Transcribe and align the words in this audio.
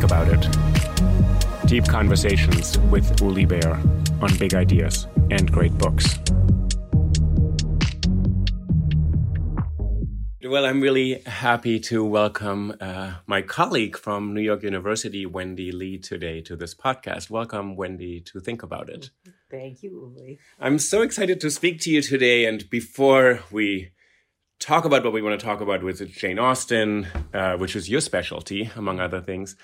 Think 0.00 0.12
About 0.12 0.28
It. 0.28 1.66
Deep 1.66 1.84
conversations 1.84 2.78
with 2.90 3.20
Uli 3.20 3.44
Baer 3.44 3.74
on 4.22 4.34
big 4.38 4.54
ideas 4.54 5.06
and 5.30 5.52
great 5.52 5.76
books. 5.76 6.18
Well, 10.42 10.64
I'm 10.64 10.80
really 10.80 11.20
happy 11.26 11.78
to 11.80 12.02
welcome 12.02 12.74
uh, 12.80 13.16
my 13.26 13.42
colleague 13.42 13.98
from 13.98 14.32
New 14.32 14.40
York 14.40 14.62
University, 14.62 15.26
Wendy 15.26 15.70
Lee, 15.70 15.98
today 15.98 16.40
to 16.42 16.56
this 16.56 16.74
podcast. 16.74 17.28
Welcome, 17.28 17.76
Wendy, 17.76 18.22
to 18.22 18.40
Think 18.40 18.62
About 18.62 18.88
It. 18.88 19.10
Thank 19.50 19.82
you, 19.82 20.14
Uli. 20.16 20.38
I'm 20.58 20.78
so 20.78 21.02
excited 21.02 21.42
to 21.42 21.50
speak 21.50 21.78
to 21.82 21.90
you 21.90 22.00
today. 22.00 22.46
And 22.46 22.70
before 22.70 23.40
we 23.50 23.90
talk 24.60 24.86
about 24.86 25.04
what 25.04 25.12
we 25.12 25.20
want 25.20 25.38
to 25.38 25.44
talk 25.44 25.60
about 25.60 25.82
with 25.82 26.10
Jane 26.10 26.38
Austen, 26.38 27.06
uh, 27.34 27.58
which 27.58 27.76
is 27.76 27.90
your 27.90 28.00
specialty, 28.00 28.70
among 28.76 28.98
other 28.98 29.20
things, 29.20 29.56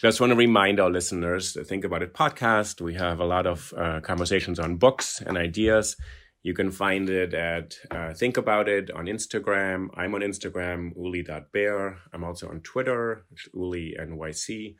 just 0.00 0.20
want 0.20 0.30
to 0.30 0.36
remind 0.36 0.80
our 0.80 0.90
listeners 0.90 1.52
to 1.52 1.64
Think 1.64 1.84
About 1.84 2.02
It 2.02 2.14
podcast. 2.14 2.80
We 2.80 2.94
have 2.94 3.20
a 3.20 3.24
lot 3.24 3.46
of 3.46 3.74
uh, 3.76 4.00
conversations 4.00 4.58
on 4.58 4.76
books 4.76 5.20
and 5.20 5.36
ideas 5.36 5.96
you 6.42 6.54
can 6.54 6.70
find 6.70 7.10
it 7.10 7.34
at 7.34 7.76
uh, 7.90 8.14
Think 8.14 8.38
About 8.38 8.68
It 8.68 8.90
on 8.90 9.06
Instagram. 9.06 9.88
I'm 9.94 10.14
on 10.14 10.22
Instagram, 10.22 10.96
uli.baer. 10.96 11.98
I'm 12.14 12.24
also 12.24 12.48
on 12.48 12.60
Twitter, 12.60 13.26
uli 13.54 13.94
NYC. 14.00 14.76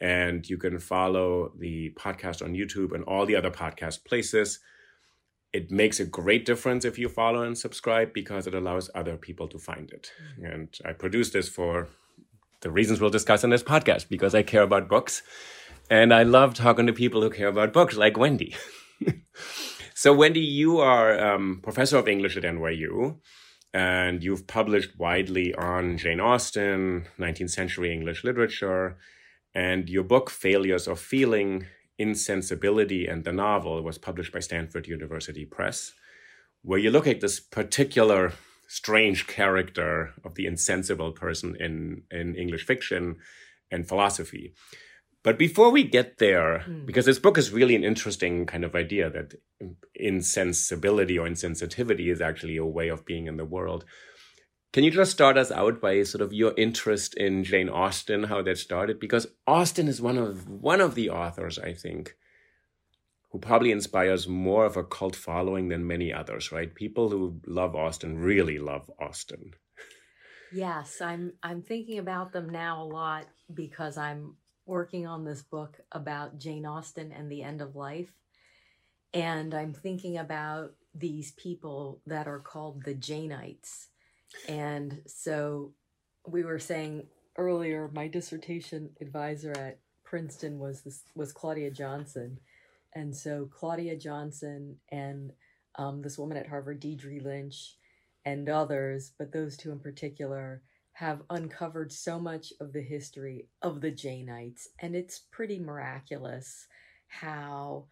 And 0.00 0.48
you 0.48 0.58
can 0.58 0.78
follow 0.78 1.52
the 1.58 1.90
podcast 1.98 2.42
on 2.44 2.54
YouTube 2.54 2.92
and 2.92 3.04
all 3.04 3.24
the 3.24 3.36
other 3.36 3.50
podcast 3.50 4.04
places. 4.04 4.60
It 5.52 5.70
makes 5.70 5.98
a 5.98 6.04
great 6.04 6.44
difference 6.44 6.84
if 6.84 6.98
you 6.98 7.08
follow 7.08 7.42
and 7.42 7.56
subscribe 7.56 8.12
because 8.12 8.46
it 8.46 8.54
allows 8.54 8.90
other 8.94 9.16
people 9.16 9.48
to 9.48 9.58
find 9.58 9.90
it. 9.90 10.12
Mm-hmm. 10.34 10.44
And 10.44 10.78
I 10.84 10.92
produce 10.92 11.30
this 11.30 11.48
for 11.48 11.88
the 12.60 12.70
reasons 12.70 13.00
we'll 13.00 13.10
discuss 13.10 13.44
in 13.44 13.50
this 13.50 13.62
podcast 13.62 14.08
because 14.08 14.34
I 14.34 14.42
care 14.42 14.62
about 14.62 14.88
books. 14.88 15.22
And 15.90 16.12
I 16.12 16.22
love 16.22 16.54
talking 16.54 16.86
to 16.86 16.92
people 16.92 17.22
who 17.22 17.30
care 17.30 17.48
about 17.48 17.72
books, 17.72 17.96
like 17.96 18.18
Wendy. 18.18 18.56
So, 20.00 20.14
Wendy, 20.14 20.38
you 20.38 20.78
are 20.78 21.18
um, 21.18 21.58
professor 21.60 21.98
of 21.98 22.06
English 22.06 22.36
at 22.36 22.44
NYU, 22.44 23.18
and 23.74 24.22
you've 24.22 24.46
published 24.46 24.96
widely 24.96 25.52
on 25.56 25.98
Jane 25.98 26.20
Austen, 26.20 27.08
19th 27.18 27.50
century 27.50 27.92
English 27.92 28.22
literature, 28.22 28.96
and 29.56 29.88
your 29.88 30.04
book, 30.04 30.30
Failures 30.30 30.86
of 30.86 31.00
Feeling 31.00 31.66
Insensibility 31.98 33.08
and 33.08 33.24
the 33.24 33.32
Novel, 33.32 33.82
was 33.82 33.98
published 33.98 34.32
by 34.32 34.38
Stanford 34.38 34.86
University 34.86 35.44
Press, 35.44 35.94
where 36.62 36.78
you 36.78 36.92
look 36.92 37.08
at 37.08 37.20
this 37.20 37.40
particular 37.40 38.34
strange 38.68 39.26
character 39.26 40.12
of 40.24 40.34
the 40.34 40.46
insensible 40.46 41.12
person 41.12 41.56
in, 41.58 42.02
in 42.10 42.34
English 42.36 42.64
fiction 42.64 43.16
and 43.70 43.88
philosophy. 43.88 44.54
But 45.24 45.38
before 45.38 45.70
we 45.70 45.82
get 45.82 46.18
there, 46.18 46.64
mm. 46.66 46.86
because 46.86 47.06
this 47.06 47.18
book 47.18 47.36
is 47.36 47.50
really 47.50 47.74
an 47.74 47.82
interesting 47.82 48.46
kind 48.46 48.64
of 48.64 48.74
idea 48.74 49.10
that 49.10 49.34
insensibility 49.94 51.18
or 51.18 51.26
insensitivity 51.28 52.12
is 52.12 52.20
actually 52.20 52.56
a 52.56 52.64
way 52.64 52.88
of 52.88 53.04
being 53.04 53.26
in 53.26 53.36
the 53.36 53.44
world. 53.44 53.84
Can 54.72 54.84
you 54.84 54.90
just 54.90 55.12
start 55.12 55.38
us 55.38 55.50
out 55.50 55.80
by 55.80 56.02
sort 56.02 56.22
of 56.22 56.32
your 56.32 56.52
interest 56.56 57.14
in 57.14 57.42
Jane 57.42 57.70
Austen, 57.70 58.24
how 58.24 58.42
that 58.42 58.58
started? 58.58 59.00
Because 59.00 59.26
Austen 59.46 59.88
is 59.88 60.00
one 60.00 60.18
of 60.18 60.46
one 60.48 60.80
of 60.80 60.94
the 60.94 61.10
authors, 61.10 61.58
I 61.58 61.72
think, 61.72 62.14
who 63.30 63.38
probably 63.38 63.70
inspires 63.70 64.26
more 64.26 64.64
of 64.64 64.76
a 64.76 64.84
cult 64.84 65.14
following 65.14 65.68
than 65.68 65.86
many 65.86 66.12
others, 66.12 66.50
right? 66.50 66.74
People 66.74 67.10
who 67.10 67.40
love 67.46 67.76
Austen 67.76 68.18
really 68.18 68.58
love 68.58 68.90
Austen. 68.98 69.54
Yes, 70.52 71.00
I'm 71.00 71.32
I'm 71.42 71.62
thinking 71.62 71.98
about 71.98 72.32
them 72.32 72.48
now 72.48 72.82
a 72.82 72.84
lot 72.84 73.26
because 73.52 73.98
I'm 73.98 74.36
working 74.64 75.06
on 75.06 75.24
this 75.24 75.42
book 75.42 75.78
about 75.92 76.38
Jane 76.38 76.66
Austen 76.66 77.12
and 77.12 77.30
the 77.30 77.42
end 77.42 77.60
of 77.60 77.76
life. 77.76 78.12
And 79.14 79.54
I'm 79.54 79.72
thinking 79.72 80.18
about 80.18 80.74
these 80.94 81.32
people 81.32 82.00
that 82.06 82.28
are 82.28 82.40
called 82.40 82.84
the 82.84 82.94
Janeites. 82.94 83.86
And 84.48 85.00
so 85.06 85.72
we 86.26 86.44
were 86.44 86.58
saying 86.58 87.06
earlier, 87.36 87.90
my 87.92 88.08
dissertation 88.08 88.90
advisor 89.00 89.52
at 89.52 89.78
Princeton 90.04 90.58
was 90.58 90.82
this 90.82 91.02
was 91.14 91.32
Claudia 91.32 91.70
Johnson. 91.70 92.38
And 92.94 93.14
so 93.16 93.48
Claudia 93.52 93.96
Johnson 93.96 94.76
and 94.90 95.32
um, 95.76 96.02
this 96.02 96.18
woman 96.18 96.36
at 96.36 96.48
Harvard, 96.48 96.80
Deirdre 96.80 97.20
Lynch, 97.20 97.76
and 98.24 98.48
others, 98.48 99.12
but 99.18 99.32
those 99.32 99.56
two 99.56 99.70
in 99.72 99.78
particular, 99.78 100.62
have 100.92 101.22
uncovered 101.30 101.92
so 101.92 102.18
much 102.18 102.52
of 102.60 102.72
the 102.72 102.82
history 102.82 103.46
of 103.62 103.80
the 103.80 103.92
Janeites, 103.92 104.66
and 104.80 104.96
it's 104.96 105.20
pretty 105.30 105.60
miraculous 105.60 106.66
how 107.06 107.86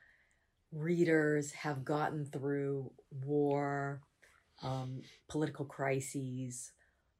readers 0.73 1.53
have 1.53 1.85
gotten 1.85 2.25
through 2.27 2.91
war, 3.25 4.03
um, 4.63 5.03
political 5.29 5.65
crises, 5.65 6.73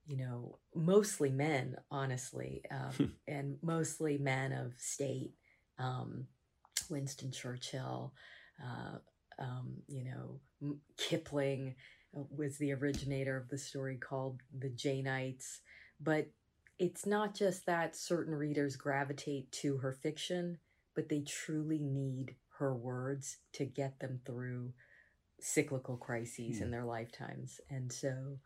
you 0.07 0.17
know, 0.17 0.59
mostly 0.75 1.31
men, 1.31 1.77
honestly, 1.91 2.63
um, 2.71 3.13
and 3.29 3.57
mostly 3.63 4.19
men 4.19 4.53
of 4.53 4.73
state. 4.79 5.35
Um, 5.79 6.27
Winston 6.91 7.31
Churchill, 7.31 8.13
uh, 8.63 8.99
um, 9.39 9.77
you 9.89 10.05
know, 10.05 10.77
Kipling 10.97 11.75
uh, 12.17 12.23
was 12.31 12.59
the 12.59 12.73
originator 12.73 13.37
of 13.37 13.49
the 13.49 13.59
story 13.59 13.97
called 13.97 14.41
The 14.57 14.71
Janeites. 14.71 15.59
But 16.01 16.29
it's 16.79 17.07
not 17.07 17.35
just 17.35 17.67
that 17.67 17.97
certain 17.97 18.35
readers 18.35 18.77
gravitate 18.77 19.51
to 19.53 19.79
her 19.79 19.93
fiction, 19.93 20.59
but 20.95 21.09
they 21.09 21.21
truly 21.21 21.79
need 21.79 22.37
her 22.59 22.75
words 22.75 23.39
to 23.53 23.65
get 23.65 23.99
them 24.01 24.21
through 24.25 24.73
cyclical 25.41 25.97
crises 25.97 26.61
in 26.61 26.67
hmm. 26.67 26.71
their 26.71 26.85
lifetimes. 26.85 27.61
And 27.71 27.93
so 27.93 28.39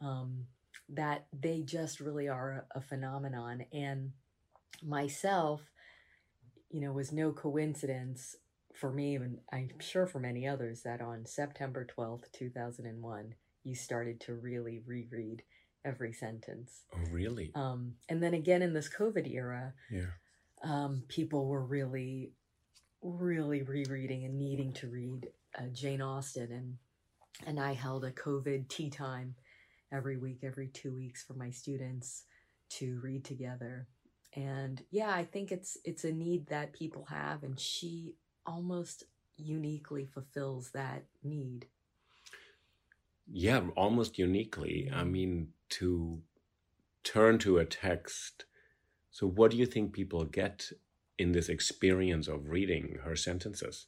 um, 0.00 0.46
that 0.88 1.26
they 1.32 1.62
just 1.62 2.00
really 2.00 2.28
are 2.28 2.66
a, 2.74 2.78
a 2.78 2.80
phenomenon. 2.80 3.64
And 3.72 4.12
myself, 4.82 5.60
you 6.70 6.80
know, 6.80 6.92
was 6.92 7.12
no 7.12 7.32
coincidence 7.32 8.36
for 8.74 8.92
me, 8.92 9.16
and 9.16 9.38
I'm 9.52 9.70
sure 9.80 10.06
for 10.06 10.20
many 10.20 10.46
others, 10.46 10.82
that 10.82 11.00
on 11.00 11.26
September 11.26 11.86
12th, 11.86 12.30
2001, 12.32 13.34
you 13.64 13.74
started 13.74 14.20
to 14.20 14.34
really 14.34 14.80
reread 14.86 15.42
every 15.84 16.12
sentence. 16.12 16.84
Oh, 16.94 17.10
really? 17.10 17.52
Um, 17.54 17.94
and 18.08 18.22
then 18.22 18.34
again 18.34 18.62
in 18.62 18.72
this 18.72 18.88
COVID 18.88 19.30
era, 19.30 19.74
yeah, 19.90 20.06
um, 20.62 21.02
people 21.08 21.46
were 21.46 21.64
really, 21.64 22.32
really 23.02 23.62
rereading 23.62 24.24
and 24.24 24.38
needing 24.38 24.72
to 24.74 24.88
read 24.88 25.28
uh, 25.58 25.68
Jane 25.72 26.02
Austen, 26.02 26.52
and 26.52 26.76
and 27.46 27.58
I 27.58 27.72
held 27.72 28.04
a 28.04 28.12
COVID 28.12 28.68
tea 28.68 28.90
time 28.90 29.34
every 29.92 30.16
week, 30.16 30.40
every 30.42 30.68
two 30.68 30.94
weeks 30.94 31.24
for 31.24 31.34
my 31.34 31.50
students 31.50 32.24
to 32.70 33.00
read 33.02 33.24
together. 33.24 33.88
And 34.34 34.82
yeah, 34.90 35.10
I 35.10 35.24
think 35.24 35.50
it's 35.50 35.76
it's 35.84 36.04
a 36.04 36.12
need 36.12 36.46
that 36.48 36.72
people 36.72 37.06
have, 37.10 37.42
and 37.42 37.58
she 37.58 38.14
almost 38.46 39.04
uniquely 39.36 40.04
fulfills 40.04 40.70
that 40.70 41.04
need. 41.22 41.66
Yeah, 43.32 43.60
almost 43.76 44.18
uniquely. 44.18 44.90
I 44.92 45.00
mm-hmm. 45.00 45.12
mean, 45.12 45.48
to 45.70 46.20
turn 47.04 47.38
to 47.38 47.58
a 47.58 47.64
text. 47.64 48.44
So, 49.10 49.26
what 49.26 49.50
do 49.50 49.56
you 49.56 49.66
think 49.66 49.92
people 49.92 50.24
get 50.24 50.70
in 51.18 51.32
this 51.32 51.48
experience 51.48 52.28
of 52.28 52.48
reading 52.48 52.98
her 53.04 53.16
sentences? 53.16 53.86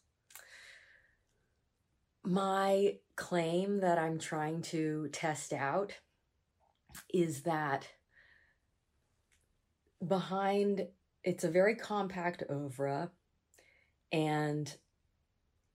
My 2.24 2.98
claim 3.16 3.80
that 3.80 3.98
I'm 3.98 4.18
trying 4.18 4.62
to 4.62 5.08
test 5.12 5.52
out 5.52 5.92
is 7.12 7.42
that 7.42 7.88
behind 10.06 10.86
it's 11.24 11.44
a 11.44 11.50
very 11.50 11.76
compact 11.76 12.42
oeuvre 12.50 13.10
and 14.10 14.76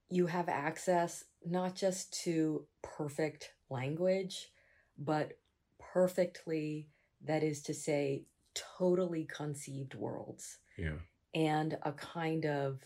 you 0.09 0.27
have 0.27 0.49
access 0.49 1.23
not 1.45 1.75
just 1.75 2.13
to 2.23 2.65
perfect 2.81 3.53
language 3.69 4.49
but 4.97 5.37
perfectly, 5.79 6.89
that 7.25 7.43
is 7.43 7.61
to 7.63 7.73
say, 7.73 8.25
totally 8.53 9.25
conceived 9.25 9.95
worlds. 9.95 10.57
Yeah. 10.77 10.97
And 11.33 11.77
a 11.83 11.91
kind 11.91 12.45
of 12.45 12.81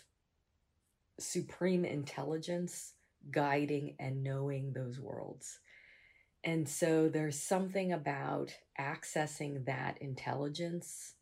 supreme 1.19 1.85
intelligence 1.85 2.93
guiding 3.29 3.95
and 3.99 4.23
knowing 4.23 4.73
those 4.73 4.99
worlds. 4.99 5.59
And 6.43 6.67
so 6.67 7.07
there's 7.07 7.39
something 7.39 7.93
about 7.93 8.51
accessing 8.79 9.65
that 9.65 10.01
intelligence, 10.01 11.13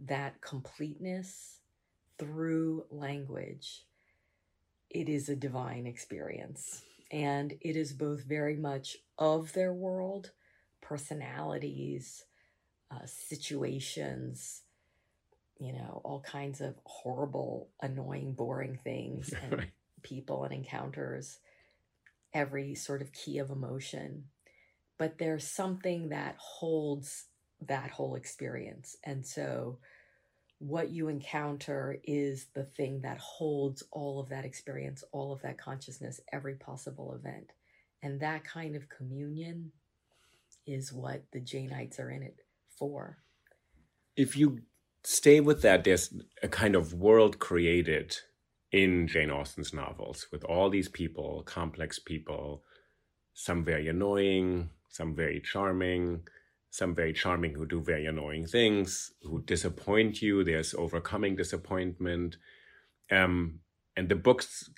that 0.00 0.40
completeness 0.40 1.60
through 2.18 2.84
language. 2.90 3.84
It 4.90 5.08
is 5.08 5.28
a 5.28 5.36
divine 5.36 5.86
experience. 5.86 6.82
And 7.10 7.52
it 7.60 7.76
is 7.76 7.92
both 7.92 8.24
very 8.24 8.56
much 8.56 8.96
of 9.18 9.52
their 9.52 9.72
world, 9.72 10.32
personalities, 10.80 12.24
uh, 12.90 13.06
situations, 13.06 14.62
you 15.58 15.72
know, 15.72 16.00
all 16.04 16.20
kinds 16.20 16.60
of 16.60 16.76
horrible, 16.84 17.70
annoying, 17.82 18.32
boring 18.34 18.78
things 18.84 19.32
and 19.42 19.52
Right. 19.58 19.72
people 20.02 20.44
and 20.44 20.52
encounters, 20.54 21.38
every 22.32 22.74
sort 22.74 23.02
of 23.02 23.12
key 23.12 23.38
of 23.38 23.50
emotion. 23.50 24.24
But 24.98 25.18
there's 25.18 25.46
something 25.46 26.10
that 26.10 26.36
holds 26.38 27.26
that 27.68 27.90
whole 27.90 28.14
experience. 28.16 28.96
And 29.04 29.26
so 29.26 29.78
what 30.58 30.90
you 30.90 31.08
encounter 31.08 31.98
is 32.04 32.46
the 32.54 32.64
thing 32.64 33.00
that 33.02 33.18
holds 33.18 33.82
all 33.92 34.20
of 34.20 34.28
that 34.30 34.44
experience, 34.44 35.04
all 35.12 35.32
of 35.32 35.42
that 35.42 35.58
consciousness, 35.58 36.20
every 36.32 36.54
possible 36.54 37.14
event. 37.14 37.52
And 38.02 38.20
that 38.20 38.44
kind 38.44 38.76
of 38.76 38.88
communion 38.88 39.72
is 40.66 40.92
what 40.92 41.22
the 41.32 41.40
Janeites 41.40 41.98
are 42.00 42.10
in 42.10 42.22
it 42.22 42.36
for. 42.78 43.18
if 44.16 44.36
you 44.36 44.60
stay 45.02 45.40
with 45.40 45.62
that, 45.62 45.84
there's 45.84 46.14
a 46.42 46.48
kind 46.48 46.74
of 46.76 46.94
world 46.94 47.38
created 47.38 48.16
in 48.72 49.06
Jane 49.06 49.30
Austen's 49.30 49.72
novels 49.72 50.26
with 50.32 50.44
all 50.44 50.70
these 50.70 50.88
people, 50.88 51.42
complex 51.44 51.98
people, 51.98 52.62
some 53.34 53.64
very 53.64 53.88
annoying, 53.88 54.70
some 54.88 55.14
very 55.14 55.40
charming, 55.40 56.22
some 56.74 56.92
very 56.92 57.12
charming 57.12 57.54
who 57.54 57.64
do 57.64 57.80
very 57.80 58.04
annoying 58.04 58.44
things, 58.46 59.12
who 59.22 59.40
disappoint 59.42 60.20
you. 60.20 60.42
There's 60.42 60.74
overcoming 60.74 61.36
disappointment. 61.36 62.36
Um, 63.12 63.60
and 63.96 64.08
the 64.08 64.16
books 64.16 64.70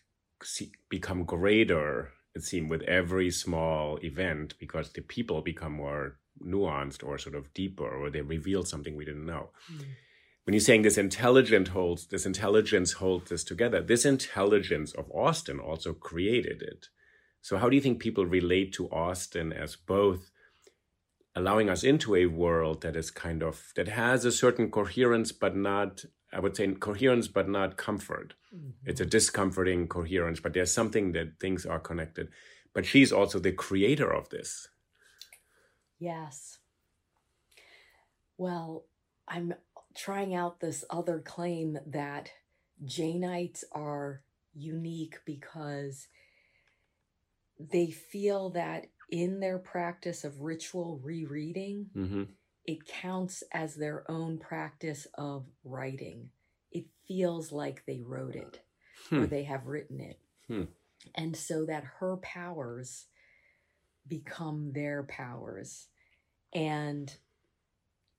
see, 0.42 0.72
become 0.90 1.24
greater, 1.24 2.10
it 2.34 2.42
seems, 2.42 2.68
with 2.68 2.82
every 2.82 3.30
small 3.30 3.98
event 4.04 4.52
because 4.60 4.92
the 4.92 5.00
people 5.00 5.40
become 5.40 5.72
more 5.72 6.18
nuanced 6.44 7.02
or 7.02 7.16
sort 7.16 7.34
of 7.34 7.54
deeper, 7.54 7.88
or 7.88 8.10
they 8.10 8.20
reveal 8.20 8.62
something 8.62 8.94
we 8.94 9.06
didn't 9.06 9.24
know 9.24 9.48
when 10.44 10.52
you're 10.52 10.60
saying 10.60 10.82
this 10.82 10.98
intelligent 10.98 11.68
holds 11.68 12.06
this 12.06 12.26
intelligence 12.26 12.92
holds 12.92 13.30
this 13.30 13.42
together 13.42 13.80
this 13.80 14.04
intelligence 14.04 14.92
of 14.92 15.10
austen 15.10 15.58
also 15.58 15.92
created 15.92 16.62
it 16.62 16.86
so 17.40 17.56
how 17.56 17.68
do 17.68 17.74
you 17.74 17.82
think 17.82 17.98
people 17.98 18.24
relate 18.24 18.72
to 18.72 18.86
austen 18.90 19.52
as 19.52 19.74
both 19.74 20.30
allowing 21.36 21.68
us 21.68 21.84
into 21.84 22.16
a 22.16 22.26
world 22.26 22.80
that 22.80 22.96
is 22.96 23.10
kind 23.10 23.42
of 23.42 23.72
that 23.76 23.88
has 23.88 24.24
a 24.24 24.32
certain 24.32 24.70
coherence 24.70 25.30
but 25.30 25.54
not 25.54 26.04
i 26.32 26.40
would 26.40 26.56
say 26.56 26.66
coherence 26.72 27.28
but 27.28 27.48
not 27.48 27.76
comfort. 27.76 28.34
Mm-hmm. 28.54 28.88
It's 28.90 29.00
a 29.00 29.06
discomforting 29.06 29.86
coherence 29.86 30.40
but 30.40 30.54
there's 30.54 30.72
something 30.72 31.12
that 31.12 31.38
things 31.38 31.64
are 31.66 31.78
connected. 31.78 32.28
But 32.72 32.84
she's 32.84 33.12
also 33.12 33.38
the 33.38 33.52
creator 33.52 34.12
of 34.12 34.28
this. 34.28 34.68
Yes. 35.98 36.58
Well, 38.36 38.84
I'm 39.26 39.54
trying 39.96 40.34
out 40.34 40.60
this 40.60 40.84
other 40.90 41.20
claim 41.20 41.78
that 41.86 42.32
Janeites 42.84 43.64
are 43.72 44.22
unique 44.54 45.20
because 45.24 46.08
they 47.58 47.90
feel 47.90 48.50
that 48.50 48.88
in 49.08 49.40
their 49.40 49.58
practice 49.58 50.24
of 50.24 50.40
ritual 50.40 51.00
rereading, 51.02 51.86
hmm 51.92 52.24
it 52.64 52.84
counts 52.84 53.44
as 53.52 53.76
their 53.76 54.10
own 54.10 54.38
practice 54.38 55.06
of 55.14 55.46
writing. 55.62 56.30
It 56.72 56.86
feels 57.06 57.52
like 57.52 57.84
they 57.86 58.00
wrote 58.00 58.34
it 58.34 58.60
or 59.12 59.18
Hmm. 59.18 59.26
they 59.26 59.44
have 59.44 59.68
written 59.68 60.00
it. 60.00 60.18
Hmm. 60.48 60.64
And 61.14 61.36
so 61.36 61.64
that 61.66 61.84
her 61.84 62.16
powers 62.16 63.06
become 64.08 64.72
their 64.72 65.04
powers. 65.04 65.86
And, 66.52 67.16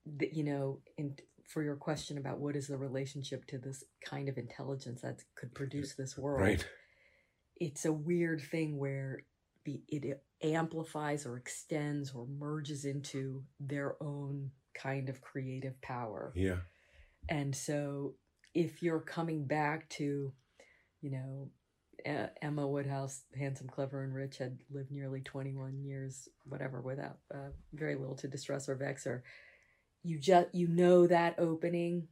the, 0.06 0.30
you 0.32 0.46
know, 0.46 0.80
in, 0.98 1.18
for 1.46 1.62
your 1.62 1.76
question 1.76 2.18
about 2.18 2.40
what 2.40 2.56
is 2.56 2.68
the 2.68 2.78
relationship 2.78 3.46
to 3.48 3.58
this 3.58 3.84
kind 4.02 4.30
of 4.30 4.38
intelligence 4.38 5.02
that 5.02 5.24
could 5.36 5.54
produce 5.54 5.96
this 5.96 6.18
world, 6.18 6.42
right 6.42 6.66
it's 7.60 7.86
a 7.86 7.92
weird 7.94 8.42
thing 8.42 8.78
where 8.78 9.24
the, 9.68 9.82
it 9.90 10.24
amplifies 10.44 11.26
or 11.28 11.38
extends 11.38 12.14
or 12.14 12.28
merges 12.28 12.86
into 12.86 13.44
their 13.60 14.02
own 14.02 14.52
kind 14.74 15.10
of 15.10 15.22
creative 15.22 15.80
power. 15.82 16.34
yeah 16.36 16.58
And 17.30 17.56
so 17.56 18.16
if 18.54 18.84
you're 18.84 19.02
coming 19.02 19.46
back 19.46 19.90
to, 19.92 20.34
you 21.02 21.12
know, 21.12 21.50
Emma 22.42 22.68
Woodhouse, 22.68 23.24
handsome, 23.38 23.68
clever, 23.68 24.04
and 24.04 24.14
rich, 24.14 24.38
had 24.38 24.60
lived 24.72 24.92
nearly 24.92 25.22
21 25.22 25.80
years, 25.84 26.30
whatever, 26.46 26.82
without 26.82 27.18
uh, 27.34 27.50
very 27.74 27.96
little 27.96 28.16
to 28.18 28.28
distress 28.28 28.70
or 28.70 28.76
vex 28.76 29.06
her. 29.06 29.24
You 30.04 30.20
just 30.20 30.50
you 30.54 30.68
know 30.68 31.08
that 31.08 31.40
opening 31.40 32.08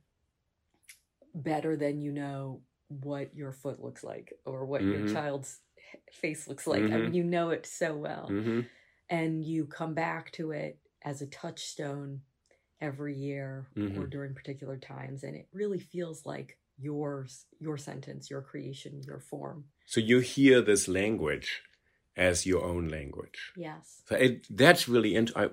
better 1.34 1.75
than 1.75 2.02
you 2.02 2.12
know 2.12 2.62
what 2.88 3.36
your 3.36 3.52
foot 3.52 3.81
looks 3.81 4.04
like 4.04 4.34
or 4.46 4.66
what 4.66 4.84
your 4.84 5.02
Mhm. 5.02 5.13
child's 5.13 5.60
face 6.12 6.47
looks 6.47 6.68
like. 6.68 6.83
I 6.83 6.86
Mhm. 6.88 7.03
mean, 7.03 7.13
you 7.13 7.24
know 7.24 7.50
it 7.51 7.65
so 7.65 7.95
well 7.95 8.27
hmm 8.27 8.62
and 9.09 9.44
you 9.44 9.65
come 9.68 9.94
back 9.94 10.31
to 10.31 10.50
it 10.51 10.80
as 11.03 11.21
a 11.21 11.27
touchstone 11.27 12.21
every 12.81 13.15
year 13.15 13.68
or 13.77 13.81
Mhm. 13.83 14.09
during 14.09 14.33
particular 14.33 14.77
times 14.77 15.24
and 15.24 15.36
it 15.36 15.47
really 15.53 15.80
feels 15.80 16.25
like 16.25 16.57
yours 16.80 17.45
your 17.59 17.77
sentence 17.77 18.30
your 18.31 18.42
creation 18.42 19.01
your 19.03 19.19
form 19.19 19.65
So 19.86 20.00
you 20.01 20.19
hear 20.19 20.62
this 20.62 20.88
language 20.88 21.62
as 22.18 22.45
your 22.45 22.63
own 22.63 22.88
language. 22.89 23.51
yes 23.56 24.01
So 24.07 24.15
it, 24.15 24.47
that's 24.50 24.88
really 24.89 25.13
int- 25.15 25.36
I, 25.38 25.50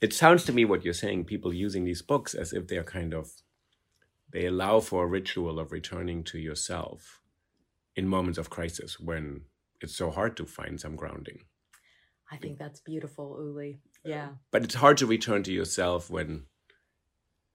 It 0.00 0.12
sounds 0.12 0.44
to 0.44 0.52
me 0.52 0.64
what 0.64 0.84
you're 0.84 0.94
saying. 0.94 1.24
People 1.24 1.52
using 1.52 1.84
these 1.84 2.02
books 2.02 2.34
as 2.34 2.52
if 2.52 2.66
they're 2.68 2.84
kind 2.84 3.12
of 3.14 3.30
they 4.30 4.46
allow 4.46 4.80
for 4.80 5.04
a 5.04 5.06
ritual 5.06 5.58
of 5.58 5.72
returning 5.72 6.22
to 6.24 6.38
yourself 6.38 7.17
in 7.96 8.06
moments 8.06 8.38
of 8.38 8.50
crisis 8.50 8.98
when 9.00 9.42
it's 9.80 9.96
so 9.96 10.10
hard 10.10 10.36
to 10.36 10.44
find 10.44 10.80
some 10.80 10.96
grounding. 10.96 11.40
i 12.30 12.36
think 12.36 12.58
that's 12.58 12.80
beautiful 12.80 13.36
uli. 13.40 13.80
Yeah. 14.04 14.28
But 14.52 14.64
it's 14.64 14.74
hard 14.76 14.96
to 14.98 15.06
return 15.06 15.42
to 15.44 15.52
yourself 15.52 16.08
when 16.08 16.44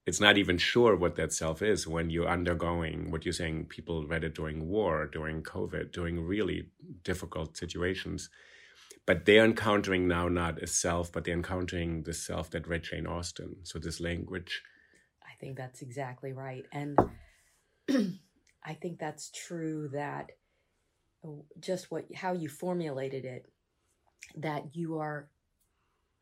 it's 0.06 0.20
not 0.20 0.36
even 0.36 0.58
sure 0.58 0.94
what 0.94 1.16
that 1.16 1.32
self 1.32 1.62
is 1.62 1.86
when 1.86 2.10
you're 2.10 2.28
undergoing 2.28 3.10
what 3.10 3.24
you're 3.24 3.32
saying 3.32 3.66
people 3.66 4.06
read 4.06 4.24
it 4.24 4.34
during 4.34 4.68
war 4.68 5.06
during 5.06 5.42
covid 5.42 5.92
during 5.92 6.20
really 6.20 6.68
difficult 7.02 7.56
situations. 7.56 8.28
But 9.06 9.26
they're 9.26 9.44
encountering 9.44 10.08
now 10.08 10.28
not 10.28 10.62
a 10.62 10.66
self 10.66 11.12
but 11.12 11.24
they're 11.24 11.34
encountering 11.42 12.02
the 12.02 12.14
self 12.14 12.50
that 12.50 12.68
read 12.68 12.84
jane 12.84 13.06
austen. 13.06 13.56
So 13.64 13.78
this 13.78 14.00
language 14.00 14.62
i 15.22 15.34
think 15.40 15.56
that's 15.56 15.82
exactly 15.82 16.32
right. 16.32 16.66
And 16.72 16.98
i 18.64 18.74
think 18.74 18.98
that's 18.98 19.30
true 19.30 19.88
that 19.92 20.30
uh, 21.24 21.28
just 21.60 21.90
what 21.90 22.06
how 22.14 22.32
you 22.32 22.48
formulated 22.48 23.24
it 23.24 23.50
that 24.36 24.74
you 24.74 24.98
are 24.98 25.28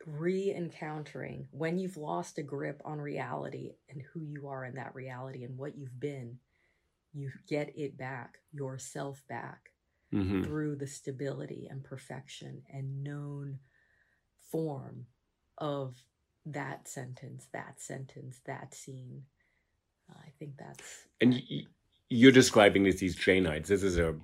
re-encountering 0.06 1.46
when 1.52 1.78
you've 1.78 1.96
lost 1.96 2.38
a 2.38 2.42
grip 2.42 2.82
on 2.84 3.00
reality 3.00 3.72
and 3.88 4.02
who 4.12 4.20
you 4.24 4.48
are 4.48 4.64
in 4.64 4.74
that 4.74 4.94
reality 4.94 5.44
and 5.44 5.56
what 5.56 5.76
you've 5.76 6.00
been 6.00 6.38
you 7.12 7.30
get 7.46 7.76
it 7.78 7.96
back 7.96 8.38
yourself 8.52 9.22
back 9.28 9.72
Mhm. 10.12 10.44
through 10.44 10.76
the 10.76 10.86
stability 10.86 11.68
and 11.70 11.84
perfection 11.84 12.62
and 12.68 13.02
known 13.04 13.60
form 14.50 15.06
of 15.58 15.96
that 16.44 16.88
sentence 16.88 17.46
that 17.52 17.80
sentence 17.80 18.40
that 18.44 18.74
scene 18.74 19.24
i 20.10 20.30
think 20.38 20.56
that's 20.56 21.06
and 21.20 21.34
y- 21.34 21.66
you're 22.12 22.32
describing 22.32 22.84
this, 22.84 23.00
these 23.00 23.16
Janeites. 23.16 23.66
This 23.66 23.82
is 23.82 23.98
a 23.98 24.14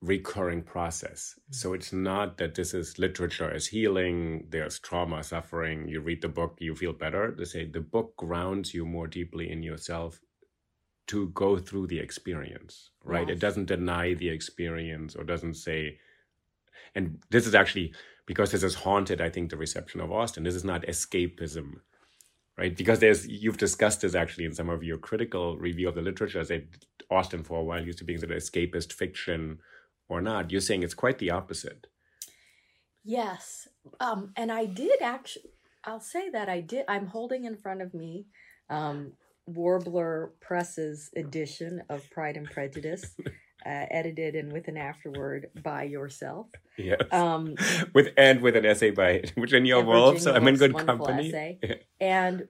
recurring 0.00 0.62
process. 0.62 1.34
Mm-hmm. 1.34 1.52
So 1.54 1.72
it's 1.72 1.92
not 1.92 2.38
that 2.38 2.54
this 2.54 2.72
is 2.72 2.98
literature 2.98 3.50
as 3.50 3.66
healing, 3.66 4.46
there's 4.50 4.78
trauma, 4.78 5.24
suffering, 5.24 5.88
you 5.88 6.00
read 6.00 6.22
the 6.22 6.28
book, 6.28 6.56
you 6.60 6.74
feel 6.76 6.92
better. 6.92 7.34
They 7.36 7.44
say 7.44 7.64
the 7.66 7.80
book 7.80 8.16
grounds 8.16 8.72
you 8.72 8.86
more 8.86 9.08
deeply 9.08 9.50
in 9.50 9.62
yourself 9.62 10.20
to 11.08 11.28
go 11.30 11.58
through 11.58 11.88
the 11.88 11.98
experience, 11.98 12.90
right? 13.04 13.30
It 13.30 13.38
doesn't 13.38 13.66
deny 13.66 14.14
the 14.14 14.28
experience 14.28 15.14
or 15.14 15.22
doesn't 15.22 15.54
say, 15.54 15.98
and 16.96 17.22
this 17.30 17.46
is 17.46 17.54
actually 17.54 17.94
because 18.26 18.50
this 18.50 18.62
has 18.62 18.74
haunted, 18.74 19.20
I 19.20 19.30
think, 19.30 19.50
the 19.50 19.56
reception 19.56 20.00
of 20.00 20.10
Austen. 20.10 20.42
This 20.42 20.56
is 20.56 20.64
not 20.64 20.82
escapism 20.82 21.76
right? 22.58 22.76
Because 22.76 22.98
there's 23.00 23.26
you've 23.26 23.58
discussed 23.58 24.00
this 24.00 24.14
actually 24.14 24.44
in 24.44 24.54
some 24.54 24.68
of 24.68 24.82
your 24.82 24.98
critical 24.98 25.56
review 25.56 25.88
of 25.88 25.94
the 25.94 26.02
literature. 26.02 26.44
That 26.44 26.64
Austen 27.10 27.42
for 27.42 27.60
a 27.60 27.64
while 27.64 27.84
used 27.84 27.98
to 27.98 28.04
being 28.04 28.18
sort 28.18 28.32
of 28.32 28.38
escapist 28.38 28.92
fiction 28.92 29.58
or 30.08 30.20
not. 30.20 30.50
You're 30.50 30.60
saying 30.60 30.82
it's 30.82 30.94
quite 30.94 31.18
the 31.18 31.30
opposite. 31.30 31.86
Yes. 33.04 33.68
Um, 34.00 34.32
and 34.36 34.50
I 34.50 34.66
did 34.66 35.00
actually, 35.00 35.50
I'll 35.84 36.00
say 36.00 36.28
that 36.30 36.48
I 36.48 36.60
did, 36.60 36.84
I'm 36.88 37.06
holding 37.06 37.44
in 37.44 37.56
front 37.56 37.80
of 37.80 37.94
me 37.94 38.26
um, 38.68 39.12
Warbler 39.46 40.32
Press's 40.40 41.10
edition 41.16 41.82
of 41.88 42.08
Pride 42.10 42.36
and 42.36 42.50
Prejudice, 42.50 43.14
uh, 43.66 43.86
edited 43.90 44.34
and 44.34 44.52
with 44.52 44.66
an 44.66 44.76
afterword 44.76 45.50
by 45.62 45.84
yourself. 45.84 46.48
Yes. 46.76 47.00
Um, 47.12 47.54
with 47.94 48.08
and 48.16 48.40
with 48.42 48.56
an 48.56 48.66
essay 48.66 48.90
by 48.90 49.22
Virginia 49.38 49.78
Woolf. 49.78 50.20
So 50.20 50.34
I'm 50.34 50.48
in 50.48 50.56
good 50.56 50.76
company. 50.76 51.28
essay. 51.28 51.58
Yeah. 51.62 51.74
And 52.00 52.48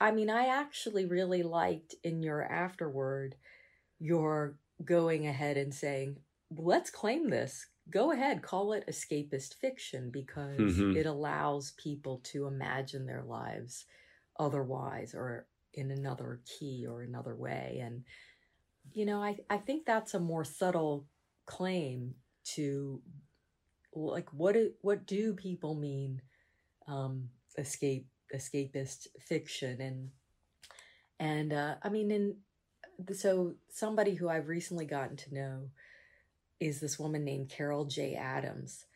I 0.00 0.12
mean, 0.12 0.30
I 0.30 0.46
actually 0.46 1.06
really 1.06 1.42
liked 1.42 1.94
in 2.04 2.22
your 2.22 2.42
afterword 2.42 3.34
your 3.98 4.56
going 4.84 5.26
ahead 5.26 5.56
and 5.56 5.74
saying, 5.74 6.16
let's 6.56 6.90
claim 6.90 7.30
this. 7.30 7.66
Go 7.90 8.12
ahead, 8.12 8.42
call 8.42 8.72
it 8.72 8.86
escapist 8.88 9.54
fiction 9.54 10.10
because 10.10 10.60
Mhm. 10.60 10.96
it 10.96 11.06
allows 11.06 11.72
people 11.72 12.20
to 12.24 12.46
imagine 12.46 13.06
their 13.06 13.24
lives 13.24 13.86
otherwise 14.38 15.14
or 15.14 15.46
in 15.74 15.90
another 15.90 16.40
key 16.46 16.86
or 16.86 17.02
another 17.02 17.34
way. 17.36 17.80
And, 17.82 18.04
you 18.92 19.06
know, 19.06 19.22
I, 19.22 19.38
I 19.50 19.58
think 19.58 19.86
that's 19.86 20.14
a 20.14 20.20
more 20.20 20.44
subtle 20.44 21.06
claim 21.46 22.14
to 22.54 23.02
like 23.94 24.32
what 24.32 24.54
do, 24.54 24.72
what 24.82 25.06
do 25.06 25.34
people 25.34 25.74
mean 25.74 26.20
um 26.88 27.28
escape 27.58 28.06
escapist 28.34 29.08
fiction 29.20 29.80
and 29.80 30.10
and 31.18 31.52
uh 31.52 31.74
i 31.82 31.88
mean 31.88 32.10
in 32.10 32.36
so 33.14 33.54
somebody 33.68 34.14
who 34.14 34.28
i've 34.28 34.48
recently 34.48 34.86
gotten 34.86 35.16
to 35.16 35.34
know 35.34 35.70
is 36.60 36.80
this 36.80 36.98
woman 36.98 37.24
named 37.24 37.48
carol 37.50 37.84
j. 37.84 38.14
Adams. 38.14 38.86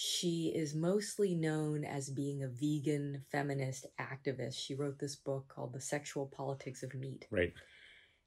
She 0.00 0.52
is 0.54 0.76
mostly 0.76 1.34
known 1.34 1.84
as 1.84 2.08
being 2.08 2.44
a 2.44 2.48
vegan 2.48 3.24
feminist 3.32 3.86
activist. 4.00 4.54
She 4.56 4.76
wrote 4.76 5.00
this 5.00 5.16
book 5.16 5.48
called 5.48 5.72
the 5.72 5.80
sexual 5.80 6.26
politics 6.26 6.84
of 6.84 6.94
meat. 6.94 7.26
Right. 7.30 7.52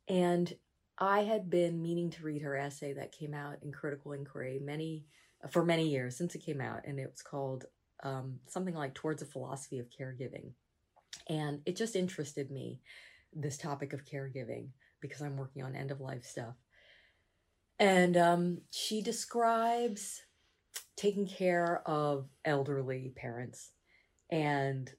and 0.07 0.53
I 0.97 1.21
had 1.23 1.49
been 1.49 1.81
meaning 1.81 2.09
to 2.11 2.23
read 2.23 2.41
her 2.43 2.57
essay 2.57 2.93
that 2.93 3.11
came 3.13 3.33
out 3.33 3.57
in 3.63 3.71
Critical 3.71 4.11
Inquiry 4.11 4.59
many 4.61 5.05
for 5.49 5.63
many 5.65 5.87
years 5.87 6.15
since 6.17 6.35
it 6.35 6.43
came 6.45 6.61
out, 6.61 6.81
and 6.85 6.99
it 6.99 7.09
was 7.09 7.21
called 7.23 7.65
um, 8.03 8.39
something 8.47 8.75
like 8.75 8.93
"Towards 8.93 9.21
a 9.21 9.25
Philosophy 9.25 9.79
of 9.79 9.87
Caregiving," 9.89 10.51
and 11.27 11.61
it 11.65 11.75
just 11.77 11.95
interested 11.95 12.51
me 12.51 12.81
this 13.33 13.57
topic 13.57 13.93
of 13.93 14.05
caregiving 14.05 14.67
because 15.01 15.21
I'm 15.21 15.37
working 15.37 15.63
on 15.63 15.75
end 15.75 15.91
of 15.91 16.01
life 16.01 16.25
stuff, 16.25 16.55
and 17.79 18.15
um, 18.17 18.61
she 18.71 19.01
describes 19.01 20.21
taking 20.95 21.27
care 21.27 21.81
of 21.85 22.27
elderly 22.45 23.11
parents 23.15 23.71
and 24.29 24.91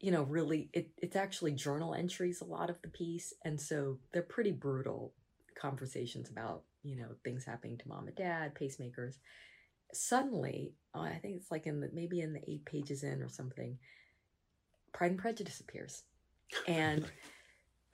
you 0.00 0.10
know 0.10 0.24
really 0.24 0.68
it, 0.72 0.90
it's 0.98 1.16
actually 1.16 1.52
journal 1.52 1.94
entries 1.94 2.40
a 2.40 2.44
lot 2.44 2.68
of 2.68 2.80
the 2.82 2.88
piece. 2.88 3.32
And 3.44 3.60
so 3.60 3.98
they're 4.12 4.22
pretty 4.22 4.50
brutal 4.50 5.14
conversations 5.60 6.30
about 6.30 6.62
you 6.82 6.96
know 6.96 7.08
things 7.24 7.44
happening 7.44 7.78
to 7.78 7.88
mom 7.88 8.08
and 8.08 8.16
dad 8.16 8.54
pacemakers. 8.54 9.16
Suddenly 9.92 10.74
uh, 10.94 11.00
i 11.00 11.18
think 11.22 11.36
it's 11.36 11.50
like 11.50 11.66
in 11.66 11.80
the 11.80 11.88
maybe 11.92 12.20
in 12.20 12.32
the 12.32 12.42
eight 12.50 12.64
pages 12.64 13.04
in 13.04 13.22
or 13.22 13.28
something 13.28 13.78
pride 14.92 15.10
and 15.12 15.20
prejudice 15.20 15.60
appears. 15.60 16.02
And 16.68 17.04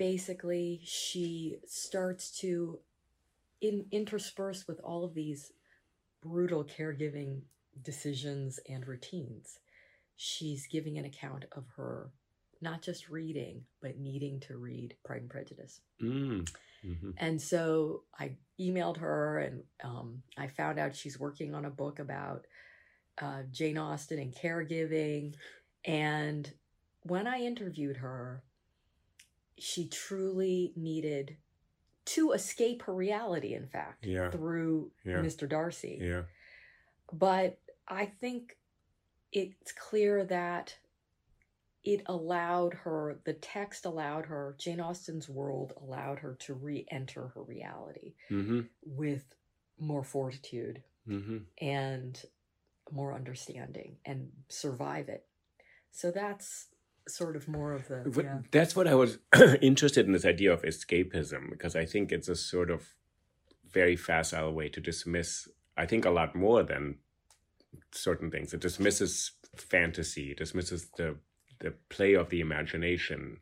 basically 0.00 0.80
she 0.83 1.59
starts 1.66 2.30
to 2.40 2.78
in, 3.61 3.85
intersperse 3.92 4.66
with 4.66 4.80
all 4.83 5.04
of 5.04 5.12
these 5.12 5.52
brutal 6.23 6.64
caregiving 6.64 7.42
decisions 7.85 8.59
and 8.66 8.88
routines 8.88 9.59
she's 10.16 10.66
giving 10.66 10.97
an 10.97 11.04
account 11.04 11.45
of 11.52 11.64
her 11.76 12.09
not 12.62 12.80
just 12.80 13.11
reading 13.11 13.62
but 13.83 13.99
needing 13.99 14.40
to 14.40 14.57
read 14.57 14.95
pride 15.04 15.21
and 15.21 15.30
prejudice 15.30 15.83
Mm. 16.02 16.50
Mhm. 16.83 17.12
and 17.19 17.40
so 17.40 18.04
i 18.19 18.33
emailed 18.59 18.97
her 18.97 19.38
and 19.40 19.62
um, 19.85 20.23
i 20.38 20.47
found 20.47 20.78
out 20.78 20.97
she's 20.97 21.21
working 21.21 21.54
on 21.54 21.66
a 21.66 21.71
book 21.71 21.99
about 21.99 22.47
uh, 23.21 23.42
jane 23.52 23.76
austen 23.76 24.19
and 24.19 24.35
caregiving 24.35 25.35
and 25.85 26.54
when 27.02 27.26
i 27.26 27.38
interviewed 27.40 27.99
her 27.99 28.42
she 29.61 29.88
truly 29.88 30.73
needed 30.76 31.37
to 32.07 32.33
escape 32.33 32.83
her 32.83 32.95
reality 32.95 33.55
in 33.55 33.67
fact 33.69 34.07
Yeah. 34.07 34.31
through 34.31 34.90
Yeah. 35.05 35.19
mr 35.23 35.49
darcy 35.49 35.99
Yeah. 36.00 36.23
but 37.12 37.59
I 37.88 38.07
think 38.07 38.57
it's 39.33 39.73
clear 39.73 40.25
that 40.25 40.76
it 41.83 42.02
allowed 42.07 42.75
her, 42.75 43.21
the 43.25 43.33
text 43.33 43.85
allowed 43.87 44.26
her, 44.26 44.55
Jane 44.59 44.81
Austen's 44.81 45.29
world 45.29 45.73
allowed 45.81 46.19
her 46.19 46.35
to 46.40 46.55
re 46.55 46.87
enter 46.90 47.29
her 47.29 47.43
reality 47.43 48.14
Mm-hmm. 48.31 48.61
with 48.85 49.25
more 49.79 50.05
fortitude 50.05 50.83
Mm-hmm. 51.09 51.38
and 51.61 52.23
more 52.93 53.14
understanding 53.14 53.97
and 54.05 54.31
survive 54.49 55.09
it. 55.09 55.26
So 55.90 56.11
that's 56.11 56.69
sort 57.14 57.37
of 57.37 57.49
more 57.49 57.73
of 57.73 57.88
the. 57.88 58.02
But 58.07 58.25
yeah. 58.25 58.38
That's 58.50 58.75
what 58.75 58.87
I 58.87 58.95
was 58.95 59.19
interested 59.61 60.07
in 60.07 60.12
this 60.12 60.25
idea 60.25 60.52
of 60.52 60.62
escapism 60.62 61.50
because 61.50 61.76
I 61.76 61.85
think 61.85 62.12
it's 62.12 62.29
a 62.29 62.37
sort 62.37 62.71
of 62.71 62.95
very 63.71 63.97
facile 63.97 64.52
way 64.52 64.69
to 64.69 64.81
dismiss. 64.81 65.49
I 65.76 65.87
think 65.87 66.05
a 66.05 66.11
lot 66.11 66.35
more 66.35 66.62
than 66.62 66.97
certain 67.93 68.31
things. 68.31 68.52
It 68.52 68.61
dismisses 68.61 69.33
fantasy. 69.57 70.33
It 70.33 70.38
dismisses 70.38 70.88
the 70.97 71.17
the 71.61 71.75
play 71.88 72.14
of 72.14 72.31
the 72.31 72.40
imagination. 72.40 73.38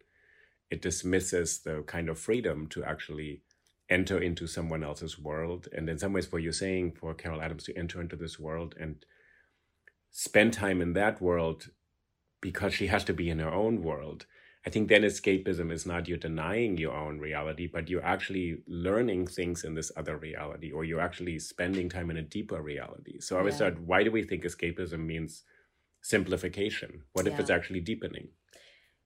It 0.70 0.82
dismisses 0.82 1.60
the 1.60 1.82
kind 1.86 2.08
of 2.08 2.18
freedom 2.18 2.66
to 2.68 2.84
actually 2.84 3.42
enter 3.88 4.18
into 4.18 4.46
someone 4.46 4.84
else's 4.84 5.18
world. 5.18 5.68
And 5.72 5.88
in 5.88 5.98
some 5.98 6.12
ways, 6.12 6.30
what 6.30 6.42
you're 6.42 6.52
saying 6.52 6.92
for 6.92 7.14
Carol 7.14 7.40
Adams 7.40 7.64
to 7.64 7.78
enter 7.78 8.00
into 8.00 8.16
this 8.16 8.38
world 8.38 8.74
and 8.78 9.04
spend 10.10 10.52
time 10.52 10.82
in 10.82 10.92
that 10.94 11.22
world 11.22 11.70
because 12.40 12.74
she 12.74 12.86
has 12.88 13.04
to 13.04 13.12
be 13.12 13.30
in 13.30 13.38
her 13.38 13.52
own 13.52 13.82
world. 13.82 14.26
I 14.66 14.70
think 14.70 14.88
then 14.88 15.02
escapism 15.02 15.72
is 15.72 15.86
not 15.86 16.08
you 16.08 16.16
denying 16.16 16.76
your 16.76 16.94
own 16.94 17.18
reality, 17.18 17.68
but 17.72 17.88
you're 17.88 18.04
actually 18.04 18.62
learning 18.66 19.26
things 19.28 19.64
in 19.64 19.74
this 19.74 19.90
other 19.96 20.16
reality, 20.18 20.72
or 20.72 20.84
you're 20.84 21.00
actually 21.00 21.38
spending 21.38 21.88
time 21.88 22.10
in 22.10 22.16
a 22.18 22.22
deeper 22.22 22.60
reality. 22.60 23.20
So 23.20 23.36
I 23.36 23.38
always 23.38 23.54
Yeah. 23.54 23.70
thought, 23.70 23.80
why 23.80 24.02
do 24.02 24.10
we 24.10 24.24
think 24.24 24.44
escapism 24.44 25.06
means 25.06 25.44
simplification? 26.02 27.02
What 27.12 27.26
if 27.26 27.38
it's 27.38 27.50
actually 27.50 27.80
deepening? 27.80 28.28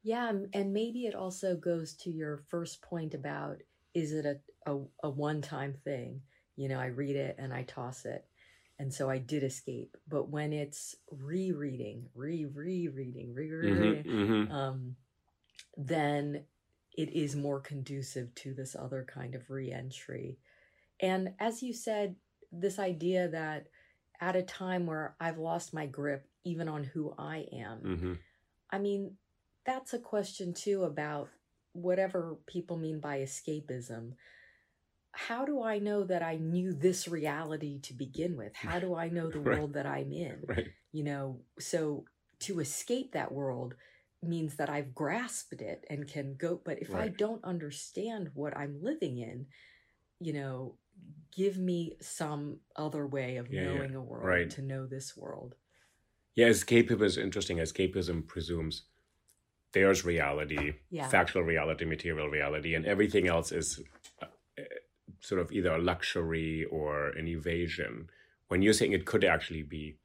Yeah, 0.03 0.31
and- 0.31 0.49
and 0.55 0.73
maybe 0.73 1.07
it 1.07 1.15
also 1.15 1.57
goes 1.57 1.95
to 1.99 2.11
your 2.11 2.39
first 2.49 2.83
point 2.83 3.15
about 3.15 3.63
is 3.95 4.13
it 4.13 4.25
a, 4.25 4.41
a, 4.67 4.85
a 5.05 5.11
one 5.11 5.43
time 5.43 5.75
thing? 5.75 6.23
You 6.57 6.69
know, 6.69 6.79
I 6.81 6.87
read 6.87 7.15
it 7.17 7.37
and 7.39 7.53
I 7.53 7.63
toss 7.65 8.05
it. 8.05 8.27
And 8.83 8.93
so 8.93 9.09
I 9.09 9.19
did 9.19 9.45
escape. 9.45 9.97
But 10.09 10.29
when 10.29 10.53
it's 10.53 10.97
rereading, 11.09 12.09
re 12.17 12.47
rereading, 12.47 13.33
re 13.33 13.49
rereading, 13.49 14.05
Mhm, 14.05 14.51
mhm. 14.51 14.51
um, 14.51 14.97
then 15.77 16.45
it 16.99 17.11
is 17.13 17.37
more 17.37 17.61
conducive 17.61 18.35
to 18.35 18.53
this 18.53 18.75
other 18.75 19.05
kind 19.05 19.37
of 19.37 19.51
reentry. 19.51 20.37
And 20.99 21.35
as 21.39 21.63
you 21.63 21.73
said, 21.73 22.17
this 22.51 22.81
idea 22.81 23.29
that 23.29 23.69
at 24.21 24.35
a 24.35 24.43
time 24.43 24.87
where 24.87 25.15
I've 25.21 25.39
lost 25.39 25.73
my 25.73 25.87
grip 25.87 26.27
even 26.43 26.69
on 26.69 26.83
who 26.83 27.15
I 27.17 27.47
am, 27.53 27.83
Mhm. 27.85 28.19
I 28.69 28.79
mean, 28.81 29.17
that's 29.65 29.95
a 29.95 30.01
question 30.01 30.55
too 30.55 30.83
about 30.83 31.31
whatever 31.73 32.37
people 32.47 32.77
mean 32.77 32.99
by 32.99 33.21
escapism. 33.21 34.17
How 35.13 35.45
do 35.45 35.63
I 35.63 35.79
know 35.79 36.05
that 36.05 36.23
I 36.23 36.37
knew 36.37 36.73
this 36.73 37.07
reality 37.07 37.81
to 37.83 37.95
begin 37.95 38.37
with? 38.37 38.55
How 38.55 38.79
do 38.79 38.95
I 38.95 39.09
know 39.09 39.31
the 39.31 39.41
Right. 39.41 39.59
world 39.59 39.75
that 39.75 39.87
I'm 39.87 40.13
in? 40.13 40.43
Right. 40.47 40.69
You 40.93 41.05
know, 41.05 41.41
so 41.59 42.05
to 42.41 42.61
escape 42.61 43.13
that 43.13 43.33
world 43.33 43.75
means 44.23 44.57
that 44.57 44.71
I've 44.71 44.95
grasped 44.95 45.61
it 45.61 45.85
and 45.91 46.07
can 46.09 46.35
go. 46.37 46.61
But 46.65 46.81
if 46.81 46.95
I 46.95 47.09
don't 47.09 47.45
understand 47.45 48.31
what 48.35 48.57
I'm 48.57 48.83
living 48.83 49.19
in, 49.19 49.47
you 50.21 50.33
know, 50.33 50.77
give 51.35 51.59
me 51.59 51.97
some 52.01 52.59
other 52.77 53.07
way 53.07 53.37
of 53.37 53.53
Yeah, 53.53 53.63
yeah. 53.63 53.67
knowing 53.73 53.95
a 53.95 54.01
world 54.03 54.25
Right. 54.25 54.51
to 54.51 54.63
know 54.63 54.87
this 54.87 55.17
world. 55.17 55.55
Yeah, 56.35 56.49
escapism 56.49 57.03
is 57.03 57.19
interesting. 57.19 57.59
Escapism 57.59 58.27
presumes 58.27 58.85
there's 59.73 60.05
reality, 60.05 60.75
Yeah. 60.91 61.09
factual 61.09 61.43
reality, 61.43 61.85
material 61.85 62.29
reality, 62.29 62.75
and 62.75 62.87
everything 62.87 63.27
else 63.27 63.53
is 63.53 63.81
sort 65.23 65.41
of 65.41 65.53
either 65.53 65.73
a 65.73 65.81
luxury 65.81 66.65
or 66.65 67.09
an 67.11 67.29
evasion. 67.29 68.11
When 68.49 68.61
you're 68.61 68.73
saying 68.75 68.93
it 68.93 69.07
could 69.07 69.25
actually 69.25 69.63
be 69.63 69.97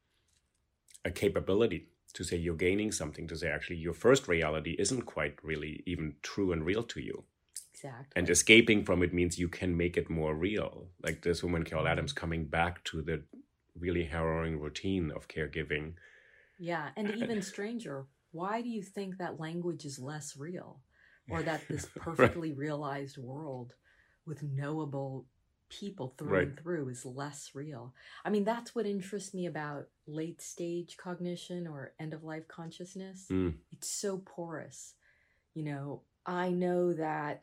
a 1.04 1.10
capability 1.10 1.88
to 2.14 2.24
say 2.24 2.36
you're 2.36 2.54
gaining 2.54 2.92
something, 2.92 3.26
to 3.28 3.36
say 3.36 3.48
actually 3.50 3.76
your 3.76 3.92
first 3.92 4.28
reality 4.28 4.76
isn't 4.78 5.02
quite 5.02 5.36
really 5.42 5.82
even 5.86 6.14
true 6.22 6.52
and 6.52 6.64
real 6.64 6.84
to 6.84 7.00
you. 7.00 7.24
Exactly. 7.74 8.12
And 8.16 8.30
escaping 8.30 8.84
from 8.84 9.02
it 9.02 9.12
means 9.12 9.38
you 9.38 9.48
can 9.48 9.76
make 9.76 9.96
it 9.96 10.08
more 10.08 10.34
real. 10.34 10.88
Like 11.02 11.22
this 11.22 11.42
woman, 11.42 11.64
Carol 11.64 11.86
Adams, 11.86 12.12
coming 12.12 12.46
back 12.46 12.82
to 12.84 13.02
the 13.02 13.22
really 13.78 14.04
harrowing 14.04 14.58
routine 14.58 15.12
of 15.14 15.28
caregiving. 15.28 15.94
Yeah, 16.58 16.88
and 16.96 17.10
even 17.16 17.42
stranger, 17.42 18.06
why 18.32 18.62
do 18.62 18.68
you 18.68 18.82
think 18.82 19.18
that 19.18 19.38
language 19.38 19.84
is 19.84 19.98
less 19.98 20.36
real? 20.36 20.80
Or 21.30 21.42
that 21.42 21.68
this 21.68 21.86
perfectly 21.96 22.52
realized 22.52 23.18
world 23.18 23.74
with 24.28 24.42
knowable 24.42 25.26
people 25.68 26.14
through 26.16 26.28
Right. 26.32 26.48
and 26.48 26.58
through 26.58 26.88
is 26.88 27.04
less 27.04 27.54
real? 27.54 27.94
I 28.24 28.30
mean, 28.30 28.44
that's 28.44 28.74
what 28.74 28.86
interests 28.86 29.34
me 29.34 29.46
about 29.46 29.88
late 30.06 30.40
stage 30.40 30.96
cognition 30.96 31.66
or 31.66 31.94
end 31.98 32.14
of 32.14 32.22
life 32.24 32.46
consciousness. 32.48 33.26
Mm. 33.30 33.58
It's 33.72 33.88
so 33.90 34.18
porous. 34.18 34.94
You 35.54 35.64
know, 35.64 36.02
I 36.24 36.50
know 36.50 36.92
that 36.92 37.42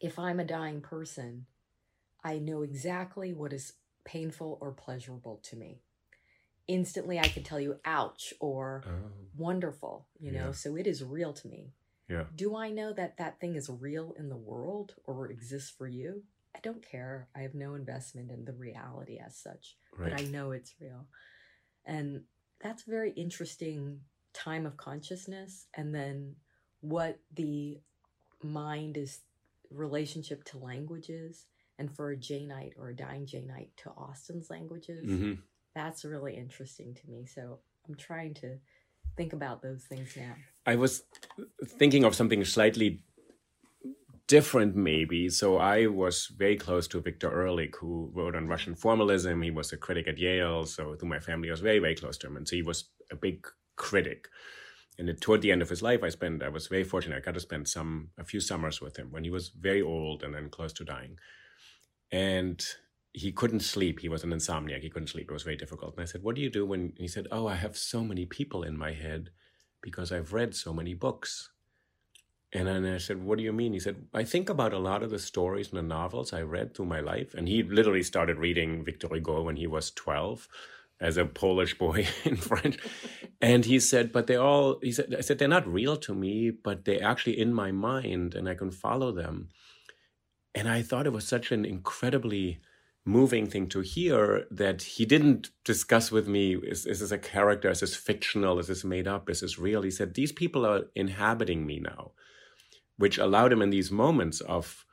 if 0.00 0.18
I'm 0.18 0.38
a 0.40 0.44
dying 0.44 0.80
person, 0.80 1.46
I 2.22 2.38
know 2.38 2.62
exactly 2.62 3.32
what 3.32 3.52
is 3.52 3.74
painful 4.04 4.58
or 4.60 4.72
pleasurable 4.72 5.38
to 5.44 5.56
me. 5.56 5.80
Instantly, 6.68 7.18
I 7.18 7.26
can 7.28 7.42
tell 7.42 7.58
you, 7.60 7.80
ouch, 7.84 8.32
or 8.40 8.84
Oh, 8.86 9.10
wonderful, 9.36 10.06
you 10.20 10.30
know, 10.30 10.46
Yeah. 10.46 10.52
so 10.52 10.76
it 10.76 10.86
is 10.86 11.02
real 11.02 11.32
to 11.32 11.48
me. 11.48 11.72
Yeah. 12.10 12.24
Do 12.34 12.56
I 12.56 12.70
know 12.70 12.92
that 12.92 13.18
that 13.18 13.38
thing 13.40 13.54
is 13.54 13.70
real 13.70 14.14
in 14.18 14.28
the 14.28 14.36
world 14.36 14.96
or 15.04 15.30
exists 15.30 15.70
for 15.70 15.86
you? 15.86 16.24
I 16.54 16.58
don't 16.58 16.82
care. 16.82 17.28
I 17.36 17.40
have 17.40 17.54
no 17.54 17.74
investment 17.74 18.32
in 18.32 18.44
the 18.44 18.52
reality 18.52 19.20
as 19.24 19.36
such, 19.38 19.76
Right. 19.96 20.10
but 20.10 20.20
I 20.20 20.24
know 20.24 20.50
it's 20.50 20.74
real. 20.80 21.06
And 21.86 22.24
that's 22.60 22.86
a 22.86 22.90
very 22.90 23.12
interesting 23.12 24.00
time 24.34 24.66
of 24.66 24.76
consciousness. 24.76 25.68
And 25.74 25.94
then 25.94 26.34
what 26.80 27.20
the 27.32 27.80
mind 28.42 28.96
is 28.96 29.20
relationship 29.70 30.42
to 30.44 30.58
languages 30.58 31.46
and 31.78 31.94
for 31.94 32.10
a 32.10 32.16
Janeite 32.16 32.74
or 32.76 32.88
a 32.88 32.96
dying 32.96 33.26
Janeite 33.26 33.70
to 33.78 33.90
Austen's 33.90 34.50
languages, 34.50 35.04
hmm 35.04 35.34
that's 35.72 36.04
really 36.04 36.36
interesting 36.36 36.94
to 36.94 37.08
me. 37.08 37.24
So 37.26 37.60
I'm 37.88 37.94
trying 37.94 38.34
to 38.34 38.58
think 39.20 39.32
about 39.34 39.60
those 39.60 39.84
things 39.84 40.16
now. 40.16 40.34
I 40.64 40.76
was 40.76 41.02
thinking 41.78 42.04
of 42.04 42.14
something 42.14 42.42
slightly 42.46 43.02
different, 44.26 44.74
maybe. 44.74 45.28
So 45.28 45.58
I 45.58 45.88
was 45.88 46.32
very 46.44 46.56
close 46.56 46.88
to 46.88 47.02
Victor 47.02 47.30
Erlich, 47.30 47.76
who 47.76 48.10
wrote 48.14 48.34
on 48.34 48.48
Russian 48.48 48.74
formalism. 48.74 49.42
He 49.42 49.50
was 49.50 49.72
a 49.72 49.76
critic 49.76 50.08
at 50.08 50.16
Yale, 50.16 50.64
so 50.64 50.94
through 50.94 51.10
my 51.10 51.20
family, 51.20 51.50
I 51.50 51.52
was 51.52 51.60
very, 51.60 51.80
very 51.80 51.96
close 51.96 52.16
to 52.18 52.28
him, 52.28 52.36
and 52.38 52.48
so 52.48 52.56
he 52.56 52.62
was 52.62 52.88
a 53.10 53.16
big 53.16 53.46
critic. 53.76 54.28
And 54.98 55.20
toward 55.20 55.42
the 55.42 55.52
end 55.52 55.62
of 55.62 55.68
his 55.68 55.82
life, 55.82 56.02
I 56.02 56.10
spent. 56.10 56.42
I 56.42 56.48
was 56.48 56.66
very 56.68 56.84
fortunate. 56.84 57.16
I 57.16 57.20
got 57.20 57.34
to 57.34 57.48
spend 57.48 57.68
some 57.68 58.10
a 58.18 58.24
few 58.24 58.40
summers 58.40 58.80
with 58.80 58.96
him 58.96 59.08
when 59.12 59.24
he 59.24 59.30
was 59.30 59.48
very 59.48 59.82
old 59.82 60.22
and 60.22 60.34
then 60.34 60.48
close 60.48 60.72
to 60.74 60.84
dying. 60.84 61.18
And 62.10 62.58
he 63.12 63.32
couldn't 63.32 63.60
sleep. 63.60 64.00
He 64.00 64.08
was 64.08 64.22
an 64.24 64.30
insomniac. 64.30 64.82
He 64.82 64.90
couldn't 64.90 65.08
sleep. 65.08 65.30
It 65.30 65.32
was 65.32 65.42
very 65.42 65.56
difficult. 65.56 65.94
And 65.94 66.02
I 66.02 66.06
said, 66.06 66.22
"What 66.22 66.36
do 66.36 66.40
you 66.42 66.50
do 66.50 66.64
when?" 66.66 66.92
He 66.96 67.08
said, 67.08 67.26
"Oh, 67.30 67.46
I 67.46 67.56
have 67.56 67.76
so 67.76 68.04
many 68.04 68.26
people 68.26 68.62
in 68.62 68.76
my 68.76 68.92
head 68.92 69.30
because 69.82 70.12
I've 70.12 70.32
read 70.32 70.54
so 70.54 70.72
many 70.72 70.94
books." 70.94 71.50
And 72.52 72.66
then 72.66 72.84
I 72.84 72.98
said, 72.98 73.22
What 73.22 73.38
do 73.38 73.44
you 73.44 73.52
mean? 73.52 73.72
He 73.72 73.80
said, 73.80 74.06
I 74.12 74.24
think 74.24 74.48
about 74.48 74.72
a 74.72 74.78
lot 74.78 75.02
of 75.02 75.10
the 75.10 75.18
stories 75.18 75.68
and 75.68 75.78
the 75.78 75.82
novels 75.82 76.32
I 76.32 76.42
read 76.42 76.74
through 76.74 76.86
my 76.86 77.00
life. 77.00 77.34
And 77.34 77.46
he 77.46 77.62
literally 77.62 78.02
started 78.02 78.38
reading 78.38 78.84
Victor 78.84 79.08
Hugo 79.08 79.42
when 79.42 79.56
he 79.56 79.68
was 79.68 79.92
12 79.92 80.48
as 81.00 81.16
a 81.16 81.24
Polish 81.24 81.78
boy 81.78 82.08
in 82.24 82.36
French. 82.36 82.78
And 83.40 83.64
he 83.64 83.78
said, 83.78 84.10
But 84.10 84.26
they 84.26 84.36
all, 84.36 84.80
he 84.82 84.90
said, 84.90 85.14
I 85.16 85.20
said, 85.20 85.38
they're 85.38 85.46
not 85.48 85.72
real 85.72 85.96
to 85.98 86.14
me, 86.14 86.50
but 86.50 86.84
they're 86.84 87.04
actually 87.04 87.38
in 87.38 87.54
my 87.54 87.70
mind 87.70 88.34
and 88.34 88.48
I 88.48 88.54
can 88.54 88.72
follow 88.72 89.12
them. 89.12 89.48
And 90.52 90.68
I 90.68 90.82
thought 90.82 91.06
it 91.06 91.12
was 91.12 91.28
such 91.28 91.52
an 91.52 91.64
incredibly 91.64 92.60
moving 93.04 93.46
thing 93.46 93.66
to 93.68 93.80
hear 93.80 94.46
that 94.50 94.82
he 94.82 95.04
didn't 95.06 95.50
discuss 95.64 96.12
with 96.12 96.28
me 96.28 96.54
is, 96.54 96.86
is 96.86 97.00
this 97.00 97.10
a 97.10 97.18
character? 97.18 97.70
Is 97.70 97.80
this 97.80 97.96
fictional? 97.96 98.58
Is 98.58 98.66
this 98.68 98.84
made 98.84 99.08
up? 99.08 99.30
Is 99.30 99.40
this 99.40 99.58
real? 99.58 99.82
He 99.82 99.90
said 99.90 100.14
these 100.14 100.32
people 100.32 100.66
are 100.66 100.82
inhabiting 100.94 101.66
me 101.66 101.80
now 101.80 102.12
which 102.96 103.16
allowed 103.16 103.50
him 103.50 103.62
in 103.62 103.70
these 103.70 103.90
moments 103.90 104.40
of 104.42 104.84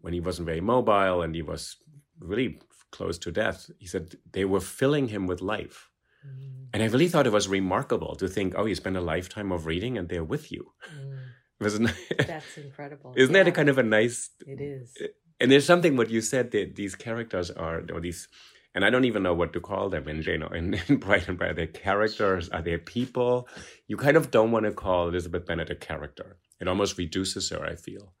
when 0.00 0.12
he 0.12 0.20
wasn't 0.20 0.46
very 0.46 0.60
mobile 0.60 1.20
and 1.20 1.34
he 1.34 1.42
was 1.42 1.76
really 2.20 2.60
close 2.92 3.18
to 3.18 3.32
death 3.32 3.68
he 3.78 3.86
said 3.88 4.14
they 4.32 4.44
were 4.44 4.60
filling 4.60 5.08
him 5.08 5.26
with 5.26 5.40
life. 5.42 5.90
Mm, 6.24 6.68
and 6.72 6.82
i 6.82 6.86
really 6.86 7.08
thought 7.08 7.26
it 7.26 7.32
was 7.32 7.48
remarkable 7.48 8.14
to 8.16 8.28
think 8.28 8.54
oh 8.56 8.66
you 8.66 8.74
spend 8.76 8.96
a 8.96 9.00
lifetime 9.00 9.50
of 9.50 9.66
reading 9.66 9.98
and 9.98 10.08
they're 10.08 10.24
with 10.24 10.52
you. 10.52 10.72
Mm. 10.96 11.18
it? 11.60 11.64
Was 11.64 11.74
n- 11.80 11.92
That's 12.18 12.56
incredible. 12.56 13.14
isn't 13.16 13.32
that 13.32 13.48
a 13.48 13.52
kind 13.52 13.68
of 13.68 13.78
a 13.78 13.82
nice 13.82 14.30
It 14.46 14.60
is. 14.60 14.96
And 15.40 15.50
there's 15.50 15.66
something 15.66 15.96
what 15.96 16.10
you 16.10 16.20
said 16.20 16.50
that 16.52 16.76
these 16.76 16.94
characters 16.94 17.50
are 17.50 17.82
or 17.92 18.00
these 18.00 18.28
and 18.74 18.84
I 18.84 18.90
don't 18.90 19.06
even 19.06 19.22
know 19.22 19.32
what 19.32 19.54
to 19.54 19.60
call 19.60 19.88
them 19.88 20.06
in 20.06 20.20
Jane 20.20 20.42
in, 20.42 20.74
in 20.88 20.96
Bright 20.96 21.28
and 21.28 21.38
Bright. 21.38 21.52
Are 21.52 21.54
they 21.54 21.66
characters? 21.66 22.50
Are 22.50 22.60
they 22.60 22.76
people? 22.76 23.48
You 23.88 23.96
kind 23.96 24.18
of 24.18 24.30
don't 24.30 24.52
want 24.52 24.66
to 24.66 24.72
call 24.72 25.08
Elizabeth 25.08 25.46
Bennet 25.46 25.70
a 25.70 25.74
character. 25.74 26.36
It 26.60 26.68
almost 26.68 26.98
reduces 26.98 27.48
her, 27.50 27.64
I 27.64 27.74
feel. 27.74 28.12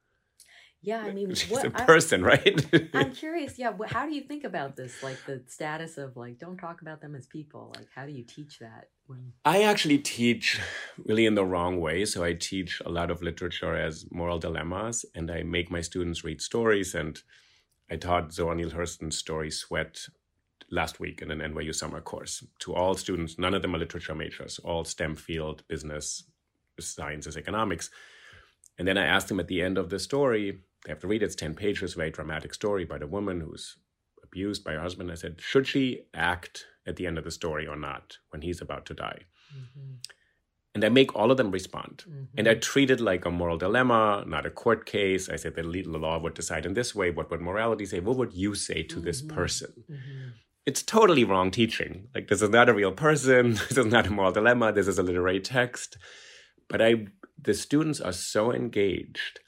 Yeah, 0.86 1.02
I 1.02 1.10
mean, 1.12 1.34
She's 1.34 1.50
what 1.50 1.64
a 1.66 1.72
I- 1.82 1.84
person, 1.84 2.22
right? 2.22 2.64
I'm 2.94 3.10
curious. 3.24 3.58
Yeah, 3.58 3.72
wh- 3.78 3.90
how 3.92 4.06
do 4.06 4.14
you 4.14 4.22
think 4.22 4.44
about 4.44 4.76
this? 4.76 5.02
Like 5.02 5.18
the 5.26 5.42
status 5.48 5.98
of 5.98 6.16
like, 6.16 6.38
don't 6.38 6.56
talk 6.56 6.80
about 6.80 7.00
them 7.00 7.16
as 7.16 7.26
people. 7.26 7.72
Like, 7.76 7.88
how 7.92 8.06
do 8.06 8.12
you 8.12 8.22
teach 8.22 8.60
that? 8.60 8.88
When 9.08 9.32
I 9.44 9.64
actually 9.64 9.98
teach 9.98 10.60
really 11.04 11.26
in 11.26 11.34
the 11.34 11.44
wrong 11.44 11.80
way. 11.80 12.04
So 12.04 12.22
I 12.22 12.34
teach 12.34 12.80
a 12.86 12.88
lot 12.88 13.10
of 13.10 13.20
literature 13.20 13.74
as 13.74 14.06
moral 14.12 14.38
dilemmas, 14.38 15.04
and 15.16 15.28
I 15.30 15.42
make 15.42 15.72
my 15.72 15.80
students 15.80 16.22
read 16.22 16.40
stories. 16.40 16.94
And 16.94 17.20
I 17.90 17.96
taught 17.96 18.32
Zora 18.32 18.54
Neale 18.54 18.70
Hurston's 18.70 19.18
story 19.18 19.50
Sweat 19.50 20.06
last 20.70 21.00
week 21.00 21.20
in 21.20 21.30
an 21.32 21.40
NYU 21.40 21.74
summer 21.74 22.00
course 22.00 22.44
to 22.60 22.74
all 22.74 22.94
students. 22.94 23.38
None 23.38 23.54
of 23.54 23.62
them 23.62 23.74
are 23.74 23.78
literature 23.78 24.14
majors, 24.14 24.60
all 24.60 24.84
STEM 24.84 25.16
field, 25.16 25.64
business, 25.68 26.24
sciences, 26.78 27.36
economics. 27.36 27.90
And 28.78 28.86
then 28.86 28.98
I 28.98 29.06
asked 29.06 29.28
them 29.28 29.40
at 29.40 29.48
the 29.48 29.62
end 29.62 29.78
of 29.78 29.88
the 29.90 29.98
story, 29.98 30.60
they 30.84 30.92
have 30.92 31.00
to 31.00 31.06
read 31.08 31.22
it, 31.22 31.26
it's 31.26 31.34
10 31.34 31.54
pages, 31.54 31.94
very 31.94 32.10
dramatic 32.10 32.54
story 32.54 32.82
about 32.84 33.02
a 33.02 33.06
woman 33.06 33.40
who's 33.40 33.76
abused 34.22 34.64
by 34.64 34.72
her 34.72 34.80
husband. 34.80 35.10
I 35.10 35.14
said, 35.14 35.40
should 35.40 35.66
she 35.66 36.02
act 36.14 36.66
at 36.86 36.96
the 36.96 37.06
end 37.06 37.18
of 37.18 37.24
the 37.24 37.30
story 37.30 37.66
or 37.66 37.76
not 37.76 38.18
when 38.30 38.42
he's 38.42 38.60
about 38.60 38.86
to 38.86 38.94
die? 38.94 39.22
Mhm, 39.54 39.98
And 40.74 40.84
I 40.84 40.88
make 40.90 41.14
all 41.16 41.30
of 41.30 41.38
them 41.38 41.50
respond. 41.50 42.04
mhm. 42.06 42.28
And 42.36 42.46
I 42.48 42.54
treat 42.54 42.90
it 42.90 43.00
like 43.00 43.24
a 43.24 43.30
moral 43.30 43.56
dilemma, 43.56 44.24
not 44.26 44.44
a 44.46 44.50
court 44.50 44.84
case. 44.84 45.28
I 45.28 45.36
said 45.36 45.54
the 45.54 45.62
law 45.62 46.18
would 46.18 46.34
decide 46.34 46.66
in 46.66 46.74
this 46.74 46.94
way. 46.94 47.10
What 47.10 47.30
would 47.30 47.40
morality 47.40 47.86
say? 47.86 48.00
What 48.00 48.16
would 48.18 48.34
you 48.34 48.54
say 48.54 48.82
to 48.82 49.00
this 49.00 49.22
Mhm. 49.22 49.28
person? 49.28 49.84
Mhm. 49.90 50.32
It's 50.66 50.82
totally 50.82 51.24
wrong 51.24 51.50
teaching. 51.50 52.08
Like 52.14 52.28
this 52.28 52.42
is 52.42 52.50
not 52.50 52.68
a 52.68 52.74
real 52.74 52.92
person. 52.92 53.44
This 53.70 53.78
is 53.78 53.86
not 53.86 54.06
a 54.06 54.10
moral 54.10 54.32
dilemma. 54.32 54.72
This 54.72 54.88
is 54.88 54.98
a 54.98 55.02
literary 55.02 55.40
text. 55.40 55.96
But 56.68 56.82
I, 56.82 57.06
the 57.40 57.54
students 57.54 58.00
are 58.00 58.12
so 58.12 58.52
engaged, 58.52 59.40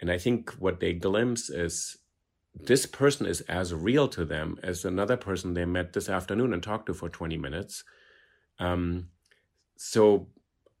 and 0.00 0.10
I 0.10 0.18
think 0.18 0.50
what 0.52 0.80
they 0.80 0.92
glimpse 0.92 1.50
is 1.50 1.96
this 2.54 2.86
person 2.86 3.26
is 3.26 3.40
as 3.42 3.74
real 3.74 4.08
to 4.08 4.24
them 4.24 4.58
as 4.62 4.84
another 4.84 5.16
person 5.16 5.54
they 5.54 5.64
met 5.64 5.92
this 5.92 6.08
afternoon 6.08 6.52
and 6.52 6.62
talked 6.62 6.86
to 6.86 6.94
for 6.94 7.08
20 7.08 7.36
minutes. 7.36 7.84
Um, 8.58 9.08
so 9.76 10.28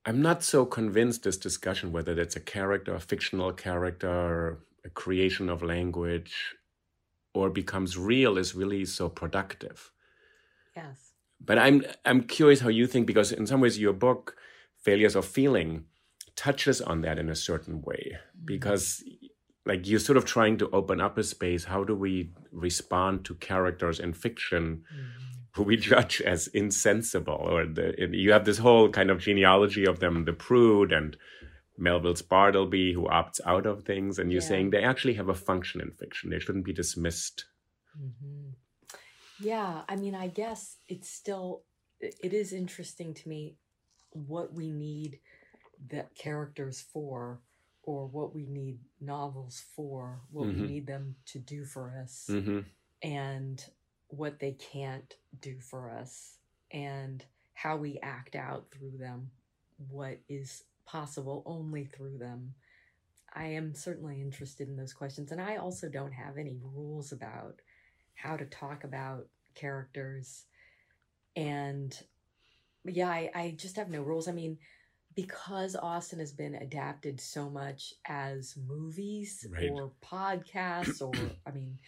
I'm 0.04 0.22
not 0.22 0.42
so 0.42 0.64
convinced 0.64 1.22
this 1.22 1.36
discussion, 1.36 1.92
whether 1.92 2.14
that's 2.14 2.36
a 2.36 2.40
character, 2.40 2.94
a 2.94 3.00
fictional 3.00 3.52
character, 3.52 4.60
a 4.84 4.90
creation 4.90 5.48
of 5.48 5.62
language, 5.62 6.56
or 7.34 7.50
becomes 7.50 7.96
real, 7.96 8.38
is 8.38 8.54
really 8.54 8.84
so 8.84 9.08
productive. 9.08 9.92
Yes. 10.74 11.12
But 11.40 11.58
I'm 11.58 11.84
I'm 12.04 12.22
curious 12.22 12.60
how 12.60 12.68
you 12.68 12.86
think 12.86 13.06
because 13.06 13.30
in 13.30 13.46
some 13.46 13.60
ways 13.60 13.78
your 13.78 13.92
book, 13.92 14.36
Failures 14.82 15.14
of 15.14 15.24
Feeling, 15.24 15.84
touches 16.38 16.80
on 16.80 17.02
that 17.02 17.18
in 17.18 17.28
a 17.28 17.34
certain 17.34 17.82
way. 17.82 18.16
Because 18.44 19.02
like 19.66 19.86
you're 19.88 19.98
sort 20.08 20.16
of 20.16 20.24
trying 20.24 20.56
to 20.58 20.70
open 20.70 21.00
up 21.00 21.18
a 21.18 21.24
space. 21.24 21.64
How 21.64 21.82
do 21.84 21.94
we 21.94 22.30
respond 22.52 23.24
to 23.26 23.34
characters 23.34 23.98
in 24.00 24.12
fiction 24.14 24.64
Mhm. 24.94 25.08
who 25.54 25.62
we 25.64 25.76
judge 25.92 26.22
as 26.22 26.46
insensible? 26.62 27.34
Or 27.54 27.66
the, 27.66 27.86
you 28.24 28.32
have 28.32 28.44
this 28.46 28.58
whole 28.58 28.88
kind 28.98 29.10
of 29.10 29.18
genealogy 29.18 29.84
of 29.84 29.98
them, 30.00 30.24
the 30.24 30.32
prude 30.32 30.92
and 30.92 31.16
Melville's 31.76 32.22
Bartleby, 32.22 32.92
who 32.94 33.04
opts 33.20 33.40
out 33.44 33.66
of 33.66 33.84
things, 33.84 34.18
and 34.18 34.32
you're 34.32 34.42
Yeah. 34.42 34.48
saying 34.48 34.70
they 34.70 34.82
actually 34.82 35.14
have 35.14 35.28
a 35.28 35.34
function 35.50 35.80
in 35.80 35.90
fiction. 36.02 36.30
They 36.30 36.38
shouldn't 36.40 36.64
be 36.64 36.72
dismissed. 36.72 37.44
Mhm. 38.00 38.54
Yeah, 39.40 39.84
I 39.88 39.94
mean, 39.96 40.14
I 40.14 40.28
guess 40.28 40.76
it's 40.88 41.10
still 41.20 41.64
it 42.00 42.32
is 42.32 42.52
interesting 42.52 43.12
to 43.12 43.28
me 43.28 43.56
what 44.12 44.48
we 44.54 44.70
need 44.70 45.20
the 45.88 46.06
characters 46.14 46.80
for 46.80 47.40
or 47.82 48.06
what 48.06 48.34
we 48.34 48.46
need 48.46 48.78
novels 49.00 49.60
for, 49.74 50.20
what 50.30 50.46
Mhm. 50.46 50.54
we 50.60 50.66
need 50.66 50.86
them 50.86 51.16
to 51.26 51.38
do 51.38 51.64
for 51.64 51.90
us 51.90 52.26
hmm 52.28 52.60
and 53.02 53.70
what 54.08 54.38
they 54.40 54.52
can't 54.52 55.14
do 55.40 55.60
for 55.60 55.90
us 55.90 56.38
and 56.72 57.24
how 57.54 57.76
we 57.76 57.98
act 58.00 58.34
out 58.34 58.70
through 58.70 58.96
them 58.98 59.30
what 59.88 60.18
is 60.28 60.64
possible 60.86 61.42
only 61.46 61.84
through 61.84 62.18
them. 62.18 62.54
I 63.34 63.46
am 63.46 63.74
certainly 63.74 64.20
interested 64.20 64.68
in 64.68 64.76
those 64.76 64.92
questions 64.94 65.32
and 65.32 65.40
i 65.40 65.56
also 65.56 65.88
don't 65.88 66.12
have 66.12 66.38
any 66.38 66.56
rules 66.62 67.12
about 67.12 67.60
how 68.14 68.36
to 68.36 68.46
talk 68.46 68.84
about 68.84 69.28
characters. 69.54 70.44
And 71.36 71.96
yeah 72.84 73.08
i, 73.10 73.30
I 73.34 73.50
just 73.56 73.76
have 73.76 73.90
no 73.90 74.02
rules. 74.02 74.28
I 74.28 74.32
mean 74.32 74.58
because 75.26 75.74
austen 75.74 76.20
has 76.20 76.32
been 76.32 76.54
adapted 76.54 77.20
so 77.20 77.50
much 77.50 77.92
as 78.06 78.56
movies 78.68 79.46
Right. 79.50 79.70
or 79.72 79.90
podcasts 80.00 81.02
or 81.02 81.12
i 81.46 81.50
mean 81.50 81.78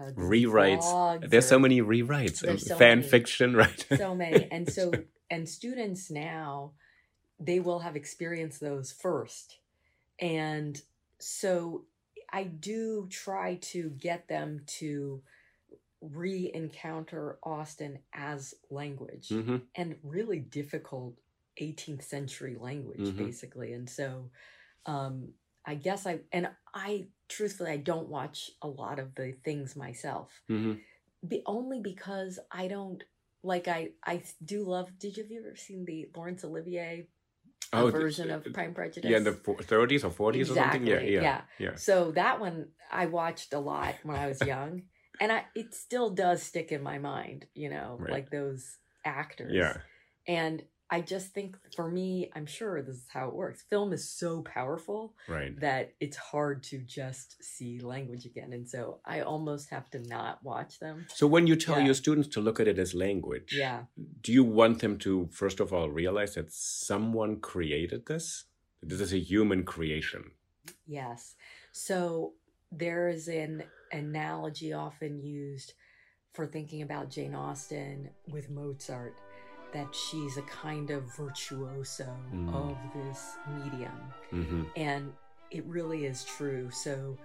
uh, 0.00 0.10
Rewrites. 0.16 1.30
There's 1.30 1.46
so 1.46 1.58
many 1.58 1.82
rewrites, 1.82 2.40
There's 2.40 2.66
so 2.66 2.78
fan 2.78 2.98
many. 2.98 3.08
fiction, 3.08 3.54
right? 3.62 3.86
so 3.96 4.14
many 4.14 4.48
and 4.50 4.68
so 4.68 4.92
and 5.30 5.48
students 5.48 6.10
now 6.10 6.72
they 7.38 7.60
will 7.60 7.78
have 7.80 7.94
experienced 7.94 8.60
those 8.60 8.90
first 8.90 9.58
and 10.20 10.80
so 11.20 11.84
I 12.32 12.44
do 12.44 13.06
try 13.10 13.56
to 13.72 13.90
get 13.90 14.28
them 14.28 14.62
to 14.78 15.22
re-encounter 16.00 17.38
Austen 17.44 17.98
as 18.12 18.54
language 18.70 19.28
hmm 19.28 19.58
and 19.76 19.96
really 20.02 20.38
difficult 20.40 21.14
18th 21.58 22.02
century 22.04 22.56
language 22.58 23.00
Mhm. 23.00 23.16
basically 23.16 23.72
and 23.72 23.88
so 23.88 24.30
um 24.86 25.32
i 25.66 25.74
guess 25.74 26.06
i 26.06 26.20
and 26.32 26.48
i 26.74 27.06
truthfully 27.28 27.70
i 27.70 27.76
don't 27.76 28.08
watch 28.08 28.50
a 28.62 28.68
lot 28.68 28.98
of 28.98 29.14
the 29.14 29.32
things 29.44 29.76
myself 29.76 30.42
hmm 30.48 30.74
be, 31.26 31.42
only 31.46 31.80
because 31.80 32.38
i 32.50 32.66
don't 32.66 33.04
like 33.44 33.68
i 33.68 33.90
i 34.04 34.22
do 34.44 34.64
love 34.64 34.88
did 34.98 35.16
you 35.16 35.22
have 35.22 35.30
you 35.30 35.40
ever 35.46 35.56
seen 35.56 35.84
the 35.84 36.08
laurence 36.16 36.44
olivier 36.44 37.06
uh, 37.72 37.84
Oh, 37.84 37.90
version 37.90 38.26
th- 38.26 38.36
of 38.36 38.44
th- 38.44 38.54
prime 38.54 38.74
prejudice 38.74 39.10
Yeah, 39.10 39.16
in 39.18 39.24
the 39.24 39.32
30s 39.32 40.04
or 40.04 40.10
40s 40.10 40.50
or 40.50 40.54
something. 40.54 40.86
Yeah, 40.86 41.00
yeah, 41.00 41.20
yeah. 41.20 41.40
yeah. 41.58 41.74
so 41.76 42.10
that 42.12 42.40
one 42.40 42.68
i 42.90 43.06
watched 43.06 43.52
a 43.54 43.58
lot 43.58 43.94
when 44.02 44.16
i 44.18 44.26
was 44.26 44.42
young 44.42 44.82
and 45.20 45.30
i 45.32 45.44
it 45.54 45.74
still 45.74 46.10
does 46.10 46.42
stick 46.42 46.72
in 46.72 46.82
my 46.82 46.98
mind 46.98 47.46
you 47.54 47.70
know 47.70 47.96
Right. 48.00 48.10
like 48.10 48.30
those 48.30 48.78
actors 49.04 49.52
Yeah. 49.54 49.76
and 50.26 50.62
I 50.92 51.00
just 51.00 51.28
think 51.32 51.56
for 51.74 51.88
me, 51.90 52.30
I'm 52.36 52.44
sure 52.44 52.82
this 52.82 52.96
is 52.96 53.08
how 53.08 53.26
it 53.28 53.34
works. 53.34 53.62
Film 53.62 53.94
is 53.94 54.06
so 54.06 54.42
powerful 54.42 55.14
Right. 55.26 55.58
that 55.60 55.94
it's 56.00 56.18
hard 56.18 56.62
to 56.64 56.76
just 57.00 57.42
see 57.42 57.80
language 57.80 58.26
again. 58.26 58.52
And 58.52 58.68
so 58.68 59.00
I 59.06 59.22
almost 59.22 59.70
have 59.70 59.88
to 59.92 60.00
not 60.00 60.44
watch 60.44 60.78
them. 60.80 61.06
So 61.08 61.26
when 61.26 61.46
you 61.46 61.56
tell 61.56 61.78
Yeah. 61.78 61.86
your 61.86 61.94
students 61.94 62.28
to 62.34 62.42
look 62.42 62.60
at 62.60 62.68
it 62.68 62.78
as 62.78 62.92
language, 62.94 63.54
Yeah. 63.56 63.86
do 64.20 64.30
you 64.32 64.44
want 64.44 64.80
them 64.80 64.98
to 64.98 65.28
first 65.32 65.60
of 65.60 65.72
all 65.72 65.88
realize 65.90 66.34
that 66.34 66.52
someone 66.52 67.40
created 67.40 68.04
this? 68.04 68.44
This 68.82 69.00
is 69.00 69.14
a 69.14 69.18
human 69.32 69.64
creation. 69.64 70.32
Yes. 70.86 71.36
So 71.72 72.34
there 72.70 73.08
is 73.08 73.28
an 73.28 73.64
analogy 73.92 74.74
often 74.74 75.22
used 75.22 75.72
for 76.34 76.46
thinking 76.46 76.82
about 76.82 77.08
Jane 77.08 77.34
Austen 77.34 78.10
with 78.28 78.50
Mozart 78.50 79.14
that 79.72 79.94
she's 79.94 80.36
a 80.36 80.42
kind 80.42 80.90
of 80.90 81.02
virtuoso 81.16 82.08
Mm. 82.32 82.54
of 82.54 82.76
this 82.94 83.36
medium. 83.48 84.12
hmm 84.30 84.62
and 84.76 85.12
it 85.50 85.64
really 85.66 86.06
is 86.06 86.24
true 86.24 86.70
so 86.70 87.16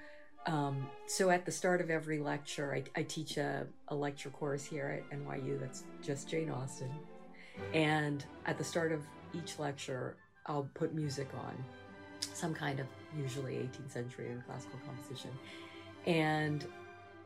um, 0.47 0.89
so 1.07 1.29
at 1.29 1.45
the 1.45 1.51
start 1.51 1.79
of 1.81 1.89
every 1.89 2.19
lecture 2.19 2.73
i, 2.73 2.83
I 2.99 3.03
teach 3.03 3.37
a, 3.37 3.67
a 3.87 3.95
lecture 3.95 4.29
course 4.29 4.65
here 4.65 5.01
at 5.11 5.17
nyu 5.19 5.59
that's 5.59 5.83
just 6.03 6.29
jane 6.29 6.49
austen 6.49 6.91
and 7.73 8.25
at 8.45 8.57
the 8.57 8.63
start 8.63 8.91
of 8.91 9.01
each 9.33 9.59
lecture 9.59 10.17
i'll 10.47 10.69
put 10.73 10.93
music 10.93 11.29
on 11.33 11.53
some 12.33 12.53
kind 12.53 12.79
of 12.79 12.87
usually 13.17 13.53
18th 13.55 13.91
century 13.91 14.25
or 14.27 14.43
classical 14.47 14.79
composition 14.85 15.31
and 16.05 16.65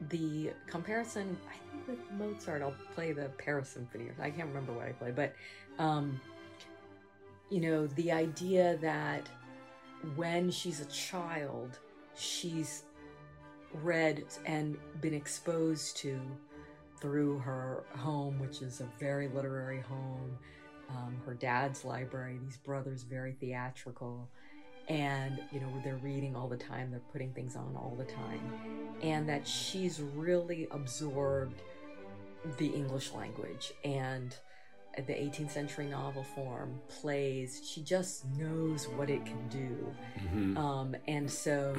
the 0.09 0.51
comparison 0.67 1.37
i 1.47 1.53
think 1.71 1.87
with 1.87 2.11
mozart 2.17 2.61
i'll 2.61 2.73
play 2.95 3.11
the 3.11 3.29
paris 3.37 3.69
symphony 3.69 4.05
i 4.21 4.29
can't 4.29 4.47
remember 4.47 4.73
what 4.73 4.85
i 4.87 4.91
play 4.91 5.11
but 5.11 5.33
um, 5.79 6.19
you 7.49 7.61
know 7.61 7.87
the 7.87 8.11
idea 8.11 8.77
that 8.81 9.27
when 10.15 10.49
she's 10.51 10.79
a 10.79 10.85
child, 10.85 11.79
she's 12.15 12.83
read 13.83 14.23
and 14.45 14.77
been 14.99 15.13
exposed 15.13 15.97
to 15.97 16.19
through 16.99 17.39
her 17.39 17.83
home, 17.97 18.39
which 18.39 18.61
is 18.61 18.81
a 18.81 18.87
very 18.99 19.27
literary 19.29 19.81
home, 19.81 20.37
um, 20.89 21.15
her 21.25 21.33
dad's 21.33 21.85
library, 21.85 22.39
these 22.43 22.57
brothers 22.57 23.03
very 23.03 23.33
theatrical. 23.33 24.27
And, 24.91 25.39
you 25.53 25.61
know, 25.61 25.67
they're 25.85 25.95
reading 26.03 26.35
all 26.35 26.49
the 26.49 26.57
time, 26.57 26.91
they're 26.91 26.99
putting 27.13 27.31
things 27.31 27.55
on 27.55 27.75
all 27.77 27.95
the 27.97 28.03
time. 28.03 28.41
And 29.01 29.27
that 29.29 29.47
she's 29.47 30.01
really 30.01 30.67
absorbed 30.71 31.61
the 32.57 32.67
English 32.67 33.13
language 33.13 33.71
and 33.85 34.35
the 34.97 35.13
18th 35.13 35.51
century 35.51 35.85
novel 35.85 36.23
form, 36.23 36.81
plays. 36.89 37.61
She 37.63 37.81
just 37.81 38.25
knows 38.37 38.89
what 38.89 39.09
it 39.09 39.25
can 39.25 39.47
do. 39.47 39.95
hmm 40.29 40.57
Um, 40.57 40.95
and 41.07 41.31
so 41.31 41.73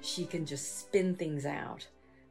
she 0.00 0.24
can 0.24 0.46
just 0.46 0.78
spin 0.78 1.14
things 1.16 1.44
out 1.44 1.86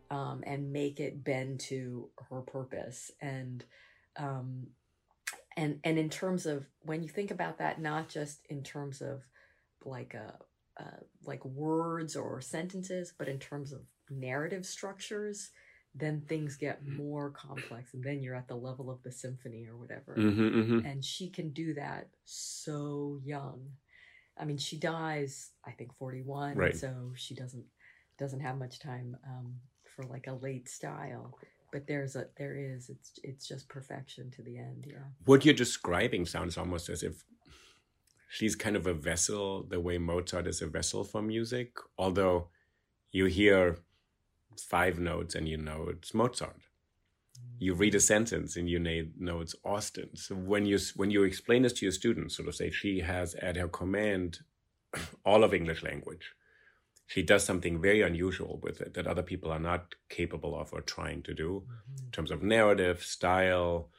um, 0.10 0.44
and 0.48 0.74
make 0.74 1.00
it 1.00 1.24
bend 1.24 1.60
to 1.60 2.10
her 2.30 2.42
purpose. 2.42 3.12
And 3.22 3.64
um, 4.18 4.68
and 5.56 5.80
and 5.84 6.00
in 6.00 6.10
terms 6.10 6.48
of 6.48 6.66
when 6.82 7.04
you 7.04 7.10
think 7.10 7.30
about 7.30 7.60
that, 7.60 7.80
not 7.80 8.10
just 8.10 8.40
in 8.50 8.64
terms 8.64 9.02
of 9.02 9.22
like 9.86 10.14
a, 10.14 10.38
uh, 10.82 11.00
like 11.26 11.44
words 11.46 12.16
or 12.16 12.42
sentences, 12.42 13.14
but 13.18 13.28
in 13.28 13.40
terms 13.40 13.72
of 13.74 13.82
narrative 14.10 14.66
structures, 14.66 15.52
then 15.96 16.22
things 16.28 16.58
get 16.58 16.86
more 16.88 17.30
complex, 17.30 17.94
and 17.94 18.04
then 18.04 18.24
you're 18.24 18.36
at 18.36 18.48
the 18.48 18.56
level 18.56 18.90
of 18.90 19.04
the 19.04 19.12
symphony 19.12 19.68
or 19.68 19.78
whatever. 19.78 20.14
Hmm 20.16 20.32
hmm 20.32 20.80
and 20.86 21.06
she 21.06 21.30
can 21.30 21.52
do 21.52 21.74
that 21.76 22.10
so 22.26 23.20
young. 23.24 23.70
I 24.36 24.46
mean 24.46 24.58
she 24.58 24.80
dies 24.80 25.52
i 25.68 25.72
think 25.72 25.96
41 26.00 26.58
Right. 26.58 26.76
so 26.76 27.12
she 27.16 27.36
doesn't 27.36 27.66
doesn't 28.18 28.40
have 28.40 28.58
much 28.58 28.80
time 28.80 29.16
um, 29.28 29.56
for 29.96 30.04
like 30.06 30.28
a 30.28 30.34
late 30.34 30.70
style. 30.70 31.38
But 31.72 31.88
there's 31.88 32.16
a 32.16 32.28
there 32.38 32.56
is. 32.56 32.90
It's 32.90 33.12
it's 33.24 33.48
just 33.48 33.68
perfection 33.68 34.30
to 34.32 34.44
the 34.44 34.58
end 34.58 34.86
yeah. 34.88 35.06
What 35.26 35.44
you're 35.44 35.56
describing 35.56 36.26
sounds 36.26 36.58
almost 36.58 36.90
as 36.90 37.02
if 37.04 37.24
she's 38.34 38.56
kind 38.56 38.76
of 38.76 38.88
a 38.88 38.96
vessel, 38.96 39.62
the 39.62 39.80
way 39.80 40.00
Mozart 40.00 40.48
is 40.48 40.60
a 40.64 40.68
vessel 40.68 41.04
for 41.04 41.22
music. 41.22 41.78
Although 42.00 42.48
you 43.12 43.26
hear 43.26 43.78
five 44.58 44.98
notes 44.98 45.36
and 45.36 45.48
you 45.48 45.56
know 45.56 45.86
it's 45.88 46.16
Mozart. 46.16 46.62
You 47.60 47.76
mm. 47.76 47.80
read 47.80 47.94
a 47.94 48.00
sentence 48.00 48.56
and 48.56 48.68
you 48.68 48.80
know 48.80 49.42
it's 49.42 49.56
Austen. 49.64 50.16
So 50.16 50.34
when 50.34 50.66
you 50.66 50.80
when 50.96 51.12
you 51.12 51.24
explain 51.24 51.62
this 51.62 51.74
to 51.74 51.86
your 51.86 51.92
students, 51.92 52.38
so 52.38 52.44
to 52.44 52.52
say, 52.52 52.72
she 52.72 53.02
has 53.02 53.36
at 53.36 53.56
her 53.56 53.68
command 53.68 54.40
all 55.26 55.44
of 55.44 55.54
English 55.54 55.84
language. 55.84 56.32
She 57.06 57.22
does 57.22 57.44
something 57.44 57.80
very 57.80 58.02
unusual 58.02 58.60
with 58.64 58.82
it 58.82 58.96
that 58.96 59.06
other 59.06 59.22
people 59.22 59.52
are 59.52 59.60
not 59.60 59.94
capable 60.10 60.60
of 60.60 60.74
or 60.74 60.82
trying 60.82 61.22
to 61.24 61.36
do 61.36 61.62
mm-hmm. 61.62 62.06
in 62.06 62.12
terms 62.12 62.32
of 62.32 62.42
narrative, 62.42 63.04
style, 63.04 63.90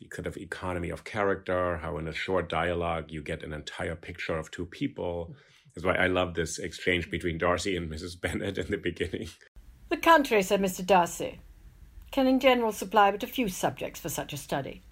the 0.00 0.06
kind 0.06 0.26
of 0.26 0.36
economy 0.36 0.90
of 0.90 1.04
character, 1.04 1.78
how 1.78 1.98
in 1.98 2.08
a 2.08 2.14
short 2.14 2.48
dialogue 2.48 3.10
you 3.10 3.22
get 3.22 3.42
an 3.42 3.52
entire 3.52 3.96
picture 3.96 4.38
of 4.38 4.50
two 4.50 4.66
people. 4.66 5.26
Mm-hmm. 5.30 5.40
That's 5.74 5.84
why 5.84 5.94
I 5.94 6.06
love 6.06 6.34
this 6.34 6.58
exchange 6.58 7.10
between 7.10 7.38
Darcy 7.38 7.76
and 7.76 7.90
Mrs. 7.90 8.20
Bennet 8.20 8.58
in 8.58 8.70
the 8.70 8.76
beginning. 8.76 9.28
The 9.90 9.96
country, 9.96 10.42
said 10.42 10.60
Mr. 10.60 10.84
Darcy, 10.84 11.40
can 12.10 12.26
in 12.26 12.40
general 12.40 12.72
supply 12.72 13.10
but 13.10 13.22
a 13.22 13.26
few 13.26 13.48
subjects 13.48 14.00
for 14.00 14.08
such 14.08 14.32
a 14.32 14.36
study. 14.36 14.82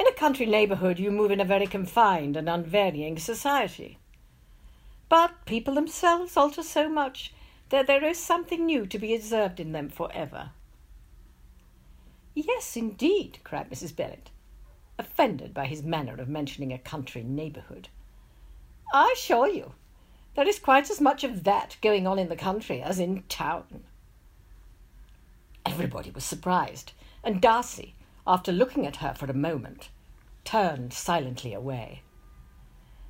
In 0.00 0.06
a 0.06 0.12
country 0.12 0.46
neighbourhood, 0.46 0.98
you 0.98 1.10
move 1.10 1.30
in 1.30 1.40
a 1.40 1.44
very 1.44 1.66
confined 1.66 2.36
and 2.36 2.48
unvarying 2.48 3.18
society. 3.18 3.98
But 5.08 5.44
people 5.44 5.74
themselves 5.74 6.36
alter 6.36 6.62
so 6.62 6.88
much 6.88 7.32
that 7.70 7.86
there 7.86 8.04
is 8.04 8.18
something 8.18 8.64
new 8.64 8.86
to 8.86 8.98
be 8.98 9.14
observed 9.14 9.58
in 9.58 9.72
them 9.72 9.88
for 9.88 10.10
ever. 10.12 10.50
Yes, 12.46 12.76
indeed, 12.76 13.40
cried 13.42 13.68
Mrs. 13.68 13.96
Bennet, 13.96 14.30
offended 14.96 15.52
by 15.52 15.66
his 15.66 15.82
manner 15.82 16.14
of 16.14 16.28
mentioning 16.28 16.72
a 16.72 16.78
country 16.78 17.24
neighbourhood. 17.24 17.88
I 18.92 19.12
assure 19.12 19.48
you, 19.48 19.72
there 20.36 20.46
is 20.46 20.60
quite 20.60 20.88
as 20.88 21.00
much 21.00 21.24
of 21.24 21.42
that 21.42 21.76
going 21.82 22.06
on 22.06 22.16
in 22.16 22.28
the 22.28 22.36
country 22.36 22.80
as 22.80 23.00
in 23.00 23.24
town. 23.24 23.82
Everybody 25.66 26.12
was 26.12 26.22
surprised, 26.22 26.92
and 27.24 27.40
Darcy, 27.40 27.96
after 28.24 28.52
looking 28.52 28.86
at 28.86 28.96
her 28.96 29.14
for 29.14 29.26
a 29.26 29.34
moment, 29.34 29.88
turned 30.44 30.92
silently 30.92 31.52
away. 31.52 32.02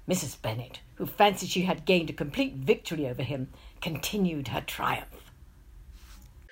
Mrs. 0.09 0.41
Bennet, 0.41 0.81
who 0.95 1.05
fancied 1.05 1.51
she 1.51 1.63
had 1.63 1.85
gained 1.85 2.09
a 2.09 2.15
complete 2.15 2.55
victory 2.55 3.07
over 3.07 3.23
him, 3.23 3.51
continued 3.83 4.49
her 4.49 4.63
triumph. 4.63 5.18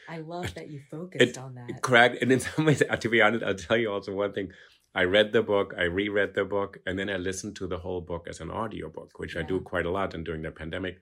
I 0.09 0.19
love 0.19 0.53
that 0.55 0.69
you 0.71 0.81
focused 0.91 1.23
It, 1.23 1.39
on 1.39 1.55
that 1.55 1.71
it 1.71 1.83
cracked, 1.83 2.23
and 2.23 2.31
in 2.33 2.41
some 2.49 2.65
ways, 2.67 2.83
uh, 2.89 2.97
to 2.97 3.09
be 3.09 3.21
honest, 3.23 3.45
I'll 3.45 3.55
tell 3.55 3.77
you 3.77 3.93
also 3.93 4.13
one 4.13 4.33
thing. 4.33 4.51
I 4.95 5.05
read 5.05 5.33
the 5.33 5.43
book, 5.43 5.75
I 5.77 5.83
reread 5.83 6.33
the 6.35 6.45
book, 6.47 6.79
and 6.87 6.99
then 6.99 7.11
I 7.11 7.17
listened 7.17 7.55
to 7.57 7.67
the 7.67 7.79
whole 7.79 8.01
book 8.01 8.27
as 8.31 8.41
an 8.41 8.51
audiobook, 8.51 9.19
which 9.19 9.37
I 9.37 9.43
do 9.43 9.61
quite 9.61 9.85
a 9.85 9.91
lot 9.91 10.15
and 10.15 10.25
during 10.25 10.41
the 10.41 10.51
pandemic. 10.51 11.01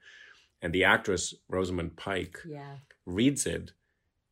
And 0.61 0.73
the 0.73 0.83
actress 0.83 1.33
Rosamund 1.49 1.97
Pike 1.97 2.38
yeah 2.45 2.77
reads 3.07 3.47
it 3.47 3.73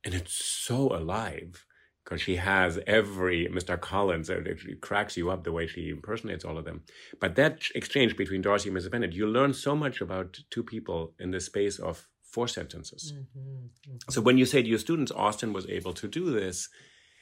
and 0.04 0.14
it's 0.14 0.34
so 0.34 0.94
alive 0.96 1.64
because 2.04 2.20
she 2.20 2.36
has 2.36 2.80
every 2.86 3.46
Mr. 3.46 3.80
Collins 3.80 4.28
and 4.28 4.46
it 4.48 4.80
cracks 4.80 5.16
you 5.16 5.30
up 5.30 5.44
the 5.44 5.52
way 5.52 5.66
she 5.66 5.90
impersonates 5.90 6.44
all 6.44 6.58
of 6.58 6.64
them. 6.64 6.82
But 7.20 7.36
that 7.36 7.62
exchange 7.74 8.16
between 8.16 8.42
Darcy 8.42 8.68
and 8.68 8.76
Mrs. 8.76 8.90
Bennet, 8.90 9.12
you 9.12 9.26
learn 9.26 9.54
so 9.54 9.76
much 9.76 10.00
about 10.00 10.40
two 10.50 10.64
people 10.64 11.14
in 11.20 11.30
the 11.30 11.40
space 11.40 11.78
of 11.78 12.08
four 12.32 12.48
sentences. 12.48 13.12
Mhm, 13.14 13.68
mhm. 13.88 14.12
So 14.12 14.20
when 14.20 14.38
you 14.38 14.46
say 14.46 14.62
to 14.62 14.68
your 14.68 14.78
students, 14.78 15.12
Austen 15.12 15.52
was 15.52 15.66
able 15.68 15.92
to 15.94 16.08
do 16.08 16.30
this, 16.32 16.68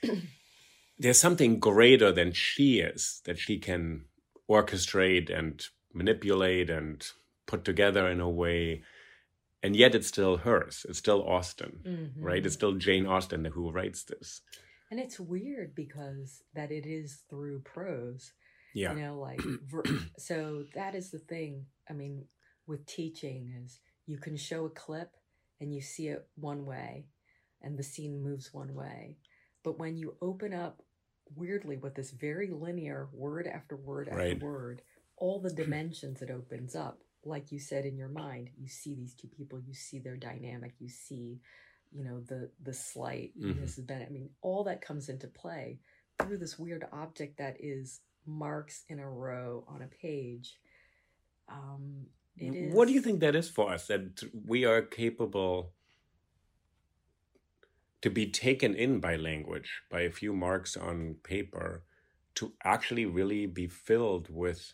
there's 0.99 1.21
something 1.21 1.59
greater 1.59 2.13
than 2.13 2.33
she 2.33 2.81
is 2.81 3.21
that 3.25 3.39
she 3.39 3.59
can 3.59 4.05
orchestrate 4.49 5.31
and 5.31 5.65
manipulate 5.93 6.71
and 6.71 7.07
put 7.47 7.65
together 7.65 8.09
in 8.09 8.21
a 8.21 8.29
way 8.31 8.83
and 9.63 9.75
yet 9.77 9.95
it's 9.95 10.07
still 10.09 10.39
hers 10.39 10.87
it's 10.89 10.99
still 10.99 11.23
austen 11.29 11.73
Mhm. 11.85 12.23
right 12.23 12.45
it's 12.47 12.55
still 12.55 12.75
jane 12.75 13.07
austen 13.07 13.45
who 13.45 13.71
writes 13.71 14.05
this 14.05 14.43
And 14.91 14.99
it's 14.99 15.21
weird 15.21 15.75
because 15.75 16.43
that 16.55 16.71
it 16.73 16.85
is 16.85 17.23
through 17.31 17.61
prose. 17.61 18.33
yeah 18.75 18.93
You 18.95 19.01
know, 19.03 19.15
like 19.21 19.41
so 20.19 20.65
that 20.75 20.95
is 21.01 21.11
the 21.15 21.21
thing. 21.33 21.67
I 21.89 21.93
mean, 21.93 22.27
with 22.67 22.87
teaching 22.87 23.41
is 23.63 23.79
you 24.11 24.19
can 24.19 24.37
show 24.37 24.67
a 24.67 24.71
clip 24.71 25.17
and 25.61 25.73
you 25.73 25.81
see 25.81 26.09
it 26.09 26.27
one 26.35 26.67
way 26.67 27.07
and 27.63 27.79
the 27.79 27.83
scene 27.85 28.21
moves 28.21 28.53
one 28.53 28.75
way. 28.75 29.19
But 29.63 29.79
when 29.79 29.97
you 29.97 30.17
open 30.21 30.53
up 30.53 30.83
weirdly 31.37 31.77
with 31.77 31.95
this 31.95 32.11
very 32.11 32.51
linear 32.51 33.09
word 33.13 33.47
after 33.47 33.77
word 33.77 34.09
after 34.09 34.19
Right. 34.19 34.43
word, 34.43 34.83
all 35.17 35.39
the 35.41 35.51
dimensions 35.63 36.23
it 36.23 36.31
opens 36.31 36.75
up, 36.75 36.99
like 37.25 37.53
you 37.53 37.61
said 37.61 37.85
in 37.85 37.97
your 37.97 38.09
mind, 38.09 38.51
you 38.59 38.67
see 38.67 38.97
these 38.97 39.15
two 39.15 39.29
people, 39.29 39.61
you 39.61 39.75
see 39.75 40.01
their 40.01 40.17
dynamic, 40.17 40.73
you 40.81 40.89
see, 40.89 41.41
you 41.93 42.03
know, 42.03 42.21
the 42.21 42.51
the 42.61 42.75
slight, 42.75 43.39
Mhm. 43.39 43.63
Mrs. 43.63 43.87
Bennet. 43.87 44.09
I 44.09 44.13
mean, 44.13 44.31
all 44.41 44.65
that 44.65 44.81
comes 44.81 45.09
into 45.09 45.29
play 45.29 45.79
through 46.19 46.39
this 46.39 46.59
weird 46.59 46.85
object 46.91 47.37
that 47.39 47.59
is 47.61 48.01
marks 48.27 48.85
in 48.89 48.99
a 48.99 49.09
row 49.09 49.65
on 49.69 49.83
a 49.83 49.87
page. 49.87 50.59
Um, 51.49 52.07
it 52.41 52.55
is. 52.55 52.75
what 52.75 52.89
do 52.89 52.95
you 52.95 53.01
think 53.01 53.21
that 53.21 53.37
is 53.37 53.49
for 53.49 53.73
us 53.73 53.87
that 53.87 54.23
we 54.47 54.65
are 54.65 54.83
capable 54.83 55.73
to 58.03 58.11
be 58.11 58.27
taken 58.27 58.75
in 58.75 58.99
by 59.01 59.17
language 59.17 59.83
by 59.91 60.01
a 60.01 60.11
few 60.11 60.33
marks 60.33 60.77
on 60.77 61.17
paper 61.23 61.85
to 62.35 62.53
actually 62.65 63.05
really 63.05 63.47
be 63.47 63.67
filled 63.67 64.29
with 64.31 64.73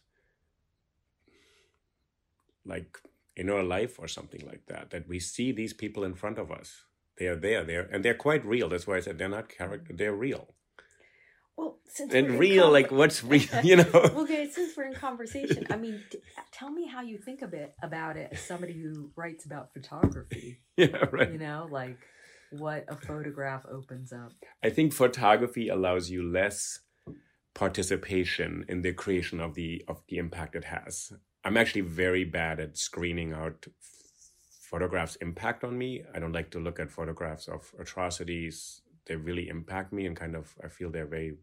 like 2.64 2.98
inner 3.36 3.62
life 3.62 3.98
or 3.98 4.08
something 4.08 4.44
like 4.46 4.66
that 4.66 4.90
that 4.90 5.08
we 5.08 5.18
see 5.18 5.52
these 5.52 5.72
people 5.72 6.04
in 6.04 6.14
front 6.14 6.38
of 6.38 6.50
us. 6.50 6.84
They 7.18 7.26
are 7.26 7.36
there 7.36 7.64
they're 7.64 7.88
and 7.92 8.04
they're 8.04 8.14
quite 8.14 8.44
real. 8.44 8.68
That's 8.68 8.86
why 8.86 8.96
i 8.96 9.00
said 9.00 9.18
they're 9.18 9.28
not 9.28 9.48
character 9.48 9.92
they're 9.94 10.14
real 10.14 10.55
Well, 11.56 11.78
since 11.88 12.12
we're 12.12 12.18
and 12.18 12.26
in 12.28 12.38
real 12.38 12.68
conver- 12.68 12.72
like 12.72 12.90
what's 12.90 13.24
real 13.24 13.46
you 13.64 13.76
know 13.76 13.90
well, 13.92 14.20
okay, 14.20 14.48
since 14.50 14.76
we're 14.76 14.84
in 14.84 14.94
conversation, 14.94 15.66
I 15.70 15.76
mean, 15.76 16.02
t- 16.10 16.18
tell 16.52 16.70
me 16.70 16.86
how 16.86 17.02
you 17.02 17.18
think 17.18 17.42
a 17.42 17.48
bit 17.48 17.74
about 17.82 18.16
it 18.16 18.28
as 18.32 18.40
somebody 18.40 18.74
who 18.74 19.10
writes 19.16 19.46
about 19.46 19.72
photography. 19.72 20.60
yeah 20.76 21.04
right 21.10 21.32
You 21.32 21.38
know, 21.38 21.66
like 21.70 21.98
what 22.50 22.84
a 22.88 22.96
photograph 22.96 23.64
opens 23.70 24.12
up. 24.12 24.32
I 24.62 24.70
think 24.70 24.92
photography 24.92 25.68
allows 25.68 26.10
you 26.10 26.22
less 26.22 26.80
participation 27.54 28.66
in 28.68 28.82
the 28.82 28.92
creation 28.92 29.40
of 29.40 29.54
the 29.54 29.82
of 29.88 30.02
the 30.08 30.18
impact 30.18 30.54
it 30.54 30.64
has. 30.64 31.12
I'm 31.44 31.56
actually 31.56 31.82
very 31.82 32.24
bad 32.24 32.60
at 32.60 32.76
screening 32.76 33.32
out 33.32 33.66
photographs' 34.60 35.16
impact 35.16 35.64
on 35.64 35.78
me. 35.78 36.02
I 36.14 36.18
don't 36.18 36.32
like 36.32 36.50
to 36.50 36.58
look 36.58 36.78
at 36.80 36.90
photographs 36.90 37.48
of 37.48 37.72
atrocities. 37.78 38.82
They 39.06 39.16
really 39.16 39.48
impact 39.48 39.92
me 39.92 40.06
and 40.06 40.16
kind 40.16 40.34
of 40.34 40.54
I 40.62 40.68
feel 40.68 40.90
they're 40.90 41.06
very 41.06 41.38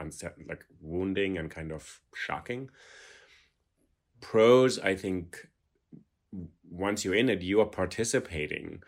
unset 0.00 0.34
like 0.48 0.64
wounding 0.80 1.38
and 1.38 1.50
kind 1.50 1.72
of 1.72 2.00
shocking. 2.14 2.70
Prose, 4.20 4.78
I 4.78 4.94
think 4.94 5.48
once 6.70 7.04
you're 7.04 7.14
in 7.14 7.28
it, 7.28 7.42
you 7.42 7.60
are 7.60 7.66
participating. 7.66 8.82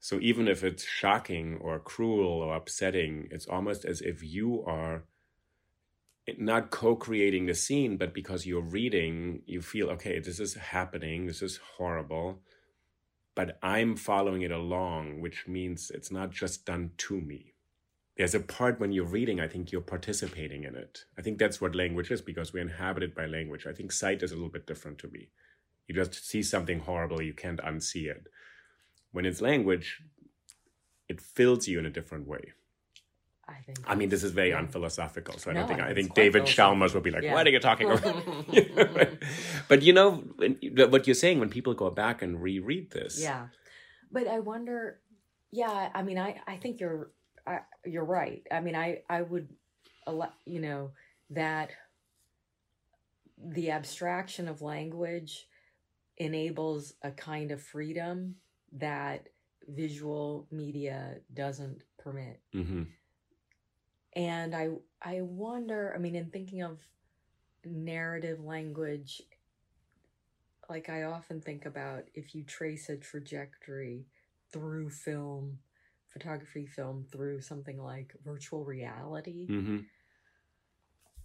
So 0.00 0.18
even 0.20 0.48
if 0.48 0.62
it's 0.62 0.84
shocking 0.84 1.58
or 1.60 1.78
cruel 1.80 2.42
or 2.42 2.54
upsetting, 2.54 3.28
it's 3.30 3.46
almost 3.46 3.84
as 3.84 4.00
if 4.00 4.22
you 4.22 4.62
are 4.66 5.04
eh, 6.28 6.34
not 6.38 6.70
co-creating 6.70 7.46
the 7.46 7.54
scene, 7.54 7.96
but 7.96 8.14
because 8.14 8.46
you're 8.46 8.60
reading, 8.60 9.42
you 9.46 9.62
feel, 9.62 9.88
okay, 9.90 10.18
this 10.18 10.38
is 10.38 10.54
happening, 10.54 11.26
this 11.26 11.42
is 11.42 11.58
horrible, 11.76 12.42
but 13.34 13.58
I'm 13.62 13.96
following 13.96 14.42
it 14.42 14.52
along, 14.52 15.20
which 15.20 15.48
means 15.48 15.90
it's 15.90 16.12
not 16.12 16.30
just 16.30 16.66
done 16.66 16.90
to 16.98 17.20
me. 17.20 17.53
There's 18.16 18.34
a 18.34 18.40
part 18.40 18.78
when 18.78 18.92
you're 18.92 19.04
reading, 19.04 19.40
I 19.40 19.48
think 19.48 19.72
you're 19.72 19.80
participating 19.80 20.62
in 20.64 20.76
it. 20.76 21.04
I 21.18 21.22
think 21.22 21.38
that's 21.38 21.60
what 21.60 21.74
language 21.74 22.10
is 22.12 22.22
because 22.22 22.52
we're 22.52 22.60
inhabited 22.62 23.14
by 23.14 23.26
language. 23.26 23.66
I 23.66 23.72
think 23.72 23.90
sight 23.90 24.22
is 24.22 24.30
a 24.30 24.34
little 24.36 24.50
bit 24.50 24.66
different 24.66 24.98
to 24.98 25.08
me. 25.08 25.28
You 25.88 25.94
just 25.96 26.24
see 26.26 26.42
something 26.42 26.80
horrible, 26.80 27.20
you 27.20 27.34
can't 27.34 27.60
unsee 27.60 28.06
it 28.06 28.26
when 29.12 29.24
it's 29.26 29.40
language, 29.40 30.02
it 31.08 31.20
fills 31.20 31.68
you 31.68 31.78
in 31.78 31.86
a 31.86 31.90
different 31.90 32.26
way. 32.26 32.52
I 33.46 33.60
think. 33.66 33.78
I 33.86 33.94
mean, 33.94 34.08
this 34.08 34.24
is 34.24 34.32
very 34.32 34.48
Yeah. 34.50 34.58
unphilosophical, 34.60 35.38
so 35.38 35.50
I 35.50 35.54
don't 35.54 35.68
think 35.68 35.80
I 35.80 35.90
I 35.90 35.94
think 35.94 35.96
think 35.96 36.06
it's 36.06 36.14
quite 36.14 36.22
David. 36.32 36.46
Chalmers 36.46 36.94
would 36.94 37.02
be 37.02 37.10
like, 37.10 37.22
Yeah. 37.24 37.34
"What 37.34 37.46
are 37.46 37.50
you 37.50 37.60
talking 37.60 37.90
about?" 37.90 38.16
but 39.68 39.82
you 39.82 39.92
know 39.92 40.16
when- 40.36 40.56
what 40.90 41.06
you're 41.06 41.14
saying 41.14 41.38
when 41.40 41.50
people 41.50 41.74
go 41.74 41.90
back 41.90 42.22
and 42.22 42.40
reread 42.42 42.90
this. 42.90 43.20
Yeah, 43.22 43.48
but 44.10 44.26
I 44.26 44.38
wonder. 44.40 45.00
Yeah, 45.52 45.90
I 45.94 46.02
mean, 46.02 46.18
I 46.18 46.40
I 46.46 46.56
think 46.56 46.80
you're 46.80 47.10
I, 47.46 47.60
you're 47.84 48.04
right. 48.04 48.46
I 48.50 48.60
mean, 48.60 48.74
I 48.76 49.02
I 49.08 49.22
would, 49.22 49.48
you 50.46 50.60
know, 50.60 50.92
that 51.30 51.70
the 53.38 53.70
abstraction 53.70 54.48
of 54.48 54.62
language 54.62 55.48
enables 56.18 56.94
a 57.02 57.10
kind 57.10 57.50
of 57.50 57.62
freedom 57.62 58.36
that 58.72 59.28
visual 59.68 60.46
media 60.50 61.16
doesn't 61.32 61.82
permit. 61.98 62.40
hmm 62.52 62.84
And 64.14 64.54
I 64.54 64.70
I 65.02 65.20
wonder, 65.22 65.92
I 65.94 65.98
mean, 65.98 66.14
in 66.14 66.30
thinking 66.30 66.62
of 66.62 66.80
narrative 67.64 68.40
language, 68.44 69.22
like 70.68 70.88
I 70.88 71.02
often 71.04 71.40
think 71.40 71.66
about 71.66 72.04
if 72.14 72.34
you 72.34 72.42
trace 72.44 72.88
a 72.88 72.96
trajectory 72.96 74.06
through 74.52 74.90
film, 74.90 75.58
photography 76.14 76.64
film, 76.66 77.04
through 77.12 77.42
something 77.42 77.78
like 77.82 78.14
virtual 78.24 78.64
reality, 78.64 79.46
hmm 79.48 79.80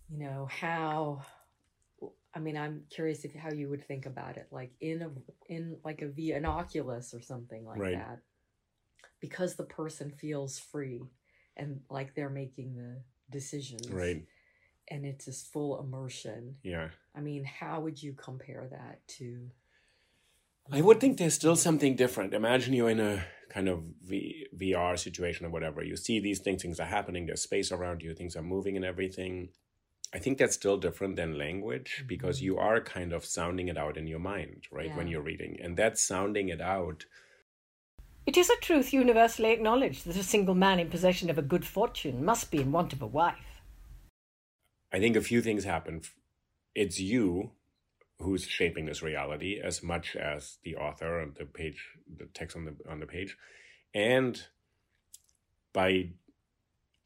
you 0.09 0.17
know, 0.19 0.47
how 0.49 1.21
I 2.35 2.39
mean, 2.39 2.57
I'm 2.57 2.83
curious 2.89 3.25
if 3.25 3.33
how 3.33 3.51
you 3.51 3.69
would 3.69 3.85
think 3.87 4.05
about 4.05 4.37
it, 4.37 4.47
like 4.51 4.71
in 4.81 5.01
a 5.01 5.09
in 5.47 5.77
like 5.83 6.01
a 6.01 6.07
V 6.07 6.31
an 6.33 6.45
Oculus 6.45 7.13
or 7.13 7.21
something 7.21 7.65
like 7.65 7.79
Right. 7.79 7.93
that, 7.93 8.19
because 9.19 9.55
the 9.55 9.63
person 9.63 10.11
feels 10.11 10.59
free 10.59 11.01
and 11.57 11.81
like 11.89 12.15
they're 12.15 12.29
making 12.29 12.75
the 12.75 13.01
decisions, 13.31 13.91
Right. 13.91 14.25
And 14.91 15.05
it's 15.05 15.25
this 15.25 15.43
full 15.43 15.79
immersion. 15.79 16.55
Yeah. 16.63 16.89
I 17.15 17.21
mean, 17.21 17.43
how 17.43 17.81
would 17.81 18.01
you 18.01 18.13
compare 18.13 18.67
that 18.71 19.07
to? 19.17 19.51
I 20.71 20.81
would 20.81 20.99
think 20.99 21.17
there's 21.17 21.33
still 21.33 21.55
something 21.55 21.95
different. 21.95 22.33
Imagine 22.33 22.73
you're 22.73 22.89
in 22.91 22.99
a 22.99 23.25
kind 23.49 23.67
of 23.69 23.83
v- 24.03 24.47
VR 24.55 24.97
situation 24.97 25.45
or 25.45 25.49
whatever. 25.49 25.83
You 25.83 25.95
see 25.95 26.19
these 26.19 26.39
things, 26.39 26.61
things 26.61 26.79
are 26.79 26.85
happening, 26.85 27.25
there's 27.25 27.41
space 27.41 27.71
around 27.71 28.01
you, 28.01 28.13
things 28.13 28.35
are 28.35 28.41
moving 28.43 28.75
and 28.75 28.85
everything. 28.85 29.49
I 30.13 30.19
think 30.19 30.37
that's 30.37 30.55
still 30.55 30.77
different 30.77 31.15
than 31.17 31.37
language 31.37 32.03
because 32.07 32.39
Mhm. 32.39 32.43
you 32.43 32.57
are 32.57 32.81
kind 32.81 33.13
of 33.13 33.25
sounding 33.25 33.67
it 33.67 33.77
out 33.77 33.97
in 33.97 34.07
your 34.07 34.19
mind, 34.19 34.67
right? 34.71 34.95
When 34.95 35.07
you're 35.07 35.21
reading. 35.21 35.59
And 35.61 35.77
that 35.77 35.97
sounding 35.97 36.49
it 36.49 36.61
out, 36.61 37.05
It 38.25 38.37
is 38.37 38.49
a 38.49 38.55
truth 38.57 38.93
universally 38.93 39.51
acknowledged 39.51 40.05
that 40.05 40.15
a 40.15 40.23
single 40.23 40.53
man 40.53 40.79
in 40.79 40.89
possession 40.89 41.29
of 41.31 41.37
a 41.39 41.41
good 41.41 41.65
fortune 41.65 42.23
must 42.23 42.51
be 42.51 42.59
in 42.61 42.71
want 42.71 42.93
of 42.93 43.01
a 43.01 43.07
wife. 43.07 43.61
I 44.91 44.99
think 44.99 45.15
a 45.15 45.21
few 45.21 45.41
things 45.41 45.63
happen. 45.63 46.01
It's 46.75 46.99
you 46.99 47.51
who's 48.19 48.43
shaping 48.43 48.85
this 48.85 49.01
reality 49.01 49.59
as 49.63 49.81
much 49.81 50.15
as 50.15 50.57
the 50.63 50.75
author 50.75 51.19
and 51.19 51.35
the 51.35 51.45
page, 51.45 51.81
the 52.17 52.25
text 52.33 52.55
on 52.55 52.65
the 52.65 52.75
on 52.89 52.99
the 52.99 53.05
page, 53.07 53.37
and 53.93 54.43
by 55.73 56.09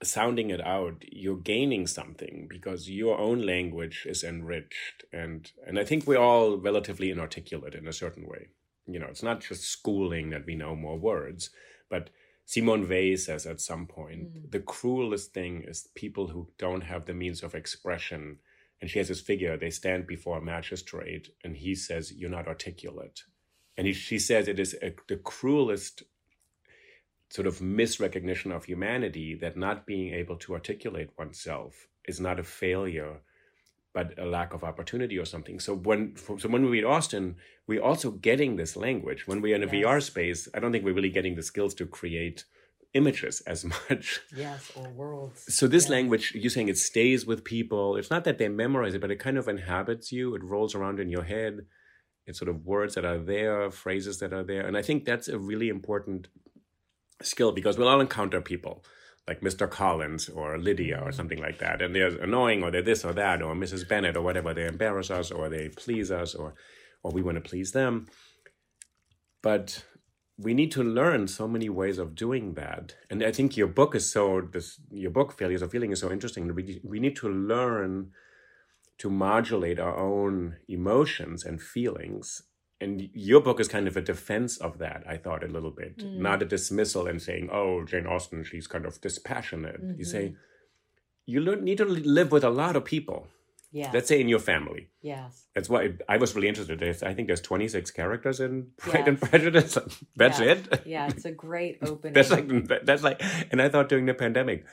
sounding 0.01 0.49
it 0.49 0.59
out, 0.61 1.03
you're 1.11 1.37
gaining 1.37 1.87
something 1.87 2.47
because 2.49 2.89
your 2.89 3.17
own 3.17 3.41
language 3.45 4.05
is 4.09 4.23
enriched, 4.23 5.05
and 5.13 5.51
and 5.65 5.79
I 5.79 5.85
think 5.85 6.05
we're 6.05 6.17
all 6.17 6.57
relatively 6.57 7.09
inarticulate 7.09 7.75
in 7.75 7.87
a 7.87 7.93
certain 7.93 8.27
way. 8.27 8.49
You 8.85 8.99
know, 8.99 9.07
it's 9.07 9.23
not 9.23 9.41
just 9.41 9.63
schooling 9.63 10.29
that 10.31 10.45
we 10.45 10.55
know 10.55 10.75
more 10.75 10.97
words, 10.97 11.51
but 11.89 12.09
Simone 12.45 12.89
Weil 12.89 13.15
says 13.17 13.45
at 13.45 13.61
some 13.61 13.87
point, 13.87 14.33
Mm. 14.33 14.51
the 14.51 14.59
cruelest 14.59 15.33
thing 15.33 15.63
is 15.63 15.87
people 15.95 16.27
who 16.27 16.49
don't 16.57 16.81
have 16.83 17.05
the 17.05 17.13
means 17.13 17.43
of 17.43 17.55
expression. 17.55 18.39
And 18.83 18.89
she 18.89 18.99
has 18.99 19.07
this 19.07 19.21
figure, 19.21 19.55
they 19.55 19.69
stand 19.69 20.07
before 20.07 20.39
a 20.39 20.41
magistrate, 20.41 21.29
and 21.41 21.55
he 21.55 21.73
says, 21.73 22.11
You're 22.11 22.29
not 22.29 22.49
articulate. 22.49 23.23
And 23.77 23.87
he, 23.87 23.93
she 23.93 24.19
says 24.19 24.49
it 24.49 24.59
is 24.59 24.75
a, 24.83 24.93
the 25.07 25.15
cruelest 25.15 26.03
sort 27.29 27.47
of 27.47 27.59
misrecognition 27.59 28.53
of 28.53 28.65
humanity 28.65 29.35
that 29.35 29.55
not 29.55 29.85
being 29.85 30.13
able 30.13 30.35
to 30.39 30.53
articulate 30.53 31.11
oneself 31.17 31.87
is 32.09 32.19
not 32.19 32.41
a 32.41 32.43
failure, 32.43 33.21
but 33.93 34.19
a 34.19 34.25
lack 34.25 34.53
of 34.53 34.65
opportunity 34.65 35.17
or 35.17 35.23
something. 35.23 35.61
So 35.61 35.75
when 35.75 36.17
so 36.17 36.49
when 36.49 36.65
we 36.65 36.71
read 36.71 36.83
Austen, 36.83 37.37
we're 37.65 37.81
also 37.81 38.11
getting 38.11 38.57
this 38.57 38.75
language. 38.75 39.25
When 39.27 39.39
we're 39.39 39.55
in 39.55 39.63
a 39.63 39.67
VR 39.67 40.03
space, 40.03 40.49
I 40.53 40.59
don't 40.59 40.73
think 40.73 40.83
we're 40.83 40.93
really 40.93 41.09
getting 41.09 41.35
the 41.35 41.41
skills 41.51 41.73
to 41.75 41.85
create 41.85 42.43
images 42.93 43.41
as 43.41 43.65
much. 43.89 44.21
Yes, 44.35 44.71
or 44.75 44.89
worlds. 44.89 45.45
So 45.53 45.67
this 45.67 45.85
Yeah. 45.85 45.95
language, 45.95 46.33
you're 46.35 46.49
saying 46.49 46.69
it 46.69 46.77
stays 46.77 47.25
with 47.25 47.43
people. 47.43 47.95
It's 47.95 48.09
not 48.09 48.23
that 48.25 48.37
they 48.37 48.49
memorize 48.49 48.93
it, 48.93 49.01
but 49.01 49.11
it 49.11 49.19
kind 49.19 49.37
of 49.37 49.47
inhabits 49.47 50.11
you. 50.11 50.35
It 50.35 50.43
rolls 50.43 50.75
around 50.75 50.99
in 50.99 51.09
your 51.09 51.23
head. 51.23 51.65
It's 52.25 52.39
sort 52.39 52.49
of 52.49 52.65
words 52.65 52.95
that 52.95 53.05
are 53.05 53.19
there, 53.19 53.69
phrases 53.69 54.19
that 54.19 54.31
are 54.33 54.43
there. 54.43 54.65
And 54.65 54.77
I 54.77 54.81
think 54.81 55.05
that's 55.05 55.27
a 55.27 55.37
really 55.37 55.69
important 55.69 56.27
skill 57.21 57.51
because 57.51 57.77
we'll 57.77 57.87
all 57.87 58.01
encounter 58.01 58.41
people 58.41 58.83
like 59.27 59.41
Mr. 59.41 59.69
Collins 59.69 60.29
or 60.29 60.57
Lydia 60.57 60.97
or 60.97 61.01
mm-hmm. 61.01 61.11
something 61.11 61.41
like 61.41 61.59
that. 61.59 61.81
And 61.81 61.95
they're 61.95 62.17
annoying 62.21 62.63
or 62.63 62.71
they're 62.71 62.81
this 62.81 63.05
or 63.05 63.13
that 63.13 63.41
or 63.41 63.55
Mrs. 63.55 63.87
Bennet 63.87 64.17
or 64.17 64.21
whatever. 64.21 64.53
They 64.53 64.67
embarrass 64.67 65.11
us 65.11 65.31
or 65.31 65.49
they 65.49 65.69
please 65.69 66.11
us 66.11 66.35
or 66.35 66.53
or 67.03 67.11
we 67.11 67.21
want 67.21 67.35
to 67.35 67.49
please 67.49 67.71
them. 67.73 68.07
But 69.41 69.83
we 70.37 70.53
need 70.53 70.71
to 70.71 70.83
learn 70.83 71.27
so 71.27 71.47
many 71.47 71.69
ways 71.69 71.97
of 71.97 72.15
doing 72.15 72.55
that. 72.55 72.95
And 73.09 73.23
I 73.23 73.31
think 73.31 73.55
your 73.55 73.67
book 73.67 73.95
is 73.95 74.09
so 74.09 74.41
this 74.41 74.79
your 74.91 75.11
book, 75.11 75.37
Failures 75.37 75.61
of 75.61 75.71
Feeling, 75.71 75.91
is 75.91 75.99
so 75.99 76.11
interesting. 76.11 76.53
We 76.53 76.81
we 76.83 76.99
need 76.99 77.15
to 77.17 77.29
learn 77.29 78.11
to 78.99 79.09
modulate 79.09 79.79
our 79.79 79.97
own 79.97 80.57
emotions 80.67 81.43
and 81.43 81.61
feelings 81.61 82.43
and 82.83 83.09
your 83.13 83.39
book 83.39 83.59
is 83.59 83.67
kind 83.67 83.87
of 83.87 83.95
a 83.97 84.01
defense 84.01 84.57
of 84.57 84.77
that 84.77 85.03
i 85.07 85.17
thought 85.17 85.43
a 85.43 85.47
little 85.47 85.71
bit 85.71 85.97
mm. 85.97 86.17
not 86.17 86.41
a 86.41 86.45
dismissal 86.45 87.07
and 87.07 87.21
saying 87.21 87.49
oh 87.51 87.83
jane 87.83 88.05
austen 88.05 88.43
she's 88.43 88.67
kind 88.67 88.85
of 88.85 88.99
dispassionate 89.01 89.81
mm-hmm. 89.81 89.99
you 89.99 90.05
say 90.05 90.35
you 91.25 91.55
need 91.61 91.77
to 91.77 91.85
live 91.85 92.31
with 92.31 92.43
a 92.43 92.49
lot 92.49 92.75
of 92.75 92.83
people 92.83 93.27
yeah. 93.73 93.89
Let's 93.91 94.07
say 94.07 94.21
in 94.21 94.29
your 94.29 94.39
family. 94.39 94.89
Yes. 95.01 95.47
That's 95.55 95.67
why 95.67 95.93
i 96.07 96.17
was 96.17 96.35
really 96.35 96.47
interested. 96.47 96.81
In 96.81 96.89
i 97.05 97.13
think 97.13 97.27
there's 97.27 97.41
26 97.41 97.91
characters 97.91 98.39
in 98.39 98.67
pride 98.77 98.99
yes. 98.99 99.07
and 99.07 99.21
prejudice. 99.21 99.77
That's 100.15 100.39
yeah. 100.39 100.51
it? 100.51 100.81
Yeah 100.85 101.07
it's 101.07 101.25
a 101.25 101.31
great 101.31 101.79
opening. 101.81 102.13
That's 102.13 102.29
like 102.29 102.85
that's 102.85 103.03
like 103.03 103.21
and 103.51 103.61
i 103.61 103.67
thought 103.69 103.89
during 103.89 104.05
the 104.05 104.13
pandemic 104.13 104.65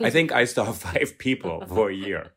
i 0.00 0.10
think 0.10 0.32
i 0.32 0.44
saw 0.44 0.72
five 0.88 1.16
people 1.18 1.64
for 1.66 1.90
a 1.90 1.94
year. 1.94 2.32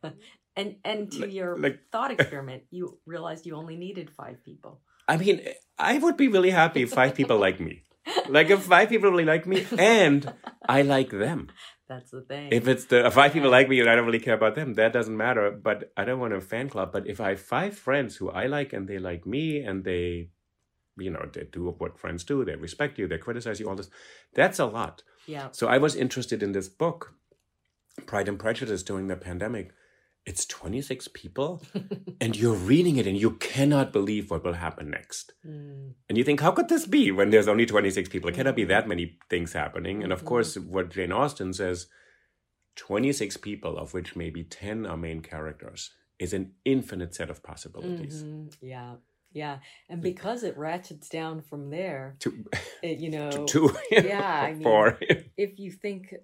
And 0.56 0.76
and 0.84 1.10
to 1.12 1.22
like, 1.22 1.32
your 1.32 1.58
like, 1.58 1.80
thought 1.90 2.12
experiment 2.12 2.62
you 2.70 2.98
realized 3.06 3.44
you 3.44 3.56
only 3.56 3.76
needed 3.76 4.10
five 4.10 4.44
people. 4.44 4.80
I 5.06 5.16
mean, 5.18 5.42
I 5.78 5.98
would 5.98 6.16
be 6.16 6.28
really 6.28 6.50
happy 6.50 6.82
if 6.82 6.90
five 6.92 7.14
people 7.14 7.38
like 7.38 7.60
me. 7.60 7.82
Like 8.28 8.50
if 8.50 8.62
five 8.62 8.88
people 8.88 9.10
really 9.10 9.24
like 9.24 9.46
me 9.46 9.66
and 9.78 10.32
I 10.68 10.82
like 10.82 11.10
them. 11.10 11.48
That's 11.88 12.10
the 12.10 12.22
thing. 12.22 12.48
If 12.50 12.66
it's 12.66 12.86
the 12.86 13.10
five 13.10 13.32
people 13.32 13.50
like 13.50 13.68
me 13.68 13.80
and 13.80 13.90
I 13.90 13.94
don't 13.94 14.06
really 14.06 14.20
care 14.20 14.34
about 14.34 14.54
them, 14.54 14.74
that 14.74 14.92
doesn't 14.92 15.16
matter. 15.16 15.50
But 15.50 15.92
I 15.96 16.04
don't 16.04 16.18
want 16.18 16.32
a 16.32 16.40
fan 16.40 16.68
club. 16.68 16.92
But 16.92 17.06
if 17.06 17.20
I 17.20 17.30
have 17.30 17.40
five 17.40 17.76
friends 17.76 18.16
who 18.16 18.30
I 18.30 18.46
like 18.46 18.72
and 18.72 18.88
they 18.88 18.98
like 18.98 19.26
me 19.26 19.60
and 19.60 19.84
they, 19.84 20.30
you 20.96 21.10
know, 21.10 21.28
they 21.32 21.44
do 21.44 21.74
what 21.76 21.98
friends 21.98 22.24
do, 22.24 22.44
they 22.44 22.56
respect 22.56 22.98
you, 22.98 23.06
they 23.06 23.18
criticize 23.18 23.60
you, 23.60 23.68
all 23.68 23.76
this, 23.76 23.90
that's 24.34 24.58
a 24.58 24.66
lot. 24.66 25.02
Yeah. 25.26 25.48
So 25.52 25.68
I 25.68 25.78
was 25.78 25.94
interested 25.94 26.42
in 26.42 26.52
this 26.52 26.68
book, 26.68 27.14
Pride 28.06 28.28
and 28.28 28.38
Prejudice, 28.38 28.82
during 28.82 29.08
the 29.08 29.16
pandemic 29.16 29.72
it's 30.26 30.46
26 30.46 31.08
people 31.08 31.62
and 32.20 32.36
you're 32.36 32.54
reading 32.54 32.96
it 32.96 33.06
and 33.06 33.18
you 33.18 33.32
cannot 33.32 33.92
believe 33.92 34.30
what 34.30 34.44
will 34.44 34.54
happen 34.54 34.90
next 34.90 35.32
mm. 35.46 35.92
and 36.08 36.18
you 36.18 36.24
think 36.24 36.40
how 36.40 36.50
could 36.50 36.68
this 36.68 36.86
be 36.86 37.10
when 37.10 37.30
there's 37.30 37.48
only 37.48 37.66
26 37.66 38.08
people 38.08 38.30
it 38.30 38.34
cannot 38.34 38.56
be 38.56 38.64
that 38.64 38.88
many 38.88 39.18
things 39.28 39.52
happening 39.52 40.02
and 40.02 40.12
of 40.12 40.20
mm-hmm. 40.20 40.28
course 40.28 40.56
what 40.56 40.90
jane 40.90 41.12
austen 41.12 41.52
says 41.52 41.86
26 42.76 43.36
people 43.38 43.78
of 43.78 43.94
which 43.94 44.16
maybe 44.16 44.42
10 44.42 44.86
are 44.86 44.96
main 44.96 45.20
characters 45.20 45.90
is 46.18 46.32
an 46.32 46.52
infinite 46.64 47.14
set 47.14 47.30
of 47.30 47.42
possibilities 47.42 48.22
mm-hmm. 48.22 48.48
yeah 48.66 48.94
yeah 49.32 49.58
and 49.90 50.00
because 50.00 50.42
it 50.42 50.56
ratchets 50.56 51.08
down 51.08 51.42
from 51.42 51.68
there 51.68 52.16
to 52.20 52.44
it, 52.82 52.98
you 52.98 53.10
know 53.16 53.30
to 53.30 53.46
two 53.46 53.76
yeah 53.90 54.42
i 54.42 54.52
mean 54.54 54.62
four. 54.62 54.98
if 55.36 55.58
you 55.58 55.70
think 55.70 56.14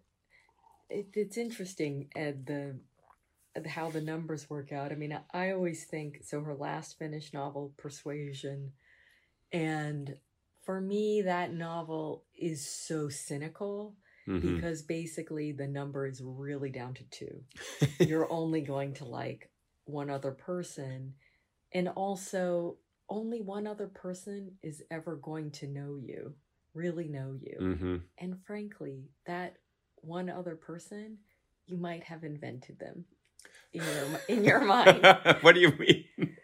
it, 0.89 1.07
it's 1.15 1.37
interesting 1.37 2.09
Ed, 2.17 2.47
the 2.47 2.81
how 3.67 3.91
the 3.91 4.01
numbers 4.01 4.49
work 4.49 4.73
out. 4.73 4.93
I 4.93 4.95
mean, 4.95 5.19
I 5.33 5.51
always 5.51 5.85
think 5.85 6.21
so. 6.25 6.41
Her 6.41 6.55
last 6.55 6.99
finished 6.99 7.35
novel, 7.35 7.73
Persuasion, 7.77 8.73
and 9.53 10.17
for 10.63 10.81
me, 10.81 11.23
that 11.23 11.53
novel 11.53 12.25
is 12.39 12.69
so 12.69 13.09
cynical 13.09 13.97
mm-hmm. 14.29 14.57
because 14.57 14.83
basically 14.83 15.53
the 15.53 15.67
number 15.67 16.07
is 16.07 16.23
really 16.25 16.71
down 16.71 16.95
to 16.95 17.05
two. 17.11 17.43
You're 17.99 18.31
only 18.31 18.61
going 18.61 18.95
to 18.95 19.05
like 19.05 19.51
one 19.85 20.11
other 20.11 20.31
person, 20.31 21.15
and 21.73 21.89
also 21.89 22.77
only 23.09 23.41
one 23.41 23.67
other 23.67 23.89
person 23.89 24.53
is 24.63 24.83
ever 24.91 25.17
going 25.17 25.51
to 25.51 25.67
know 25.67 25.97
you, 26.01 26.35
really 26.75 27.09
know 27.09 27.37
you. 27.41 27.59
Mm-hmm. 27.61 27.97
And 28.19 28.37
frankly, 28.47 29.09
that 29.27 29.57
one 29.97 30.31
other 30.31 30.55
person, 30.55 31.19
you 31.67 31.77
might 31.77 32.05
have 32.05 32.23
invented 32.23 32.79
them 32.79 33.05
in 33.73 33.83
your 33.83 34.21
in 34.29 34.45
your 34.45 34.61
mind. 34.61 35.03
what 35.41 35.55
do 35.55 35.61
you 35.61 35.73
mean? 35.79 36.37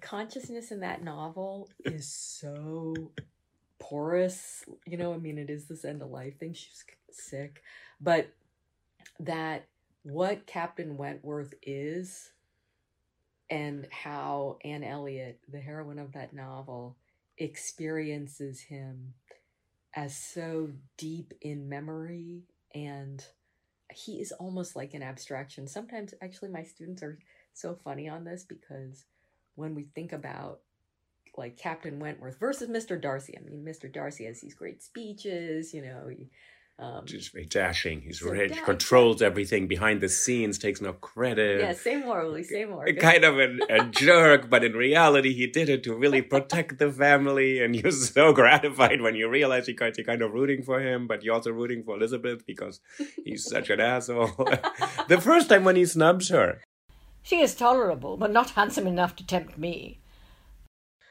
Consciousness 0.00 0.70
in 0.70 0.80
that 0.80 1.02
novel 1.02 1.68
is 1.84 2.12
so 2.12 3.12
porous. 3.78 4.64
You 4.86 4.96
know, 4.96 5.14
I 5.14 5.18
mean, 5.18 5.38
it 5.38 5.50
is 5.50 5.66
this 5.66 5.84
end 5.84 6.02
of 6.02 6.10
life 6.10 6.38
thing. 6.38 6.54
She's 6.54 6.84
sick, 7.10 7.62
but 8.00 8.32
that 9.20 9.66
what 10.02 10.46
Captain 10.46 10.96
Wentworth 10.96 11.54
is, 11.62 12.32
and 13.50 13.86
how 13.90 14.58
Anne 14.64 14.82
Elliot, 14.82 15.40
the 15.50 15.60
heroine 15.60 15.98
of 15.98 16.12
that 16.12 16.32
novel, 16.32 16.96
experiences 17.38 18.60
him 18.60 19.14
as 19.94 20.16
so 20.16 20.70
deep 20.96 21.34
in 21.40 21.68
memory 21.68 22.44
and 22.74 23.24
he 23.94 24.20
is 24.20 24.32
almost 24.32 24.76
like 24.76 24.94
an 24.94 25.02
abstraction. 25.02 25.66
Sometimes, 25.66 26.14
actually, 26.22 26.50
my 26.50 26.62
students 26.62 27.02
are 27.02 27.18
so 27.52 27.74
funny 27.74 28.08
on 28.08 28.24
this 28.24 28.44
because 28.44 29.04
when 29.54 29.74
we 29.74 29.84
think 29.94 30.12
about 30.12 30.60
like 31.36 31.56
Captain 31.56 31.98
Wentworth 31.98 32.38
versus 32.38 32.68
Mr. 32.68 33.00
Darcy, 33.00 33.36
I 33.38 33.42
mean, 33.42 33.64
Mr. 33.64 33.92
Darcy 33.92 34.24
has 34.24 34.40
these 34.40 34.54
great 34.54 34.82
speeches, 34.82 35.72
you 35.72 35.82
know. 35.82 36.08
He, 36.08 36.30
um, 36.82 37.06
Just 37.06 37.32
very 37.32 37.44
dashing. 37.46 38.00
He's 38.00 38.18
so 38.18 38.30
rich, 38.30 38.60
controls 38.64 39.22
everything 39.22 39.68
behind 39.68 40.00
the 40.00 40.08
scenes, 40.08 40.58
takes 40.58 40.80
no 40.80 40.94
credit. 40.94 41.60
Yeah, 41.60 41.74
same 41.74 42.00
morally, 42.00 42.42
same 42.42 42.70
morally. 42.70 42.94
Kind 42.94 43.22
of 43.22 43.38
a, 43.38 43.58
a 43.70 43.84
jerk, 43.90 44.50
but 44.50 44.64
in 44.64 44.72
reality, 44.72 45.32
he 45.32 45.46
did 45.46 45.68
it 45.68 45.84
to 45.84 45.94
really 45.94 46.22
protect 46.22 46.78
the 46.78 46.90
family. 46.90 47.62
And 47.62 47.76
you're 47.82 47.92
so 47.92 48.32
gratified 48.32 49.00
when 49.00 49.14
you 49.14 49.28
realize 49.28 49.68
you 49.68 49.76
you're 49.78 50.04
kind 50.04 50.22
of 50.22 50.32
rooting 50.32 50.62
for 50.64 50.80
him, 50.80 51.06
but 51.06 51.22
you're 51.22 51.34
also 51.34 51.52
rooting 51.52 51.84
for 51.84 51.94
Elizabeth 51.96 52.44
because 52.46 52.80
he's 53.24 53.44
such 53.44 53.70
an 53.70 53.78
asshole. 53.78 54.26
the 55.08 55.20
first 55.20 55.48
time 55.48 55.62
when 55.62 55.76
he 55.76 55.86
snubs 55.86 56.30
her. 56.30 56.62
She 57.22 57.40
is 57.40 57.54
tolerable, 57.54 58.16
but 58.16 58.32
not 58.32 58.50
handsome 58.50 58.88
enough 58.88 59.14
to 59.16 59.26
tempt 59.26 59.56
me. 59.56 60.01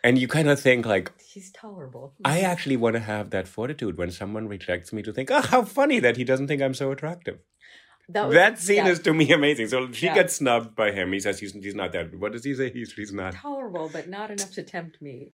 And 0.03 0.17
you 0.17 0.27
kind 0.27 0.49
of 0.49 0.59
think 0.59 0.85
like 0.85 1.11
he's 1.19 1.51
tolerable. 1.51 2.13
I 2.25 2.41
actually 2.41 2.77
want 2.77 2.95
to 2.95 2.99
have 3.01 3.29
that 3.31 3.47
fortitude 3.47 3.97
when 3.97 4.11
someone 4.11 4.47
rejects 4.47 4.91
me 4.91 5.03
to 5.03 5.13
think, 5.13 5.29
oh, 5.31 5.41
how 5.41 5.63
funny 5.63 5.99
that 5.99 6.17
he 6.17 6.23
doesn't 6.23 6.47
think 6.47 6.61
I'm 6.61 6.73
so 6.73 6.91
attractive. 6.91 7.39
That, 8.09 8.27
was, 8.27 8.35
that 8.35 8.59
scene 8.59 8.85
yeah. 8.85 8.87
is 8.87 8.99
to 9.01 9.13
me 9.13 9.31
amazing. 9.31 9.67
So 9.67 9.91
she 9.91 10.07
yeah. 10.07 10.15
gets 10.15 10.35
snubbed 10.35 10.75
by 10.75 10.91
him. 10.91 11.13
He 11.13 11.19
says 11.19 11.39
he's 11.39 11.53
he's 11.53 11.75
not 11.75 11.93
that. 11.93 12.13
What 12.15 12.33
does 12.33 12.43
he 12.43 12.53
say? 12.55 12.71
He's 12.71 12.91
he's 12.93 13.13
not 13.13 13.33
tolerable, 13.33 13.89
but 13.91 14.09
not 14.09 14.31
enough 14.31 14.51
to 14.53 14.63
tempt 14.63 15.01
me. 15.01 15.33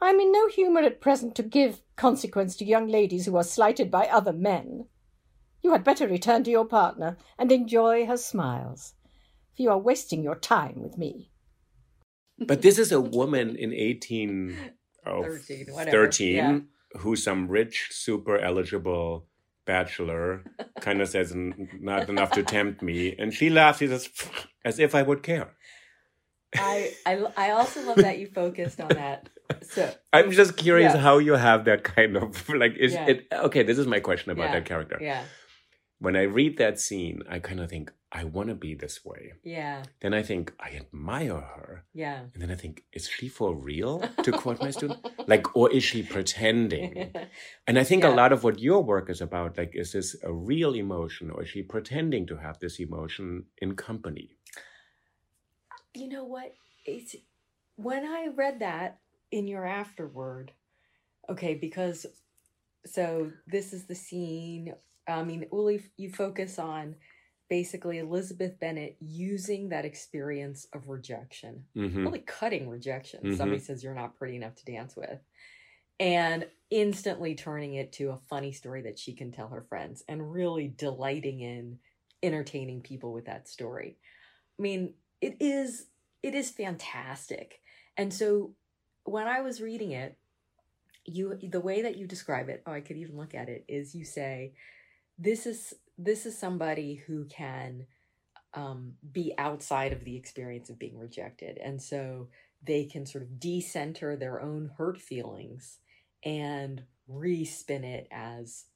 I'm 0.00 0.20
in 0.20 0.32
no 0.32 0.48
humour 0.48 0.80
at 0.80 1.00
present 1.00 1.34
to 1.36 1.42
give 1.42 1.80
consequence 1.96 2.56
to 2.56 2.64
young 2.64 2.88
ladies 2.88 3.26
who 3.26 3.36
are 3.36 3.44
slighted 3.44 3.90
by 3.90 4.06
other 4.06 4.32
men. 4.32 4.86
You 5.62 5.72
had 5.72 5.84
better 5.84 6.08
return 6.08 6.42
to 6.44 6.50
your 6.50 6.64
partner 6.64 7.16
and 7.38 7.52
enjoy 7.52 8.06
her 8.06 8.16
smiles, 8.16 8.94
for 9.56 9.62
you 9.62 9.70
are 9.70 9.78
wasting 9.78 10.22
your 10.22 10.34
time 10.34 10.82
with 10.82 10.98
me. 10.98 11.30
But 12.46 12.62
this 12.62 12.78
is 12.78 12.92
a 12.92 13.00
woman 13.00 13.56
in 13.56 13.72
18, 13.72 14.56
oh, 15.06 15.22
13, 15.22 15.66
13 15.90 16.34
yeah. 16.34 16.58
who's 16.98 17.22
some 17.22 17.48
rich, 17.48 17.88
super 17.90 18.38
eligible 18.38 19.26
bachelor, 19.64 20.44
kind 20.80 21.00
of 21.00 21.08
says, 21.08 21.32
not 21.34 22.08
enough 22.08 22.32
to 22.32 22.42
tempt 22.42 22.82
me. 22.82 23.14
And 23.18 23.32
she 23.32 23.50
laughs, 23.50 23.78
she 23.78 23.86
says, 23.86 24.10
as 24.64 24.78
if 24.78 24.94
I 24.94 25.02
would 25.02 25.22
care. 25.22 25.54
I, 26.54 26.92
I, 27.06 27.24
I 27.36 27.50
also 27.50 27.82
love 27.86 27.96
that 27.96 28.18
you 28.18 28.26
focused 28.26 28.80
on 28.80 28.88
that. 28.88 29.30
So 29.62 29.92
I'm 30.12 30.30
just 30.30 30.56
curious 30.56 30.94
yeah. 30.94 31.00
how 31.00 31.18
you 31.18 31.32
have 31.34 31.64
that 31.66 31.84
kind 31.84 32.16
of 32.16 32.48
like 32.48 32.74
is 32.76 32.94
yeah. 32.94 33.06
it 33.06 33.26
okay, 33.32 33.62
this 33.62 33.78
is 33.78 33.86
my 33.86 34.00
question 34.00 34.30
about 34.30 34.52
that 34.52 34.64
character. 34.64 34.98
Yeah. 35.00 35.24
When 35.98 36.16
I 36.16 36.22
read 36.22 36.58
that 36.58 36.80
scene, 36.80 37.22
I 37.28 37.38
kind 37.38 37.60
of 37.60 37.70
think, 37.70 37.92
I 38.14 38.24
want 38.24 38.50
to 38.50 38.54
be 38.54 38.74
this 38.74 39.04
way. 39.04 39.32
Yeah. 39.42 39.82
Then 40.00 40.12
I 40.12 40.22
think 40.22 40.52
I 40.60 40.76
admire 40.76 41.40
her. 41.40 41.84
Yeah. 41.94 42.20
And 42.34 42.42
then 42.42 42.50
I 42.50 42.54
think, 42.56 42.84
is 42.92 43.08
she 43.08 43.28
for 43.28 43.54
real? 43.54 44.04
To 44.22 44.32
quote 44.40 44.60
my 44.60 44.70
student, 44.70 45.00
like, 45.26 45.56
or 45.56 45.70
is 45.72 45.82
she 45.82 46.02
pretending? 46.02 47.10
and 47.66 47.78
I 47.78 47.84
think 47.84 48.02
yeah. 48.02 48.10
a 48.10 48.14
lot 48.14 48.32
of 48.32 48.44
what 48.44 48.58
your 48.58 48.84
work 48.84 49.08
is 49.08 49.22
about, 49.22 49.56
like, 49.56 49.72
is 49.74 49.92
this 49.92 50.14
a 50.22 50.30
real 50.30 50.74
emotion, 50.74 51.30
or 51.30 51.42
is 51.42 51.48
she 51.48 51.62
pretending 51.62 52.26
to 52.26 52.36
have 52.36 52.58
this 52.58 52.78
emotion 52.78 53.44
in 53.56 53.76
company? 53.76 54.36
You 55.94 56.08
know 56.08 56.24
what? 56.24 56.54
It's 56.84 57.16
when 57.76 58.04
I 58.04 58.28
read 58.34 58.60
that 58.60 58.98
in 59.30 59.48
your 59.48 59.64
afterword. 59.64 60.52
Okay, 61.30 61.54
because 61.54 62.04
so 62.84 63.30
this 63.46 63.72
is 63.72 63.86
the 63.86 63.94
scene. 63.94 64.74
I 65.08 65.22
mean, 65.22 65.46
Uli, 65.50 65.82
you 65.96 66.10
focus 66.10 66.58
on 66.58 66.96
basically 67.52 67.98
Elizabeth 67.98 68.58
Bennet 68.58 68.96
using 68.98 69.68
that 69.68 69.84
experience 69.84 70.66
of 70.72 70.88
rejection, 70.88 71.62
hmm 71.74 72.06
really 72.06 72.20
cutting 72.20 72.66
rejection. 72.66 73.20
Mhm. 73.22 73.36
Somebody 73.36 73.60
says 73.60 73.84
you're 73.84 73.92
not 73.92 74.16
pretty 74.16 74.36
enough 74.36 74.54
to 74.54 74.64
dance 74.64 74.96
with, 74.96 75.20
and 76.00 76.48
instantly 76.70 77.34
turning 77.34 77.74
it 77.74 77.92
to 77.92 78.08
a 78.08 78.16
funny 78.16 78.52
story 78.52 78.80
that 78.80 78.98
she 78.98 79.12
can 79.12 79.32
tell 79.32 79.48
her 79.48 79.60
friends 79.68 80.02
and 80.08 80.32
really 80.32 80.68
delighting 80.68 81.40
in 81.40 81.78
entertaining 82.22 82.80
people 82.80 83.12
with 83.12 83.26
that 83.26 83.46
story. 83.46 83.98
I 84.58 84.62
mean, 84.62 84.94
it 85.20 85.36
is 85.38 85.88
it 86.22 86.34
is 86.34 86.48
fantastic. 86.48 87.60
And 87.98 88.14
so 88.14 88.54
when 89.04 89.28
I 89.28 89.42
was 89.42 89.60
reading 89.60 89.90
it, 89.90 90.16
you 91.04 91.36
the 91.36 91.60
way 91.60 91.82
that 91.82 91.98
you 91.98 92.06
describe 92.06 92.48
it, 92.48 92.62
oh, 92.64 92.72
I 92.72 92.80
could 92.80 92.96
even 92.96 93.18
look 93.18 93.34
at 93.34 93.50
it, 93.50 93.66
is 93.68 93.94
you 93.94 94.06
say, 94.06 94.54
this 95.18 95.44
is 95.44 95.74
this 95.98 96.26
is 96.26 96.38
somebody 96.38 96.94
who 97.06 97.24
can 97.26 97.86
um, 98.54 98.94
be 99.12 99.34
outside 99.38 99.92
of 99.92 100.04
the 100.04 100.16
experience 100.16 100.68
of 100.70 100.78
being 100.78 100.98
rejected. 100.98 101.58
And 101.58 101.80
so 101.80 102.28
they 102.62 102.84
can 102.84 103.06
sort 103.06 103.24
of 103.24 103.40
decenter 103.40 104.16
their 104.16 104.40
own 104.40 104.70
hurt 104.76 105.00
feelings 105.00 105.78
and 106.24 106.82
respin 107.10 107.82
it 107.84 108.06
as 108.12 108.66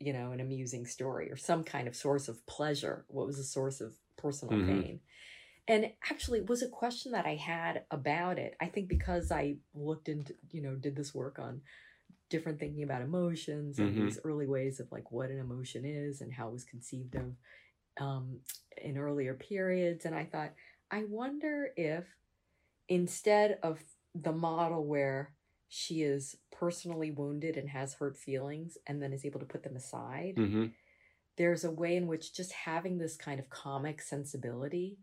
you 0.00 0.12
know 0.12 0.32
an 0.32 0.40
amusing 0.40 0.86
story 0.86 1.30
or 1.30 1.36
some 1.36 1.62
kind 1.62 1.86
of 1.86 1.94
source 1.94 2.28
of 2.28 2.44
pleasure 2.46 3.04
what 3.08 3.26
was 3.26 3.38
a 3.38 3.44
source 3.44 3.80
of 3.80 3.94
personal 4.16 4.54
Mhm. 4.54 4.66
pain 4.66 5.00
and 5.68 5.92
actually 6.10 6.40
it 6.40 6.48
was 6.48 6.62
a 6.62 6.68
question 6.68 7.12
that 7.12 7.26
i 7.26 7.34
had 7.34 7.84
about 7.90 8.38
it 8.38 8.56
i 8.60 8.66
think 8.66 8.88
because 8.88 9.30
i 9.30 9.56
looked 9.74 10.08
into 10.08 10.34
you 10.50 10.62
know 10.62 10.74
did 10.74 10.96
this 10.96 11.14
work 11.14 11.38
on 11.38 11.62
different 12.30 12.58
thinking 12.58 12.82
about 12.82 13.02
emotions 13.02 13.78
and 13.78 13.88
Mhm. 13.88 14.06
these 14.06 14.18
early 14.24 14.46
ways 14.46 14.80
of 14.80 14.90
like 14.92 15.12
what 15.12 15.30
an 15.30 15.38
emotion 15.38 15.84
is 15.84 16.20
and 16.20 16.32
how 16.32 16.48
it 16.48 16.52
was 16.52 16.64
conceived 16.64 17.14
of 17.16 17.36
um, 17.98 18.40
in 18.78 18.98
earlier 18.98 19.34
periods 19.34 20.04
and 20.04 20.14
i 20.14 20.24
thought 20.24 20.52
i 20.90 21.04
wonder 21.04 21.70
if 21.76 22.04
instead 22.88 23.58
of 23.62 23.82
the 24.14 24.32
model 24.32 24.84
where 24.86 25.34
she 25.68 26.02
is 26.02 26.36
personally 26.52 27.10
wounded 27.10 27.56
and 27.56 27.68
has 27.70 27.94
hurt 27.94 28.16
feelings 28.16 28.76
and 28.86 29.02
then 29.02 29.12
is 29.12 29.24
able 29.24 29.40
to 29.40 29.46
put 29.46 29.62
them 29.62 29.76
aside 29.76 30.34
hmm 30.36 30.66
there's 31.36 31.64
a 31.64 31.70
way 31.70 31.96
in 31.96 32.06
which 32.06 32.32
just 32.32 32.52
having 32.52 32.98
this 32.98 33.16
kind 33.16 33.40
of 33.40 33.50
comic 33.50 34.00
sensibility 34.00 34.98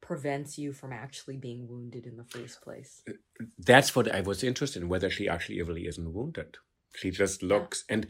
prevents 0.00 0.58
you 0.58 0.72
from 0.72 0.92
actually 0.92 1.36
being 1.36 1.66
wounded 1.68 2.06
in 2.06 2.16
the 2.16 2.24
first 2.24 2.60
place. 2.62 3.02
That's 3.58 3.94
what 3.96 4.12
I 4.14 4.20
was 4.20 4.44
interested 4.44 4.82
in, 4.82 4.88
whether 4.88 5.10
she 5.10 5.28
actually 5.28 5.60
really 5.62 5.86
isn't 5.86 6.12
wounded. 6.12 6.56
She 6.94 7.10
just 7.10 7.42
looks. 7.42 7.84
And 7.88 8.06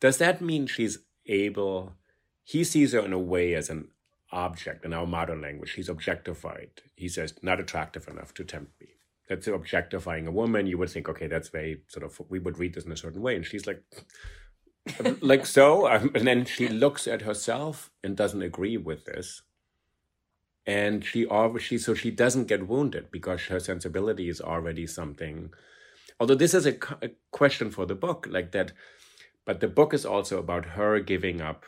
does 0.00 0.18
that 0.18 0.40
mean 0.40 0.66
she's 0.66 0.98
able? 1.26 1.94
He 2.44 2.64
sees 2.64 2.92
her 2.92 3.00
in 3.00 3.12
a 3.12 3.18
way 3.18 3.54
as 3.54 3.68
an 3.68 3.88
object 4.32 4.84
in 4.84 4.92
our 4.92 5.06
modern 5.06 5.42
language. 5.42 5.70
She's 5.70 5.88
objectified. 5.88 6.70
He 6.96 7.08
says, 7.08 7.34
not 7.42 7.60
attractive 7.60 8.08
enough 8.08 8.34
to 8.34 8.44
tempt 8.44 8.72
me. 8.80 8.88
That's 9.28 9.46
objectifying 9.46 10.26
a 10.26 10.32
woman. 10.32 10.66
You 10.66 10.78
would 10.78 10.90
think, 10.90 11.08
okay, 11.08 11.26
that's 11.26 11.50
very 11.50 11.82
sort 11.88 12.04
of, 12.04 12.18
we 12.30 12.38
would 12.38 12.58
read 12.58 12.74
this 12.74 12.84
in 12.84 12.92
a 12.92 12.96
certain 12.96 13.20
way. 13.20 13.36
And 13.36 13.44
she's 13.44 13.66
like, 13.66 13.82
like 15.20 15.44
so. 15.44 15.88
Um, 15.88 16.10
and 16.14 16.26
then 16.26 16.44
she 16.44 16.68
looks 16.68 17.06
at 17.06 17.22
herself 17.22 17.90
and 18.02 18.16
doesn't 18.16 18.42
agree 18.42 18.76
with 18.76 19.04
this. 19.04 19.42
And 20.68 21.02
she 21.02 21.24
obviously, 21.26 21.78
so 21.78 21.94
she 21.94 22.10
doesn't 22.10 22.46
get 22.52 22.68
wounded 22.68 23.10
because 23.10 23.46
her 23.46 23.58
sensibility 23.58 24.28
is 24.28 24.40
already 24.40 24.86
something. 24.86 25.50
Although 26.20 26.34
this 26.34 26.52
is 26.52 26.66
a, 26.66 26.74
a 27.00 27.08
question 27.30 27.70
for 27.70 27.86
the 27.86 27.94
book, 27.94 28.26
like 28.28 28.52
that, 28.52 28.72
but 29.46 29.60
the 29.60 29.68
book 29.68 29.94
is 29.94 30.04
also 30.04 30.38
about 30.38 30.66
her 30.76 31.00
giving 31.00 31.40
up 31.40 31.64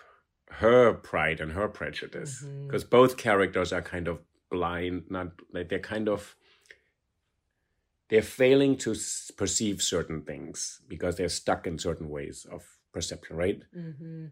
her 0.51 0.93
pride 0.93 1.41
and 1.41 1.53
her 1.53 1.67
prejudice 1.69 2.45
because 2.67 2.85
both 2.85 3.17
characters 3.17 3.73
are 3.73 3.81
kind 3.81 4.07
of 4.09 4.19
blind, 4.51 5.05
not 5.09 5.29
like 5.55 5.69
they're 5.71 5.79
kind 5.95 6.09
of 6.09 6.37
they're 8.11 8.23
failing 8.23 8.77
to 8.79 8.91
s- 8.93 9.31
perceive 9.37 9.81
certain 9.81 10.23
things 10.23 10.81
because 10.89 11.17
they're 11.17 11.29
stuck 11.29 11.67
in 11.67 11.79
certain 11.79 12.09
ways 12.11 12.47
of 12.51 12.65
perception, 12.93 13.37
right? 13.37 13.63
Mm-hmm. 13.77 14.27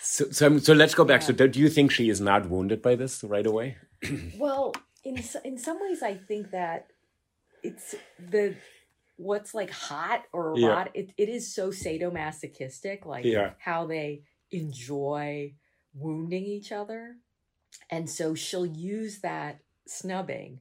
So, 0.00 0.24
so, 0.32 0.58
so 0.58 0.74
let's 0.74 0.94
go 0.94 1.04
back. 1.04 1.22
So, 1.22 1.32
Yeah. 1.32 1.46
do 1.46 1.60
you 1.60 1.68
think 1.70 1.92
she 1.92 2.10
is 2.10 2.20
not 2.20 2.50
wounded 2.50 2.82
by 2.82 2.96
this 2.96 3.22
right 3.22 3.46
away? 3.46 3.76
Well, 4.38 4.74
in 5.04 5.22
in 5.44 5.58
some 5.58 5.80
ways, 5.80 6.02
I 6.02 6.14
think 6.14 6.50
that 6.50 6.88
it's 7.62 7.94
the 8.18 8.56
what's 9.16 9.54
like 9.54 9.70
hot 9.70 10.24
or 10.32 10.54
Yeah. 10.56 10.68
erotic. 10.68 10.92
It, 10.94 11.12
it 11.16 11.28
is 11.28 11.54
so 11.54 11.70
sadomasochistic, 11.70 13.04
like 13.06 13.24
Yeah. 13.24 13.54
how 13.58 13.86
they 13.86 14.22
enjoy 14.50 15.54
wounding 15.94 16.44
each 16.44 16.72
other, 16.72 17.16
and 17.90 18.08
so 18.08 18.34
she'll 18.34 18.66
use 18.66 19.20
that 19.20 19.60
snubbing 19.86 20.60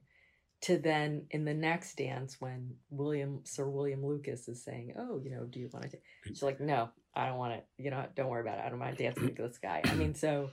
to 0.62 0.78
then 0.78 1.26
in 1.32 1.46
the 1.46 1.54
next 1.54 1.96
dance 1.96 2.40
when 2.40 2.76
William 2.90 3.42
Sir 3.46 3.68
William 3.68 4.06
Lucas 4.06 4.48
is 4.48 4.64
saying, 4.64 4.94
"Oh, 4.98 5.20
you 5.24 5.32
know, 5.32 5.46
do 5.46 5.60
you 5.60 5.70
want 5.74 5.90
to?" 5.92 5.98
She's 6.26 6.44
like, 6.44 6.60
"No, 6.60 6.90
I 7.16 7.26
don't 7.28 7.38
want 7.38 7.54
it. 7.54 7.66
You 7.78 7.90
know, 7.90 8.06
don't 8.16 8.30
worry 8.30 8.42
about 8.42 8.60
it. 8.60 8.66
I 8.66 8.70
don't 8.70 8.80
mind 8.80 8.98
dancing 8.98 9.26
with 9.26 9.38
this 9.38 9.58
guy." 9.58 9.82
I 9.84 9.96
mean, 9.96 10.14
so, 10.14 10.52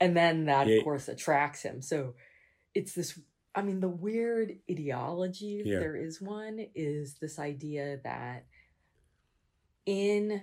and 0.00 0.16
then 0.16 0.46
that 0.46 0.66
Yeah. 0.66 0.76
of 0.76 0.84
course 0.84 1.08
attracts 1.08 1.62
him. 1.62 1.82
So 1.82 2.14
it's 2.74 2.94
this. 2.94 3.18
I 3.54 3.62
mean, 3.62 3.80
the 3.80 3.88
weird 3.88 4.58
ideology, 4.70 5.60
if 5.60 5.66
Yeah. 5.66 5.78
there 5.78 5.96
is 5.96 6.20
one, 6.20 6.66
is 6.74 7.14
this 7.14 7.38
idea 7.38 8.00
that 8.04 8.44
in, 9.86 10.42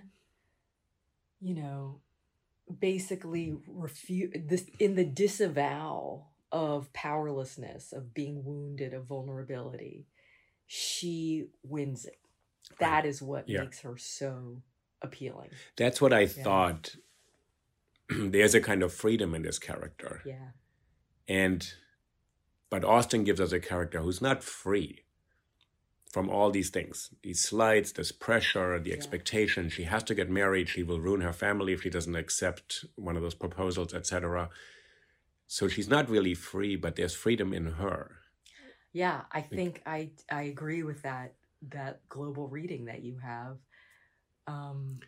you 1.40 1.54
know, 1.54 2.02
basically 2.80 3.56
refute 3.68 4.48
this 4.48 4.66
in 4.80 4.96
the 4.96 5.06
disavow 5.06 6.28
of 6.52 6.92
powerlessness, 6.94 7.92
of 7.92 8.14
being 8.14 8.44
wounded, 8.44 8.94
of 8.94 9.06
vulnerability, 9.06 10.08
she 10.66 11.50
wins 11.62 12.06
it. 12.06 12.20
That 12.80 13.06
is 13.06 13.22
what 13.22 13.48
Yeah. 13.48 13.62
makes 13.62 13.82
her 13.82 13.98
so 13.98 14.64
appealing. 15.02 15.52
That's 15.76 16.02
what 16.02 16.14
I 16.14 16.26
thought. 16.26 16.96
There's 18.32 18.56
a 18.56 18.62
kind 18.62 18.84
of 18.84 18.94
freedom 18.94 19.36
in 19.36 19.44
this 19.44 19.60
character, 19.60 20.22
Yeah. 20.26 20.52
and 21.28 21.74
but 22.70 22.84
Austen 22.84 23.24
gives 23.24 23.42
us 23.42 23.52
a 23.52 23.60
character 23.60 24.02
who's 24.02 24.22
not 24.22 24.44
free 24.44 25.02
from 26.12 26.30
all 26.30 26.52
these 26.52 26.70
things, 26.70 27.10
these 27.24 27.42
slides, 27.44 27.94
this 27.94 28.12
pressure, 28.12 28.80
the 28.80 28.92
Yeah. 28.92 28.96
expectation. 28.96 29.70
She 29.70 29.84
has 29.84 30.04
to 30.04 30.16
get 30.16 30.30
married. 30.30 30.70
She 30.70 30.84
will 30.84 31.00
ruin 31.02 31.22
her 31.22 31.34
family 31.34 31.74
if 31.74 31.82
she 31.84 31.90
doesn't 31.90 32.16
accept 32.16 32.86
one 32.96 33.16
of 33.16 33.24
those 33.24 33.36
proposals, 33.36 33.94
etc. 33.94 34.50
So 35.48 35.68
she's 35.68 35.90
not 35.90 36.10
really 36.10 36.34
free, 36.36 36.76
but 36.76 36.96
there's 36.96 37.16
freedom 37.16 37.54
in 37.54 37.66
her. 37.74 38.18
Yeah, 38.94 39.22
I 39.32 39.42
think 39.42 39.82
I 39.86 40.12
I 40.32 40.44
agree 40.44 40.84
with 40.84 41.02
that 41.04 41.34
that 41.70 42.08
global 42.10 42.48
reading 42.48 42.86
that 42.86 43.04
you 43.04 43.18
have. 43.18 43.58
Um 44.48 45.00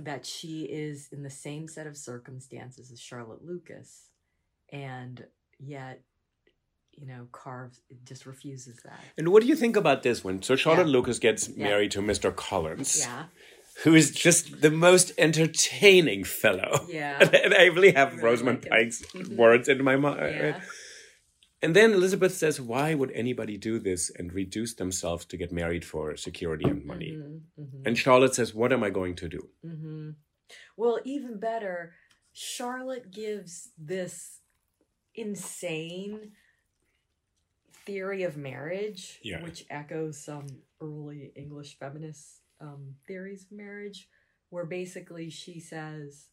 that 0.00 0.24
she 0.26 0.62
is 0.64 1.08
in 1.12 1.22
the 1.22 1.30
same 1.30 1.68
set 1.68 1.86
of 1.86 1.96
circumstances 1.96 2.90
as 2.90 3.00
Charlotte 3.00 3.44
Lucas 3.44 4.08
and 4.72 5.26
yet 5.58 6.00
you 6.92 7.06
know 7.06 7.26
carves 7.32 7.80
just 8.04 8.26
refuses 8.26 8.76
that. 8.84 9.00
And 9.16 9.28
what 9.28 9.42
do 9.42 9.48
you 9.48 9.56
think 9.56 9.76
about 9.76 10.02
this 10.02 10.22
one? 10.24 10.42
So 10.42 10.56
Charlotte 10.56 10.86
Yeah. 10.88 10.92
Lucas 10.92 11.18
gets 11.18 11.48
Yeah. 11.48 11.64
married 11.68 11.90
to 11.92 12.00
Mr. 12.00 12.34
Collins, 12.34 13.00
Yeah. 13.00 13.26
who 13.84 13.94
is 13.94 14.10
just 14.10 14.60
the 14.60 14.70
most 14.70 15.12
entertaining 15.18 16.24
fellow. 16.24 16.86
Yeah. 16.88 17.18
and 17.44 17.54
I 17.54 17.64
really 17.66 17.92
have 17.92 18.12
really 18.12 18.24
Rosamund 18.24 18.62
like. 18.62 18.70
Pike's 18.70 19.02
words 19.30 19.68
in 19.68 19.82
my 19.84 19.96
mind. 19.96 20.20
Yeah. 20.36 20.60
And 21.62 21.76
then 21.76 21.92
Elizabeth 21.92 22.34
says, 22.34 22.60
Why 22.60 22.94
would 22.94 23.12
anybody 23.12 23.56
do 23.56 23.78
this 23.78 24.10
and 24.10 24.32
reduce 24.32 24.74
themselves 24.74 25.24
to 25.26 25.36
get 25.36 25.52
married 25.52 25.84
for 25.84 26.16
security 26.16 26.68
and 26.68 26.84
money? 26.84 27.12
Mhm, 27.12 27.40
mhm. 27.58 27.86
And 27.86 27.96
Charlotte 27.96 28.34
says, 28.34 28.52
What 28.54 28.72
am 28.72 28.82
I 28.82 28.90
going 28.90 29.14
to 29.16 29.28
do? 29.28 29.48
hmm 29.62 30.10
Well, 30.76 30.98
even 31.04 31.38
better, 31.38 31.94
Charlotte 32.32 33.10
gives 33.10 33.70
this 33.78 34.40
insane 35.14 36.32
theory 37.86 38.22
of 38.24 38.36
marriage, 38.36 39.20
Yeah. 39.22 39.42
which 39.42 39.64
echoes 39.70 40.18
some 40.18 40.46
early 40.80 41.32
English 41.36 41.78
feminist 41.78 42.42
um, 42.60 42.96
theories 43.06 43.44
of 43.44 43.52
marriage, 43.52 44.08
where 44.50 44.64
basically 44.66 45.30
she 45.30 45.58
says, 45.60 46.28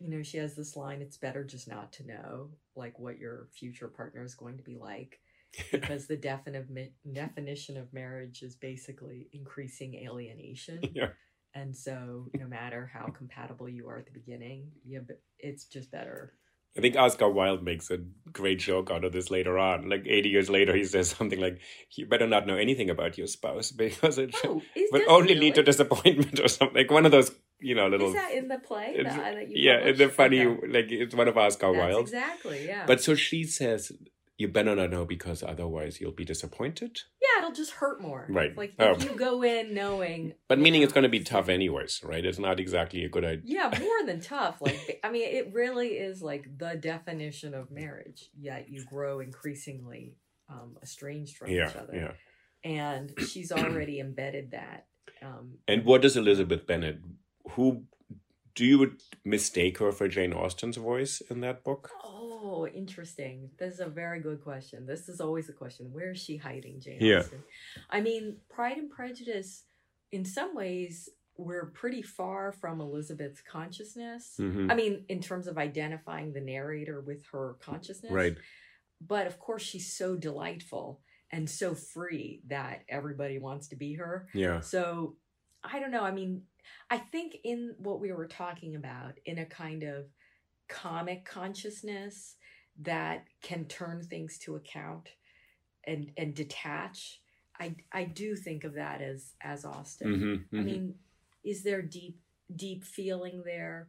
you 0.00 0.08
know, 0.10 0.22
she 0.22 0.38
has 0.38 0.54
this 0.54 0.76
line, 0.76 1.02
it's 1.02 1.16
better 1.16 1.44
just 1.44 1.68
not 1.68 1.92
to 1.94 2.06
know, 2.06 2.50
like, 2.76 2.98
what 2.98 3.18
your 3.18 3.48
future 3.52 3.88
partner 3.88 4.22
is 4.24 4.34
going 4.34 4.56
to 4.58 4.62
be 4.62 4.76
like. 4.78 5.20
because 5.72 6.06
the 6.06 6.16
defini- 6.16 6.90
definition 7.10 7.78
of 7.78 7.92
marriage 7.92 8.42
is 8.42 8.54
basically 8.54 9.28
increasing 9.32 9.94
alienation. 9.94 10.80
Yeah. 10.94 11.08
And 11.54 11.74
so, 11.74 12.26
no 12.34 12.46
matter 12.46 12.90
how 12.92 13.06
compatible 13.06 13.68
you 13.70 13.88
are 13.88 13.98
at 13.98 14.04
the 14.04 14.12
beginning, 14.12 14.70
yeah, 14.86 14.98
but 15.04 15.22
it's 15.38 15.64
just 15.64 15.90
better. 15.90 16.34
I 16.76 16.80
think 16.82 16.94
Oscar 16.94 17.28
Wilde 17.30 17.64
makes 17.64 17.90
a 17.90 17.98
great 18.32 18.58
joke 18.58 18.90
out 18.90 19.02
of 19.02 19.12
this 19.12 19.30
later 19.30 19.58
on. 19.58 19.88
Like 19.88 20.04
80 20.06 20.28
years 20.28 20.50
later, 20.50 20.76
he 20.76 20.84
says 20.84 21.08
something 21.08 21.40
like, 21.40 21.58
You 21.96 22.06
better 22.06 22.26
not 22.28 22.46
know 22.46 22.56
anything 22.56 22.90
about 22.90 23.16
your 23.16 23.26
spouse 23.26 23.72
because 23.72 24.18
it 24.18 24.34
Oh, 24.44 24.62
will 24.92 25.02
only 25.08 25.32
it 25.32 25.38
lead 25.38 25.54
to 25.56 25.62
disappointment 25.62 26.38
or 26.38 26.48
something. 26.48 26.76
Like 26.76 26.90
one 26.90 27.06
of 27.06 27.12
those 27.12 27.32
you 27.60 27.74
know, 27.74 27.88
little. 27.88 28.08
Is 28.08 28.14
that 28.14 28.32
in 28.32 28.48
the 28.48 28.58
play? 28.58 28.94
It's- 28.98 29.14
that, 29.14 29.34
that 29.34 29.48
you 29.50 29.56
yeah, 29.56 29.78
published? 29.78 29.98
the 29.98 30.08
funny, 30.08 30.46
Okay. 30.46 30.66
like 30.68 30.90
it's 30.92 31.14
one 31.14 31.28
of 31.28 31.36
Oscar 31.36 31.72
That's 31.72 31.78
Wilde's. 31.92 32.10
exactly 32.12 32.66
yeah. 32.66 32.84
But 32.86 33.00
so 33.02 33.14
she 33.14 33.44
says, 33.44 33.92
"You 34.36 34.48
better 34.48 34.74
not 34.74 34.90
know 34.90 35.04
because 35.04 35.42
otherwise 35.42 36.00
you'll 36.00 36.12
be 36.12 36.24
disappointed." 36.24 36.98
yeah, 37.20 37.42
it'll 37.44 37.54
just 37.54 37.72
hurt 37.72 38.00
more. 38.00 38.26
Right. 38.28 38.56
Like 38.56 38.74
Oh. 38.78 38.92
if 38.92 39.04
you 39.04 39.10
go 39.10 39.42
in 39.42 39.74
knowing. 39.74 40.34
But 40.48 40.58
meaning 40.58 40.80
know, 40.80 40.84
it's 40.84 40.92
going 40.92 41.02
to 41.04 41.08
be 41.08 41.20
tough 41.20 41.48
anyways, 41.48 42.00
right? 42.04 42.24
It's 42.24 42.38
not 42.38 42.58
exactly 42.58 43.04
a 43.04 43.08
good 43.08 43.24
idea. 43.24 43.42
Yeah, 43.44 43.78
more 43.80 44.06
than 44.06 44.20
tough. 44.20 44.60
Like 44.60 45.00
I 45.04 45.10
mean, 45.10 45.24
it 45.28 45.52
really 45.52 45.88
is 45.88 46.22
like 46.22 46.58
the 46.58 46.74
definition 46.76 47.54
of 47.54 47.70
marriage. 47.70 48.28
Yet 48.38 48.68
you 48.70 48.84
grow 48.84 49.20
increasingly 49.20 50.16
um, 50.48 50.76
estranged 50.82 51.36
from 51.36 51.50
Yeah, 51.50 51.68
each 51.70 51.76
other, 51.76 51.94
yeah. 51.94 52.12
and 52.70 53.12
she's 53.28 53.52
already 53.52 54.00
embedded 54.00 54.52
that. 54.52 54.86
Um, 55.22 55.58
And 55.68 55.84
what 55.84 56.00
does 56.02 56.16
Elizabeth 56.16 56.66
Bennet? 56.66 56.98
Who 57.50 57.84
do 58.54 58.64
you 58.64 58.78
would 58.78 59.00
mistake 59.24 59.78
her 59.78 59.92
for 59.92 60.08
Jane 60.08 60.32
Austen's 60.32 60.76
voice 60.76 61.20
in 61.30 61.40
that 61.40 61.64
book? 61.64 61.90
oh, 62.04 62.66
interesting. 62.68 63.50
This 63.58 63.74
is 63.74 63.80
a 63.80 63.86
very 63.88 64.20
good 64.20 64.40
question. 64.42 64.86
This 64.86 65.08
is 65.08 65.20
always 65.20 65.48
a 65.48 65.52
question: 65.52 65.92
Where 65.92 66.12
is 66.12 66.20
she 66.22 66.36
hiding, 66.36 66.80
Jane 66.80 66.98
Yeah. 67.00 67.20
Austen? 67.20 67.42
I 67.90 68.00
mean, 68.00 68.38
Pride 68.48 68.78
and 68.78 68.90
Prejudice. 68.90 69.64
In 70.12 70.24
some 70.24 70.54
ways, 70.54 71.08
we're 71.36 71.66
pretty 71.66 72.02
far 72.02 72.52
from 72.52 72.80
Elizabeth's 72.80 73.40
consciousness. 73.42 74.36
Mhm. 74.38 74.70
I 74.72 74.74
mean, 74.74 75.04
in 75.08 75.20
terms 75.20 75.46
of 75.46 75.58
identifying 75.58 76.32
the 76.32 76.40
narrator 76.40 77.00
with 77.00 77.24
her 77.32 77.54
consciousness. 77.60 78.10
Right. 78.12 78.36
But 79.00 79.26
of 79.26 79.38
course, 79.38 79.62
she's 79.62 79.92
so 79.92 80.16
delightful 80.16 81.00
and 81.30 81.48
so 81.48 81.74
free 81.74 82.42
that 82.46 82.84
everybody 82.88 83.38
wants 83.38 83.68
to 83.68 83.76
be 83.76 83.94
her. 83.94 84.28
Yeah. 84.34 84.60
So 84.60 85.16
I 85.62 85.78
don't 85.80 85.90
know. 85.90 86.02
I 86.02 86.10
mean, 86.12 86.42
I 86.90 86.98
think 86.98 87.36
in 87.44 87.74
what 87.78 88.00
we 88.00 88.12
were 88.12 88.26
talking 88.26 88.74
about, 88.76 89.14
in 89.24 89.38
a 89.38 89.46
kind 89.46 89.82
of 89.82 90.06
comic 90.68 91.24
consciousness 91.24 92.36
that 92.80 93.24
can 93.42 93.64
turn 93.66 94.02
things 94.02 94.38
to 94.38 94.56
account 94.56 95.08
and 95.86 96.12
and 96.16 96.34
detach, 96.34 97.20
I 97.58 97.76
I 97.92 98.04
do 98.04 98.36
think 98.36 98.64
of 98.64 98.74
that 98.74 99.00
as 99.00 99.32
as 99.40 99.64
Austen. 99.64 100.46
hmm 100.50 100.58
I 100.58 100.62
mean, 100.62 100.94
is 101.44 101.62
there 101.62 101.82
deep 101.82 102.20
deep 102.54 102.84
feeling 102.84 103.42
there? 103.44 103.88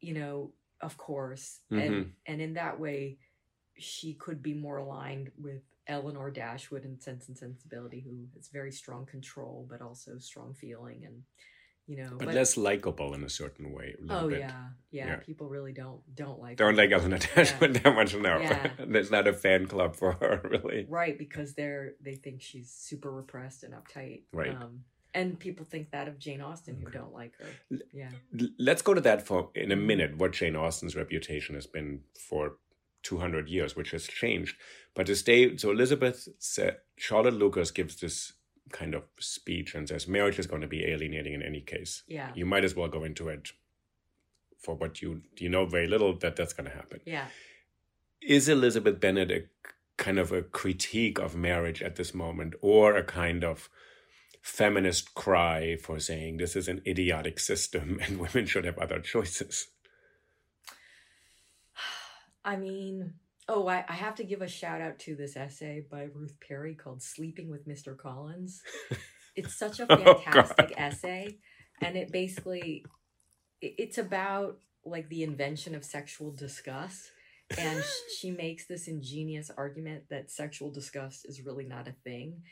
You 0.00 0.14
know, 0.14 0.52
of 0.80 0.96
course. 0.96 1.60
And 1.70 2.12
and 2.26 2.40
in 2.40 2.54
that 2.54 2.78
way 2.78 3.18
she 3.76 4.14
could 4.14 4.42
be 4.42 4.54
more 4.54 4.76
aligned 4.76 5.32
with 5.36 5.62
Eleanor 5.88 6.30
Dashwood 6.30 6.84
in 6.84 7.00
Sense 7.00 7.28
and 7.28 7.36
Sensibility, 7.36 8.00
who 8.00 8.26
has 8.36 8.48
very 8.48 8.70
strong 8.70 9.04
control 9.04 9.66
but 9.68 9.82
also 9.82 10.18
strong 10.18 10.54
feeling 10.54 11.04
and 11.04 11.22
you 11.86 11.96
know 11.96 12.16
but, 12.18 12.28
less 12.34 12.56
likable 12.56 13.14
in 13.14 13.22
a 13.24 13.28
certain 13.28 13.72
way. 13.72 13.94
A 14.08 14.12
Oh 14.12 14.28
yeah, 14.28 14.38
yeah, 14.90 15.06
Yeah. 15.06 15.16
People 15.16 15.48
really 15.48 15.72
don't 15.72 16.00
don't 16.14 16.40
like 16.40 16.56
Don't 16.56 16.74
her. 16.76 16.82
like 16.82 16.92
Eleanor 16.92 17.18
Dashwood 17.18 17.74
that 17.74 17.94
much 17.94 18.14
no 18.14 18.38
Yeah. 18.40 18.70
There's 18.86 19.10
not 19.10 19.26
a 19.28 19.32
fan 19.32 19.66
club 19.66 19.96
for 19.96 20.12
her, 20.12 20.40
really. 20.50 20.86
right 20.88 21.18
because 21.18 21.54
they're 21.54 21.94
they 22.00 22.14
think 22.14 22.42
she's 22.42 22.70
super 22.70 23.10
repressed 23.10 23.62
and 23.64 23.74
uptight. 23.74 24.22
Right. 24.32 24.54
Um, 24.54 24.84
and 25.16 25.38
people 25.38 25.64
think 25.64 25.90
that 25.92 26.08
of 26.08 26.18
Jane 26.18 26.40
Austen, 26.40 26.76
who 26.76 26.88
Okay. 26.88 26.98
don't 26.98 27.12
like 27.12 27.34
her. 27.38 27.78
Yeah. 27.92 28.10
Let's 28.58 28.82
go 28.82 28.94
to 28.94 29.00
that 29.02 29.24
for 29.26 29.50
in 29.54 29.70
a 29.70 29.76
minute. 29.76 30.16
What 30.18 30.32
Jane 30.32 30.56
Austen's 30.56 30.96
reputation 30.96 31.54
has 31.54 31.66
been 31.68 32.00
for 32.28 32.56
200 33.04 33.48
years, 33.48 33.76
which 33.76 33.92
has 33.92 34.06
changed. 34.08 34.56
But 34.94 35.06
to 35.06 35.14
stay, 35.14 35.56
so 35.56 35.70
Elizabeth 35.70 36.26
said, 36.38 36.78
Charlotte 36.96 37.34
Lucas 37.34 37.70
gives 37.70 37.96
this 37.96 38.32
kind 38.72 38.94
of 38.94 39.04
speech 39.18 39.74
and 39.74 39.88
says 39.88 40.08
marriage 40.08 40.38
is 40.38 40.46
going 40.46 40.62
to 40.62 40.68
be 40.68 40.84
alienating 40.84 41.34
in 41.34 41.42
any 41.42 41.60
case. 41.60 42.02
Yeah. 42.06 42.30
You 42.34 42.46
might 42.46 42.64
as 42.64 42.74
well 42.74 42.88
go 42.88 43.04
into 43.04 43.28
it 43.28 43.50
for 44.58 44.74
what 44.74 45.02
you 45.02 45.22
you 45.36 45.48
know 45.48 45.66
very 45.66 45.86
little 45.86 46.16
that 46.18 46.36
that's 46.36 46.52
going 46.52 46.68
to 46.70 46.76
happen. 46.76 47.00
Yeah. 47.04 47.26
Is 48.22 48.48
Elizabeth 48.48 49.00
Bennet 49.00 49.30
a 49.30 49.44
kind 49.96 50.18
of 50.18 50.32
a 50.32 50.42
critique 50.42 51.18
of 51.18 51.36
marriage 51.36 51.82
at 51.82 51.96
this 51.96 52.14
moment, 52.14 52.54
or 52.60 52.96
a 52.96 53.04
kind 53.04 53.44
of 53.44 53.68
feminist 54.42 55.14
cry 55.14 55.76
for 55.76 55.98
saying 55.98 56.36
this 56.36 56.56
is 56.56 56.68
an 56.68 56.82
idiotic 56.86 57.38
system 57.38 57.98
and 58.02 58.18
women 58.18 58.46
should 58.46 58.64
have 58.64 58.78
other 58.78 59.00
choices? 59.00 59.68
I 62.44 62.56
mean, 62.56 63.14
oh, 63.48 63.68
I, 63.68 63.84
I 63.88 63.92
have 63.92 64.14
to 64.16 64.24
give 64.24 64.42
a 64.42 64.48
shout 64.48 64.80
out 64.80 64.98
to 65.00 65.14
this 65.14 65.36
essay 65.36 65.84
by 65.90 66.04
Ruth 66.14 66.36
Perry 66.46 66.74
called 66.74 67.02
Sleeping 67.02 67.50
with 67.50 67.68
Mr. 67.68 67.96
Collins. 67.96 68.62
It's 69.36 69.58
such 69.58 69.80
a 69.80 69.86
Oh, 69.90 70.14
fantastic 70.14 70.72
essay. 70.76 71.38
And 71.80 71.96
it 71.96 72.12
basically, 72.12 72.84
it's 73.60 73.98
about 73.98 74.58
like 74.84 75.08
the 75.08 75.22
invention 75.22 75.74
of 75.74 75.84
sexual 75.84 76.32
disgust. 76.32 77.10
And 77.58 77.82
she 78.18 78.30
makes 78.30 78.66
this 78.66 78.88
ingenious 78.88 79.50
argument 79.56 80.04
that 80.10 80.30
sexual 80.30 80.70
disgust 80.70 81.26
is 81.26 81.44
really 81.44 81.64
not 81.64 81.88
a 81.88 81.94
thing. 82.04 82.42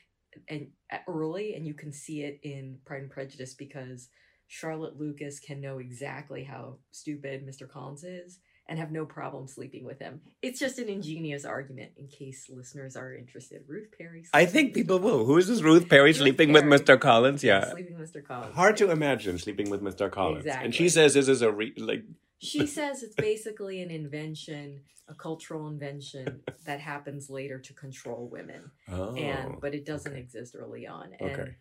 And 0.48 0.68
early, 1.08 1.54
and 1.54 1.66
you 1.66 1.74
can 1.74 1.92
see 1.92 2.22
it 2.22 2.40
in 2.42 2.78
Pride 2.84 3.02
and 3.02 3.10
Prejudice 3.10 3.54
because 3.54 4.08
Charlotte 4.48 4.98
Lucas 4.98 5.40
can 5.40 5.60
know 5.60 5.78
exactly 5.78 6.44
how 6.44 6.78
stupid 6.90 7.46
Mr. 7.46 7.68
Collins 7.68 8.04
is 8.04 8.38
and 8.72 8.78
have 8.78 8.90
no 8.90 9.04
problem 9.04 9.46
sleeping 9.46 9.84
with 9.84 9.98
him. 9.98 10.22
It's 10.40 10.58
just 10.58 10.78
an 10.78 10.88
ingenious 10.88 11.44
argument 11.44 11.90
in 11.98 12.06
case 12.06 12.48
listeners 12.48 12.96
are 12.96 13.14
interested. 13.14 13.60
Ruth 13.66 13.88
Perry. 13.98 14.24
I 14.32 14.46
think 14.46 14.72
people 14.72 14.98
will. 14.98 15.26
Who 15.26 15.36
is 15.36 15.46
this 15.46 15.60
Ruth 15.60 15.90
Perry 15.90 16.04
Ruth 16.04 16.16
sleeping 16.16 16.54
with 16.54 16.64
Mr. 16.64 16.98
Collins? 16.98 17.44
Yeah. 17.44 17.70
Sleeping 17.70 17.98
with 17.98 18.10
Mr. 18.10 18.24
Collins. 18.26 18.54
Hard 18.54 18.78
to 18.78 18.90
imagine 18.90 19.36
sleeping 19.36 19.68
with 19.68 19.82
Mr. 19.82 20.10
Collins. 20.10 20.46
Exactly. 20.46 20.64
And 20.64 20.74
she 20.74 20.88
says 20.88 21.12
this 21.12 21.28
is 21.28 21.42
a 21.42 21.52
re- 21.52 21.74
like 21.76 22.04
She 22.38 22.66
says 22.78 23.02
it's 23.02 23.14
basically 23.14 23.82
an 23.82 23.90
invention, 23.90 24.80
a 25.06 25.14
cultural 25.14 25.68
invention 25.68 26.40
that 26.64 26.80
happens 26.80 27.28
later 27.28 27.58
to 27.58 27.74
control 27.74 28.26
women. 28.32 28.70
oh 28.90 29.14
and 29.16 29.60
but 29.60 29.74
it 29.74 29.84
doesn't 29.84 30.12
okay. 30.12 30.20
exist 30.22 30.56
early 30.58 30.86
on. 30.86 31.10
And 31.20 31.30
okay. 31.30 31.56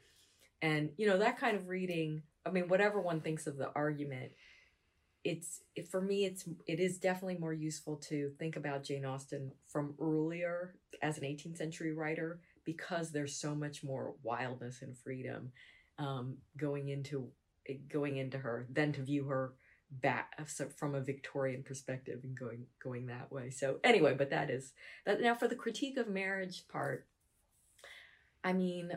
and 0.61 0.91
you 0.95 1.07
know 1.07 1.17
that 1.17 1.37
kind 1.37 1.57
of 1.57 1.67
reading 1.67 2.21
i 2.45 2.49
mean 2.49 2.67
whatever 2.67 2.99
one 2.99 3.21
thinks 3.21 3.45
of 3.45 3.55
the 3.55 3.69
argument 3.75 4.31
it's 5.23 5.61
it, 5.75 5.87
for 5.87 6.01
me 6.01 6.25
it's 6.25 6.45
it 6.67 6.79
is 6.79 6.97
definitely 6.97 7.37
more 7.37 7.53
useful 7.53 7.95
to 7.95 8.31
think 8.39 8.55
about 8.55 8.83
jane 8.83 9.05
austen 9.05 9.51
from 9.67 9.93
earlier 10.01 10.75
as 11.01 11.17
an 11.17 11.23
18th 11.23 11.57
century 11.57 11.93
writer 11.93 12.39
because 12.65 13.11
there's 13.11 13.35
so 13.35 13.53
much 13.53 13.83
more 13.83 14.15
wildness 14.23 14.81
and 14.81 14.97
freedom 14.97 15.51
um, 15.99 16.37
going 16.57 16.89
into 16.89 17.29
going 17.89 18.17
into 18.17 18.37
her 18.37 18.67
than 18.71 18.91
to 18.91 19.03
view 19.03 19.25
her 19.25 19.53
back 19.91 20.33
so 20.47 20.67
from 20.67 20.95
a 20.95 21.01
victorian 21.01 21.63
perspective 21.63 22.21
and 22.23 22.37
going 22.37 22.65
going 22.81 23.07
that 23.07 23.31
way. 23.31 23.49
So 23.49 23.77
anyway 23.83 24.15
but 24.17 24.29
that 24.29 24.49
is 24.49 24.73
that 25.05 25.21
now 25.21 25.35
for 25.35 25.47
the 25.47 25.55
critique 25.55 25.97
of 25.97 26.07
marriage 26.07 26.67
part 26.69 27.07
i 28.43 28.53
mean 28.53 28.91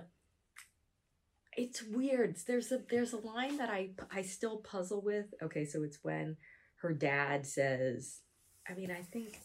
it's 1.57 1.82
weird. 1.82 2.36
There's 2.46 2.72
a 2.72 2.80
there's 2.90 3.12
a 3.12 3.18
line 3.18 3.59
that 3.59 3.70
I 3.70 3.90
I 4.12 4.22
still 4.22 4.59
puzzle 4.59 5.02
with. 5.02 5.26
Okay, 5.42 5.64
so 5.64 5.82
it's 5.82 5.98
when 6.02 6.36
her 6.82 6.92
dad 6.92 7.46
says, 7.46 8.20
I 8.68 8.74
mean, 8.74 8.90
I 8.90 9.02
think 9.02 9.40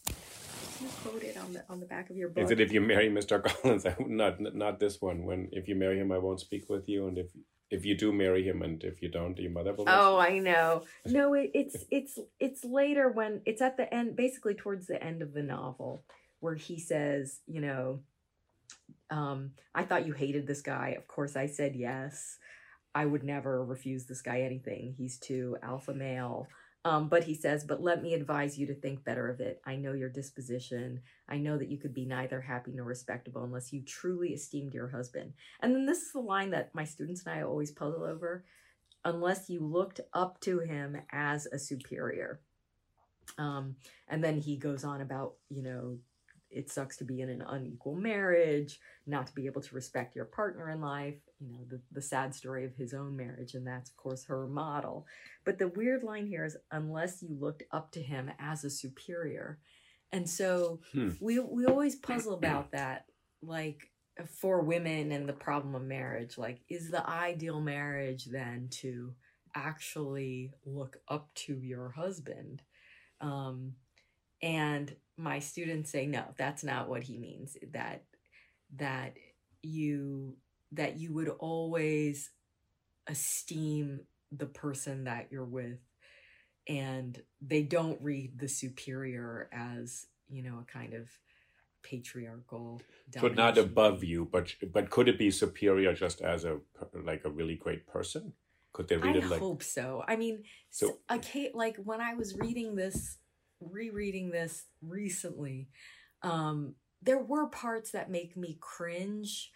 you 0.81 0.87
quote 1.03 1.23
it 1.23 1.37
on 1.37 1.53
the 1.53 1.63
on 1.69 1.79
the 1.79 1.85
back 1.85 2.09
of 2.09 2.17
your 2.17 2.29
book. 2.29 2.43
Is 2.43 2.51
it 2.51 2.59
if 2.59 2.71
you 2.71 2.81
marry 2.81 3.09
Mr. 3.09 3.43
Collins? 3.61 3.85
I, 3.85 3.95
not 3.99 4.39
not 4.39 4.79
this 4.79 5.01
one. 5.01 5.25
When 5.25 5.49
if 5.51 5.67
you 5.67 5.75
marry 5.75 5.99
him, 5.99 6.11
I 6.11 6.17
won't 6.17 6.39
speak 6.39 6.69
with 6.69 6.87
you, 6.87 7.07
and 7.07 7.17
if 7.17 7.27
if 7.71 7.85
you 7.85 7.95
do 7.95 8.11
marry 8.11 8.43
him, 8.43 8.61
and 8.61 8.83
if 8.83 9.01
you 9.01 9.09
don't, 9.09 9.37
your 9.37 9.51
mother 9.51 9.73
will. 9.73 9.85
not 9.85 9.99
Oh, 9.99 10.17
I 10.17 10.39
know. 10.39 10.83
No, 11.05 11.33
it, 11.33 11.51
it's 11.53 11.85
it's 11.91 12.19
it's 12.39 12.63
later 12.63 13.09
when 13.11 13.41
it's 13.45 13.61
at 13.61 13.77
the 13.77 13.93
end, 13.93 14.15
basically 14.15 14.55
towards 14.55 14.87
the 14.87 15.01
end 15.03 15.21
of 15.21 15.33
the 15.33 15.43
novel, 15.43 16.03
where 16.39 16.55
he 16.55 16.79
says, 16.79 17.39
you 17.47 17.61
know, 17.61 18.01
um, 19.09 19.51
I 19.73 19.83
thought 19.83 20.05
you 20.05 20.13
hated 20.13 20.47
this 20.47 20.61
guy. 20.61 20.89
Of 20.97 21.07
course, 21.07 21.35
I 21.35 21.47
said 21.47 21.75
yes. 21.75 22.37
I 22.93 23.05
would 23.05 23.23
never 23.23 23.63
refuse 23.63 24.05
this 24.05 24.21
guy 24.21 24.41
anything. 24.41 24.95
He's 24.97 25.17
too 25.17 25.57
alpha 25.61 25.93
male. 25.93 26.47
Um, 26.85 27.09
but 27.09 27.25
he 27.25 27.35
says, 27.35 27.65
but 27.65 27.83
let 27.83 28.01
me 28.01 28.13
advise 28.13 28.57
you 28.57 28.65
to 28.67 28.73
think 28.73 29.03
better 29.03 29.29
of 29.29 29.41
it. 29.41 29.61
I 29.65 29.75
know 29.75 29.93
your 29.93 30.09
disposition. 30.09 31.01
I 31.27 31.37
know 31.37 31.57
that 31.57 31.69
you 31.69 31.77
could 31.77 31.93
be 31.93 32.05
neither 32.05 32.39
happy 32.39 32.71
nor 32.73 32.85
respectable 32.85 33.43
unless 33.43 33.73
you 33.73 33.81
truly 33.81 34.29
esteemed 34.29 34.73
your 34.73 34.87
husband. 34.87 35.33
And 35.61 35.75
then 35.75 35.85
this 35.85 36.01
is 36.03 36.13
the 36.13 36.21
line 36.21 36.51
that 36.51 36.73
my 36.73 36.85
students 36.85 37.25
and 37.25 37.35
I 37.35 37.41
always 37.43 37.71
puzzle 37.71 38.03
over 38.03 38.45
unless 39.03 39.49
you 39.49 39.59
looked 39.59 39.99
up 40.13 40.39
to 40.41 40.59
him 40.59 40.97
as 41.11 41.47
a 41.47 41.59
superior. 41.59 42.39
Um, 43.37 43.75
and 44.07 44.23
then 44.23 44.37
he 44.37 44.57
goes 44.57 44.83
on 44.83 45.01
about, 45.01 45.33
you 45.49 45.61
know, 45.61 45.97
it 46.51 46.69
sucks 46.69 46.97
to 46.97 47.03
be 47.03 47.21
in 47.21 47.29
an 47.29 47.41
unequal 47.41 47.95
marriage, 47.95 48.79
not 49.05 49.27
to 49.27 49.33
be 49.33 49.45
able 49.45 49.61
to 49.61 49.75
respect 49.75 50.15
your 50.15 50.25
partner 50.25 50.69
in 50.69 50.81
life, 50.81 51.15
you 51.39 51.51
know, 51.51 51.65
the, 51.69 51.79
the 51.91 52.01
sad 52.01 52.33
story 52.33 52.65
of 52.65 52.75
his 52.75 52.93
own 52.93 53.15
marriage. 53.15 53.53
And 53.53 53.65
that's, 53.65 53.89
of 53.89 53.97
course, 53.97 54.25
her 54.25 54.47
model. 54.47 55.05
But 55.45 55.59
the 55.59 55.67
weird 55.67 56.03
line 56.03 56.25
here 56.25 56.45
is 56.45 56.57
unless 56.71 57.21
you 57.21 57.37
looked 57.39 57.63
up 57.71 57.91
to 57.91 58.01
him 58.01 58.31
as 58.39 58.63
a 58.63 58.69
superior. 58.69 59.59
And 60.11 60.27
so 60.27 60.81
Hmm. 60.91 61.09
we, 61.19 61.39
we 61.39 61.65
always 61.65 61.95
puzzle 61.95 62.33
about 62.33 62.71
that. 62.71 63.05
Like, 63.41 63.89
for 64.27 64.61
women 64.61 65.11
and 65.11 65.29
the 65.29 65.33
problem 65.33 65.75
of 65.75 65.81
marriage 65.81 66.37
like 66.37 66.59
is 66.67 66.91
the 66.91 67.07
ideal 67.09 67.61
marriage 67.61 68.25
then 68.25 68.67
to 68.69 69.13
actually 69.55 70.51
look 70.65 70.97
up 71.07 71.33
to 71.35 71.57
your 71.61 71.91
husband. 71.91 72.61
Um, 73.21 73.73
and 74.41 74.95
my 75.17 75.39
students 75.39 75.91
say, 75.91 76.05
no, 76.05 76.23
that's 76.37 76.63
not 76.63 76.87
what 76.87 77.03
he 77.03 77.17
means. 77.17 77.57
That 77.73 78.03
that 78.77 79.15
you 79.61 80.35
that 80.71 80.99
you 80.99 81.13
would 81.13 81.29
always 81.29 82.29
esteem 83.07 84.01
the 84.31 84.45
person 84.45 85.05
that 85.05 85.27
you're 85.31 85.43
with 85.43 85.79
and 86.67 87.19
they 87.41 87.63
don't 87.63 87.99
read 88.01 88.37
the 88.37 88.47
superior 88.47 89.49
as 89.51 90.05
you 90.29 90.43
know 90.43 90.59
a 90.61 90.71
kind 90.71 90.93
of 90.93 91.09
patriarchal 91.81 92.79
but 93.19 93.35
not 93.35 93.57
above 93.57 94.03
you 94.03 94.29
but 94.31 94.53
but 94.71 94.91
could 94.91 95.07
it 95.09 95.17
be 95.17 95.31
superior 95.31 95.93
just 95.93 96.21
as 96.21 96.45
a 96.45 96.59
like 97.03 97.25
a 97.25 97.29
really 97.29 97.55
great 97.55 97.87
person 97.87 98.31
could 98.71 98.87
they 98.87 98.97
read 98.97 99.15
I 99.15 99.19
it 99.19 99.23
like 99.25 99.41
I 99.41 99.43
hope 99.43 99.63
so. 99.63 100.03
I 100.07 100.15
mean, 100.15 100.43
So- 100.69 100.87
so, 100.87 101.15
okay, 101.15 101.51
like 101.53 101.77
when 101.77 102.01
I 102.01 102.13
was 102.13 102.35
reading 102.37 102.75
this, 102.75 103.17
rereading 103.59 104.31
this 104.31 104.65
recently, 104.81 105.69
um, 106.21 106.75
there 107.01 107.19
were 107.19 107.47
parts 107.47 107.91
that 107.91 108.11
make 108.11 108.35
me 108.35 108.57
cringe, 108.59 109.51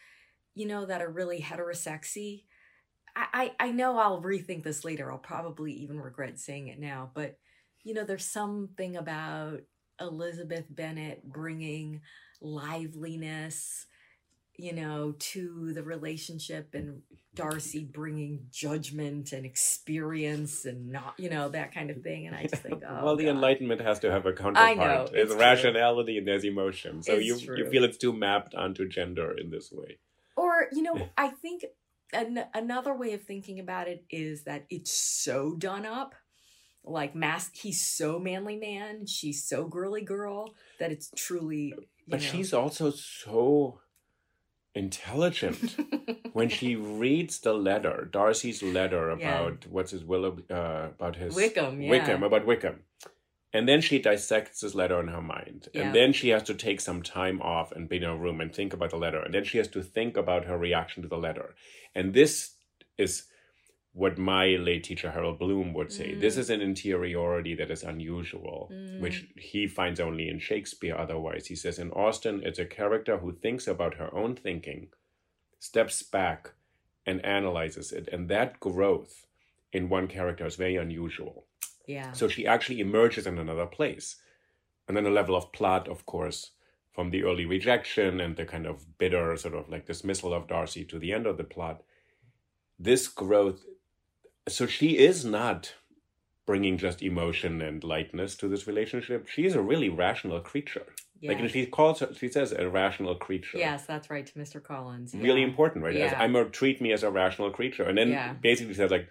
you 0.56 0.66
know, 0.66 0.86
that 0.86 1.02
are 1.02 1.10
really 1.10 1.42
heterosexy. 1.42 2.44
I, 3.16 3.54
I, 3.60 3.68
I 3.68 3.72
know 3.72 3.98
I'll 3.98 4.22
rethink 4.22 4.64
this 4.64 4.86
later. 4.86 5.12
I'll 5.12 5.18
probably 5.18 5.74
even 5.74 6.00
regret 6.00 6.40
saying 6.40 6.68
it 6.68 6.80
now, 6.80 7.12
but 7.14 7.38
you 7.84 7.94
know, 7.94 8.06
there's 8.06 8.26
something 8.26 8.96
about 8.96 9.62
Elizabeth 10.00 10.66
Bennet 10.70 11.24
bringing 11.24 12.02
liveliness, 12.42 13.86
you 14.58 14.74
know, 14.74 15.16
to 15.18 15.74
the 15.74 15.84
relationship 15.84 16.74
and 16.74 17.02
Darcy 17.36 17.84
bringing 17.84 18.46
judgment 18.52 19.32
and 19.32 19.46
experience 19.46 20.66
and 20.66 20.92
not, 20.92 21.16
you 21.18 21.30
know, 21.30 21.50
that 21.50 21.74
kind 21.74 21.90
of 21.90 22.04
thing. 22.04 22.28
And 22.28 22.36
I 22.36 22.44
just 22.44 22.62
think, 22.62 22.84
oh, 22.88 23.06
well 23.06 23.16
the 23.16 23.26
God. 23.26 23.32
enlightenment 23.32 23.82
has 23.82 24.00
to 24.00 24.12
have 24.12 24.26
a 24.28 24.34
counterpart 24.34 24.70
I 24.70 24.74
know, 24.76 25.08
there's 25.12 25.32
it's 25.32 25.32
true. 25.32 25.42
rationality 25.42 26.18
and 26.20 26.28
there's 26.28 26.44
emotion 26.46 27.02
so 27.02 27.14
It's 27.14 27.26
you 27.46 27.56
you 27.56 27.70
feel 27.70 27.84
it's 27.84 27.98
too 27.98 28.14
mapped 28.14 28.54
onto 28.54 28.88
gender 28.88 29.36
in 29.36 29.50
this 29.50 29.72
way 29.72 29.98
Or, 30.38 30.68
you 30.72 30.84
know, 30.84 31.10
I 31.18 31.30
think 31.30 31.66
an- 32.14 32.46
another 32.54 32.94
way 32.96 33.14
of 33.14 33.24
thinking 33.24 33.60
about 33.60 33.88
it 33.88 34.06
is 34.12 34.44
that 34.44 34.66
it's 34.70 34.92
so 34.92 35.56
done 35.58 35.86
up. 35.86 36.14
Like 36.86 37.16
mass, 37.16 37.50
he's 37.54 37.82
so 37.86 38.20
manly 38.20 38.58
man, 38.58 39.08
she's 39.08 39.44
so 39.44 39.66
girly 39.66 40.02
girl 40.02 40.54
that 40.80 40.92
it's 40.92 41.10
truly. 41.16 41.74
You 41.78 41.86
but 42.10 42.20
know. 42.20 42.26
she's 42.28 42.54
also 42.54 42.92
so 42.92 43.80
intelligent 44.76 45.76
when 46.34 46.50
she 46.50 46.76
reads 46.76 47.40
the 47.40 47.54
letter, 47.54 48.08
Darcy's 48.12 48.62
letter 48.64 49.16
Yeah. 49.20 49.40
about 49.40 49.68
what's 49.68 49.92
his 49.92 50.04
Willow, 50.04 50.38
uh, 50.50 50.90
about 50.98 51.16
his 51.16 51.36
Wickham, 51.36 51.82
yeah. 51.82 51.90
Wickham, 51.90 52.24
about 52.24 52.46
Wickham, 52.46 52.82
and 53.54 53.68
then 53.68 53.82
she 53.82 54.00
dissects 54.00 54.62
this 54.62 54.74
letter 54.76 55.00
in 55.00 55.08
her 55.10 55.22
mind, 55.22 55.70
Yeah. 55.74 55.82
and 55.84 55.96
then 55.96 56.14
she 56.14 56.30
has 56.30 56.44
to 56.44 56.54
take 56.56 56.82
some 56.82 57.02
time 57.04 57.42
off 57.42 57.72
and 57.72 57.88
be 57.90 57.98
in 57.98 58.04
a 58.04 58.18
room 58.18 58.42
and 58.42 58.54
think 58.54 58.74
about 58.74 58.90
the 58.92 58.98
letter, 58.98 59.22
and 59.22 59.34
then 59.34 59.44
she 59.44 59.58
has 59.60 59.68
to 59.70 59.84
think 59.84 60.18
about 60.18 60.46
her 60.46 60.58
reaction 60.58 61.04
to 61.04 61.10
the 61.10 61.18
letter, 61.18 61.56
and 61.96 62.14
this 62.14 62.56
is 62.98 63.28
what 63.94 64.18
my 64.18 64.48
late 64.56 64.84
teacher 64.84 65.12
Harold 65.12 65.38
Bloom 65.38 65.72
would 65.74 65.92
say. 65.92 66.14
Mm. 66.14 66.20
This 66.20 66.36
is 66.36 66.50
an 66.50 66.62
interiority 66.62 67.54
that 67.56 67.70
is 67.70 67.84
unusual, 67.84 68.70
Mm. 68.74 69.00
which 69.02 69.28
he 69.38 69.68
finds 69.68 70.00
only 70.00 70.28
in 70.30 70.40
Shakespeare. 70.40 70.96
Otherwise, 70.96 71.48
he 71.48 71.56
says 71.56 71.78
in 71.78 71.92
Austen, 71.92 72.42
it's 72.44 72.58
a 72.60 72.66
character 72.66 73.18
who 73.20 73.32
thinks 73.34 73.68
about 73.68 73.96
her 73.96 74.14
own 74.16 74.36
thinking, 74.36 74.88
steps 75.60 76.02
back, 76.04 76.52
and 77.06 77.24
analyzes 77.26 77.92
it, 77.92 78.08
and 78.12 78.30
that 78.30 78.60
growth 78.60 79.26
in 79.72 79.90
one 79.90 80.08
character 80.08 80.46
is 80.46 80.56
very 80.56 80.76
unusual. 80.76 81.46
yeah. 81.86 82.14
So 82.14 82.28
she 82.30 82.48
actually 82.48 82.80
emerges 82.80 83.28
in 83.28 83.38
another 83.38 83.66
place. 83.68 84.16
And 84.88 84.96
then 84.96 85.06
a 85.06 85.10
level 85.10 85.36
of 85.36 85.52
plot, 85.52 85.88
of 85.88 86.06
course, 86.06 86.52
from 86.92 87.10
the 87.12 87.24
early 87.24 87.46
rejection 87.46 88.20
and 88.22 88.36
the 88.38 88.46
kind 88.46 88.66
of 88.66 88.98
bitter 88.98 89.36
sort 89.38 89.54
of 89.56 89.70
like 89.70 89.86
dismissal 89.86 90.34
of 90.34 90.48
Darcy 90.48 90.84
to 90.86 90.98
the 91.00 91.12
end 91.12 91.26
of 91.28 91.38
the 91.38 91.44
plot. 91.44 91.84
This 92.80 93.08
growth, 93.08 93.64
so 94.48 94.66
she 94.66 94.98
is 94.98 95.24
not 95.26 95.74
bringing 96.46 96.78
just 96.78 97.02
emotion 97.02 97.62
and 97.62 97.84
lightness 97.84 98.36
to 98.36 98.48
this 98.48 98.68
relationship. 98.68 99.28
She 99.28 99.46
is 99.46 99.56
a 99.56 99.62
really 99.62 99.90
rational 99.90 100.40
creature. 100.42 100.86
Like, 101.26 101.38
and 101.38 101.46
yes. 101.46 101.54
she 101.54 101.66
calls 101.68 102.00
her, 102.02 102.14
she 102.14 102.28
says 102.28 102.52
a 102.52 102.68
rational 102.68 103.16
creature. 103.16 103.58
yes, 103.58 103.86
that's 103.86 104.10
right, 104.10 104.26
to 104.28 104.34
Mr. 104.34 104.62
Collins. 104.62 105.14
Really 105.16 105.42
important, 105.42 105.86
right? 105.86 105.96
As, 105.96 106.12
Yeah. 106.12 106.22
I'm 106.22 106.36
a 106.36 106.44
treat 106.50 106.82
me 106.82 106.92
as 106.92 107.02
a 107.02 107.10
rational 107.10 107.50
creature. 107.50 107.84
And 107.84 107.98
then 107.98 108.10
Yeah. 108.10 108.34
basically 108.34 108.74
says 108.74 108.92
like, 108.92 109.08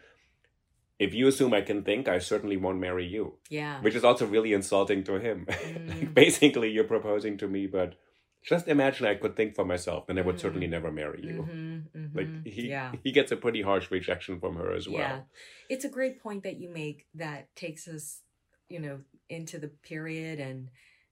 if 0.99 1.15
you 1.15 1.27
assume 1.27 1.55
I 1.55 1.63
can 1.63 1.83
think, 1.85 2.09
I 2.09 2.19
certainly 2.19 2.59
won't 2.59 2.79
marry 2.79 3.07
you 3.07 3.39
Yeah. 3.49 3.81
which 3.81 3.95
is 3.95 4.05
also 4.05 4.27
really 4.27 4.53
insulting 4.53 5.05
to 5.05 5.19
him. 5.19 5.47
Mm. 5.49 6.13
Basically, 6.23 6.71
you're 6.71 6.85
proposing 6.85 7.39
to 7.39 7.49
me, 7.49 7.67
but 7.67 7.95
just 8.43 8.67
imagine 8.69 9.07
I 9.07 9.15
could 9.15 9.37
think 9.37 9.55
for 9.55 9.65
myself, 9.65 10.07
then 10.07 10.19
I 10.19 10.23
would 10.23 10.37
Mm. 10.37 10.41
certainly 10.41 10.67
never 10.67 10.91
marry 10.91 11.23
you. 11.23 11.43
Mhm, 11.49 11.83
mhm. 11.95 12.15
Like 12.17 12.47
he, 12.47 12.69
yeah. 12.69 12.93
he 13.03 13.13
gets 13.13 13.31
a 13.33 13.37
pretty 13.37 13.63
harsh 13.63 13.91
rejection 13.91 14.41
from 14.41 14.57
her 14.57 14.73
as 14.73 14.89
well. 14.89 14.99
Yeah. 14.99 15.23
It's 15.69 15.85
a 15.85 15.89
great 15.89 16.21
point 16.21 16.43
that 16.43 16.57
you 16.59 16.69
make 16.69 17.07
that 17.15 17.55
takes 17.55 17.87
us, 17.87 18.23
you 18.69 18.81
know, 18.81 19.01
into 19.29 19.59
the 19.59 19.69
period 19.69 20.41
and 20.41 20.71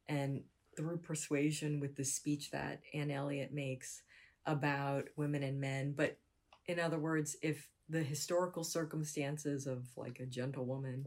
and 0.08 0.42
through 0.76 0.98
persuasion 0.98 1.78
with 1.80 1.96
the 1.96 2.04
speech 2.04 2.50
that 2.50 2.80
Anne 2.94 3.10
Elliot 3.10 3.52
makes 3.52 4.02
about 4.46 5.08
women 5.16 5.42
and 5.42 5.60
men. 5.60 5.92
But 5.92 6.18
in 6.66 6.80
other 6.80 6.98
words, 6.98 7.36
if 7.42 7.68
the 7.88 8.02
historical 8.02 8.64
circumstances 8.64 9.66
of 9.66 9.86
like 9.96 10.18
a 10.20 10.26
gentlewoman, 10.26 11.06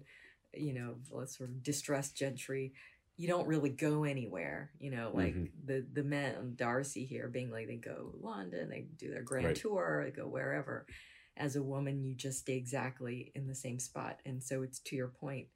you 0.53 0.73
know, 0.73 0.95
let's 1.11 1.37
sort 1.37 1.49
of 1.49 1.63
distressed 1.63 2.15
gentry, 2.15 2.73
you 3.17 3.27
don't 3.27 3.47
really 3.47 3.69
go 3.69 4.03
anywhere, 4.05 4.71
you 4.79 4.89
know, 4.91 5.11
like 5.13 5.35
Mhm. 5.35 5.51
the 5.65 5.85
the 5.93 6.03
men 6.03 6.55
Darcy 6.55 7.05
here 7.05 7.27
being 7.27 7.51
like 7.51 7.67
they 7.67 7.77
go 7.77 8.11
to 8.11 8.17
London, 8.25 8.69
they 8.69 8.81
do 8.97 9.09
their 9.11 9.21
grand 9.23 9.45
Right. 9.47 9.55
tour, 9.55 10.01
they 10.05 10.11
go 10.11 10.27
wherever 10.27 10.85
as 11.35 11.55
a 11.55 11.63
woman 11.63 12.03
you 12.03 12.13
just 12.15 12.39
stay 12.39 12.55
exactly 12.57 13.31
in 13.33 13.47
the 13.47 13.55
same 13.55 13.79
spot 13.79 14.19
and 14.23 14.43
so 14.43 14.61
it's 14.61 14.77
to 14.79 14.95
your 14.95 15.07
point 15.07 15.47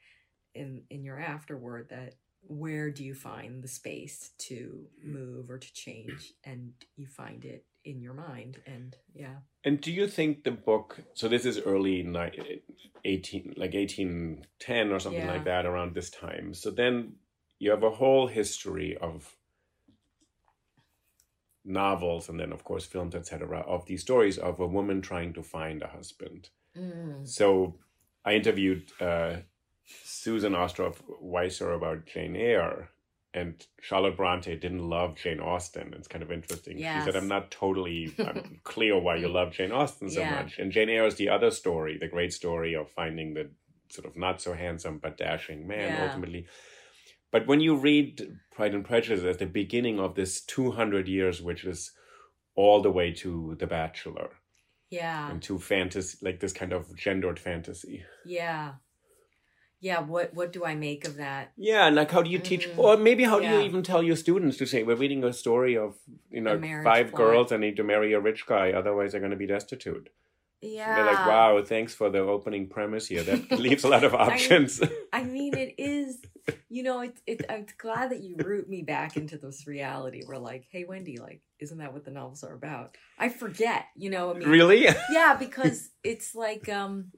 in 0.56 0.84
in 0.90 1.04
your 1.04 1.20
afterword 1.20 1.90
that 1.90 2.16
where 2.48 2.90
do 2.90 3.04
you 3.04 3.14
find 3.14 3.62
the 3.64 3.68
space 3.68 4.32
to 4.40 4.90
move 5.04 5.50
or 5.52 5.60
to 5.60 5.72
change 5.74 6.34
and 6.46 6.74
you 6.96 7.06
find 7.06 7.46
it 7.46 7.64
in 7.84 8.02
your 8.02 8.16
mind 8.16 8.58
and 8.66 8.96
yeah 9.14 9.38
And 9.64 9.80
do 9.82 9.92
you 9.92 10.08
think 10.08 10.44
the 10.44 10.52
book? 10.52 11.00
So 11.14 11.28
this 11.28 11.46
is 11.46 11.60
early 11.60 12.02
ni- 12.04 12.62
eighteen, 13.06 13.54
like 13.58 13.76
eighteen 13.76 14.46
ten 14.60 14.92
or 14.92 15.00
something 15.00 15.26
Yeah. 15.26 15.34
like 15.34 15.46
that, 15.46 15.66
around 15.66 15.94
this 15.94 16.10
time. 16.10 16.54
So 16.54 16.72
then 16.72 17.18
you 17.60 17.72
have 17.72 17.84
a 17.84 17.90
whole 17.92 18.28
history 18.28 18.98
of 18.98 19.36
novels, 21.66 22.30
and 22.30 22.40
then 22.40 22.52
of 22.52 22.64
course 22.64 22.86
films, 22.86 23.16
etc., 23.16 23.60
of 23.62 23.86
these 23.86 24.02
stories 24.02 24.38
of 24.38 24.60
a 24.60 24.68
woman 24.68 25.02
trying 25.02 25.34
to 25.34 25.44
find 25.44 25.82
a 25.82 25.88
husband. 25.88 26.50
mm. 26.78 27.28
So 27.28 27.76
I 28.26 28.34
interviewed 28.36 28.92
uh, 29.02 29.38
Susan 29.86 30.56
Ostrov 30.56 31.02
Weisser 31.22 31.76
about 31.76 32.06
Jane 32.06 32.36
Eyre, 32.36 32.90
and 33.34 33.66
Charlotte 33.82 34.16
Bronte 34.18 34.56
didn't 34.56 34.90
love 34.90 35.16
Jane 35.16 35.40
Austen. 35.40 35.94
It's 35.94 36.08
kind 36.08 36.24
of 36.24 36.32
interesting. 36.32 36.78
She 36.78 37.02
said, 37.02 37.16
"I'm 37.16 37.28
not 37.28 37.52
totally 37.52 38.14
I'm 38.20 38.60
clear 38.64 38.98
why 39.00 39.18
you 39.18 39.28
love 39.28 39.52
Jane 39.52 39.72
Austen 39.72 40.10
so 40.10 40.22
Yeah. 40.22 40.32
much." 40.32 40.58
And 40.60 40.72
Jane 40.72 40.90
Eyre 40.90 41.06
is 41.06 41.16
the 41.16 41.30
other 41.30 41.52
story, 41.52 41.98
the 41.98 42.08
great 42.08 42.34
story 42.34 42.74
of 42.76 42.90
finding 42.90 43.34
the 43.34 43.50
sort 43.90 44.06
of 44.06 44.16
not 44.18 44.42
so 44.42 44.54
handsome 44.54 44.98
but 45.00 45.18
dashing 45.18 45.68
man 45.68 45.94
Yeah. 45.94 46.04
ultimately. 46.04 46.48
But 47.32 47.46
when 47.48 47.60
you 47.60 47.76
read 47.76 48.38
Pride 48.52 48.74
and 48.74 48.86
Prejudice 48.86 49.24
at 49.26 49.40
the 49.40 49.46
beginning 49.46 50.00
of 50.00 50.16
this 50.16 50.42
200 50.42 51.08
years, 51.08 51.42
which 51.42 51.64
is 51.66 51.92
all 52.56 52.82
the 52.82 52.92
way 52.92 53.12
to 53.14 53.56
The 53.60 53.68
Bachelor 53.68 54.32
yeah 54.90 55.30
and 55.30 55.42
to 55.44 55.60
fantasy, 55.60 56.18
like 56.22 56.40
this 56.40 56.54
kind 56.54 56.72
of 56.72 56.96
gendered 56.96 57.38
fantasy. 57.38 58.06
yeah 58.26 58.76
yeah 59.82 60.00
what 60.00 60.34
what 60.34 60.54
do 60.54 60.64
i 60.64 60.74
make 60.76 61.06
of 61.06 61.18
that 61.18 61.52
Yeah, 61.58 61.88
and 61.88 61.96
like 61.96 62.10
how 62.10 62.22
do 62.24 62.30
you 62.30 62.40
teach, 62.40 62.68
Mhm. 62.70 62.78
or 62.78 62.96
maybe 62.98 63.26
how 63.26 63.40
do 63.40 63.46
you 63.46 63.60
even 63.62 63.84
tell 63.84 64.02
your 64.02 64.16
students 64.16 64.56
to 64.58 64.66
say, 64.66 64.84
we're 64.84 64.96
reading 64.96 65.24
a 65.26 65.34
story 65.34 65.76
of, 65.78 65.98
you 66.32 66.42
know, 66.42 66.58
five 66.84 67.10
plot. 67.10 67.18
girls 67.18 67.50
that 67.50 67.60
need 67.60 67.76
to 67.76 67.84
marry 67.84 68.14
a 68.14 68.20
rich 68.20 68.46
guy, 68.48 68.72
otherwise 68.72 69.12
they're 69.12 69.20
going 69.22 69.32
to 69.32 69.38
be 69.38 69.46
destitute. 69.46 70.10
Yeah 70.62 70.96
They're 70.96 71.06
like, 71.06 71.28
wow, 71.28 71.64
thanks 71.64 71.94
for 71.94 72.10
the 72.10 72.20
opening 72.20 72.68
premise 72.68 73.08
here. 73.08 73.24
That 73.24 73.52
leaves 73.60 73.84
a 73.84 73.88
lot 73.88 74.04
of 74.04 74.14
options. 74.14 74.82
I 75.14 75.24
mean, 75.24 75.56
it 75.56 75.76
is, 75.78 76.20
you 76.70 76.84
know, 76.84 77.02
it's, 77.02 77.22
it, 77.28 77.46
I'm 77.50 77.66
glad 77.78 78.12
that 78.12 78.22
you 78.22 78.36
root 78.38 78.70
me 78.70 78.82
back 78.82 79.18
into 79.18 79.38
this 79.38 79.68
reality 79.68 80.24
where, 80.26 80.40
like, 80.40 80.66
hey, 80.72 80.86
Wendy, 80.88 81.18
like, 81.18 81.42
isn't 81.60 81.78
that 81.78 81.94
what 81.94 82.06
the 82.06 82.12
novels 82.12 82.44
are 82.44 82.54
about? 82.54 82.96
I 83.18 83.30
forget, 83.30 83.86
you 83.96 84.10
know, 84.10 84.32
I 84.32 84.38
mean, 84.38 84.50
really? 84.50 84.88
yeah, 85.12 85.36
because 85.40 85.90
it's 86.04 86.36
like, 86.36 86.70
um, 86.70 87.12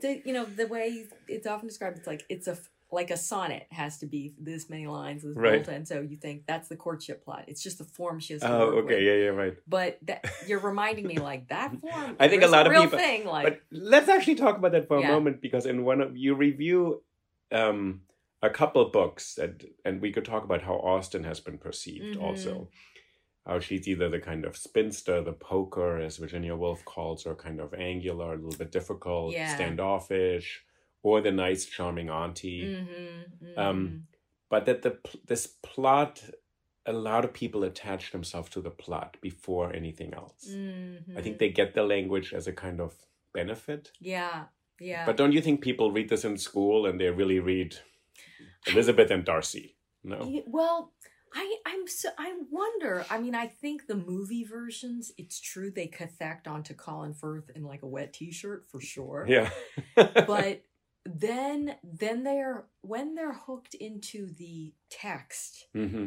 the, 0.00 0.22
you 0.24 0.32
know, 0.32 0.44
the 0.44 0.66
way 0.66 1.06
it's 1.28 1.46
often 1.46 1.68
described, 1.68 1.98
it's 1.98 2.06
like, 2.06 2.24
it's 2.28 2.46
a, 2.46 2.58
like 2.94 3.10
a 3.10 3.16
sonnet 3.16 3.66
has 3.70 3.98
to 3.98 4.06
be 4.06 4.34
this 4.38 4.70
many 4.70 4.86
lines 4.86 5.24
Right. 5.24 5.56
Volta, 5.56 5.72
and 5.72 5.86
so 5.86 6.00
you 6.00 6.16
think 6.16 6.46
that's 6.46 6.68
the 6.68 6.76
courtship 6.76 7.24
plot. 7.24 7.44
It's 7.48 7.62
just 7.62 7.78
the 7.78 7.84
form 7.84 8.20
she 8.20 8.32
has 8.34 8.42
to 8.42 8.50
Oh, 8.50 8.62
okay, 8.78 8.94
with. 8.94 9.02
yeah, 9.02 9.12
yeah, 9.14 9.28
right. 9.28 9.56
But 9.68 9.98
that 10.02 10.24
you're 10.46 10.60
reminding 10.60 11.06
me 11.06 11.18
like 11.18 11.48
that 11.48 11.78
form. 11.80 12.16
I 12.18 12.28
think 12.28 12.42
a 12.42 12.46
lot 12.46 12.66
of 12.66 12.70
real 12.72 12.84
people- 12.84 12.98
thing 12.98 13.26
like 13.26 13.44
But 13.44 13.60
let's 13.70 14.08
actually 14.08 14.36
talk 14.36 14.56
about 14.56 14.72
that 14.72 14.88
for 14.88 14.96
a 14.98 15.06
moment 15.06 15.40
because 15.42 15.66
in 15.66 15.84
one 15.84 16.00
of 16.00 16.16
you 16.16 16.34
review 16.34 17.02
um, 17.52 18.00
a 18.42 18.50
couple 18.50 18.84
books 18.90 19.34
that, 19.34 19.64
and 19.84 20.00
we 20.00 20.12
could 20.12 20.24
talk 20.24 20.44
about 20.44 20.62
how 20.62 20.74
Austen 20.74 21.24
has 21.24 21.40
been 21.40 21.58
perceived 21.58 22.16
Mhm. 22.16 22.22
also. 22.22 22.68
How 23.46 23.60
she's 23.60 23.86
either 23.86 24.08
the 24.08 24.20
kind 24.20 24.46
of 24.46 24.56
spinster, 24.56 25.20
the 25.22 25.34
poker, 25.34 25.98
as 25.98 26.16
Virginia 26.16 26.56
Woolf 26.56 26.82
calls 26.86 27.24
her, 27.24 27.34
kind 27.34 27.60
of 27.60 27.74
angular, 27.74 28.32
a 28.32 28.36
little 28.36 28.58
bit 28.58 28.72
difficult, 28.72 29.34
Yeah. 29.34 29.54
standoffish, 29.54 30.63
or 31.04 31.20
the 31.20 31.30
nice, 31.30 31.64
charming 31.66 32.08
auntie. 32.10 32.64
Mhm, 32.64 33.56
Um, 33.56 33.88
mhm. 33.88 34.02
But 34.50 34.66
that 34.66 34.82
the 34.82 34.98
this 35.26 35.46
plot, 35.46 36.22
a 36.86 36.92
lot 36.92 37.24
of 37.24 37.32
people 37.32 37.62
attach 37.64 38.10
themselves 38.12 38.48
to 38.50 38.60
the 38.60 38.70
plot 38.70 39.16
before 39.20 39.72
anything 39.72 40.14
else. 40.14 40.44
I 41.18 41.20
think 41.22 41.36
Mhm. 41.36 41.38
they 41.38 41.50
get 41.50 41.74
the 41.74 41.82
language 41.82 42.32
as 42.34 42.46
a 42.46 42.52
kind 42.52 42.80
of 42.80 42.92
benefit. 43.32 43.90
yeah, 44.00 44.46
yeah. 44.80 45.04
But 45.06 45.16
don't 45.16 45.32
you 45.32 45.40
think 45.42 45.60
people 45.60 45.90
read 45.92 46.08
this 46.08 46.24
in 46.24 46.36
school 46.38 46.86
and 46.86 46.98
they 47.00 47.10
really 47.10 47.40
read 47.40 47.70
Elizabeth 48.66 49.10
and 49.10 49.24
Darcy? 49.24 49.76
No. 50.02 50.42
Well, 50.46 50.92
I 51.34 51.44
I'm 51.66 51.86
so 51.88 52.10
I 52.18 52.30
wonder. 52.50 53.04
I 53.10 53.18
mean, 53.18 53.34
I 53.34 53.46
think 53.48 53.86
the 53.86 53.96
movie 53.96 54.44
versions, 54.44 55.12
it's 55.16 55.40
true 55.40 55.70
they 55.70 55.88
cathect 55.88 56.46
onto 56.46 56.74
Colin 56.74 57.14
Firth 57.14 57.50
in 57.56 57.62
like 57.64 57.82
a 57.82 57.88
wet 57.88 58.12
T-shirt 58.12 58.64
for 58.70 58.80
sure. 58.80 59.26
Yeah. 59.28 59.50
But 59.96 60.62
then 61.04 61.76
then 61.82 62.22
they're 62.22 62.64
when 62.80 63.14
they're 63.14 63.34
hooked 63.34 63.74
into 63.74 64.32
the 64.34 64.74
text. 64.90 65.66
hmm 65.72 66.06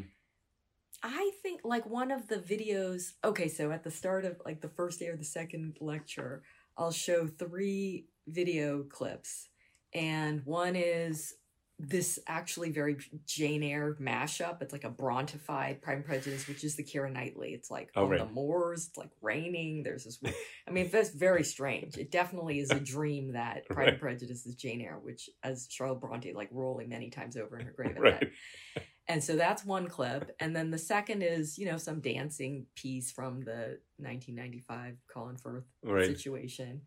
I 1.04 1.32
think 1.44 1.62
like 1.64 1.86
one 1.86 2.12
of 2.12 2.28
the 2.28 2.38
videos. 2.38 3.14
Okay, 3.24 3.48
so 3.48 3.72
at 3.72 3.84
the 3.84 3.92
start 3.92 4.26
of 4.26 4.42
like 4.44 4.62
the 4.62 4.70
first 4.70 5.00
day 5.00 5.08
or 5.08 5.16
the 5.16 5.24
second 5.24 5.78
lecture, 5.80 6.42
I'll 6.76 6.92
show 6.92 7.28
three 7.28 8.08
video 8.28 8.84
clips, 8.84 9.50
and 9.94 10.42
one 10.44 10.76
is 10.76 11.36
this 11.80 12.18
actually 12.28 12.72
very 12.72 12.98
Jane 13.28 13.62
Eyre 13.62 13.96
mashup. 14.02 14.62
It's 14.64 14.74
like 14.74 14.84
a 14.84 14.90
Brontified 14.90 15.80
Pride 15.82 15.98
and 15.98 16.06
Prejudice, 16.06 16.48
which 16.48 16.64
is 16.64 16.76
the 16.76 16.84
Keira 16.84 17.12
Knightley. 17.12 17.54
It's 17.54 17.70
like 17.70 17.92
Oh, 17.96 18.06
on 18.06 18.10
right. 18.10 18.20
the 18.20 18.26
moors. 18.34 18.88
It's 18.88 18.98
like 18.98 19.12
raining. 19.22 19.84
There's 19.84 20.06
this. 20.06 20.20
I 20.68 20.72
mean, 20.72 20.90
that's 20.92 21.12
very 21.12 21.44
strange. 21.44 21.98
It 21.98 22.10
definitely 22.12 22.60
is 22.60 22.72
a 22.72 22.80
dream 22.80 23.34
that 23.34 23.66
Pride 23.70 23.90
and 23.90 23.92
Right. 23.94 24.00
Prejudice 24.02 24.46
is 24.48 24.56
Jane 24.56 24.82
Eyre, 24.82 24.98
which 25.02 25.30
as 25.44 25.68
Charlotte 25.70 26.02
Bronte 26.02 26.34
like 26.34 26.50
rolling 26.52 26.90
many 26.90 27.12
times 27.12 27.38
over 27.38 27.60
in 27.60 27.66
her 27.68 27.74
grave. 27.74 27.96
Right. 28.00 28.20
that. 28.22 28.84
And 29.10 29.24
so 29.24 29.36
that's 29.38 29.64
one 29.64 29.88
clip. 29.88 30.36
And 30.40 30.56
then 30.56 30.72
the 30.72 30.78
second 30.80 31.22
is, 31.22 31.58
you 31.58 31.66
know, 31.68 31.78
some 31.78 32.02
dancing 32.02 32.66
piece 32.76 33.12
from 33.12 33.40
the 33.42 33.78
1995 33.98 34.96
Colin 35.14 35.38
Firth 35.38 35.64
Right. 35.84 36.06
situation. 36.08 36.82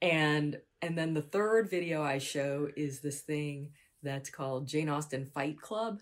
And 0.00 0.60
and 0.80 0.96
then 0.96 1.12
the 1.14 1.22
third 1.22 1.68
video 1.68 2.02
I 2.02 2.18
show 2.18 2.68
is 2.76 3.00
this 3.00 3.20
thing 3.22 3.72
that's 4.02 4.30
called 4.30 4.66
Jane 4.68 4.88
Austen 4.88 5.26
Fight 5.26 5.60
Club. 5.60 6.00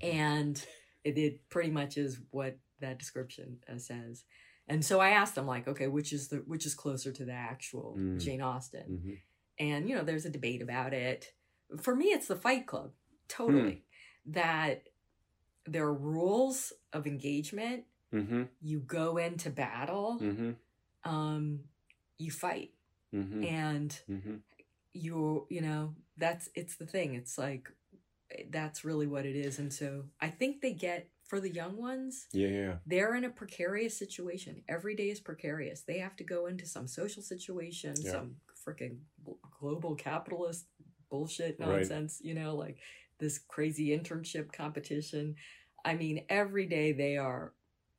And 0.00 0.62
it, 1.04 1.18
it 1.18 1.48
pretty 1.48 1.70
much 1.70 1.96
is 1.96 2.20
what 2.30 2.58
that 2.80 2.98
description 2.98 3.58
uh, 3.72 3.78
says. 3.78 4.24
And 4.68 4.84
so 4.84 5.00
I 5.00 5.10
asked 5.10 5.34
them 5.34 5.46
like, 5.46 5.66
okay, 5.66 5.88
which 5.88 6.12
is 6.12 6.28
the 6.28 6.36
which 6.46 6.66
is 6.66 6.74
closer 6.74 7.12
to 7.12 7.24
the 7.24 7.32
actual 7.32 7.96
Mm. 7.98 8.20
Jane 8.20 8.40
Austen? 8.42 9.00
Mhm. 9.04 9.18
and 9.58 9.88
you 9.88 9.94
know 9.94 10.02
there's 10.02 10.24
a 10.24 10.30
debate 10.30 10.62
about 10.62 10.94
it 10.94 11.34
for 11.82 11.94
me 11.94 12.06
it's 12.06 12.26
the 12.26 12.34
fight 12.36 12.66
club 12.66 12.90
totally 13.28 13.84
that 14.24 14.88
there 15.66 15.84
are 15.84 15.92
rules 15.94 16.72
of 16.94 17.06
engagement 17.06 17.84
Mhm. 18.12 18.48
you 18.62 18.80
go 18.80 19.18
into 19.18 19.50
battle 19.50 20.18
Mhm. 20.20 20.56
um 21.04 21.60
you 22.18 22.30
fight 22.30 22.72
Mhm. 23.12 23.46
and 23.46 24.00
Mhm. 24.08 24.40
You 24.92 25.46
you 25.50 25.60
know 25.60 25.94
that's 26.16 26.48
it's 26.54 26.76
the 26.76 26.86
thing 26.86 27.14
it's 27.14 27.38
like 27.38 27.68
eh, 28.32 28.44
that's 28.50 28.84
really 28.84 29.06
what 29.06 29.24
it 29.26 29.36
is 29.36 29.58
and 29.58 29.72
so 29.72 30.04
i 30.20 30.28
think 30.28 30.60
they 30.60 30.72
get 30.72 31.08
for 31.24 31.40
the 31.40 31.50
young 31.52 31.76
ones 31.78 32.26
Yeah, 32.32 32.48
yeah. 32.48 32.74
they're 32.86 33.14
in 33.14 33.24
a 33.24 33.30
precarious 33.30 33.96
situation. 33.96 34.62
Every 34.68 34.94
day 34.94 35.08
is 35.08 35.18
precarious. 35.20 35.80
They 35.80 35.98
have 35.98 36.14
to 36.16 36.24
go 36.24 36.44
into 36.46 36.66
some 36.66 36.86
social 36.86 37.22
situation, 37.22 37.94
Yeah. 38.02 38.12
some 38.12 38.36
freaking 38.66 38.98
global 39.58 39.94
capitalist 39.94 40.66
bullshit 41.10 41.58
Right. 41.58 41.68
nonsense, 41.68 42.20
you 42.22 42.34
know, 42.34 42.54
like 42.54 42.76
this 43.18 43.38
crazy 43.38 43.96
internship 43.98 44.52
competition. 44.52 45.36
I 45.86 45.94
mean, 45.94 46.26
every 46.28 46.66
day 46.66 46.92
they 46.92 47.16
are 47.16 47.54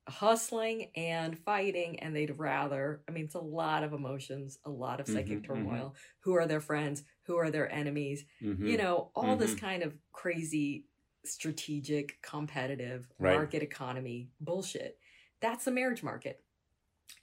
hustling 0.08 0.90
and 0.96 1.38
fighting, 1.38 2.00
and 2.00 2.14
they'd 2.14 2.38
rather, 2.38 3.02
I 3.08 3.12
mean, 3.12 3.24
it's 3.24 3.34
a 3.34 3.40
lot 3.40 3.82
of 3.84 3.92
emotions, 3.92 4.58
a 4.64 4.70
lot 4.70 5.00
of 5.00 5.08
psychic 5.08 5.38
Mhm, 5.38 5.42
mhm. 5.42 5.46
turmoil. 5.46 5.94
Who 6.20 6.34
are 6.34 6.46
their 6.46 6.60
friends? 6.60 7.04
Who 7.26 7.36
are 7.36 7.50
their 7.50 7.70
enemies? 7.72 8.24
Mhm. 8.42 8.68
you 8.68 8.76
know 8.76 9.10
all 9.14 9.36
this 9.36 9.54
Mhm. 9.54 9.60
kind 9.60 9.82
of 9.82 9.94
crazy 10.12 10.86
strategic 11.24 12.20
competitive 12.22 13.08
Right. 13.18 13.34
market 13.36 13.62
economy 13.62 14.30
bullshit 14.40 14.98
that's 15.40 15.64
the 15.64 15.70
marriage 15.70 16.02
market 16.02 16.44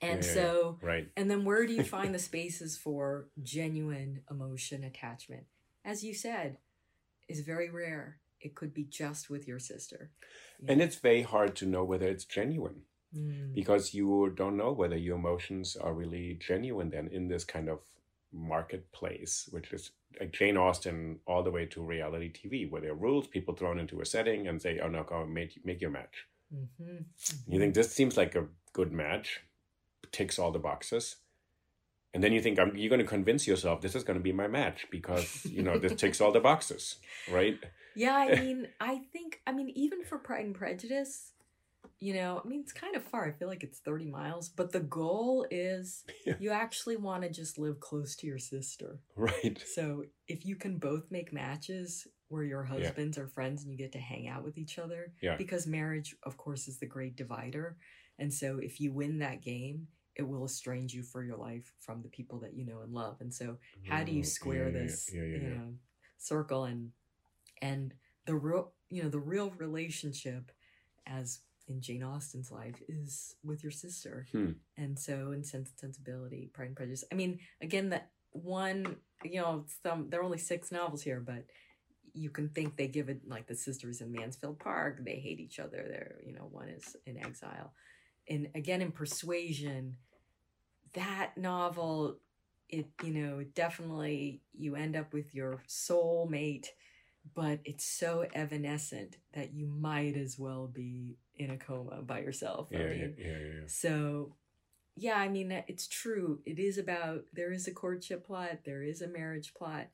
and 0.00 0.24
yeah, 0.24 0.32
so 0.32 0.78
Right. 0.82 1.08
and 1.16 1.30
then 1.30 1.44
where 1.44 1.66
do 1.66 1.72
you 1.72 1.84
find 1.84 2.14
the 2.14 2.18
spaces 2.18 2.76
for 2.76 3.28
genuine 3.42 4.24
emotion 4.30 4.84
attachment 4.84 5.46
as 5.84 6.02
you 6.04 6.14
said 6.14 6.58
is 7.28 7.40
very 7.40 7.70
rare 7.70 8.20
it 8.42 8.54
could 8.54 8.72
be 8.74 8.84
just 8.84 9.30
with 9.30 9.46
your 9.48 9.58
sister 9.58 10.10
And 10.68 10.80
it's 10.82 10.96
very 10.96 11.22
hard 11.22 11.56
to 11.56 11.66
know 11.66 11.84
whether 11.84 12.08
it's 12.08 12.24
genuine 12.24 12.82
Mm. 13.14 13.52
because 13.54 13.92
you 13.92 14.32
don't 14.34 14.56
know 14.56 14.72
whether 14.72 14.96
your 14.96 15.16
emotions 15.16 15.76
are 15.76 15.92
really 15.92 16.38
genuine 16.48 16.88
then 16.88 17.08
in 17.12 17.28
this 17.28 17.44
kind 17.44 17.68
of 17.68 17.80
marketplace, 18.32 19.48
which 19.50 19.72
is 19.72 19.90
like 20.18 20.32
Jane 20.32 20.56
Austen 20.56 21.18
all 21.26 21.42
the 21.42 21.50
way 21.50 21.66
to 21.66 21.82
reality 21.82 22.30
TV, 22.32 22.70
where 22.70 22.80
there 22.80 22.92
are 22.92 22.94
rules, 22.94 23.26
people 23.26 23.54
thrown 23.54 23.78
into 23.78 24.00
a 24.00 24.06
setting 24.06 24.48
and 24.48 24.60
say, 24.60 24.78
oh, 24.82 24.88
no, 24.88 25.02
go 25.04 25.26
make, 25.26 25.60
make 25.64 25.80
your 25.80 25.90
match. 25.90 26.26
Mhm. 26.54 27.04
You 27.46 27.58
think 27.58 27.74
this 27.74 27.92
seems 27.92 28.16
like 28.16 28.34
a 28.34 28.46
good 28.72 28.92
match, 28.92 29.40
ticks 30.10 30.38
all 30.38 30.50
the 30.52 30.58
boxes. 30.58 31.16
And 32.14 32.22
then 32.22 32.32
you 32.32 32.42
think 32.42 32.58
I'm, 32.58 32.76
you're 32.76 32.90
going 32.90 33.00
to 33.00 33.06
convince 33.06 33.46
yourself 33.46 33.80
this 33.80 33.94
is 33.94 34.04
going 34.04 34.18
to 34.18 34.22
be 34.22 34.32
my 34.32 34.48
match 34.48 34.86
because 34.90 35.44
you 35.46 35.62
know 35.62 35.78
this 35.78 35.94
ticks 35.94 36.20
all 36.20 36.32
the 36.32 36.40
boxes, 36.40 36.96
right? 37.30 37.58
Yeah, 37.94 38.14
I 38.16 38.34
mean, 38.40 38.68
I 38.80 38.98
think, 39.12 39.40
I 39.46 39.52
mean, 39.52 39.70
even 39.70 40.04
for 40.04 40.18
Pride 40.18 40.44
and 40.46 40.54
Prejudice, 40.54 41.32
you 42.00 42.14
know, 42.14 42.40
I 42.44 42.48
mean, 42.48 42.60
it's 42.60 42.72
kind 42.72 42.96
of 42.96 43.04
far. 43.04 43.26
I 43.26 43.32
feel 43.32 43.48
like 43.48 43.62
it's 43.62 43.78
30 43.78 44.06
miles, 44.06 44.48
but 44.48 44.72
the 44.72 44.80
goal 44.80 45.46
is 45.50 46.04
Yeah. 46.26 46.34
you 46.38 46.50
actually 46.50 46.96
want 46.96 47.22
to 47.22 47.30
just 47.30 47.58
live 47.58 47.80
close 47.80 48.16
to 48.16 48.26
your 48.26 48.38
sister. 48.38 49.00
Right. 49.16 49.62
So 49.66 50.04
if 50.28 50.44
you 50.44 50.56
can 50.56 50.78
both 50.78 51.10
make 51.10 51.32
matches 51.32 52.06
where 52.28 52.44
your 52.44 52.62
husbands 52.64 53.18
are 53.18 53.28
friends 53.28 53.62
and 53.62 53.70
you 53.72 53.76
get 53.78 53.92
to 53.92 53.98
hang 53.98 54.26
out 54.26 54.42
with 54.42 54.56
each 54.56 54.78
other, 54.78 55.12
Yeah. 55.20 55.36
because 55.36 55.66
marriage, 55.66 56.16
of 56.22 56.36
course, 56.36 56.66
is 56.68 56.78
the 56.78 56.86
great 56.86 57.14
divider. 57.16 57.76
And 58.18 58.32
so 58.32 58.58
if 58.58 58.80
you 58.80 58.92
win 58.92 59.18
that 59.18 59.42
game, 59.42 59.86
it 60.16 60.22
will 60.22 60.44
estrange 60.44 60.92
you 60.94 61.02
for 61.02 61.22
your 61.24 61.36
life 61.36 61.72
from 61.80 62.02
the 62.02 62.08
people 62.08 62.38
that 62.40 62.54
you 62.54 62.64
know 62.64 62.80
and 62.82 62.92
love. 62.92 63.16
And 63.20 63.32
so 63.32 63.58
how 63.88 64.02
do 64.04 64.12
you 64.12 64.20
Oh, 64.20 64.26
square 64.26 64.68
yeah, 64.70 64.78
yeah, 64.78 64.84
this 64.84 65.10
yeah, 65.12 65.22
yeah, 65.22 65.36
you 65.36 65.42
yeah. 65.42 65.48
know 65.56 65.74
circle 66.18 66.64
and 66.64 66.90
and 67.62 67.94
the 68.26 68.34
real 68.34 68.72
you 68.90 69.02
know 69.02 69.08
the 69.08 69.18
real 69.18 69.50
relationship 69.56 70.52
as 71.06 71.40
in 71.68 71.80
Jane 71.80 72.02
Austen's 72.02 72.50
life 72.50 72.82
is 72.88 73.36
with 73.42 73.62
your 73.62 73.72
sister 73.72 74.26
Hmm. 74.32 74.52
and 74.76 74.98
so 74.98 75.32
in 75.32 75.42
sense 75.44 75.70
and 75.70 75.78
sensibility 75.78 76.50
pride 76.52 76.68
and 76.68 76.76
prejudice 76.76 77.04
I 77.10 77.14
mean 77.14 77.38
again 77.62 77.88
that 77.90 78.10
one 78.32 78.96
you 79.24 79.40
know 79.40 79.64
some 79.82 80.10
there 80.10 80.20
are 80.20 80.24
only 80.24 80.38
six 80.38 80.70
novels 80.72 81.02
here 81.02 81.20
but 81.20 81.44
you 82.14 82.28
can 82.28 82.48
think 82.50 82.76
they 82.76 82.88
give 82.88 83.08
it 83.08 83.20
like 83.26 83.46
the 83.46 83.54
sisters 83.54 84.00
in 84.02 84.12
Mansfield 84.12 84.58
Park 84.58 85.04
they 85.04 85.16
hate 85.16 85.40
each 85.40 85.58
other 85.58 85.86
they're 85.88 86.16
you 86.26 86.34
know 86.34 86.48
one 86.50 86.68
is 86.68 86.96
in 87.06 87.16
exile 87.16 87.72
and 88.28 88.48
again 88.54 88.82
in 88.82 88.92
persuasion 88.92 89.96
that 90.94 91.36
novel 91.36 92.18
it 92.68 92.86
you 93.02 93.12
know 93.12 93.44
definitely 93.54 94.42
you 94.52 94.76
end 94.76 94.96
up 94.96 95.12
with 95.12 95.34
your 95.34 95.62
soul 95.66 96.26
mate 96.30 96.72
but 97.34 97.60
it's 97.64 97.84
so 97.84 98.26
evanescent 98.34 99.16
that 99.32 99.52
you 99.54 99.66
might 99.66 100.16
as 100.16 100.38
well 100.38 100.66
be 100.66 101.16
in 101.36 101.50
a 101.50 101.56
coma 101.56 102.02
by 102.02 102.20
yourself 102.20 102.68
Yeah, 102.70 102.78
yeah, 102.80 102.86
mean, 102.88 103.14
yeah, 103.18 103.26
yeah, 103.26 103.36
yeah. 103.38 103.60
so 103.66 104.34
yeah 104.96 105.16
i 105.16 105.28
mean 105.28 105.50
it's 105.68 105.86
true 105.86 106.40
it 106.44 106.58
is 106.58 106.78
about 106.78 107.24
there 107.32 107.52
is 107.52 107.66
a 107.66 107.72
courtship 107.72 108.26
plot 108.26 108.58
there 108.64 108.82
is 108.82 109.00
a 109.02 109.08
marriage 109.08 109.54
plot 109.54 109.86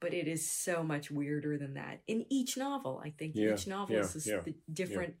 but 0.00 0.12
it 0.12 0.26
is 0.26 0.50
so 0.50 0.82
much 0.82 1.10
weirder 1.10 1.56
than 1.58 1.74
that 1.74 2.00
in 2.08 2.26
each 2.28 2.56
novel 2.56 3.00
i 3.04 3.10
think 3.10 3.36
Yeah, 3.36 3.52
each 3.52 3.66
novel 3.66 3.96
yeah, 3.96 4.02
is 4.02 4.24
the 4.24 4.54
different 4.72 5.14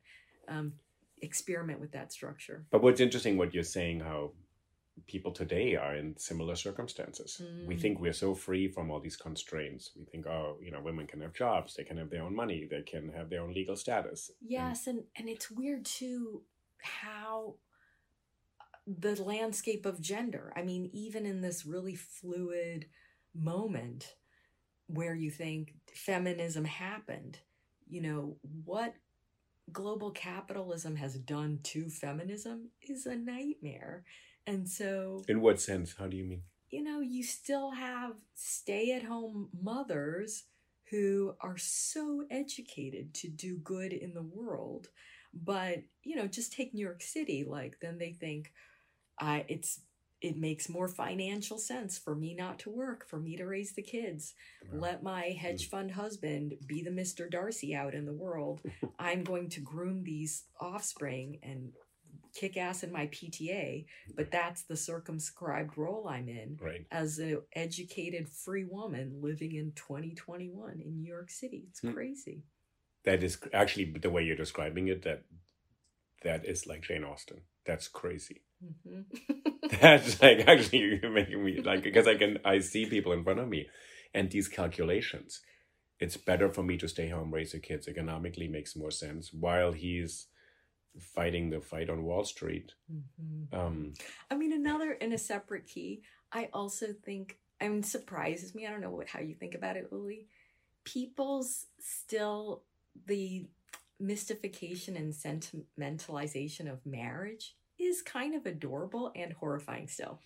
um 0.48 0.72
experiment 1.20 1.78
with 1.80 1.92
that 1.92 2.12
structure 2.12 2.66
But 2.72 2.82
what's 2.82 3.00
interesting, 3.00 3.36
what 3.36 3.54
you're 3.54 3.62
saying, 3.62 4.00
how 4.00 4.32
people 5.06 5.32
today 5.32 5.76
are 5.76 5.94
in 5.96 6.16
similar 6.16 6.54
circumstances. 6.56 7.40
We 7.66 7.76
Mm. 7.76 7.80
think 7.80 8.00
we're 8.00 8.12
so 8.12 8.34
free 8.34 8.68
from 8.68 8.90
all 8.90 9.00
these 9.00 9.16
constraints. 9.16 9.90
We 9.96 10.04
think, 10.04 10.26
oh, 10.26 10.58
you 10.60 10.70
know, 10.70 10.80
women 10.80 11.06
can 11.06 11.20
have 11.20 11.32
jobs, 11.34 11.74
they 11.74 11.84
can 11.84 11.96
have 11.96 12.10
their 12.10 12.22
own 12.22 12.34
money, 12.34 12.66
they 12.66 12.82
can 12.82 13.08
have 13.10 13.28
their 13.30 13.42
own 13.42 13.52
legal 13.52 13.76
status. 13.76 14.30
And- 14.40 14.50
Yes, 14.50 14.86
and 14.86 15.04
and 15.16 15.28
it's 15.28 15.50
weird 15.50 15.84
too 15.84 16.44
how 16.82 17.56
the 18.86 19.14
landscape 19.22 19.86
of 19.86 20.00
gender. 20.00 20.52
I 20.56 20.62
mean, 20.62 20.90
even 20.92 21.24
in 21.26 21.40
this 21.40 21.64
really 21.64 21.94
fluid 21.94 22.86
moment 23.34 24.16
where 24.88 25.14
you 25.14 25.30
think 25.30 25.74
feminism 25.94 26.64
happened, 26.64 27.38
you 27.88 28.00
know, 28.00 28.36
what 28.64 28.94
global 29.72 30.10
capitalism 30.10 30.96
has 30.96 31.14
done 31.16 31.60
to 31.62 31.88
feminism 31.88 32.70
is 32.82 33.06
a 33.06 33.14
nightmare. 33.16 34.04
And 34.46 34.68
so, 34.68 35.24
in 35.28 35.40
what 35.40 35.60
sense? 35.60 35.94
How 35.98 36.06
do 36.06 36.16
you 36.16 36.24
mean? 36.24 36.42
you 36.72 36.82
know, 36.82 37.00
you 37.00 37.22
still 37.22 37.70
have 37.70 38.14
stay 38.34 38.92
at 38.92 39.04
home 39.04 39.50
mothers 39.62 40.44
who 40.90 41.34
are 41.40 41.58
so 41.58 42.24
educated 42.30 43.14
to 43.14 43.28
do 43.28 43.58
good 43.58 43.92
in 43.92 44.14
the 44.14 44.22
world. 44.22 44.88
But, 45.34 45.82
you 46.02 46.16
know, 46.16 46.26
just 46.26 46.52
take 46.52 46.74
New 46.74 46.84
York 46.84 47.02
City, 47.02 47.44
like, 47.46 47.78
then 47.80 47.98
they 47.98 48.12
think 48.12 48.52
uh, 49.20 49.40
it's 49.48 49.80
it 50.22 50.38
makes 50.38 50.68
more 50.68 50.86
financial 50.86 51.58
sense 51.58 51.98
for 51.98 52.14
me 52.14 52.32
not 52.32 52.60
to 52.60 52.70
work, 52.70 53.08
for 53.08 53.18
me 53.18 53.36
to 53.36 53.44
raise 53.44 53.72
the 53.72 53.82
kids. 53.82 54.34
Let 54.72 55.02
my 55.02 55.36
hedge 55.40 55.68
fund 55.68 55.90
husband 55.90 56.54
be 56.64 56.80
the 56.80 56.90
Mr. 56.90 57.28
Darcy 57.28 57.74
out 57.74 57.92
in 57.92 58.06
the 58.06 58.12
world. 58.12 58.60
I'm 59.00 59.24
going 59.24 59.48
to 59.50 59.60
groom 59.60 60.04
these 60.04 60.44
offspring 60.60 61.40
and 61.42 61.72
kick 62.34 62.56
ass 62.56 62.82
in 62.82 62.92
my 62.92 63.06
PTA, 63.08 63.86
but 64.16 64.30
that's 64.30 64.62
the 64.64 64.76
circumscribed 64.76 65.76
role 65.76 66.08
I'm 66.08 66.28
in 66.28 66.58
Right. 66.60 66.86
as 66.90 67.18
an 67.18 67.42
educated 67.54 68.28
free 68.28 68.64
woman 68.64 69.20
living 69.20 69.54
in 69.54 69.72
2021 69.72 70.80
in 70.80 70.96
New 70.96 71.06
York 71.08 71.30
City. 71.30 71.64
It's 71.70 71.80
Hmm. 71.80 71.92
crazy. 71.92 72.42
That 73.04 73.22
is 73.22 73.38
actually 73.52 73.92
the 74.00 74.10
way 74.10 74.22
you're 74.24 74.36
describing 74.36 74.88
it. 74.88 75.02
That 75.02 75.24
that 76.22 76.44
is 76.46 76.66
like 76.66 76.82
Jane 76.82 77.04
Austen. 77.04 77.42
That's 77.66 77.88
crazy. 77.88 78.42
hmm 78.60 79.00
That's 79.80 80.20
like 80.22 80.46
actually 80.46 80.78
you're 81.02 81.10
making 81.10 81.44
me 81.44 81.60
like 81.62 81.82
because 81.82 82.06
I 82.06 82.14
can 82.16 82.38
I 82.44 82.58
see 82.60 82.86
people 82.86 83.12
in 83.12 83.24
front 83.24 83.40
of 83.40 83.48
me, 83.48 83.68
and 84.14 84.30
these 84.30 84.48
calculations. 84.48 85.40
It's 86.00 86.16
better 86.16 86.50
for 86.50 86.64
me 86.64 86.76
to 86.78 86.88
stay 86.88 87.08
home, 87.08 87.32
raise 87.32 87.52
the 87.52 87.60
kids. 87.60 87.88
Economically 87.88 88.48
makes 88.48 88.76
more 88.76 88.90
sense 88.90 89.32
while 89.32 89.72
he's 89.72 90.26
fighting 90.98 91.50
the 91.50 91.60
fight 91.60 91.90
on 91.90 92.04
Wall 92.04 92.24
Street. 92.24 92.74
hmm 92.90 93.56
Um, 93.56 93.94
I 94.30 94.36
mean, 94.36 94.52
another 94.52 94.92
in 94.92 95.12
a 95.12 95.18
separate 95.18 95.66
key. 95.66 96.02
I 96.32 96.48
also 96.52 96.86
think, 97.04 97.38
I 97.60 97.68
mean, 97.68 97.82
surprises 97.82 98.54
me. 98.54 98.66
I 98.66 98.70
don't 98.70 98.80
know 98.80 98.90
what 98.90 99.08
how 99.08 99.20
you 99.20 99.34
think 99.34 99.54
about 99.54 99.76
it, 99.76 99.88
Uli. 99.92 100.26
People's 100.84 101.66
still 101.78 102.64
the 103.06 103.46
mystification 104.00 104.96
and 104.96 105.12
sentimentalization 105.12 106.70
of 106.70 106.84
marriage 106.84 107.54
is 107.78 108.02
kind 108.02 108.34
of 108.34 108.46
adorable 108.46 109.12
and 109.14 109.32
horrifying 109.32 109.88
still. 109.88 110.20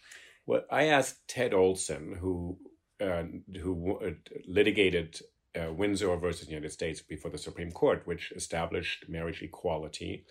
Well, 0.46 0.62
I 0.70 0.84
asked 0.84 1.28
Ted 1.28 1.52
Olson, 1.52 2.16
who 2.20 2.58
uh, 3.00 3.24
who 3.60 3.98
uh, 3.98 4.10
litigated 4.46 5.20
uh, 5.54 5.72
Windsor 5.72 6.16
versus 6.16 6.48
United 6.48 6.72
States 6.72 7.02
before 7.02 7.30
the 7.30 7.38
Supreme 7.38 7.72
Court, 7.72 8.02
which 8.06 8.32
established 8.32 9.08
marriage 9.08 9.42
equality, 9.42 10.24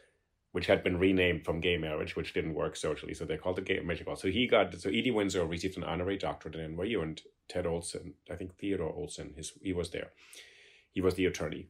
which 0.55 0.67
had 0.67 0.85
been 0.85 0.97
renamed 0.97 1.43
from 1.43 1.59
gay 1.59 1.75
marriage, 1.75 2.15
which 2.15 2.33
didn't 2.33 2.53
work 2.53 2.77
socially, 2.77 3.13
so 3.13 3.25
they 3.25 3.35
called 3.35 3.59
it 3.59 3.65
gay 3.65 3.77
marriage 3.81 3.99
equality. 3.99 4.21
So 4.21 4.31
he 4.31 4.47
got 4.47 4.73
so 4.79 4.87
Edie 4.87 5.11
Windsor 5.11 5.45
received 5.45 5.75
an 5.75 5.83
honorary 5.83 6.17
doctorate 6.17 6.55
at 6.55 6.71
NYU, 6.71 7.03
and 7.03 7.21
Ted 7.49 7.65
Olson, 7.65 8.13
I 8.31 8.35
think 8.35 8.55
Theodore 8.55 8.93
Olson, 8.93 9.33
his 9.35 9.51
he 9.61 9.73
was 9.73 9.89
there. 9.89 10.11
He 10.93 11.01
was 11.01 11.15
the 11.15 11.25
attorney. 11.25 11.67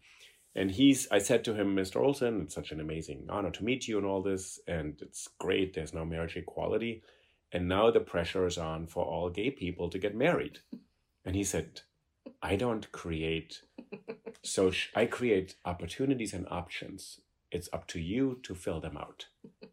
And 0.53 0.69
he's, 0.69 1.07
I 1.09 1.17
said 1.17 1.43
to 1.45 1.55
him, 1.55 1.75
Mr. 1.75 1.99
Olson, 1.99 2.41
it's 2.41 2.53
such 2.53 2.71
an 2.71 2.79
amazing 2.79 3.25
honor 3.27 3.49
to 3.49 3.63
meet 3.63 3.87
you 3.87 3.97
and 3.97 4.05
all 4.05 4.21
this, 4.21 4.59
and 4.67 4.95
it's 5.01 5.29
great. 5.39 5.73
There's 5.73 5.91
now 5.91 6.05
marriage 6.05 6.37
equality. 6.37 7.01
And 7.51 7.67
now 7.67 7.89
the 7.89 8.01
pressure 8.01 8.45
is 8.45 8.59
on 8.59 8.85
for 8.85 9.03
all 9.03 9.31
gay 9.31 9.49
people 9.49 9.89
to 9.89 9.97
get 9.97 10.13
married. 10.13 10.59
And 11.25 11.35
he 11.35 11.43
said, 11.43 11.81
I 12.39 12.55
don't 12.55 12.91
create, 12.91 13.63
so 14.43 14.71
I 14.95 15.07
create 15.07 15.55
opportunities 15.65 16.35
and 16.35 16.45
options. 16.51 17.19
It's 17.51 17.69
up 17.71 17.87
to 17.87 17.99
you 17.99 18.39
to 18.43 18.55
fill 18.55 18.79
them 18.81 18.97
out. 18.97 19.27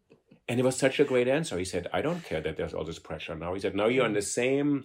And 0.45 0.59
it 0.59 0.63
was 0.63 0.75
such 0.75 0.99
a 0.99 1.05
great 1.05 1.29
answer. 1.29 1.57
He 1.57 1.63
said, 1.63 1.87
I 1.93 2.01
don't 2.01 2.25
care 2.25 2.41
that 2.41 2.57
there's 2.57 2.73
all 2.73 2.83
this 2.83 2.99
pressure 2.99 3.33
now. 3.33 3.53
He 3.53 3.61
said, 3.61 3.75
now 3.75 3.87
you're 3.87 4.05
in 4.05 4.11
the 4.13 4.21
same 4.21 4.83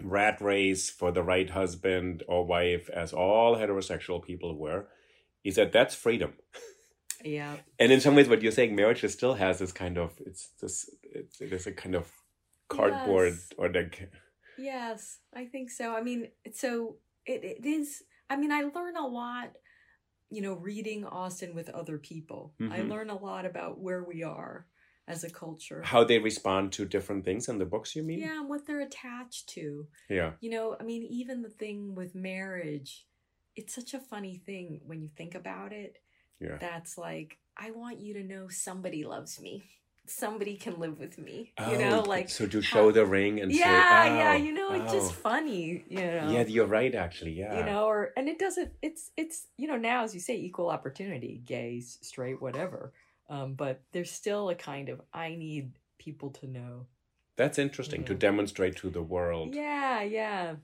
rat 0.00 0.40
race 0.40 0.88
for 0.90 1.10
the 1.10 1.24
right 1.24 1.50
husband 1.50 2.22
or 2.28 2.46
wife 2.46 2.88
as 2.90 3.12
all 3.12 3.56
heterosexual 3.56 4.22
people 4.24 4.54
were. 4.56 4.86
He 5.42 5.50
said, 5.50 5.72
that's 5.72 5.94
freedom. 5.94 6.34
Yeah. 7.24 7.56
And 7.80 7.90
in 7.90 8.00
some 8.00 8.14
ways, 8.14 8.28
what 8.28 8.42
you're 8.42 8.52
saying, 8.52 8.76
marriage 8.76 9.02
is 9.02 9.12
still 9.12 9.34
has 9.34 9.58
this 9.58 9.72
kind 9.72 9.98
of 9.98 10.12
it's 10.24 10.50
this 10.60 10.88
it's, 11.02 11.40
it 11.40 11.52
is 11.52 11.66
a 11.66 11.72
kind 11.72 11.94
of 11.96 12.12
cardboard 12.68 13.32
Yes. 13.32 13.52
or 13.58 13.72
like 13.72 14.10
Yes, 14.58 15.18
I 15.34 15.46
think 15.46 15.70
so. 15.70 15.96
I 15.96 16.02
mean, 16.02 16.28
so 16.52 16.96
it, 17.24 17.42
it 17.42 17.66
is. 17.66 18.02
I 18.30 18.36
mean, 18.36 18.52
I 18.52 18.62
learn 18.62 18.96
a 18.96 19.06
lot, 19.06 19.52
you 20.30 20.42
know, 20.42 20.54
reading 20.54 21.04
Austen 21.04 21.54
with 21.54 21.68
other 21.70 21.98
people. 21.98 22.52
I 22.60 22.80
Mhm. 22.80 22.88
learn 22.90 23.10
a 23.10 23.18
lot 23.18 23.46
about 23.46 23.78
where 23.78 24.02
we 24.02 24.22
are 24.22 24.66
as 25.08 25.22
a 25.22 25.30
culture. 25.30 25.82
how 25.82 26.02
they 26.02 26.18
respond 26.18 26.72
to 26.72 26.84
different 26.84 27.24
things 27.24 27.48
in 27.48 27.58
the 27.58 27.64
books. 27.64 27.94
You 27.94 28.02
mean? 28.02 28.18
yeah, 28.18 28.40
and 28.40 28.48
what 28.48 28.66
they're 28.66 28.80
attached 28.80 29.48
to. 29.50 29.86
Yeah. 30.08 30.32
You 30.40 30.50
know, 30.50 30.76
I 30.80 30.82
mean, 30.82 31.04
even 31.04 31.42
the 31.42 31.48
thing 31.50 31.94
with 31.94 32.14
marriage, 32.16 33.06
it's 33.54 33.72
such 33.74 33.94
a 33.94 34.00
funny 34.00 34.36
thing 34.36 34.80
when 34.84 35.00
you 35.00 35.08
think 35.16 35.34
about 35.36 35.72
it. 35.72 36.00
Yeah. 36.40 36.58
That's 36.58 36.98
like, 36.98 37.38
I 37.56 37.70
want 37.70 38.00
you 38.00 38.14
to 38.14 38.24
know 38.24 38.48
somebody 38.48 39.04
loves 39.04 39.40
me. 39.40 39.62
Somebody 40.08 40.56
can 40.56 40.78
live 40.78 40.98
with 40.98 41.18
me. 41.18 41.52
Oh, 41.58 41.70
you 41.72 41.78
know, 41.78 42.00
like 42.02 42.28
so 42.28 42.46
to 42.46 42.62
show 42.62 42.90
the 42.92 43.04
ring 43.04 43.40
and 43.40 43.52
yeah, 43.52 43.64
say, 43.64 44.16
yeah, 44.18 44.32
"Oh, 44.32 44.36
you 44.36 44.52
know, 44.52 44.72
it's 44.72 44.92
just 44.92 45.12
oh." 45.12 45.14
funny, 45.14 45.84
you 45.88 45.98
know. 45.98 46.30
yeah, 46.30 46.44
you're 46.46 46.66
right. 46.66 46.94
Actually, 46.94 47.32
yeah. 47.32 47.58
you 47.58 47.64
know 47.64 47.86
or 47.86 48.12
and 48.16 48.28
it 48.28 48.38
doesn't 48.38 48.72
it's 48.82 49.10
it's 49.16 49.46
you 49.56 49.66
know 49.68 49.76
now 49.76 50.04
as 50.04 50.14
you 50.14 50.20
say 50.20 50.36
equal 50.36 50.68
opportunity 50.70 51.42
gay 51.44 51.78
s- 51.78 51.98
straight 52.02 52.40
whatever 52.40 52.92
um 53.28 53.54
but 53.54 53.82
there's 53.92 54.10
still 54.10 54.48
a 54.50 54.54
kind 54.54 54.88
of 54.88 55.00
i 55.12 55.34
need 55.34 55.72
people 55.98 56.30
to 56.30 56.46
know 56.46 56.86
That's 57.36 57.58
interesting 57.58 58.04
to 58.04 58.14
demonstrate 58.14 58.76
to 58.76 58.90
the 58.90 59.02
world. 59.02 59.54
yeah 59.54 60.02
yeah 60.02 60.56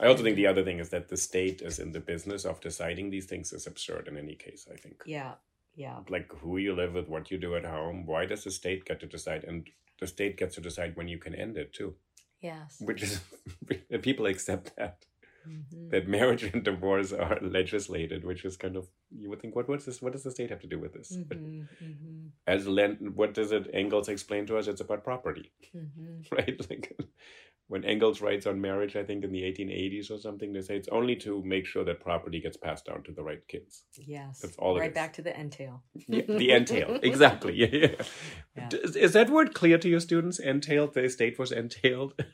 I 0.00 0.06
also 0.06 0.22
think 0.22 0.36
the 0.36 0.46
other 0.46 0.62
thing 0.62 0.78
is 0.78 0.90
that 0.90 1.08
the 1.08 1.16
state 1.16 1.62
is 1.62 1.78
in 1.78 1.92
the 1.92 2.00
business 2.00 2.44
of 2.44 2.60
deciding 2.60 3.10
these 3.10 3.26
things 3.26 3.52
is 3.52 3.66
absurd 3.66 4.08
in 4.08 4.16
any 4.16 4.34
case. 4.34 4.66
I 4.72 4.76
think. 4.76 5.02
yeah 5.06 5.34
yeah 5.76 5.98
like 6.08 6.32
who 6.42 6.56
you 6.58 6.74
live 6.74 6.94
with, 6.94 7.08
what 7.08 7.30
you 7.30 7.38
do 7.38 7.54
at 7.56 7.64
home. 7.64 8.06
Why 8.06 8.26
does 8.26 8.44
the 8.44 8.50
state 8.50 8.84
get 8.84 9.00
to 9.00 9.06
decide? 9.06 9.44
And 9.44 9.68
the 10.00 10.06
state 10.06 10.36
gets 10.38 10.54
to 10.56 10.60
decide 10.60 10.96
when 10.96 11.08
you 11.08 11.18
can 11.18 11.34
end 11.34 11.56
it 11.56 11.72
too, 11.72 11.94
yes 12.42 12.76
which 12.80 13.02
is 13.02 13.20
people 14.02 14.26
accept 14.26 14.76
that 14.76 15.06
Mhm. 15.48 15.90
that 15.90 16.08
marriage 16.08 16.42
and 16.42 16.64
divorce 16.64 17.12
are 17.12 17.38
legislated, 17.58 18.24
which 18.24 18.44
is 18.44 18.56
kind 18.56 18.76
of 18.76 18.88
you 19.10 19.30
would 19.30 19.40
think 19.40 19.54
what 19.56 19.68
what's 19.68 19.84
this? 19.86 20.02
What 20.02 20.12
does 20.14 20.24
the 20.24 20.32
state 20.32 20.50
have 20.50 20.60
to 20.62 20.66
do 20.74 20.78
with 20.78 20.94
this? 20.94 21.16
But 21.28 21.38
Mhm, 21.38 21.68
mhm, 21.82 22.30
as 22.46 22.66
Len, 22.66 23.12
what 23.14 23.34
does 23.34 23.52
it? 23.52 23.70
Engels 23.72 24.08
explain 24.08 24.46
to 24.46 24.58
us 24.58 24.66
it's 24.68 24.80
about 24.80 25.04
property, 25.04 25.52
mhm. 25.74 26.26
right? 26.32 26.70
Like 26.70 26.98
when 27.68 27.84
Engels 27.84 28.20
writes 28.20 28.46
on 28.46 28.60
marriage, 28.60 28.94
I 28.94 29.02
think 29.02 29.24
in 29.24 29.32
the 29.32 29.42
1880s 29.42 30.10
or 30.10 30.18
something, 30.18 30.52
they 30.52 30.60
say 30.60 30.76
it's 30.76 30.88
only 30.88 31.16
to 31.16 31.42
make 31.44 31.66
sure 31.66 31.84
that 31.84 32.00
property 32.00 32.40
gets 32.40 32.56
passed 32.56 32.86
down 32.86 33.02
to 33.04 33.12
the 33.12 33.22
right 33.22 33.46
kids. 33.48 33.84
yes 33.96 34.40
That's 34.40 34.56
all 34.56 34.78
right 34.78 34.94
back 34.94 35.12
to 35.14 35.22
the 35.22 35.38
entail 35.38 35.82
Yeah, 36.06 36.22
the 36.28 36.52
entail, 36.52 36.98
exactly. 37.02 37.54
Yeah, 37.56 37.68
yeah. 37.72 38.02
Yeah. 38.56 38.68
Is, 38.72 38.96
is 38.96 39.12
that 39.14 39.30
word 39.30 39.54
clear 39.54 39.78
to 39.78 39.88
your 39.88 40.00
students? 40.00 40.38
Entailed, 40.38 40.94
the 40.94 41.04
estate 41.04 41.38
was 41.38 41.52
entailed. 41.52 42.14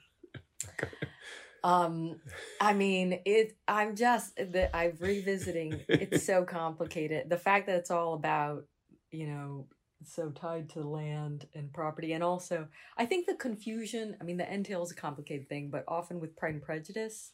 Um, 1.64 2.20
I 2.60 2.72
mean, 2.72 3.20
it. 3.24 3.56
I'm 3.68 3.94
just 3.94 4.34
that 4.36 4.74
I'm 4.74 4.96
revisiting. 4.98 5.80
It's 5.88 6.24
so 6.24 6.44
complicated. 6.44 7.30
The 7.30 7.36
fact 7.36 7.66
that 7.66 7.76
it's 7.76 7.90
all 7.90 8.14
about, 8.14 8.64
you 9.12 9.28
know, 9.28 9.66
so 10.06 10.30
tied 10.30 10.68
to 10.70 10.80
land 10.82 11.46
and 11.54 11.72
property, 11.72 12.12
and 12.12 12.22
also 12.24 12.68
I 12.96 13.06
think 13.06 13.26
the 13.26 13.34
confusion. 13.34 14.16
I 14.20 14.24
mean, 14.24 14.36
the 14.36 14.52
entail 14.52 14.82
is 14.82 14.90
a 14.90 14.96
complicated 14.96 15.48
thing, 15.48 15.70
but 15.70 15.84
often 15.88 16.20
with 16.20 16.36
Pride 16.36 16.54
and 16.54 16.62
Prejudice, 16.62 17.32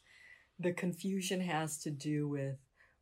the 0.58 0.72
confusion 0.72 1.40
has 1.40 1.78
to 1.78 1.90
do 1.90 2.28
with 2.28 2.56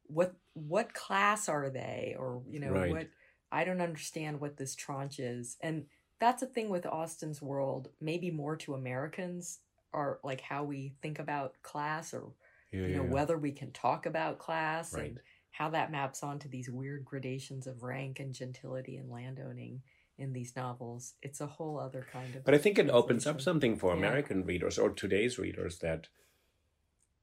what 0.05 0.35
what 0.55 0.95
class 0.95 1.49
are 1.49 1.71
they, 1.71 2.15
or 2.19 2.43
you 2.49 2.61
know, 2.61 2.73
Right. 2.73 2.91
what 2.91 3.09
I 3.53 3.65
don't 3.65 3.81
understand 3.81 4.41
what 4.41 4.57
this 4.57 4.75
tranche 4.75 5.19
is, 5.19 5.57
and 5.63 5.87
that's 6.21 6.43
a 6.43 6.47
thing 6.47 6.69
with 6.71 6.87
Austen's 6.87 7.43
world. 7.43 7.89
Maybe 8.01 8.31
more 8.31 8.57
to 8.57 8.75
Americans 8.75 9.61
are 9.93 10.19
like 10.25 10.41
how 10.41 10.65
we 10.65 10.95
think 11.03 11.19
about 11.19 11.55
class 11.63 12.13
or 12.13 12.33
Yeah, 12.73 12.87
you 12.87 12.95
know 12.97 13.03
whether 13.05 13.39
we 13.39 13.53
can 13.53 13.73
talk 13.73 14.07
about 14.07 14.39
class 14.39 14.93
Right. 14.93 15.07
and 15.07 15.21
how 15.57 15.71
that 15.71 15.91
maps 15.91 16.23
onto 16.23 16.49
these 16.51 16.69
weird 16.69 17.03
gradations 17.05 17.67
of 17.67 17.83
rank 17.83 18.21
and 18.21 18.35
gentility 18.35 18.99
and 18.99 19.11
landowning 19.11 19.81
in 20.19 20.35
these 20.35 20.55
novels. 20.55 21.15
It's 21.23 21.41
a 21.41 21.47
whole 21.47 21.79
other 21.79 22.07
kind 22.13 22.35
of. 22.35 22.45
But 22.45 22.53
I 22.53 22.59
think 22.59 22.79
it 22.79 22.91
opens 22.91 23.27
up 23.27 23.41
something 23.41 23.77
for 23.77 23.93
Yeah. 23.93 23.99
American 23.99 24.45
readers 24.45 24.79
or 24.79 24.91
today's 24.91 25.39
readers 25.39 25.79
that, 25.79 26.09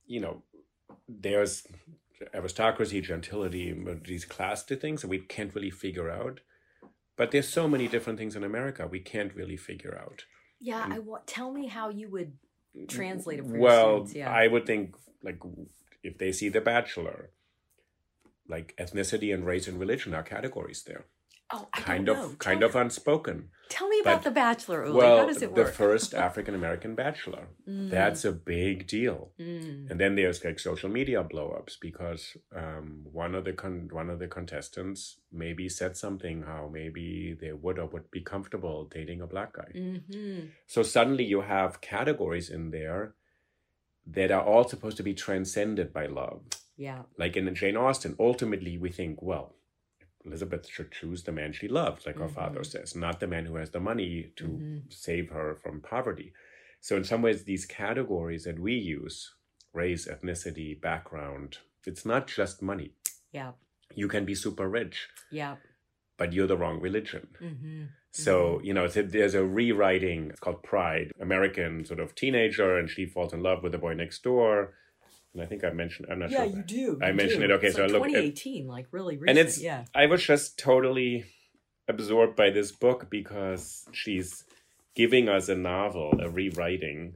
you 0.08 0.20
know, 0.20 0.42
there's 1.08 1.68
aristocracy, 2.34 3.02
gentility, 3.02 3.72
these 4.04 4.26
class 4.26 4.64
things 4.64 5.02
that 5.02 5.10
we 5.10 5.20
can't 5.20 5.54
really 5.54 5.72
figure 5.72 6.10
out. 6.10 6.40
But 7.16 7.30
there's 7.30 7.50
so 7.50 7.68
many 7.68 7.88
different 7.88 8.18
things 8.18 8.36
in 8.36 8.44
America 8.44 8.88
we 8.88 9.00
can't 9.00 9.36
really 9.36 9.58
figure 9.58 9.96
out. 9.96 10.26
Yeah, 10.60 10.88
I 10.90 10.98
want. 10.98 11.28
Tell 11.28 11.52
me 11.52 11.68
how 11.68 11.90
you 11.90 12.10
would 12.10 12.34
mm, 12.76 12.88
translate 12.88 13.40
it 13.40 13.46
for 13.46 13.52
your 13.52 13.60
well, 13.60 13.96
students, 13.98 14.16
yeah. 14.16 14.32
I 14.32 14.48
would 14.48 14.66
think 14.66 14.96
like 15.22 15.40
if 16.02 16.18
they 16.18 16.32
see 16.32 16.50
The 16.50 16.62
Bachelor, 16.62 17.30
like 18.48 18.76
ethnicity 18.80 19.34
and 19.34 19.46
race 19.46 19.68
and 19.68 19.80
religion 19.80 20.14
are 20.14 20.24
categories 20.24 20.84
there. 20.84 21.06
Oh, 21.56 21.68
I 21.74 21.82
kind 21.82 22.06
don't 22.08 22.18
of 22.18 22.30
know. 22.32 22.36
kind 22.38 22.62
tell, 22.62 22.70
of 22.70 22.76
unspoken. 22.76 23.50
Tell 23.70 23.88
me 23.88 24.00
about 24.00 24.20
but- 24.20 24.30
the 24.30 24.32
Bachelor. 24.32 24.86
Uli. 24.86 24.98
well, 24.98 25.18
how 25.20 25.26
does 25.28 25.41
it 25.44 25.54
the 25.54 25.66
first 25.66 26.14
African 26.16 26.56
American 26.56 26.96
bachelor. 26.96 27.50
Mm, 27.70 27.91
That's 27.91 28.26
a 28.26 28.32
big 28.32 28.88
deal. 28.88 29.34
mm, 29.39 29.89
And 29.91 30.00
then 30.00 30.16
there's 30.16 30.44
like 30.44 30.58
social 30.60 30.89
media 30.89 31.24
blowups 31.24 31.76
because 31.80 32.36
um, 32.56 33.06
one 33.12 33.36
of 33.36 33.44
the 33.46 33.54
con- 33.54 33.89
one 33.91 34.10
of 34.10 34.18
the 34.20 34.28
contestants 34.28 35.20
maybe 35.32 35.70
said 35.70 35.96
something 35.96 36.41
how 36.44 36.70
maybe 36.74 37.38
they 37.39 37.52
would 37.52 37.78
or 37.78 37.86
would 37.88 38.10
be 38.10 38.22
comfortable 38.22 38.86
dating 38.86 39.22
a 39.22 39.28
black 39.28 39.54
guy. 39.54 39.72
mhm. 39.76 40.50
So 40.66 40.82
suddenly 40.82 41.26
you 41.26 41.41
have 41.41 41.82
categories 41.82 42.50
in 42.50 42.72
there 42.72 43.14
that 44.08 44.32
are 44.32 44.44
all 44.44 44.68
supposed 44.68 44.98
to 44.98 45.04
be 45.04 45.14
transcended 45.14 45.94
by 45.94 46.08
love. 46.08 46.41
Yeah. 46.78 47.03
Like 47.17 47.38
in 47.38 47.53
Jane 47.55 47.78
Austen, 47.78 48.15
ultimately 48.19 48.78
we 48.78 48.89
think, 48.89 49.21
well, 49.21 49.55
Elizabeth 50.26 50.67
should 50.67 50.91
choose 50.91 51.24
the 51.24 51.32
man 51.32 51.51
she 51.53 51.67
loves, 51.67 52.05
like 52.05 52.17
her 52.17 52.28
Mhm. 52.28 52.34
father 52.34 52.63
says, 52.63 52.95
not 52.95 53.19
the 53.19 53.28
man 53.28 53.45
who 53.45 53.55
has 53.57 53.71
the 53.71 53.80
money 53.80 54.32
to 54.38 54.45
Mhm. 54.47 54.93
save 54.93 55.30
her 55.30 55.55
from 55.55 55.82
poverty. 55.82 56.34
So 56.80 56.95
in 56.95 57.03
some 57.03 57.21
ways, 57.21 57.43
these 57.43 57.65
categories 57.65 58.45
that 58.45 58.57
we 58.59 58.74
use, 58.74 59.36
race, 59.74 60.07
ethnicity, 60.07 60.80
background, 60.80 61.57
it's 61.86 62.05
not 62.05 62.28
just 62.28 62.61
money. 62.61 62.93
Yeah. 63.32 63.53
You 63.93 64.07
can 64.07 64.24
be 64.26 64.34
super 64.36 64.69
rich, 64.69 65.09
Yeah. 65.30 65.57
but 66.17 66.32
you're 66.34 66.47
the 66.47 66.57
wrong 66.57 66.80
religion. 66.80 67.28
hmm 67.39 67.84
So, 68.15 68.61
you 68.61 68.74
know, 68.76 68.86
it's- 68.86 69.11
there's 69.11 69.34
a 69.34 69.43
rewriting. 69.43 70.30
It's 70.30 70.39
called 70.39 70.61
Pride. 70.61 71.11
American 71.19 71.84
sort 71.84 71.99
of 71.99 72.13
teenager, 72.13 72.78
and 72.78 72.88
she 72.88 73.07
falls 73.07 73.34
in 73.34 73.41
love 73.41 73.63
with 73.63 73.71
the 73.71 73.80
boy 73.80 73.93
next 73.95 74.21
door. 74.24 74.76
And 75.34 75.42
I 75.42 75.46
think 75.46 75.64
I 75.64 75.72
mentioned, 75.72 76.08
I'm 76.12 76.20
not 76.20 76.30
Yeah, 76.32 76.40
sure. 76.44 76.46
Yeah, 76.48 76.56
you 76.58 76.64
do. 76.64 77.00
I 77.02 77.08
you 77.10 77.14
mentioned 77.16 77.40
do. 77.42 77.46
it. 77.46 77.52
Okay, 77.52 77.68
It's 77.68 77.76
so 77.76 77.84
like 77.84 77.92
I 77.92 77.94
look 77.98 78.04
at- 78.08 78.12
2018, 78.12 78.68
like 78.68 78.88
really 78.92 79.18
recent. 79.18 79.30
and 79.38 79.48
it's, 79.48 79.60
yeah. 79.62 79.86
I 79.96 80.06
was 80.06 80.24
just 80.24 80.60
totally 80.60 81.26
absorbed 81.88 82.36
by 82.36 82.50
this 82.52 82.72
book 82.72 83.08
because 83.10 83.86
she's 83.92 84.44
giving 84.96 85.28
us 85.28 85.50
a 85.50 85.56
novel, 85.56 86.20
a 86.22 86.30
rewriting 86.30 87.16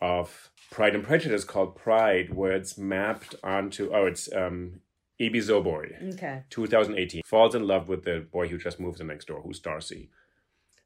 of 0.00 0.50
Pride 0.70 0.94
and 0.94 1.04
Prejudice 1.04 1.44
called 1.44 1.74
Pride, 1.76 2.32
where 2.34 2.52
it's 2.52 2.78
mapped 2.78 3.34
onto, 3.42 3.90
oh, 3.92 4.06
it's 4.06 4.32
um, 4.32 4.80
Ibi 5.18 5.40
Zoboi. 5.40 6.14
Okay. 6.14 6.44
2018 6.50 7.22
falls 7.26 7.54
in 7.54 7.66
love 7.66 7.88
with 7.88 8.04
the 8.04 8.20
boy 8.32 8.48
who 8.48 8.58
just 8.58 8.78
moves 8.80 9.00
in 9.00 9.08
next 9.08 9.26
door 9.26 9.42
who's 9.42 9.58
darcy 9.60 10.08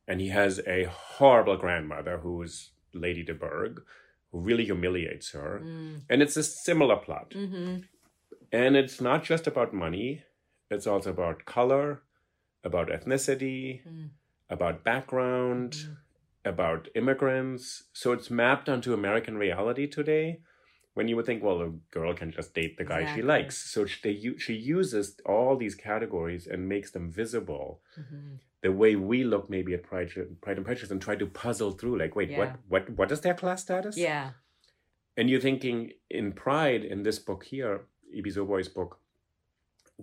and 0.09 0.21
he 0.21 0.29
has 0.29 0.61
a 0.67 0.85
horrible 0.85 1.57
grandmother 1.57 2.19
who 2.19 2.43
is 2.43 2.71
lady 2.93 3.23
de 3.23 3.33
Bourgh, 3.35 3.83
really 4.35 4.65
humiliates 4.65 5.31
her. 5.33 5.61
Mm. 5.65 6.03
and 6.11 6.23
it's 6.23 6.37
a 6.37 6.43
similar 6.43 6.97
plot. 6.97 7.33
Hmm 7.33 7.77
and 8.53 8.77
it's 8.77 9.01
not 9.01 9.25
just 9.25 9.47
about 9.47 9.75
money. 9.75 10.23
It's 10.71 10.87
also 10.87 11.11
about 11.11 11.45
color 11.45 12.03
about 12.63 12.89
ethnicity 12.89 13.83
Mm. 13.87 14.11
about 14.49 14.85
background 14.85 15.73
Mhm. 15.73 15.97
about 16.45 16.89
immigrants. 16.95 17.85
So 17.93 18.13
it's 18.13 18.31
mapped 18.31 18.69
onto 18.69 18.93
american 18.95 19.37
reality 19.37 19.87
today 19.87 20.41
when 20.95 21.09
you 21.09 21.17
would 21.17 21.27
think 21.27 21.43
well 21.43 21.61
a 21.63 21.71
girl 21.91 22.15
can 22.15 22.31
just 22.31 22.55
date 22.55 22.77
the 22.79 22.85
guy 22.85 23.05
she 23.15 23.23
likes. 23.23 23.57
So 23.73 23.85
she, 23.87 24.39
she 24.39 24.55
uses 24.55 25.21
all 25.27 25.57
these 25.57 25.75
categories 25.75 26.47
and 26.47 26.69
makes 26.69 26.91
them 26.93 27.11
visible 27.11 27.83
hmm 27.95 28.37
the 28.65 28.73
way 28.81 28.91
we 28.97 29.19
look 29.33 29.49
maybe 29.55 29.75
at 29.79 29.83
pride, 29.91 30.11
pride 30.45 30.57
and 30.57 30.65
prejudice 30.67 30.91
and 30.91 31.01
try 31.07 31.15
to 31.23 31.27
puzzle 31.43 31.73
through 31.79 31.97
like 32.03 32.17
wait 32.19 32.31
Yeah. 32.31 32.39
what 32.41 32.51
what 32.73 32.91
what 32.99 33.13
is 33.17 33.21
their 33.21 33.35
class 33.43 33.63
status? 33.69 33.97
Yeah. 34.09 34.31
and 35.17 35.31
you're 35.31 35.47
thinking 35.49 35.81
in 36.21 36.33
pride 36.45 36.83
in 36.93 37.03
this 37.09 37.19
book 37.29 37.45
here 37.55 37.75
Ibi 38.19 38.31
Zoboi's 38.37 38.71
book 38.79 38.99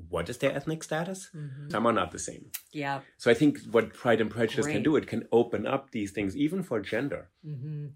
what 0.10 0.30
is 0.34 0.38
their 0.42 0.54
ethnic 0.60 0.84
status? 0.90 1.30
Hmm 1.34 1.70
some 1.74 1.86
are 1.90 1.96
not 2.02 2.12
the 2.12 2.20
same. 2.28 2.46
Yeah. 2.84 3.02
so 3.24 3.32
i 3.34 3.36
think 3.40 3.60
what 3.76 3.94
pride 4.04 4.22
and 4.26 4.32
prejudice 4.38 4.68
can 4.76 4.84
do 4.90 4.96
it 5.02 5.08
can 5.14 5.24
open 5.42 5.68
up 5.76 5.92
these 5.98 6.12
things 6.20 6.38
even 6.46 6.64
for 6.70 6.80
gender. 6.94 7.22
Hmm 7.50 7.88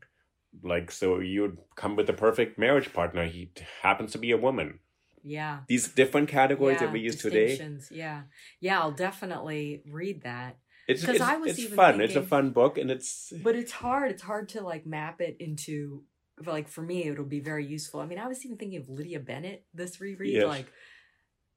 like 0.74 0.90
so 0.98 1.08
you'd 1.20 1.58
come 1.84 1.96
with 1.98 2.08
the 2.08 2.14
perfect 2.26 2.58
marriage 2.66 2.90
partner. 2.98 3.24
He 3.38 3.42
happens 3.88 4.12
to 4.14 4.18
be 4.26 4.32
a 4.36 4.38
woman 4.48 4.80
Yeah. 5.26 5.62
these 5.68 5.88
different 5.88 6.30
categories 6.30 6.78
yeah. 6.80 6.86
that 6.86 6.94
we 6.94 7.00
use 7.02 7.16
today. 7.18 7.60
Yeah. 7.90 8.22
Yeah. 8.62 8.80
I'll 8.80 8.92
definitely 8.92 9.82
read 9.90 10.22
that. 10.24 10.60
it's 10.88 11.04
'Cause 11.04 11.16
it's, 11.16 11.24
I 11.24 11.38
was 11.38 11.52
it's 11.52 11.60
even 11.60 11.76
fun 11.76 12.00
it's 12.00 12.16
a 12.16 12.22
fun 12.22 12.52
book 12.52 12.78
and 12.78 12.92
it's 12.92 13.34
But 13.44 13.56
it's 13.56 13.72
hard. 13.72 14.12
It's 14.12 14.22
hard 14.22 14.50
to 14.50 14.62
like 14.62 14.86
map 14.86 15.20
it 15.22 15.38
into 15.40 16.04
like 16.46 16.68
for 16.68 16.82
me 16.84 17.06
it'll 17.06 17.26
be 17.26 17.40
very 17.40 17.66
useful. 17.66 18.00
I 18.02 18.06
mean, 18.06 18.20
I 18.20 18.28
was 18.28 18.46
even 18.46 18.58
thinking 18.58 18.80
of 18.80 18.88
Lydia 18.88 19.20
Bennet 19.20 19.66
this 19.74 20.00
reread 20.00 20.34
Yes. 20.34 20.48
like 20.48 20.72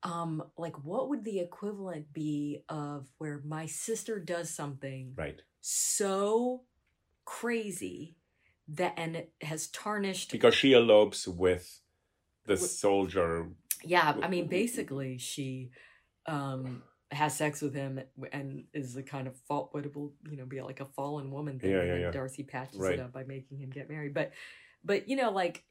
um 0.03 0.43
like 0.57 0.85
what 0.85 1.09
would 1.09 1.25
the 1.25 1.41
equivalent 1.41 2.13
be 2.13 2.63
of 2.69 3.09
where 3.19 3.43
my 3.45 3.67
sister 3.67 4.21
does 4.21 4.49
something 4.55 5.13
right 5.17 5.43
so 5.61 6.63
crazy 7.25 8.17
that 8.69 8.95
and 8.97 9.17
it 9.17 9.33
has 9.43 9.67
tarnished 9.69 10.31
because 10.31 10.55
she 10.55 10.73
elopes 10.73 11.27
with 11.27 11.81
the 12.49 12.57
soldier 12.57 13.49
yeah 13.85 14.15
i 14.23 14.29
mean 14.29 14.47
basically 14.49 15.19
she 15.19 15.71
um 16.27 16.83
has 17.11 17.37
sex 17.37 17.63
with 17.63 17.75
him 17.75 18.01
and 18.33 18.65
is 18.75 18.93
the 18.95 19.03
kind 19.03 19.27
of 19.27 19.37
fault 19.49 19.71
will 19.73 20.13
you 20.29 20.37
know 20.37 20.45
be 20.45 20.61
like 20.61 20.81
a 20.81 20.85
fallen 20.85 21.31
woman 21.31 21.59
thing 21.59 21.71
Yeah, 21.71 21.83
yeah, 21.85 21.97
yeah. 21.97 22.11
darcy 22.11 22.43
patches 22.43 22.79
Right. 22.81 22.95
it 22.95 23.01
up 23.01 23.13
by 23.13 23.25
making 23.25 23.59
him 23.59 23.71
get 23.71 23.89
married 23.89 24.13
but 24.15 24.33
but 24.85 25.09
you 25.09 25.17
know 25.17 25.31
like 25.31 25.65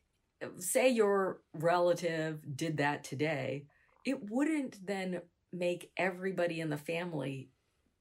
say 0.60 0.90
your 0.90 1.42
relative 1.54 2.40
did 2.56 2.78
that 2.78 3.04
today 3.04 3.66
it 4.06 4.30
wouldn't 4.30 4.86
then 4.86 5.22
make 5.54 5.92
everybody 5.98 6.60
in 6.60 6.70
the 6.70 6.78
family 6.78 7.50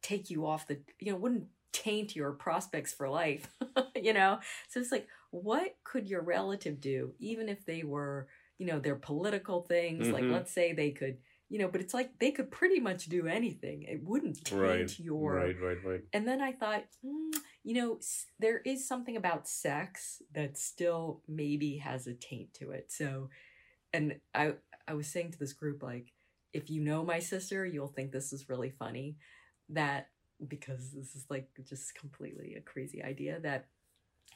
take 0.03 0.31
you 0.31 0.47
off 0.47 0.67
the 0.67 0.79
you 1.01 1.13
know 1.13 1.19
wouldn't 1.19 1.47
taint 1.73 2.17
your 2.17 2.33
prospects 2.33 2.93
for 2.93 3.09
life 3.09 3.49
you 3.97 4.13
know 4.15 4.39
so 4.69 4.81
it's 4.81 4.93
like 4.93 5.07
what 5.31 5.77
could 5.85 6.09
your 6.09 6.23
relative 6.23 6.81
do 6.81 7.13
even 7.19 7.49
if 7.49 7.65
they 7.67 7.83
were 7.83 8.29
you 8.59 8.67
know 8.67 8.79
their 8.81 8.97
political 8.97 9.63
things 9.63 10.11
like 10.11 10.25
Mhm. 10.25 10.33
let's 10.33 10.53
say 10.53 10.73
they 10.73 10.91
could 10.91 11.19
you 11.49 11.59
know 11.59 11.69
but 11.69 11.81
it's 11.81 11.95
like 11.95 12.19
they 12.19 12.31
could 12.33 12.51
pretty 12.51 12.81
much 12.81 13.07
do 13.07 13.27
anything 13.27 13.83
it 13.83 14.03
wouldn't 14.03 14.45
taint 14.45 14.59
right 14.61 14.99
your 14.99 15.35
right 15.35 15.61
right 15.61 15.85
right 15.85 16.03
and 16.13 16.27
then 16.27 16.41
I 16.41 16.53
thought, 16.53 16.85
mm, 17.05 17.33
you 17.65 17.75
know, 17.75 17.97
s- 17.97 18.27
there 18.39 18.59
is 18.65 18.87
something 18.87 19.17
about 19.17 19.49
sex 19.49 20.23
that 20.33 20.57
still 20.57 21.23
maybe 21.29 21.77
has 21.79 22.07
a 22.07 22.15
taint 22.15 22.55
to 22.55 22.71
it. 22.71 22.91
So, 22.93 23.29
and 23.93 24.21
I 24.35 24.55
I 24.89 24.95
was 24.95 25.09
saying 25.09 25.33
to 25.33 25.39
this 25.39 25.53
group 25.53 25.83
like, 25.83 26.13
if 26.53 26.71
you 26.71 26.81
know 26.81 27.05
my 27.05 27.19
sister, 27.19 27.67
you'll 27.67 27.89
think 27.89 28.13
this 28.13 28.33
is 28.33 28.49
really 28.49 28.71
funny, 28.71 29.17
that 29.71 30.09
because 30.47 30.93
this 30.93 31.15
is 31.17 31.27
like 31.31 31.49
just 31.69 31.95
completely 31.95 32.55
a 32.55 32.61
crazy 32.61 33.03
idea 33.03 33.41
that 33.41 33.67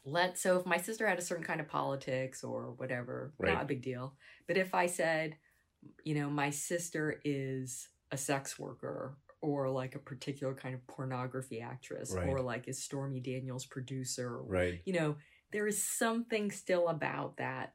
let 0.04 0.38
so 0.38 0.58
if 0.58 0.66
my 0.66 0.78
sister 0.78 1.06
had 1.06 1.18
a 1.18 1.22
certain 1.22 1.44
kind 1.44 1.60
of 1.60 1.68
politics 1.68 2.42
or 2.42 2.72
whatever, 2.76 3.32
Right. 3.38 3.54
not 3.54 3.62
a 3.62 3.66
big 3.66 3.82
deal. 3.82 4.14
But 4.46 4.56
if 4.56 4.74
I 4.74 4.86
said, 4.86 5.36
you 6.04 6.14
know, 6.14 6.30
my 6.30 6.50
sister 6.50 7.20
is 7.24 7.88
a 8.10 8.16
sex 8.16 8.58
worker 8.58 9.16
or 9.42 9.70
like 9.70 9.94
a 9.94 9.98
particular 9.98 10.54
kind 10.54 10.74
of 10.74 10.86
pornography 10.86 11.60
actress 11.60 12.12
Right. 12.12 12.28
or 12.28 12.40
like 12.40 12.68
is 12.68 12.82
Stormy 12.82 13.20
Daniels 13.20 13.64
producer 13.66 14.28
or 14.36 14.42
right 14.42 14.80
you 14.84 14.92
know 14.92 15.16
there 15.52 15.66
is 15.66 15.82
something 15.82 16.50
still 16.50 16.88
about 16.88 17.36
that 17.38 17.72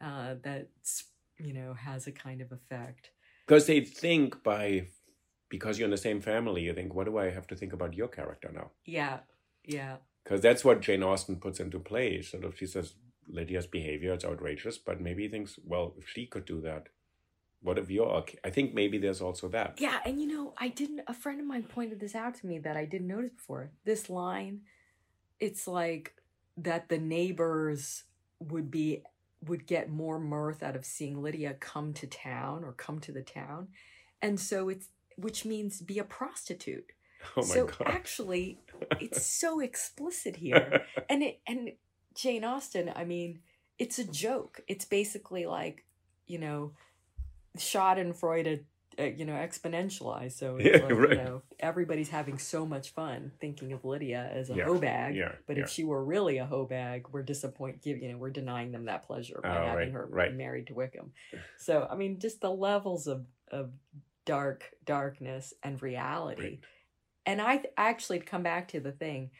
uh 0.00 0.34
that's 0.42 1.04
you 1.38 1.52
know 1.52 1.74
has 1.74 2.06
a 2.06 2.12
kind 2.12 2.40
of 2.40 2.52
effect 2.52 3.10
because 3.46 3.66
they 3.66 3.80
think 3.80 4.42
by 4.42 4.86
because 5.48 5.78
you're 5.78 5.86
in 5.86 5.90
the 5.90 5.96
same 5.96 6.20
family 6.20 6.62
you 6.62 6.74
think 6.74 6.94
what 6.94 7.06
do 7.06 7.18
i 7.18 7.30
have 7.30 7.46
to 7.46 7.54
think 7.56 7.72
about 7.72 7.94
your 7.94 8.08
character 8.08 8.50
now 8.52 8.70
yeah 8.84 9.18
yeah 9.64 9.96
because 10.26 10.40
that's 10.40 10.64
what 10.64 10.80
jane 10.80 11.02
austen 11.02 11.36
puts 11.36 11.60
into 11.60 11.78
play. 11.78 12.20
Sort 12.22 12.44
of 12.44 12.58
she 12.58 12.66
says 12.66 12.94
lydia's 13.28 13.66
behavior 13.66 14.14
is 14.14 14.24
outrageous 14.24 14.78
but 14.78 15.00
maybe 15.00 15.24
he 15.24 15.28
thinks 15.28 15.58
well 15.64 15.94
if 15.98 16.08
she 16.08 16.26
could 16.26 16.44
do 16.44 16.60
that 16.60 16.88
what 17.60 17.78
if 17.78 17.90
you're 17.90 18.06
okay? 18.06 18.38
i 18.44 18.50
think 18.50 18.72
maybe 18.72 18.98
there's 18.98 19.20
also 19.20 19.48
that. 19.48 19.74
Yeah 19.78 19.98
and 20.04 20.20
you 20.20 20.28
know 20.28 20.54
i 20.58 20.68
didn't 20.68 21.00
a 21.08 21.14
friend 21.14 21.40
of 21.40 21.46
mine 21.46 21.64
pointed 21.64 22.00
this 22.00 22.14
out 22.14 22.34
to 22.36 22.46
me 22.46 22.58
that 22.60 22.76
i 22.76 22.84
didn't 22.84 23.08
notice 23.08 23.32
before. 23.32 23.70
This 23.84 24.08
line 24.10 24.60
it's 25.40 25.68
like 25.68 26.14
that 26.56 26.88
the 26.88 26.98
neighbors 26.98 28.04
would 28.40 28.70
be 28.70 29.02
would 29.44 29.66
get 29.66 29.90
more 29.90 30.18
mirth 30.18 30.62
out 30.62 30.76
of 30.76 30.84
seeing 30.84 31.22
lydia 31.22 31.54
come 31.54 31.92
to 31.92 32.06
town 32.06 32.64
or 32.64 32.72
come 32.72 32.98
to 33.00 33.12
the 33.12 33.22
town. 33.22 33.68
And 34.22 34.40
so 34.40 34.68
it's 34.68 34.88
which 35.16 35.44
means 35.44 35.80
be 35.80 35.98
a 35.98 36.04
prostitute 36.04 36.92
Oh 37.36 37.42
my 37.42 37.44
so 37.46 37.66
god. 37.66 37.76
actually, 37.86 38.58
it's 39.00 39.22
so 39.40 39.60
explicit 39.60 40.36
here, 40.36 40.84
and 41.08 41.22
it 41.22 41.40
and 41.46 41.72
Jane 42.14 42.44
Austen. 42.44 42.90
I 42.94 43.04
mean, 43.04 43.40
it's 43.78 43.98
a 43.98 44.04
joke. 44.04 44.60
It's 44.68 44.84
basically 44.84 45.46
like 45.46 45.84
you 46.26 46.38
know, 46.38 46.72
Schadenfreude, 47.56 48.64
uh, 48.98 49.04
you 49.04 49.24
know, 49.24 49.34
exponentialized. 49.34 50.32
So 50.32 50.56
it's 50.56 50.66
Yeah, 50.66 50.82
like, 50.86 50.94
right. 50.98 51.10
you 51.10 51.16
know, 51.16 51.42
everybody's 51.60 52.08
having 52.08 52.38
so 52.38 52.66
much 52.66 52.90
fun 52.90 53.32
thinking 53.40 53.72
of 53.72 53.84
Lydia 53.84 54.28
as 54.32 54.50
a 54.50 54.54
Yeah, 54.54 54.64
hoe 54.64 54.78
bag. 54.78 55.16
yeah, 55.16 55.32
But 55.46 55.56
yeah. 55.56 55.64
if 55.64 55.70
she 55.70 55.84
were 55.84 56.04
really 56.04 56.38
a 56.38 56.46
hoe 56.46 56.66
bag, 56.66 57.06
we're 57.12 57.22
disappointed. 57.22 57.82
Give 57.82 57.98
you 57.98 58.12
know, 58.12 58.18
we're 58.18 58.30
denying 58.30 58.72
them 58.72 58.86
that 58.86 59.04
pleasure 59.06 59.40
by 59.42 59.48
Oh, 59.50 59.66
having 59.66 59.76
right, 59.76 59.92
her 59.92 60.06
right. 60.10 60.34
married 60.34 60.66
to 60.68 60.74
Wickham. 60.74 61.12
So 61.58 61.86
I 61.90 61.94
mean, 61.96 62.18
just 62.18 62.40
the 62.40 62.50
levels 62.50 63.06
of 63.06 63.26
of 63.50 63.70
dark 64.24 64.70
darkness 64.84 65.54
and 65.62 65.80
reality. 65.80 66.42
Right. 66.42 66.60
And 67.26 67.42
I 67.42 67.56
th- 67.58 67.74
actually 67.76 68.20
come 68.20 68.42
back 68.42 68.68
to 68.68 68.80
the 68.80 68.92
thing, 68.92 69.30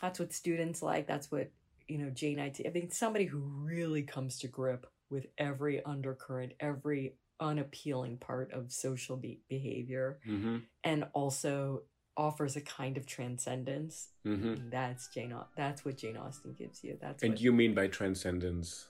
that's 0.00 0.18
what 0.18 0.32
students 0.32 0.82
like. 0.82 1.06
That's 1.06 1.30
what 1.30 1.50
you 1.88 1.98
know, 1.98 2.10
Jane. 2.10 2.40
I 2.40 2.46
I 2.46 2.70
think 2.70 2.92
somebody 2.92 3.24
who 3.24 3.38
really 3.40 4.02
comes 4.02 4.38
to 4.40 4.48
grip 4.48 4.86
with 5.10 5.26
every 5.38 5.84
undercurrent, 5.84 6.52
every 6.60 7.16
unappealing 7.40 8.16
part 8.18 8.52
of 8.52 8.72
social 8.72 9.16
be- 9.16 9.40
behavior, 9.48 10.20
hmm 10.24 10.58
and 10.84 11.04
also 11.12 11.82
offers 12.16 12.56
a 12.56 12.60
kind 12.60 12.96
of 12.96 13.06
transcendence. 13.06 14.08
hmm 14.24 14.54
That's 14.70 15.08
Jane. 15.08 15.34
That's 15.56 15.84
what 15.84 15.96
Jane 15.98 16.16
Austen 16.16 16.54
gives 16.54 16.82
you. 16.84 16.96
That's 17.00 17.22
And 17.22 17.32
what, 17.32 17.40
you 17.40 17.52
mean 17.52 17.74
by 17.74 17.88
transcendence? 17.88 18.86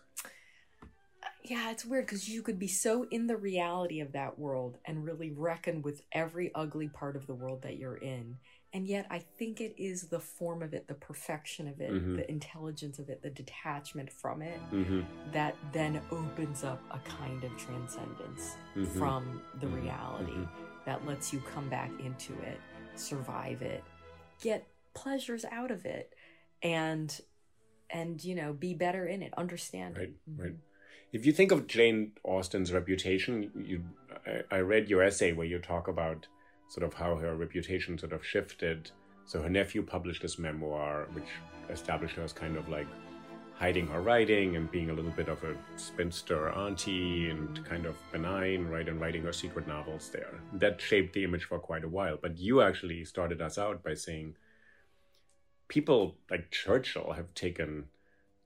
Yeah, 1.43 1.71
it's 1.71 1.85
weird 1.85 2.07
because 2.07 2.29
you 2.29 2.43
could 2.43 2.59
be 2.59 2.69
so 2.69 3.07
in 3.11 3.27
the 3.27 3.37
reality 3.37 4.01
of 4.01 4.13
that 4.13 4.39
world 4.39 4.79
and 4.85 5.05
really 5.05 5.31
reckon 5.31 5.83
with 5.83 6.03
every 6.13 6.51
ugly 6.55 6.89
part 6.89 7.17
of 7.17 7.27
the 7.27 7.35
world 7.35 7.63
that 7.63 7.77
you're 7.77 7.97
in. 7.97 8.37
And 8.73 8.87
yet, 8.87 9.07
I 9.11 9.19
think 9.19 9.61
it 9.61 9.75
is 9.83 10.09
the 10.09 10.21
form 10.21 10.63
of 10.63 10.75
it, 10.75 10.87
the 10.87 10.95
perfection 10.95 11.67
of 11.67 11.81
it, 11.81 11.91
Mhm. 11.91 12.17
the 12.17 12.31
intelligence 12.31 12.99
of 12.99 13.09
it, 13.09 13.23
the 13.23 13.31
detachment 13.31 14.13
from 14.13 14.43
it 14.43 14.59
hmm 14.71 15.03
that 15.33 15.55
then 15.73 16.01
opens 16.11 16.65
up 16.65 16.81
a 16.91 16.99
kind 17.01 17.45
of 17.45 17.57
transcendence 17.57 18.57
Mhm. 18.75 18.87
from 18.99 19.43
the 19.61 19.67
Mhm. 19.67 19.83
reality 19.83 20.33
Mhm. 20.33 20.49
that 20.87 21.05
lets 21.05 21.33
you 21.33 21.41
come 21.41 21.69
back 21.69 21.91
into 22.01 22.33
it, 22.43 22.59
survive 22.97 23.61
it, 23.63 23.85
get 24.41 24.67
pleasures 24.95 25.45
out 25.45 25.71
of 25.71 25.85
it, 25.85 26.15
and 26.63 27.21
and 27.91 28.23
you 28.23 28.35
know 28.35 28.53
be 28.53 28.73
better 28.75 29.07
in 29.07 29.23
it, 29.23 29.35
understand 29.37 29.97
Right, 29.97 30.09
it. 30.09 30.15
right. 30.37 30.55
If 31.13 31.27
you 31.27 31.33
think 31.33 31.51
of 31.51 31.67
Jane 31.67 32.13
Austen's 32.23 32.73
reputation, 32.73 33.51
you, 33.67 33.83
I, 34.27 34.59
I 34.59 34.61
read 34.61 34.89
your 34.89 35.03
essay 35.03 35.33
where 35.33 35.47
you 35.47 35.59
talk 35.59 35.89
about 35.89 36.29
sort 36.69 36.87
of 36.87 36.95
how 36.95 37.17
her 37.17 37.35
reputation 37.35 37.99
sort 37.99 38.13
of 38.13 38.25
shifted. 38.25 38.93
So 39.25 39.43
her 39.43 39.51
nephew 39.51 39.83
published 39.83 40.23
this 40.23 40.39
memoir, 40.39 41.09
which 41.13 41.29
established 41.69 42.15
her 42.15 42.23
as 42.23 42.33
kind 42.33 42.57
of 42.57 42.69
like 42.69 42.87
hiding 43.55 43.89
her 43.89 44.01
writing 44.01 44.55
and 44.55 44.71
being 44.71 44.91
a 44.91 44.93
little 44.93 45.11
bit 45.11 45.29
of 45.29 45.43
a 45.43 45.57
spinster 45.77 46.49
auntie 46.51 47.29
and 47.29 47.65
kind 47.65 47.87
of 47.87 47.97
benign, 48.13 48.69
right, 48.69 48.89
and 48.89 49.01
writing 49.01 49.23
her 49.23 49.33
secret 49.33 49.67
novels 49.67 50.11
there. 50.11 50.41
That 50.55 50.81
shaped 50.81 51.13
the 51.13 51.25
image 51.25 51.45
for 51.45 51.59
quite 51.59 51.85
a 51.85 51.89
while. 51.89 52.19
But 52.23 52.39
you 52.39 52.63
actually 52.63 53.05
started 53.05 53.43
us 53.43 53.59
out 53.59 53.83
by 53.83 53.95
saying 53.95 54.37
people 55.67 56.19
like 56.31 56.53
Churchill 56.53 57.13
have 57.13 57.35
taken 57.35 57.87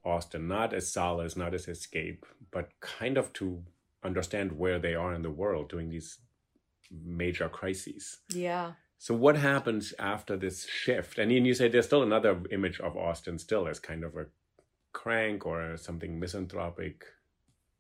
Austen 0.05 0.49
not 0.49 0.73
as 0.75 0.93
solace, 0.93 1.37
not 1.37 1.55
as 1.55 1.69
escape, 1.69 2.27
but 2.51 2.69
kind 2.81 3.17
of 3.17 3.33
to 3.35 3.63
understand 4.03 4.53
where 4.53 4.79
they 4.79 4.95
are 4.95 5.15
in 5.15 5.23
the 5.23 5.31
world 5.31 5.71
during 5.71 5.89
these 5.89 6.19
major 6.91 7.49
crises. 7.49 8.19
Yeah. 8.29 8.73
So 8.99 9.15
what 9.15 9.37
happens 9.37 9.93
after 9.99 10.37
this 10.37 10.67
shift? 10.67 11.19
And 11.19 11.33
you 11.33 11.55
say 11.55 11.69
there's 11.69 11.87
still 11.87 12.03
another 12.03 12.41
image 12.51 12.81
of 12.81 12.97
Austen 12.97 13.39
still 13.39 13.67
as 13.67 13.79
kind 13.79 14.05
of 14.05 14.17
a 14.17 14.27
crank 14.93 15.45
or 15.47 15.77
something 15.77 16.19
misanthropic, 16.19 17.05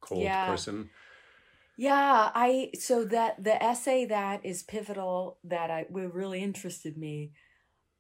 cold 0.01 0.25
Yeah. 0.25 0.47
person. 0.47 0.91
Yeah, 1.77 2.31
I 2.35 2.71
so 2.79 3.05
that 3.07 3.43
the 3.43 3.61
essay 3.63 4.05
that 4.07 4.45
is 4.45 4.63
pivotal 4.63 5.39
that 5.45 5.71
I 5.71 5.87
what 5.89 6.15
really 6.15 6.41
interested 6.43 6.97
me 6.97 7.33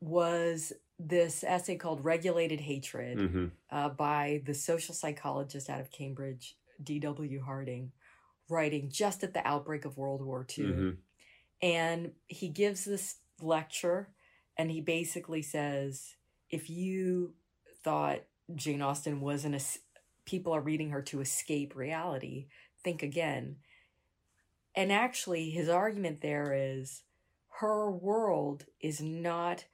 was 0.00 0.72
this 0.98 1.42
essay 1.44 1.76
called 1.76 2.04
Regulated 2.04 2.60
Hatred 2.60 3.18
hmm 3.20 3.46
uh, 3.70 3.88
by 3.88 4.40
the 4.46 4.54
social 4.54 4.94
psychologist 4.94 5.68
out 5.68 5.80
of 5.80 5.90
Cambridge, 5.90 6.56
D.W. 6.82 7.42
Harding, 7.42 7.90
writing 8.48 8.88
just 8.88 9.24
at 9.24 9.34
the 9.34 9.44
outbreak 9.46 9.84
of 9.84 9.96
World 9.96 10.22
War 10.22 10.46
II. 10.56 10.64
hmm 10.66 10.90
And 11.60 12.12
he 12.26 12.48
gives 12.48 12.84
this 12.84 13.16
lecture 13.40 14.10
and 14.56 14.70
he 14.70 14.80
basically 14.80 15.42
says 15.42 16.14
if 16.50 16.70
you 16.70 17.34
thought 17.82 18.20
Jane 18.54 18.82
Austen 18.82 19.20
was 19.20 19.44
an 19.44 19.54
es- 19.54 19.80
people 20.24 20.52
are 20.54 20.60
reading 20.60 20.90
her 20.90 21.02
to 21.02 21.20
escape 21.20 21.74
reality, 21.74 22.46
think 22.82 23.02
again. 23.02 23.56
And 24.74 24.92
actually 24.92 25.50
his 25.50 25.68
argument 25.68 26.20
there 26.20 26.52
is 26.54 27.02
her 27.60 27.90
world 27.90 28.66
is 28.80 29.00
not 29.00 29.64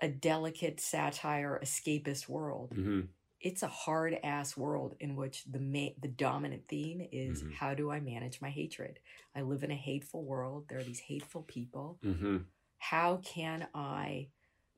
a 0.00 0.08
delicate 0.08 0.80
satire 0.80 1.60
escapist 1.62 2.28
world 2.28 2.72
hmm 2.74 3.00
it's 3.42 3.62
a 3.62 3.68
hard 3.68 4.18
ass 4.22 4.54
world 4.56 4.94
in 5.00 5.16
which 5.16 5.44
the 5.44 5.58
ma- 5.58 5.94
the 6.02 6.08
dominant 6.08 6.68
theme 6.68 7.00
is 7.10 7.42
Mhm. 7.42 7.54
how 7.54 7.74
do 7.74 7.90
I 7.90 7.98
manage 7.98 8.40
my 8.42 8.50
hatred? 8.50 8.98
I 9.34 9.40
live 9.42 9.64
in 9.64 9.70
a 9.70 9.74
hateful 9.76 10.24
world. 10.24 10.66
There 10.68 10.78
are 10.78 10.84
these 10.84 11.00
hateful 11.00 11.42
people. 11.44 11.98
hmm 12.02 12.38
How 12.78 13.18
can 13.18 13.68
I 13.74 14.28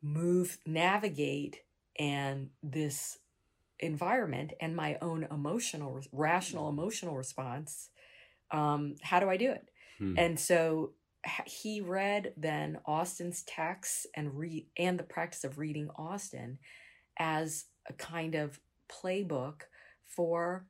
move, 0.00 0.58
navigate, 0.66 1.62
and 1.98 2.50
this 2.62 3.18
environment 3.80 4.52
and 4.60 4.76
my 4.76 4.98
own 5.02 5.24
emotional, 5.24 6.00
rational 6.12 6.68
emotional 6.68 7.16
response? 7.16 7.90
Um, 8.50 8.96
how 9.02 9.20
do 9.20 9.28
I 9.28 9.36
do 9.36 9.50
it? 9.50 9.68
Hmm. 9.98 10.14
And 10.18 10.38
so 10.38 10.94
he 11.46 11.80
read 11.80 12.32
then 12.36 12.78
Austen's 12.86 13.42
texts 13.44 14.06
and 14.14 14.36
read 14.36 14.66
and 14.76 14.98
the 14.98 15.04
practice 15.04 15.44
of 15.44 15.58
reading 15.58 15.88
Austen 15.96 16.58
as 17.18 17.66
a 17.88 17.92
kind 17.92 18.34
of 18.34 18.60
playbook 18.90 19.62
for 20.06 20.66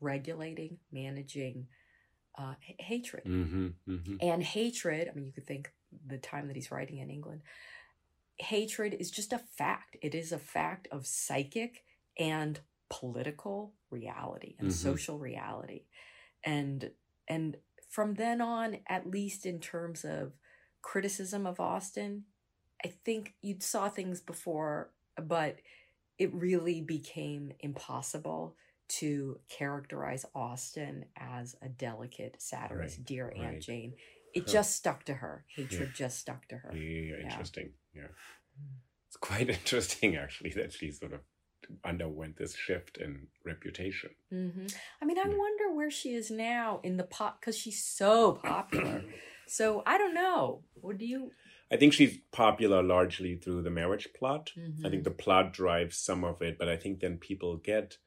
regulating, 0.00 0.78
managing 0.92 1.66
uh, 2.38 2.54
h- 2.68 2.76
hatred. 2.78 3.24
hmm 3.24 3.68
hmm 3.86 4.16
And 4.20 4.42
hatred, 4.42 5.08
I 5.10 5.14
mean, 5.14 5.26
you 5.26 5.32
could 5.32 5.46
think 5.46 5.72
the 6.06 6.18
time 6.18 6.46
that 6.48 6.56
he's 6.56 6.70
writing 6.70 6.98
in 6.98 7.10
England, 7.10 7.42
hatred 8.38 8.94
is 8.98 9.10
just 9.10 9.32
a 9.32 9.38
fact. 9.38 9.96
It 10.02 10.14
is 10.14 10.32
a 10.32 10.38
fact 10.38 10.88
of 10.90 11.06
psychic 11.06 11.84
and 12.18 12.60
political 12.88 13.74
reality 13.90 14.56
and 14.58 14.68
Mhm. 14.68 14.72
social 14.72 15.18
reality. 15.18 15.84
And 16.44 16.90
and 17.28 17.56
from 17.90 18.14
then 18.14 18.40
on, 18.40 18.78
at 18.88 19.10
least 19.10 19.44
in 19.44 19.58
terms 19.60 20.04
of 20.04 20.32
criticism 20.80 21.46
of 21.46 21.60
Austen, 21.60 22.24
I 22.84 22.88
think 23.04 23.34
you'd 23.42 23.62
saw 23.62 23.88
things 23.90 24.20
before, 24.20 24.92
but 25.20 25.56
it 26.18 26.32
really 26.32 26.80
became 26.80 27.52
impossible 27.60 28.56
to 28.88 29.38
characterize 29.48 30.24
Austen 30.34 31.04
as 31.16 31.56
a 31.62 31.68
delicate 31.68 32.36
satirist, 32.38 32.98
Right, 32.98 33.06
dear 33.06 33.32
Aunt 33.36 33.54
right. 33.54 33.60
Jane. 33.60 33.94
It 34.34 34.44
Huh. 34.46 34.52
just 34.52 34.76
stuck 34.76 35.04
to 35.04 35.14
her. 35.14 35.44
Hatred 35.54 35.90
just 35.94 36.18
stuck 36.18 36.46
to 36.48 36.56
her. 36.56 36.74
Yeah, 36.74 37.16
Yeah. 37.16 37.22
interesting. 37.24 37.72
Yeah. 37.94 38.08
Mm. 38.58 38.78
It's 39.08 39.16
quite 39.16 39.48
interesting, 39.60 40.16
actually, 40.16 40.50
that 40.50 40.72
she 40.72 40.92
sort 40.92 41.12
of 41.12 41.20
underwent 41.84 42.36
this 42.36 42.54
shift 42.56 42.98
in 42.98 43.28
reputation. 43.44 44.10
hmm 44.30 44.66
I 45.00 45.04
mean, 45.04 45.18
I 45.18 45.26
Yeah. 45.28 45.36
wonder 45.36 45.72
where 45.74 45.90
she 45.90 46.14
is 46.14 46.30
now 46.30 46.80
in 46.82 46.96
the 46.96 47.04
pop 47.04 47.40
because 47.40 47.56
she's 47.56 47.82
so 47.84 48.32
popular. 48.32 49.04
so 49.46 49.82
I 49.86 49.98
don't 49.98 50.14
know. 50.14 50.62
What 50.80 50.98
do 50.98 51.06
you? 51.06 51.32
I 51.72 51.76
think 51.76 51.92
she's 51.92 52.18
popular 52.32 52.82
largely 52.82 53.36
through 53.36 53.62
the 53.62 53.70
marriage 53.70 54.08
plot. 54.18 54.52
I 54.56 54.60
Mhm. 54.60 54.90
think 54.90 55.04
the 55.04 55.10
plot 55.10 55.52
drives 55.52 55.96
some 55.98 56.24
of 56.24 56.42
it, 56.42 56.58
but 56.58 56.68
I 56.68 56.76
think 56.76 57.00
then 57.00 57.18
people 57.18 57.56
get 57.56 57.98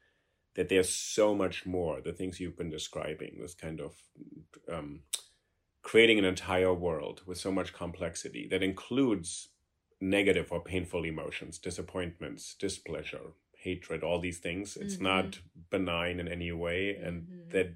that 0.56 0.70
there's 0.70 0.90
so 0.94 1.34
much 1.36 1.66
more. 1.66 2.02
The 2.02 2.14
things 2.14 2.40
you've 2.40 2.58
been 2.58 2.70
describing, 2.70 3.38
this 3.40 3.56
kind 3.56 3.80
of 3.82 3.96
um, 4.72 5.02
creating 5.82 6.20
an 6.20 6.26
entire 6.26 6.74
world 6.74 7.22
with 7.26 7.38
so 7.38 7.52
much 7.52 7.74
complexity 7.74 8.48
that 8.50 8.64
includes 8.64 9.50
negative 10.02 10.52
or 10.52 10.64
painful 10.64 11.06
emotions, 11.06 11.58
disappointments, 11.60 12.56
displeasure, 12.56 13.34
hatred, 13.64 14.04
all 14.04 14.20
these 14.20 14.40
things. 14.40 14.78
It's 14.78 14.98
Mhm. 14.98 15.02
not 15.02 15.40
benign 15.70 16.20
in 16.20 16.28
any 16.28 16.52
way, 16.52 16.96
and 16.96 17.24
Mhm. 17.24 17.50
that 17.52 17.70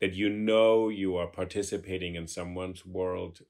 that 0.00 0.14
you 0.14 0.28
know 0.30 0.88
you 0.88 1.16
are 1.16 1.26
participating 1.26 2.14
in 2.14 2.26
someone's 2.26 2.86
world 2.86 3.42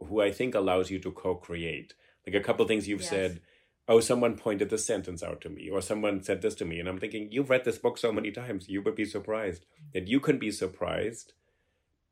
who 0.00 0.20
I 0.20 0.30
think 0.30 0.54
allows 0.54 0.90
you 0.90 0.98
to 1.00 1.10
co-create. 1.12 1.94
Like 2.26 2.36
a 2.36 2.40
couple 2.44 2.66
things 2.66 2.86
you've 2.86 3.00
Yes. 3.00 3.08
said, 3.10 3.40
oh, 3.88 4.00
someone 4.00 4.36
pointed 4.36 4.68
this 4.70 4.84
sentence 4.84 5.22
out 5.22 5.40
to 5.42 5.48
me, 5.48 5.70
or 5.70 5.80
someone 5.80 6.22
said 6.22 6.42
this 6.42 6.54
to 6.56 6.64
me, 6.66 6.80
and 6.80 6.88
I'm 6.88 6.98
thinking, 6.98 7.32
you've 7.32 7.50
read 7.50 7.64
this 7.64 7.78
book 7.78 7.96
so 7.98 8.12
many 8.12 8.30
times, 8.30 8.68
you 8.68 8.82
would 8.82 8.94
be 8.94 9.04
surprised 9.06 9.64
that 9.94 10.08
you 10.08 10.20
can 10.20 10.38
be 10.38 10.50
surprised 10.50 11.32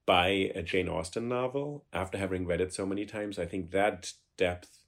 by 0.07 0.29
a 0.55 0.63
Jane 0.63 0.89
Austen 0.89 1.29
novel 1.29 1.85
after 1.93 2.19
having 2.19 2.47
read 2.47 2.61
it 2.61 2.73
so 2.75 2.87
many 2.87 3.05
times. 3.07 3.39
I 3.39 3.47
think 3.47 3.71
that 3.71 4.13
depth 4.37 4.84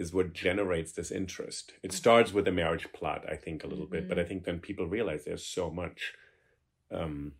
is 0.00 0.14
what 0.14 0.32
generates 0.32 0.92
this 0.92 1.10
interest. 1.10 1.74
It 1.82 1.92
starts 1.92 2.32
with 2.32 2.46
the 2.46 2.52
marriage 2.52 2.90
plot, 2.92 3.24
I 3.30 3.36
think, 3.36 3.62
a 3.62 3.66
little 3.66 3.86
bit, 3.86 4.08
but 4.08 4.18
I 4.18 4.24
think 4.24 4.44
then 4.44 4.58
people 4.58 4.86
realize 4.86 5.24
there's 5.24 5.44
so 5.44 5.70
much. 5.70 6.14
Um, 6.90 7.32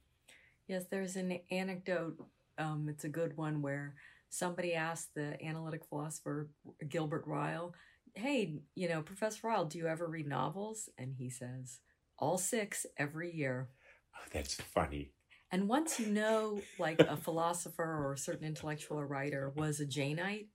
Yes, 0.69 0.85
there's 0.89 1.17
an 1.17 1.41
anecdote. 1.51 2.23
Um, 2.59 2.87
it's 2.89 3.05
a 3.05 3.09
good 3.09 3.37
one 3.37 3.61
where 3.63 3.95
somebody 4.29 4.75
asked 4.75 5.15
the 5.15 5.43
analytic 5.45 5.85
philosopher 5.85 6.51
Gilbert 6.89 7.27
Ryle, 7.27 7.75
"Hey, 8.15 8.61
you 8.77 8.89
know, 8.89 9.03
Professor 9.03 9.49
Ryle, 9.49 9.65
do 9.65 9.79
you 9.79 9.89
ever 9.89 10.07
read 10.07 10.29
novels?" 10.29 10.89
And 10.97 11.15
he 11.17 11.29
says, 11.29 11.81
"All 12.19 12.39
six 12.39 12.87
every 12.97 13.35
year." 13.35 13.71
oh, 14.15 14.29
that's 14.33 14.55
funny. 14.55 15.11
And 15.51 15.69
once 15.69 15.99
you 15.99 16.07
know, 16.07 16.61
like 16.79 17.01
a 17.01 17.17
philosopher 17.17 17.83
or 17.83 18.13
a 18.13 18.19
certain 18.19 18.47
intellectual 18.47 19.01
or 19.01 19.07
writer 19.07 19.51
was 19.57 19.81
a 19.81 19.87
Janeite, 19.87 20.47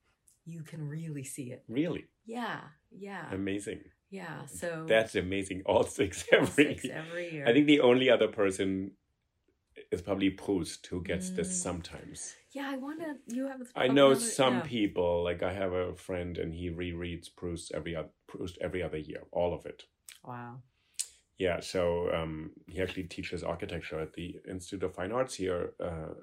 you 0.45 0.63
can 0.63 0.87
really 0.87 1.23
see 1.23 1.51
it. 1.51 1.63
Really 1.67 2.05
Yeah, 2.25 2.59
yeah, 2.91 3.25
amazing. 3.31 3.81
yeah. 4.09 4.45
So 4.45 4.85
That's 4.87 5.15
amazing. 5.15 5.63
All 5.65 5.83
six 5.99 6.23
all 6.31 6.39
every. 6.41 6.77
six 6.77 6.85
every 6.93 7.31
year. 7.33 7.47
I 7.47 7.53
think 7.53 7.67
the 7.67 7.79
only 7.81 8.09
other 8.09 8.27
person 8.27 8.91
is 9.91 10.01
probably 10.01 10.29
Proust 10.29 10.85
who 10.87 11.01
gets 11.03 11.29
this 11.31 11.49
Mm. 11.49 11.63
sometimes. 11.63 12.35
Yeah, 12.51 12.69
I 12.73 12.77
want 12.77 12.99
to. 13.01 13.15
You 13.35 13.47
have. 13.47 13.61
I 13.75 13.87
know 13.87 14.11
another- 14.11 14.19
some 14.25 14.55
yeah. 14.55 14.61
people, 14.61 15.23
like 15.23 15.43
I 15.43 15.51
have 15.53 15.73
a 15.73 15.95
friend, 15.95 16.37
and 16.37 16.53
he 16.53 16.69
rereads 16.69 17.27
Proust 17.35 17.71
every 17.73 17.95
other 17.95 18.09
Proust 18.27 18.57
every 18.61 18.81
other 18.81 18.97
year, 18.97 19.23
all 19.31 19.53
of 19.53 19.65
it. 19.65 19.83
Wow. 20.23 20.61
Yeah, 21.37 21.59
so 21.59 22.09
um, 22.13 22.51
he 22.67 22.81
actually 22.81 23.03
teaches 23.03 23.43
architecture 23.43 23.99
at 23.99 24.13
the 24.13 24.37
Institute 24.47 24.83
of 24.83 24.95
Fine 24.95 25.11
Arts 25.11 25.35
here, 25.35 25.73
uh, 25.81 26.13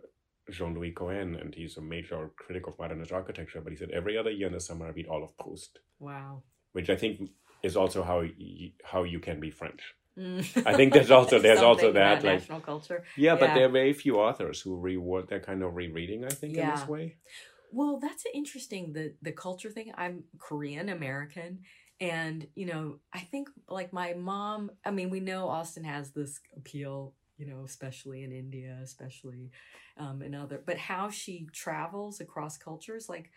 Jean 0.50 0.74
Louis 0.74 0.92
Cohen, 0.92 1.36
and 1.36 1.54
he's 1.54 1.76
a 1.76 1.80
major 1.80 2.30
critic 2.36 2.66
of 2.66 2.78
modernist 2.78 3.12
architecture. 3.12 3.60
But 3.60 3.72
he 3.72 3.76
said 3.76 3.90
every 3.90 4.16
other 4.18 4.30
year 4.30 4.48
in 4.48 4.52
the 4.54 4.60
summer 4.60 4.86
I 4.86 4.90
read 4.90 5.06
all 5.06 5.22
of 5.22 5.36
Proust, 5.38 5.78
Wow. 6.00 6.42
which 6.72 6.90
I 6.90 6.96
think 6.96 7.30
is 7.62 7.76
also 7.76 8.02
how 8.02 8.20
y- 8.22 8.72
how 8.84 9.04
you 9.04 9.20
can 9.20 9.38
be 9.40 9.50
French. 9.50 9.94
Mm. 10.18 10.66
I 10.66 10.74
think 10.74 10.92
there's 10.92 11.10
also- 11.10 11.38
there's 11.38 11.62
also 11.70 11.82
Something 11.86 11.94
that, 11.94 12.12
about 12.12 12.24
like- 12.24 12.40
national 12.40 12.60
culture. 12.60 13.04
Yeah, 13.16 13.36
but 13.36 13.54
there 13.54 13.64
are 13.66 13.70
very 13.70 13.92
few 13.94 14.16
authors 14.20 14.60
who 14.60 14.76
reward 14.78 15.28
that 15.28 15.42
kind 15.46 15.62
of 15.62 15.74
rereading. 15.74 16.24
I 16.24 16.28
think 16.30 16.56
in 16.56 16.68
this 16.68 16.86
way. 16.88 17.16
Well, 17.70 17.98
that's 17.98 18.24
interesting. 18.34 18.92
The 18.92 19.14
the 19.22 19.32
culture 19.32 19.70
thing. 19.70 19.92
I'm 19.96 20.24
Korean 20.38 20.88
American, 20.90 21.60
and 22.00 22.46
you 22.54 22.66
know, 22.66 22.98
I 23.14 23.20
think 23.20 23.48
like 23.68 23.92
my 23.94 24.12
mom. 24.12 24.70
I 24.84 24.90
mean, 24.90 25.08
we 25.08 25.20
know 25.20 25.48
Austen 25.48 25.84
has 25.84 26.10
this 26.10 26.40
appeal. 26.56 27.14
You 27.42 27.48
know, 27.52 27.64
especially 27.64 28.22
in 28.22 28.32
India, 28.32 28.78
especially 28.82 29.50
um, 29.98 30.22
in 30.22 30.34
other. 30.34 30.62
But 30.64 30.78
how 30.78 31.10
she 31.10 31.48
travels 31.52 32.20
across 32.20 32.56
cultures, 32.58 33.08
like. 33.08 33.30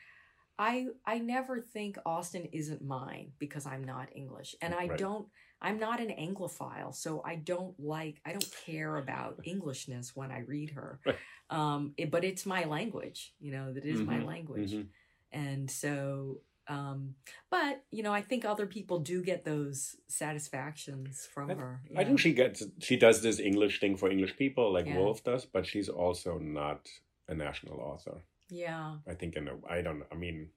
I 0.57 0.87
I 1.05 1.19
never 1.19 1.59
think 1.59 1.97
Austen 2.05 2.45
isn't 2.53 2.81
mine 2.81 3.33
because 3.39 3.65
I'm 3.65 3.83
not 3.83 4.09
English 4.15 4.55
and 4.61 4.73
I 4.73 4.87
Right. 4.87 4.97
don't 4.99 5.27
I'm 5.61 5.79
not 5.79 5.99
an 5.99 6.09
Anglophile 6.11 6.93
so 6.95 7.21
I 7.25 7.35
don't 7.35 7.77
like 7.79 8.21
I 8.25 8.31
don't 8.31 8.55
care 8.65 8.97
about 8.97 9.39
Englishness 9.45 10.15
when 10.15 10.31
I 10.31 10.39
read 10.39 10.71
her. 10.71 10.99
Right. 11.05 11.19
Um 11.49 11.93
it- 11.97 12.11
but 12.11 12.23
it's 12.23 12.45
my 12.45 12.63
language, 12.65 13.33
you 13.39 13.51
know, 13.51 13.73
that 13.73 13.85
is 13.85 13.99
my 14.05 14.19
Mhm, 14.19 14.25
language. 14.27 14.73
mhm. 14.73 14.87
And 15.31 15.69
so 15.69 16.41
um 16.67 17.15
but 17.51 17.83
you 17.91 18.01
know, 18.03 18.13
I 18.13 18.21
think 18.21 18.43
other 18.45 18.65
people 18.65 18.99
do 18.99 19.21
get 19.23 19.45
those 19.45 19.95
satisfactions 20.07 21.27
from 21.33 21.49
her. 21.49 21.81
I 21.95 22.03
think 22.03 22.19
she 22.19 22.33
gets 22.33 22.63
she 22.79 22.97
does 22.97 23.21
this 23.21 23.39
English 23.39 23.79
thing 23.79 23.97
for 23.97 24.09
English 24.09 24.35
people 24.37 24.71
like 24.73 24.85
Yeah. 24.87 24.97
Woolf 24.97 25.23
does, 25.23 25.45
but 25.45 25.65
she's 25.65 25.89
also 25.89 26.37
not 26.39 26.87
a 27.27 27.33
national 27.35 27.79
author. 27.79 28.21
Yeah. 28.49 28.97
I 29.07 29.13
think 29.13 29.35
in 29.35 29.47
a 29.47 29.55
I 29.69 29.81
don't 29.81 30.03
I 30.11 30.15
mean 30.15 30.49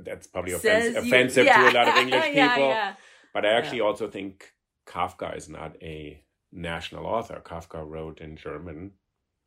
that's 0.00 0.26
probably 0.26 0.52
offensive, 0.52 0.94
you- 1.04 1.08
offensive 1.10 1.46
yeah. 1.46 1.62
to 1.62 1.68
a 1.70 1.74
lot 1.78 1.88
of 1.88 1.96
English 1.96 2.24
people. 2.26 2.36
yeah, 2.36 2.56
yeah. 2.68 2.94
But 3.34 3.44
I 3.44 3.50
actually 3.58 3.80
also 3.80 4.08
think 4.08 4.52
Kafka 4.86 5.36
is 5.36 5.48
not 5.48 5.76
a 5.82 6.22
national 6.52 7.04
author. 7.06 7.42
Kafka 7.44 7.86
wrote 7.86 8.20
in 8.20 8.36
German, 8.36 8.92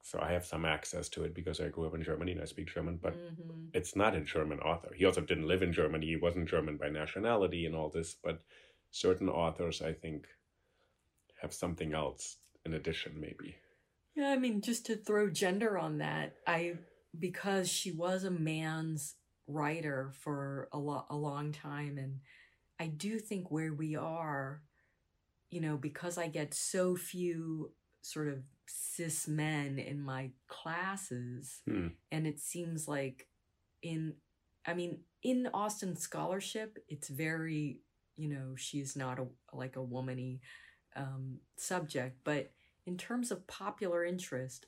so 0.02 0.20
I 0.20 0.32
have 0.32 0.46
some 0.46 0.66
access 0.66 1.10
to 1.10 1.24
it 1.24 1.34
because 1.34 1.60
I 1.60 1.70
grew 1.70 1.88
up 1.88 1.96
in 1.96 2.04
Germany 2.04 2.34
and 2.34 2.42
I 2.42 2.46
speak 2.46 2.74
German. 2.74 2.98
But 2.98 3.14
Mhm. 3.14 3.70
it's 3.74 3.96
not 3.96 4.16
a 4.16 4.22
German 4.22 4.60
author. 4.60 4.94
He 4.94 5.06
also 5.06 5.22
didn't 5.22 5.48
live 5.48 5.62
in 5.62 5.74
Germany. 5.74 6.08
He 6.08 6.16
wasn't 6.16 6.50
German 6.50 6.78
by 6.78 6.90
nationality 6.90 7.66
and 7.66 7.76
all 7.76 7.90
this. 7.90 8.16
But 8.16 8.44
certain 8.90 9.30
authors, 9.30 9.82
I 9.82 9.94
think, 9.94 10.28
have 11.42 11.54
something 11.54 11.94
else 11.94 12.38
in 12.66 12.74
addition, 12.74 13.20
maybe. 13.20 13.58
Yeah, 14.16 14.30
I 14.30 14.38
mean, 14.38 14.62
just 14.62 14.86
to 14.88 14.96
throw 14.96 15.30
gender 15.30 15.78
on 15.78 16.00
that, 16.00 16.36
I 16.46 16.78
because 17.18 17.70
she 17.70 17.92
was 17.92 18.24
a 18.24 18.32
man's 18.32 19.16
writer 19.48 20.12
for 20.14 20.70
a 20.72 20.78
lot 20.78 21.08
a 21.10 21.16
long 21.16 21.52
time, 21.52 21.98
and 21.98 22.20
I 22.80 22.88
do 22.88 23.20
think 23.20 23.52
where 23.52 23.74
we 23.74 23.96
are, 23.96 24.64
you 25.50 25.62
know, 25.62 25.78
because 25.78 26.18
I 26.18 26.28
get 26.28 26.54
so 26.54 26.96
few 26.96 27.74
sort 28.02 28.28
of 28.30 28.44
cis 28.74 29.28
men 29.28 29.80
in 29.80 30.02
my 30.02 30.32
classes, 30.48 31.62
Hmm. 31.66 31.88
and 32.12 32.28
it 32.28 32.40
seems 32.40 32.88
like 32.88 33.28
in, 33.82 34.16
I 34.66 34.74
mean, 34.74 35.04
in 35.24 35.48
Austen 35.54 35.96
scholarship, 35.96 36.78
it's 36.88 37.10
very, 37.10 37.82
you 38.16 38.30
know, 38.30 38.56
she's 38.56 38.96
not 38.96 39.20
a 39.20 39.28
like 39.54 39.76
a 39.76 39.80
womany 39.80 40.40
um, 40.96 41.40
subject, 41.58 42.20
but 42.24 42.52
in 42.86 42.98
terms 42.98 43.32
of 43.32 43.48
popular 43.48 44.04
interest, 44.04 44.66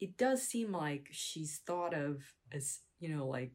it 0.00 0.16
does 0.16 0.42
seem 0.42 0.72
like 0.72 1.08
she's 1.10 1.58
thought 1.66 1.94
of 1.94 2.22
as 2.52 2.80
you 3.00 3.08
know 3.14 3.26
like 3.26 3.52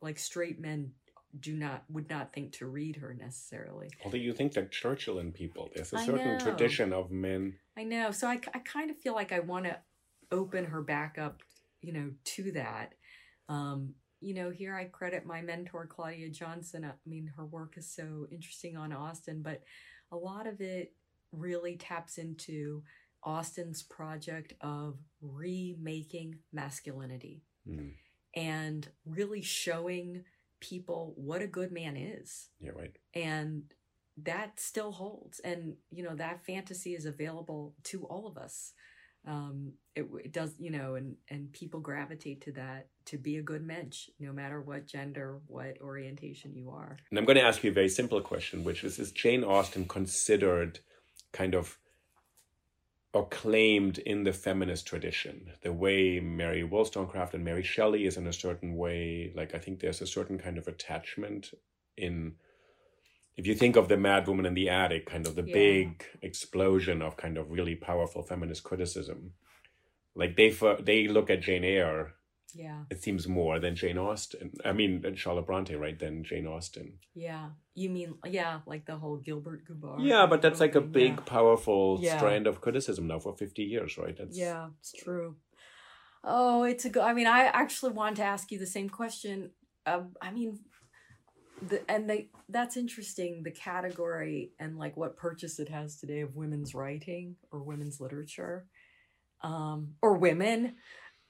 like 0.00 0.18
straight 0.18 0.60
men 0.60 0.92
do 1.40 1.54
not 1.56 1.84
would 1.90 2.08
not 2.08 2.32
think 2.32 2.52
to 2.52 2.66
read 2.66 2.96
her 2.96 3.14
necessarily. 3.14 3.88
Although 4.04 4.18
you 4.18 4.32
think 4.32 4.52
that 4.54 4.70
Churchill 4.70 5.18
and 5.18 5.34
people, 5.34 5.70
there's 5.74 5.92
a 5.92 5.98
certain 5.98 6.38
tradition 6.38 6.92
of 6.92 7.10
men. 7.10 7.54
I 7.78 7.84
know, 7.84 8.10
so 8.10 8.26
I, 8.26 8.40
I 8.52 8.58
kind 8.58 8.90
of 8.90 8.98
feel 8.98 9.14
like 9.14 9.32
I 9.32 9.38
want 9.38 9.64
to 9.66 9.78
open 10.32 10.64
her 10.64 10.82
back 10.82 11.16
up, 11.16 11.42
you 11.80 11.92
know, 11.92 12.10
to 12.24 12.50
that. 12.52 12.94
Um, 13.48 13.94
you 14.20 14.34
know, 14.34 14.50
here 14.50 14.74
I 14.74 14.86
credit 14.86 15.24
my 15.24 15.42
mentor 15.42 15.86
Claudia 15.86 16.28
Johnson. 16.30 16.84
I 16.84 16.90
mean, 17.08 17.32
her 17.36 17.46
work 17.46 17.74
is 17.76 17.88
so 17.88 18.26
interesting 18.32 18.76
on 18.76 18.92
Austen, 18.92 19.42
but 19.42 19.62
a 20.10 20.16
lot 20.16 20.48
of 20.48 20.60
it 20.60 20.92
really 21.30 21.76
taps 21.76 22.18
into 22.18 22.82
Austen's 23.22 23.84
project 23.84 24.54
of 24.60 24.98
remaking 25.22 26.38
masculinity 26.52 27.42
Hmm. 27.66 27.90
and 28.34 28.88
really 29.04 29.42
showing 29.42 30.24
people 30.60 31.12
what 31.16 31.42
a 31.42 31.46
good 31.46 31.70
man 31.70 31.96
is 31.96 32.48
Yeah, 32.58 32.70
right. 32.74 32.96
and 33.14 33.62
that 34.24 34.58
still 34.58 34.92
holds 34.92 35.40
and 35.40 35.74
you 35.90 36.02
know 36.02 36.14
that 36.14 36.44
fantasy 36.44 36.94
is 36.94 37.06
available 37.06 37.74
to 37.84 38.04
all 38.04 38.26
of 38.26 38.36
us 38.36 38.72
um 39.26 39.72
it, 39.94 40.06
it 40.24 40.32
does 40.32 40.54
you 40.58 40.70
know 40.70 40.94
and 40.94 41.16
and 41.28 41.52
people 41.52 41.80
gravitate 41.80 42.40
to 42.40 42.52
that 42.52 42.88
to 43.04 43.18
be 43.18 43.36
a 43.36 43.42
good 43.42 43.64
mensch 43.66 44.08
no 44.18 44.32
matter 44.32 44.60
what 44.60 44.86
gender 44.86 45.40
what 45.46 45.80
orientation 45.80 46.54
you 46.54 46.70
are 46.70 46.96
And 47.10 47.18
I'm 47.18 47.24
going 47.24 47.36
to 47.38 47.44
ask 47.44 47.62
you 47.64 47.70
a 47.70 47.74
very 47.74 47.88
simple 47.88 48.20
question, 48.20 48.64
which 48.64 48.84
is 48.84 48.98
Is 48.98 49.12
Jane 49.12 49.44
Austen 49.44 49.86
considered 49.86 50.80
kind 51.32 51.54
of 51.54 51.78
or 53.12 53.26
claimed 53.28 53.98
in 53.98 54.24
the 54.24 54.32
feminist 54.32 54.86
tradition? 54.86 55.52
The 55.62 55.72
way 55.72 56.20
Mary 56.20 56.62
Wollstonecraft 56.62 57.34
and 57.34 57.44
Mary 57.44 57.62
Shelley 57.62 58.06
is 58.06 58.16
in 58.16 58.26
a 58.26 58.32
certain 58.32 58.76
way, 58.76 59.32
like 59.34 59.54
I 59.54 59.58
think 59.58 59.80
there's 59.80 60.02
a 60.02 60.06
certain 60.06 60.38
kind 60.38 60.58
of 60.58 60.68
attachment 60.68 61.52
in. 61.96 62.34
If 63.38 63.46
you 63.46 63.54
think 63.54 63.76
of 63.76 63.86
the 63.88 63.96
Mad 63.96 64.26
Woman 64.26 64.46
in 64.46 64.54
the 64.54 64.68
Attic, 64.68 65.06
kind 65.06 65.24
of 65.26 65.36
the 65.36 65.44
Yeah. 65.44 65.54
big 65.54 66.04
explosion 66.22 67.00
of 67.00 67.16
kind 67.16 67.38
of 67.38 67.50
really 67.52 67.76
powerful 67.76 68.22
feminist 68.24 68.64
criticism, 68.64 69.34
like 70.16 70.36
they 70.36 70.50
they 70.82 71.06
look 71.06 71.30
at 71.30 71.40
Jane 71.40 71.64
Eyre 71.64 72.14
yeah 72.54 72.84
it 72.90 73.02
seems 73.02 73.28
more 73.28 73.60
than 73.60 73.76
Jane 73.76 73.98
Austen. 73.98 74.50
I 74.64 74.72
mean, 74.72 75.14
Charlotte 75.14 75.46
Bronte, 75.46 75.74
right? 75.76 75.98
Than 75.98 76.24
Jane 76.24 76.46
Austen. 76.48 76.98
yeah 77.14 77.50
you 77.74 77.88
mean 77.90 78.14
yeah 78.26 78.60
like 78.66 78.84
the 78.86 78.96
whole 78.96 79.18
gilbert 79.18 79.60
Gubar 79.68 79.96
Yeah, 80.12 80.26
but 80.26 80.42
that's 80.42 80.58
like 80.60 80.74
a 80.74 80.80
big, 80.80 81.12
yeah. 81.16 81.24
powerful 81.36 81.98
Yeah. 82.02 82.16
strand 82.16 82.46
of 82.48 82.60
criticism 82.60 83.06
now 83.06 83.20
for 83.20 83.32
50 83.36 83.62
years, 83.62 83.96
right? 83.98 84.16
That's, 84.18 84.36
Yeah, 84.36 84.70
it's 84.80 84.92
true. 85.04 85.36
Oh, 86.24 86.64
it's 86.64 86.84
a 86.84 86.90
go. 86.90 87.02
I 87.02 87.12
mean, 87.14 87.28
I 87.28 87.40
actually 87.62 87.92
wanted 87.92 88.16
to 88.16 88.24
ask 88.34 88.50
you 88.50 88.58
the 88.58 88.66
same 88.76 88.88
question. 88.90 89.52
Um, 89.86 90.16
I 90.20 90.30
mean, 90.32 90.58
the 91.66 91.90
and 91.90 92.08
they 92.08 92.28
that's 92.48 92.76
interesting. 92.76 93.42
The 93.42 93.50
category 93.50 94.52
and 94.58 94.78
like 94.78 94.96
what 94.96 95.16
purchase 95.16 95.58
it 95.58 95.68
has 95.68 95.96
today 95.96 96.20
of 96.20 96.36
women's 96.36 96.74
writing 96.74 97.36
or 97.50 97.62
women's 97.62 98.00
literature, 98.00 98.66
um, 99.42 99.94
or 100.02 100.14
women, 100.14 100.74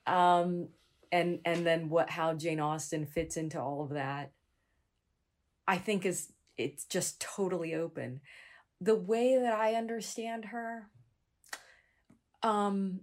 um, 0.07 0.69
and 1.11 1.41
and 1.45 1.67
then 1.67 1.89
what 1.89 2.11
how 2.11 2.35
Jane 2.35 2.61
Austen 2.61 3.07
fits 3.07 3.37
into 3.37 3.61
all 3.61 3.83
of 3.83 3.91
that. 3.91 4.33
I 5.67 5.79
think 5.79 6.07
is 6.07 6.33
it's 6.57 6.85
just 6.85 7.21
totally 7.21 7.75
open. 7.75 8.21
The 8.81 8.97
way 8.97 9.39
that 9.41 9.55
I 9.55 9.75
understand 9.75 10.47
her, 10.47 10.89
um, 12.43 13.01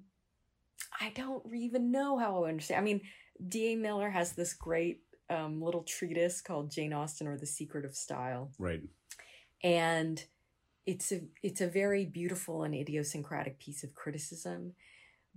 I 0.99 1.11
don't 1.13 1.43
even 1.53 1.91
know 1.91 2.17
how 2.17 2.43
I 2.43 2.49
understand. 2.49 2.79
I 2.79 2.83
mean, 2.83 3.01
D.A. 3.45 3.75
Miller 3.75 4.09
has 4.09 4.33
this 4.33 4.53
great 4.53 5.01
um, 5.29 5.61
little 5.61 5.83
treatise 5.83 6.41
called 6.41 6.71
Jane 6.71 6.93
Austen 6.93 7.27
or 7.27 7.37
The 7.37 7.45
Secret 7.45 7.85
of 7.85 7.95
Style. 7.95 8.51
Right. 8.59 8.81
And 9.63 10.23
it's 10.85 11.11
a 11.11 11.21
it's 11.41 11.61
a 11.61 11.67
very 11.67 12.05
beautiful 12.05 12.63
and 12.63 12.75
idiosyncratic 12.75 13.59
piece 13.59 13.83
of 13.83 13.93
criticism. 13.93 14.73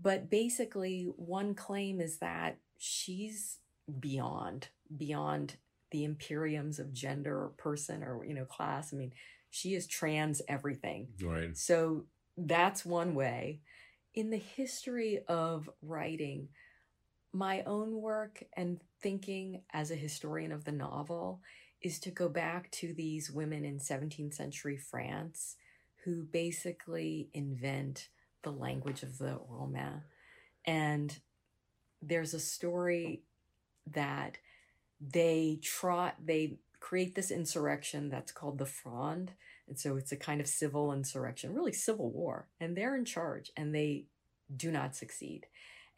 But 0.01 0.31
basically, 0.31 1.10
one 1.16 1.55
claim 1.55 2.01
is 2.01 2.19
that 2.19 2.59
she's 2.77 3.59
beyond 4.01 4.69
beyond 4.97 5.56
the 5.90 6.06
imperiums 6.06 6.78
of 6.78 6.93
gender 6.93 7.44
or 7.44 7.48
person 7.56 8.02
or 8.02 8.24
you 8.24 8.35
know 8.35 8.44
class. 8.44 8.93
I 8.93 8.97
mean, 8.97 9.12
she 9.51 9.74
is 9.74 9.86
trans 9.86 10.43
everything. 10.48 11.09
Right. 11.23 11.56
So 11.56 12.05
that's 12.36 12.85
one 12.85 13.15
way. 13.15 13.60
In 14.15 14.31
the 14.31 14.36
history 14.36 15.20
of 15.28 15.70
writing, 15.82 16.48
my 17.32 17.62
own 17.62 18.00
work 18.00 18.42
and 18.56 18.80
thinking 19.00 19.62
as 19.72 19.90
a 19.90 19.96
historian 19.96 20.52
of 20.52 20.64
the 20.64 20.72
novel 20.72 21.40
is 21.82 21.98
to 22.00 22.10
go 22.10 22.28
back 22.28 22.70
to 22.72 22.92
these 22.92 23.30
women 23.30 23.64
in 23.64 23.78
17th 23.78 24.34
century 24.34 24.76
France 24.76 25.56
who 26.05 26.22
basically 26.24 27.28
invent 27.34 28.09
the 28.42 28.50
language 28.50 29.02
of 29.02 29.18
the 29.18 29.38
Romain. 29.48 30.02
And 30.64 31.16
there's 32.00 32.34
a 32.34 32.40
story 32.40 33.22
that 33.86 34.38
they 35.00 35.59
trot 35.62 36.16
they 36.24 36.59
create 36.80 37.14
this 37.14 37.30
insurrection 37.30 38.09
that's 38.09 38.32
called 38.32 38.59
the 38.59 38.66
Fronde. 38.66 39.32
And 39.66 39.78
so 39.78 39.96
it's 39.96 40.12
a 40.12 40.16
kind 40.16 40.40
of 40.40 40.46
civil 40.46 40.92
insurrection, 40.92 41.55
really 41.55 41.72
civil 41.72 42.10
war. 42.10 42.48
And 42.60 42.76
they're 42.76 42.96
in 42.96 43.05
charge 43.05 43.50
and 43.56 43.74
they 43.74 44.06
do 44.55 44.70
not 44.70 44.96
succeed. 44.96 45.46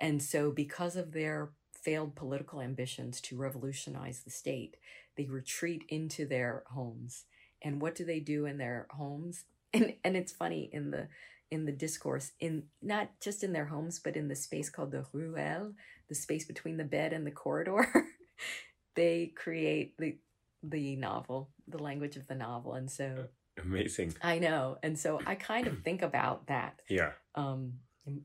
And 0.00 0.22
so, 0.22 0.50
because 0.50 0.96
of 0.96 1.12
their 1.12 1.50
failed 1.74 2.14
political 2.14 2.60
ambitions 2.60 3.20
to 3.22 3.36
revolutionize 3.36 4.20
the 4.22 4.30
state, 4.30 4.76
they 5.16 5.26
retreat 5.26 5.84
into 5.88 6.26
their 6.26 6.64
homes. 6.68 7.24
And 7.62 7.80
what 7.80 7.94
do 7.94 8.04
they 8.04 8.20
do 8.20 8.46
in 8.46 8.58
their 8.58 8.86
homes? 8.90 9.44
And, 9.72 9.94
and 10.02 10.16
it's 10.16 10.32
funny 10.32 10.68
in 10.72 10.90
the 10.90 11.06
in 11.52 11.64
the 11.64 11.70
discourse 11.70 12.32
in 12.40 12.64
not 12.82 13.08
just 13.20 13.44
in 13.44 13.52
their 13.52 13.66
homes 13.66 14.00
but 14.00 14.16
in 14.16 14.26
the 14.26 14.34
space 14.34 14.68
called 14.68 14.90
the 14.90 15.04
ruelle 15.14 15.74
the 16.08 16.14
space 16.16 16.44
between 16.44 16.76
the 16.76 16.82
bed 16.82 17.12
and 17.12 17.24
the 17.24 17.30
corridor 17.30 17.86
they 18.96 19.32
create 19.36 19.96
the 19.98 20.18
the 20.64 20.96
novel 20.96 21.50
the 21.68 21.78
language 21.80 22.16
of 22.16 22.26
the 22.26 22.34
novel 22.34 22.74
and 22.74 22.90
so 22.90 23.26
Amazing. 23.62 24.12
i 24.22 24.40
know 24.40 24.76
and 24.82 24.98
so 24.98 25.20
i 25.24 25.36
kind 25.36 25.68
of 25.68 25.82
think 25.84 26.02
about 26.02 26.48
that 26.48 26.82
Yeah. 26.88 27.12
um 27.36 27.74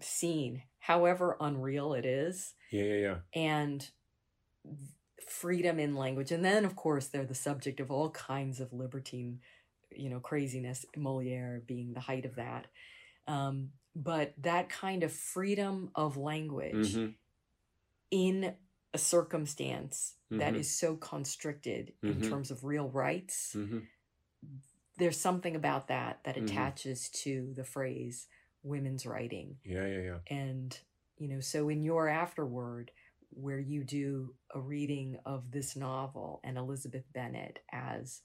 scene 0.02 0.64
however 0.88 1.38
unreal 1.40 1.94
it 1.94 2.06
is 2.06 2.54
Yeah. 2.72 2.84
Yeah. 2.84 2.96
Yeah. 2.96 3.18
and 3.34 3.92
freedom 5.28 5.80
in 5.80 5.96
language 5.96 6.32
and 6.32 6.46
then 6.46 6.66
of 6.66 6.76
course 6.76 7.08
they're 7.08 7.26
the 7.26 7.36
subject 7.36 7.80
of 7.80 7.90
all 7.92 8.10
kinds 8.12 8.60
of 8.60 8.72
libertine 8.74 9.40
you 9.92 10.10
know 10.10 10.20
craziness 10.20 10.86
moliere 10.96 11.64
being 11.66 11.94
the 11.94 12.00
height 12.00 12.26
of 12.26 12.36
that 12.36 12.68
um, 13.28 13.70
but 13.96 14.34
that 14.38 14.70
kind 14.70 15.04
of 15.04 15.12
freedom 15.12 15.90
of 15.96 16.18
language 16.18 16.94
Mhm. 16.96 17.16
in 18.12 18.56
a 18.94 18.98
circumstance 18.98 20.16
that 20.30 20.54
Mhm. 20.54 20.60
is 20.60 20.70
so 20.70 20.96
constricted 20.96 21.94
in 22.04 22.20
Mhm. 22.20 22.30
terms 22.30 22.52
of 22.52 22.64
real 22.64 22.90
rights 22.90 23.56
Mhm. 23.56 23.88
there's 24.98 25.20
something 25.20 25.56
about 25.56 25.88
that 25.88 26.24
that 26.24 26.36
Mhm. 26.36 26.44
attaches 26.44 27.10
to 27.10 27.54
the 27.56 27.66
phrase 27.66 28.28
women's 28.66 29.06
writing 29.06 29.58
Yeah. 29.64 29.86
Yeah. 29.86 30.02
Yeah. 30.02 30.20
and 30.30 30.78
you 31.18 31.28
know 31.30 31.40
so 31.40 31.70
in 31.70 31.84
your 31.84 32.10
afterword 32.10 32.92
where 33.30 33.60
you 33.60 33.84
do 33.84 34.34
a 34.54 34.60
reading 34.60 35.18
of 35.26 35.52
this 35.52 35.76
novel 35.76 36.42
and 36.44 36.58
elizabeth 36.58 37.06
bennet 37.14 37.60
as 37.72 38.22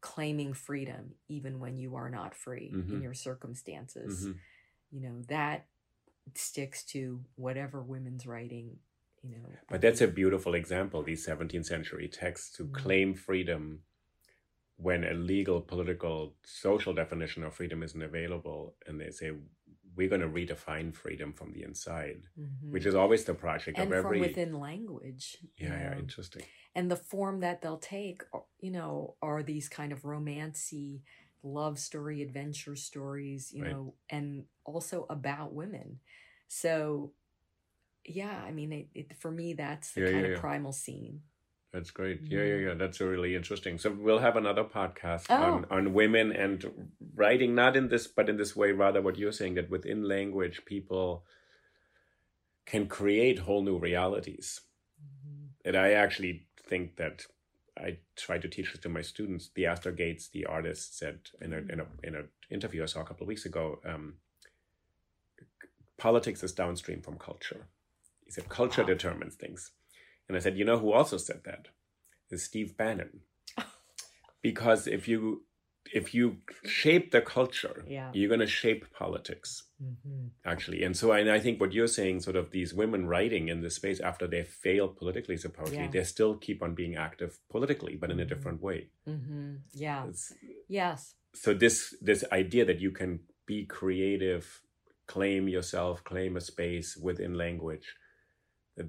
claiming 0.00 0.52
freedom 0.54 1.14
even 1.28 1.58
when 1.60 1.76
you 1.76 1.96
are 1.96 2.10
not 2.10 2.34
free 2.34 2.70
in 2.72 2.84
Mhm. 3.00 3.02
your 3.02 3.14
circumstances 3.14 4.26
Mhm. 4.26 4.38
you 4.92 5.00
know 5.00 5.22
that 5.28 5.66
sticks 6.34 6.84
to 6.84 7.24
whatever 7.36 7.82
women's 7.82 8.26
writing 8.26 8.78
you 9.22 9.30
know 9.30 9.48
But 9.68 9.80
that's 9.80 10.00
a 10.02 10.08
beautiful 10.08 10.54
example, 10.54 11.02
these 11.02 11.24
17th 11.24 11.66
century 11.66 12.08
texts 12.08 12.54
to 12.56 12.66
Mhm. 12.66 12.72
claim 12.74 13.14
freedom 13.14 13.82
when 14.76 15.04
a 15.04 15.14
legal, 15.14 15.60
political, 15.62 16.36
social 16.44 16.92
definition 16.92 17.42
of 17.44 17.54
freedom 17.54 17.82
isn't 17.82 18.02
available. 18.02 18.74
And 18.86 19.00
they 19.00 19.10
say, 19.10 19.30
we're 19.96 20.08
going 20.08 20.20
to 20.20 20.28
redefine 20.28 20.94
freedom 20.94 21.32
from 21.32 21.52
the 21.52 21.62
inside, 21.62 22.26
Mhm. 22.38 22.72
which 22.72 22.86
is 22.86 22.94
always 22.94 23.24
the 23.24 23.34
project 23.34 23.78
and 23.78 23.88
of 23.88 23.92
from 23.92 24.06
every. 24.06 24.20
within 24.20 24.58
language 24.58 25.38
yeah, 25.58 25.68
yeah, 25.68 25.98
interesting. 25.98 26.42
and 26.74 26.90
the 26.90 26.96
form 26.96 27.40
that 27.40 27.60
they'll 27.62 27.78
take 27.78 28.22
you 28.60 28.70
know 28.70 29.16
are 29.22 29.42
these 29.42 29.68
kind 29.68 29.92
of 29.92 30.02
romancy 30.02 31.02
love 31.42 31.78
story 31.78 32.22
adventure 32.22 32.74
stories 32.76 33.52
you 33.52 33.62
Right. 33.62 33.72
know 33.72 33.94
and 34.10 34.44
also 34.64 35.06
about 35.10 35.52
women 35.54 36.00
so 36.48 37.12
yeah 38.04 38.42
i 38.46 38.50
mean 38.50 38.72
it, 38.72 38.88
it 38.94 39.16
for 39.16 39.30
me 39.30 39.52
that's 39.54 39.92
the 39.92 40.00
Yeah, 40.00 40.08
kind 40.08 40.24
yeah, 40.24 40.26
of 40.26 40.32
yeah. 40.32 40.40
primal 40.40 40.72
scene 40.72 41.20
That's 41.74 41.90
great. 41.90 42.20
Yeah, 42.28 42.44
yeah, 42.44 42.54
yeah. 42.68 42.74
That's 42.74 43.00
really 43.00 43.34
interesting. 43.34 43.78
So 43.78 43.90
we'll 43.90 44.20
have 44.20 44.36
another 44.36 44.62
podcast 44.62 45.26
Oh. 45.28 45.42
on, 45.54 45.66
on 45.70 45.92
women 45.92 46.30
and 46.30 46.88
writing, 47.16 47.54
not 47.56 47.76
in 47.76 47.88
this, 47.88 48.06
but 48.06 48.28
in 48.28 48.36
this 48.36 48.54
way, 48.54 48.70
rather 48.70 49.02
what 49.02 49.18
you're 49.18 49.32
saying, 49.32 49.54
that 49.56 49.68
within 49.70 50.06
language, 50.06 50.64
people 50.66 51.24
can 52.64 52.86
create 52.86 53.40
whole 53.40 53.62
new 53.64 53.76
realities. 53.76 54.60
And 55.64 55.76
I 55.76 55.92
actually 55.94 56.46
think 56.64 56.94
that 56.96 57.26
I 57.76 57.98
try 58.14 58.38
to 58.38 58.48
teach 58.48 58.70
this 58.72 58.80
to 58.82 58.88
my 58.88 59.02
students. 59.02 59.48
Theaster 59.48 59.90
Gates, 59.90 60.28
the 60.28 60.46
artist, 60.46 60.96
said 60.96 61.18
in 61.40 61.52
a 61.52 61.56
in 61.58 61.80
a 61.80 61.86
in 62.04 62.14
an 62.14 62.28
interview 62.50 62.84
I 62.84 62.86
saw 62.86 63.00
a 63.00 63.04
couple 63.04 63.24
of 63.24 63.28
weeks 63.28 63.46
ago, 63.46 63.80
um, 63.84 64.14
politics 65.96 66.42
is 66.44 66.52
downstream 66.52 67.00
from 67.02 67.18
culture. 67.18 67.66
He 68.24 68.30
said 68.30 68.48
culture 68.48 68.82
Wow. 68.82 68.86
determines 68.88 69.34
things, 69.34 69.72
and 70.28 70.36
I 70.36 70.40
said, 70.40 70.56
you 70.58 70.64
know 70.64 70.78
who 70.78 70.92
also 70.92 71.16
said 71.18 71.42
that? 71.44 71.68
Is 72.30 72.44
Steve 72.44 72.76
Bannon. 72.76 73.20
because 74.42 74.86
if 74.86 75.08
you 75.08 75.44
if 75.92 76.14
you 76.14 76.38
shape 76.64 77.10
the 77.12 77.20
culture, 77.20 77.84
Yeah. 77.86 78.10
you're 78.14 78.28
going 78.34 78.40
to 78.40 78.46
shape 78.46 78.90
politics 78.90 79.64
Mhm. 79.82 80.30
actually. 80.44 80.82
And 80.82 80.96
so, 80.96 81.12
and 81.12 81.30
I 81.30 81.38
think 81.38 81.60
what 81.60 81.74
you're 81.74 81.86
saying, 82.00 82.20
sort 82.20 82.36
of 82.36 82.50
these 82.52 82.72
women 82.72 83.06
writing 83.06 83.48
in 83.48 83.60
this 83.60 83.76
space 83.76 84.00
after 84.00 84.26
they 84.26 84.44
failed 84.44 84.96
politically, 84.96 85.36
supposedly, 85.36 85.84
Yeah. 85.84 85.90
they 85.90 86.04
still 86.04 86.38
keep 86.38 86.62
on 86.62 86.74
being 86.74 86.96
active 86.96 87.38
politically, 87.50 87.96
but 87.96 88.10
in 88.10 88.18
a 88.18 88.24
Mhm. 88.24 88.28
different 88.28 88.62
way. 88.62 88.88
Mhm. 89.06 89.60
yeah 89.74 90.04
It's- 90.04 90.32
yes 90.68 91.16
so 91.34 91.52
this 91.52 91.94
this 92.00 92.24
idea 92.32 92.64
that 92.64 92.80
you 92.80 92.90
can 92.90 93.10
be 93.44 93.66
creative, 93.66 94.62
claim 95.06 95.48
yourself, 95.48 96.02
claim 96.02 96.34
a 96.36 96.40
space 96.40 96.96
within 96.96 97.34
language, 97.34 97.94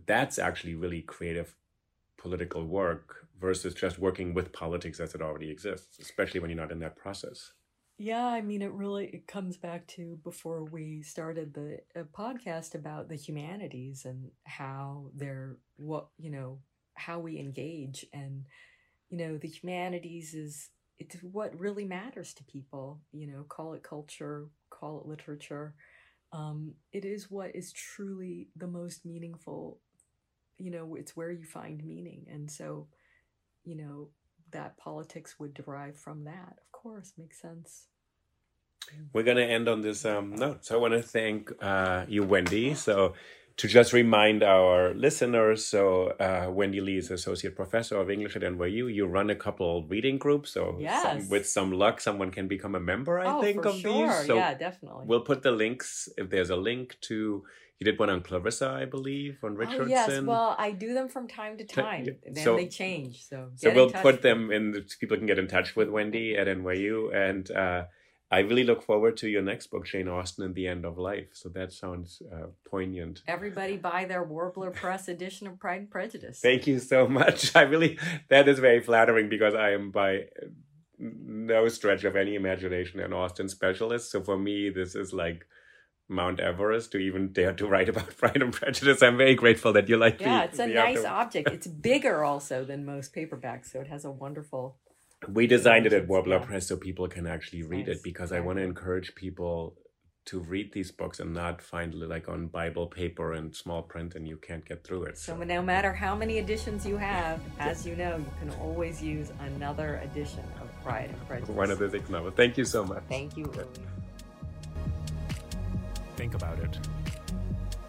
that's 0.06 0.40
actually 0.40 0.76
really 0.76 1.02
creative 1.02 1.56
political 2.18 2.66
work 2.66 3.28
versus 3.40 3.74
just 3.74 4.00
working 4.00 4.34
with 4.34 4.54
politics 4.54 5.00
as 5.00 5.14
it 5.14 5.22
already 5.22 5.52
exists, 5.52 6.00
especially 6.00 6.40
when 6.40 6.50
you're 6.50 6.60
not 6.60 6.72
in 6.72 6.80
that 6.80 6.96
process. 6.96 7.52
Yeah, 7.98 8.26
I 8.26 8.42
mean, 8.42 8.62
it 8.62 8.72
really 8.72 9.06
it 9.08 9.28
comes 9.28 9.56
back 9.56 9.88
to 9.88 10.20
before 10.24 10.66
we 10.66 11.02
started 11.02 11.54
the 11.54 11.80
uh, 11.96 12.04
podcast 12.14 12.76
about 12.76 13.08
the 13.08 13.16
humanities 13.16 14.04
and 14.06 14.32
how 14.44 15.12
they're 15.16 15.58
what 15.78 16.08
you 16.18 16.30
know 16.30 16.60
how 16.96 17.20
we 17.20 17.40
engage 17.40 18.06
and 18.14 18.46
you 19.10 19.18
know 19.18 19.38
the 19.38 19.48
humanities 19.48 20.34
is 20.34 20.70
it's 21.00 21.16
what 21.22 21.58
really 21.58 21.86
matters 21.86 22.34
to 22.34 22.44
people. 22.44 23.00
You 23.12 23.28
know, 23.28 23.46
call 23.48 23.74
it 23.74 23.84
culture, 23.84 24.48
call 24.70 25.00
it 25.00 25.08
literature. 25.08 25.74
Um, 26.36 26.74
it 26.92 27.06
is 27.06 27.32
what 27.32 27.56
is 27.56 27.72
truly 27.72 28.50
the 28.58 28.68
most 28.68 29.06
meaningful. 29.06 29.80
You 30.58 30.70
know, 30.70 30.96
it's 30.96 31.16
where 31.16 31.32
you 31.32 31.46
find 31.46 31.84
meaning, 31.84 32.26
and 32.30 32.52
so 32.52 32.88
you 33.64 33.76
know 33.76 34.10
that 34.52 34.78
politics 34.78 35.36
would 35.40 35.54
derive 35.54 35.98
from 35.98 36.26
that. 36.26 36.58
Of 36.58 36.72
course, 36.72 37.14
makes 37.18 37.42
sense. 37.42 37.88
We're 39.14 39.24
going 39.24 39.38
to 39.38 39.46
end 39.46 39.68
on 39.68 39.82
this 39.82 40.06
um, 40.06 40.36
note. 40.36 40.66
So 40.66 40.76
I 40.76 40.78
want 40.78 40.94
to 40.94 41.02
thank 41.02 41.52
uh, 41.62 42.06
you, 42.08 42.24
Wendy. 42.24 42.76
So 42.76 43.14
to 43.58 43.68
just 43.70 43.94
remind 43.94 44.44
our 44.44 44.94
listeners, 44.94 45.66
so 45.66 46.08
uh, 46.20 46.52
Wendy 46.52 46.82
Lee 46.82 46.98
is 46.98 47.10
associate 47.10 47.56
professor 47.56 47.98
of 47.98 48.12
English 48.12 48.36
at 48.36 48.42
NYU. 48.42 48.94
You 48.94 49.06
run 49.06 49.30
a 49.30 49.36
couple 49.36 49.86
reading 49.88 50.18
groups. 50.18 50.52
So 50.52 50.78
some- 51.02 51.30
with 51.30 51.48
some 51.48 51.72
luck, 51.72 52.02
someone 52.02 52.32
can 52.32 52.48
become 52.50 52.76
a 52.76 52.82
member. 52.82 53.18
I 53.20 53.26
oh, 53.26 53.42
think 53.42 53.64
for 53.64 53.70
of 53.70 53.76
sure. 53.76 54.08
these. 54.08 54.28
So 54.28 54.36
yeah, 54.36 54.56
definitely. 54.56 55.06
we'll 55.08 55.22
put 55.22 55.42
the 55.42 55.52
links 55.52 56.10
if 56.18 56.30
there's 56.30 56.50
a 56.50 56.58
link 56.58 56.98
to. 57.02 57.44
You 57.80 57.84
did 57.84 58.00
one 58.00 58.10
on 58.10 58.22
Clarissa, 58.22 58.70
I 58.70 58.86
believe, 58.86 59.40
on 59.44 59.56
Richardson. 59.56 59.84
Oh, 59.84 59.90
yes. 59.90 60.22
Well, 60.22 60.56
I 60.58 60.72
do 60.72 60.94
them 60.94 61.10
from 61.10 61.28
time 61.28 61.58
to 61.58 61.66
time. 61.66 62.08
Then 62.24 62.44
so- 62.44 62.56
they 62.56 62.68
change. 62.68 63.26
So, 63.28 63.52
So 63.56 63.74
we'll 63.74 63.92
put 63.92 64.22
them 64.22 64.52
in. 64.52 64.72
The, 64.72 64.86
people 65.00 65.18
can 65.18 65.26
get 65.26 65.40
in 65.40 65.48
touch 65.48 65.76
with 65.76 65.90
Wendy 65.90 66.38
at 66.38 66.48
NYU, 66.48 67.14
and 67.14 67.50
uh, 67.52 67.84
I 68.36 68.40
really 68.40 68.66
look 68.66 68.84
forward 68.84 69.16
to 69.18 69.30
your 69.30 69.42
next 69.42 69.68
book, 69.68 69.86
Jane 69.86 70.10
Austen 70.10 70.44
and 70.44 70.54
the 70.54 70.68
End 70.68 70.84
of 70.84 70.98
Life. 70.98 71.30
So 71.32 71.48
that 71.50 71.72
sounds 71.72 72.22
uh, 72.34 72.48
poignant. 72.70 73.22
Everybody 73.30 73.78
buy 73.78 74.04
their 74.04 74.26
Warbler 74.26 74.72
Press 74.72 75.08
edition 75.08 75.48
of 75.48 75.58
Pride 75.58 75.80
and 75.80 75.90
Prejudice. 75.90 76.42
Thank 76.42 76.68
you 76.68 76.80
so 76.80 77.08
much. 77.08 77.56
I 77.62 77.62
really, 77.62 77.98
that 78.28 78.50
is 78.50 78.60
very 78.60 78.82
flattering 78.82 79.30
because 79.30 79.56
I 79.56 79.72
am 79.72 79.90
by 79.90 80.26
no 81.00 81.70
stretch 81.70 82.04
of 82.04 82.18
any 82.18 82.36
imagination 82.36 83.00
an 83.00 83.14
Austen 83.14 83.48
specialist. 83.48 84.12
So 84.12 84.22
for 84.22 84.38
me, 84.38 84.70
this 84.70 84.96
is 84.96 85.14
like 85.14 85.46
Mount 86.10 86.42
Everest 86.42 86.92
to 86.92 86.98
even 86.98 87.32
dare 87.32 87.54
to 87.54 87.66
write 87.66 87.88
about 87.88 88.18
Pride 88.18 88.42
and 88.42 88.52
Prejudice. 88.52 89.02
I'm 89.02 89.16
very 89.16 89.36
grateful 89.36 89.72
that 89.72 89.88
you 89.88 89.96
like. 89.96 90.20
Yeah, 90.20 90.40
the, 90.40 90.50
it's 90.50 90.60
a 90.60 90.68
nice 90.68 91.06
object. 91.06 91.52
It's 91.52 91.68
bigger 91.68 92.26
also 92.26 92.66
than 92.66 92.86
most 92.86 93.16
paperbacks, 93.16 93.72
so 93.72 93.80
it 93.80 93.88
has 93.88 94.04
a 94.04 94.12
wonderful 94.12 94.76
we 95.30 95.48
designed 95.48 95.86
it 95.86 95.94
at 95.94 96.08
Warbler 96.08 96.38
yeah. 96.38 96.46
Press 96.46 96.68
so 96.68 96.78
people 96.78 97.08
can 97.08 97.28
actually 97.28 97.64
read 97.64 97.88
nice. 97.88 97.98
it 97.98 98.04
because 98.04 98.32
I 98.32 98.40
want 98.40 98.58
to 98.58 98.64
encourage 98.64 99.16
people 99.16 99.76
to 100.26 100.40
read 100.40 100.74
these 100.74 100.92
books 100.92 101.20
and 101.20 101.34
not 101.34 101.62
find 101.62 101.94
it 101.94 102.10
like 102.10 102.28
on 102.28 102.48
Bible 102.48 102.88
paper 102.88 103.34
and 103.34 103.56
small 103.56 103.84
print 103.84 104.16
and 104.16 104.28
you 104.28 104.38
can't 104.38 104.66
get 104.66 104.84
through 104.84 105.04
it. 105.04 105.18
So, 105.18 105.38
so 105.38 105.44
no 105.44 105.62
matter 105.62 105.94
how 105.94 106.16
many 106.16 106.40
editions 106.40 106.86
you 106.86 106.98
have, 106.98 107.40
as 107.60 107.86
you 107.86 107.96
know, 107.96 108.18
you 108.18 108.26
can 108.40 108.50
always 108.60 109.04
use 109.04 109.32
another 109.42 110.02
edition 110.04 110.44
of 110.62 110.84
Pride 110.84 111.12
and 111.12 111.28
Prejudice. 111.28 111.56
One 111.56 111.70
of 111.70 111.78
the 111.78 111.90
six 111.90 112.10
novels. 112.10 112.34
Thank 112.36 112.58
you 112.58 112.66
so 112.66 112.84
much. 112.84 113.04
Thank 113.08 113.38
you. 113.38 113.52
Think 116.16 116.34
about 116.34 116.60
it. 116.60 116.80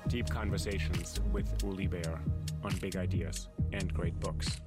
Deep 0.09 0.29
conversations 0.29 1.19
with 1.33 1.49
Uli 1.65 1.87
Baer 1.87 2.21
on 2.63 2.73
big 2.81 2.97
ideas 2.97 3.49
and 3.73 3.93
great 3.95 4.19
books. 4.21 4.61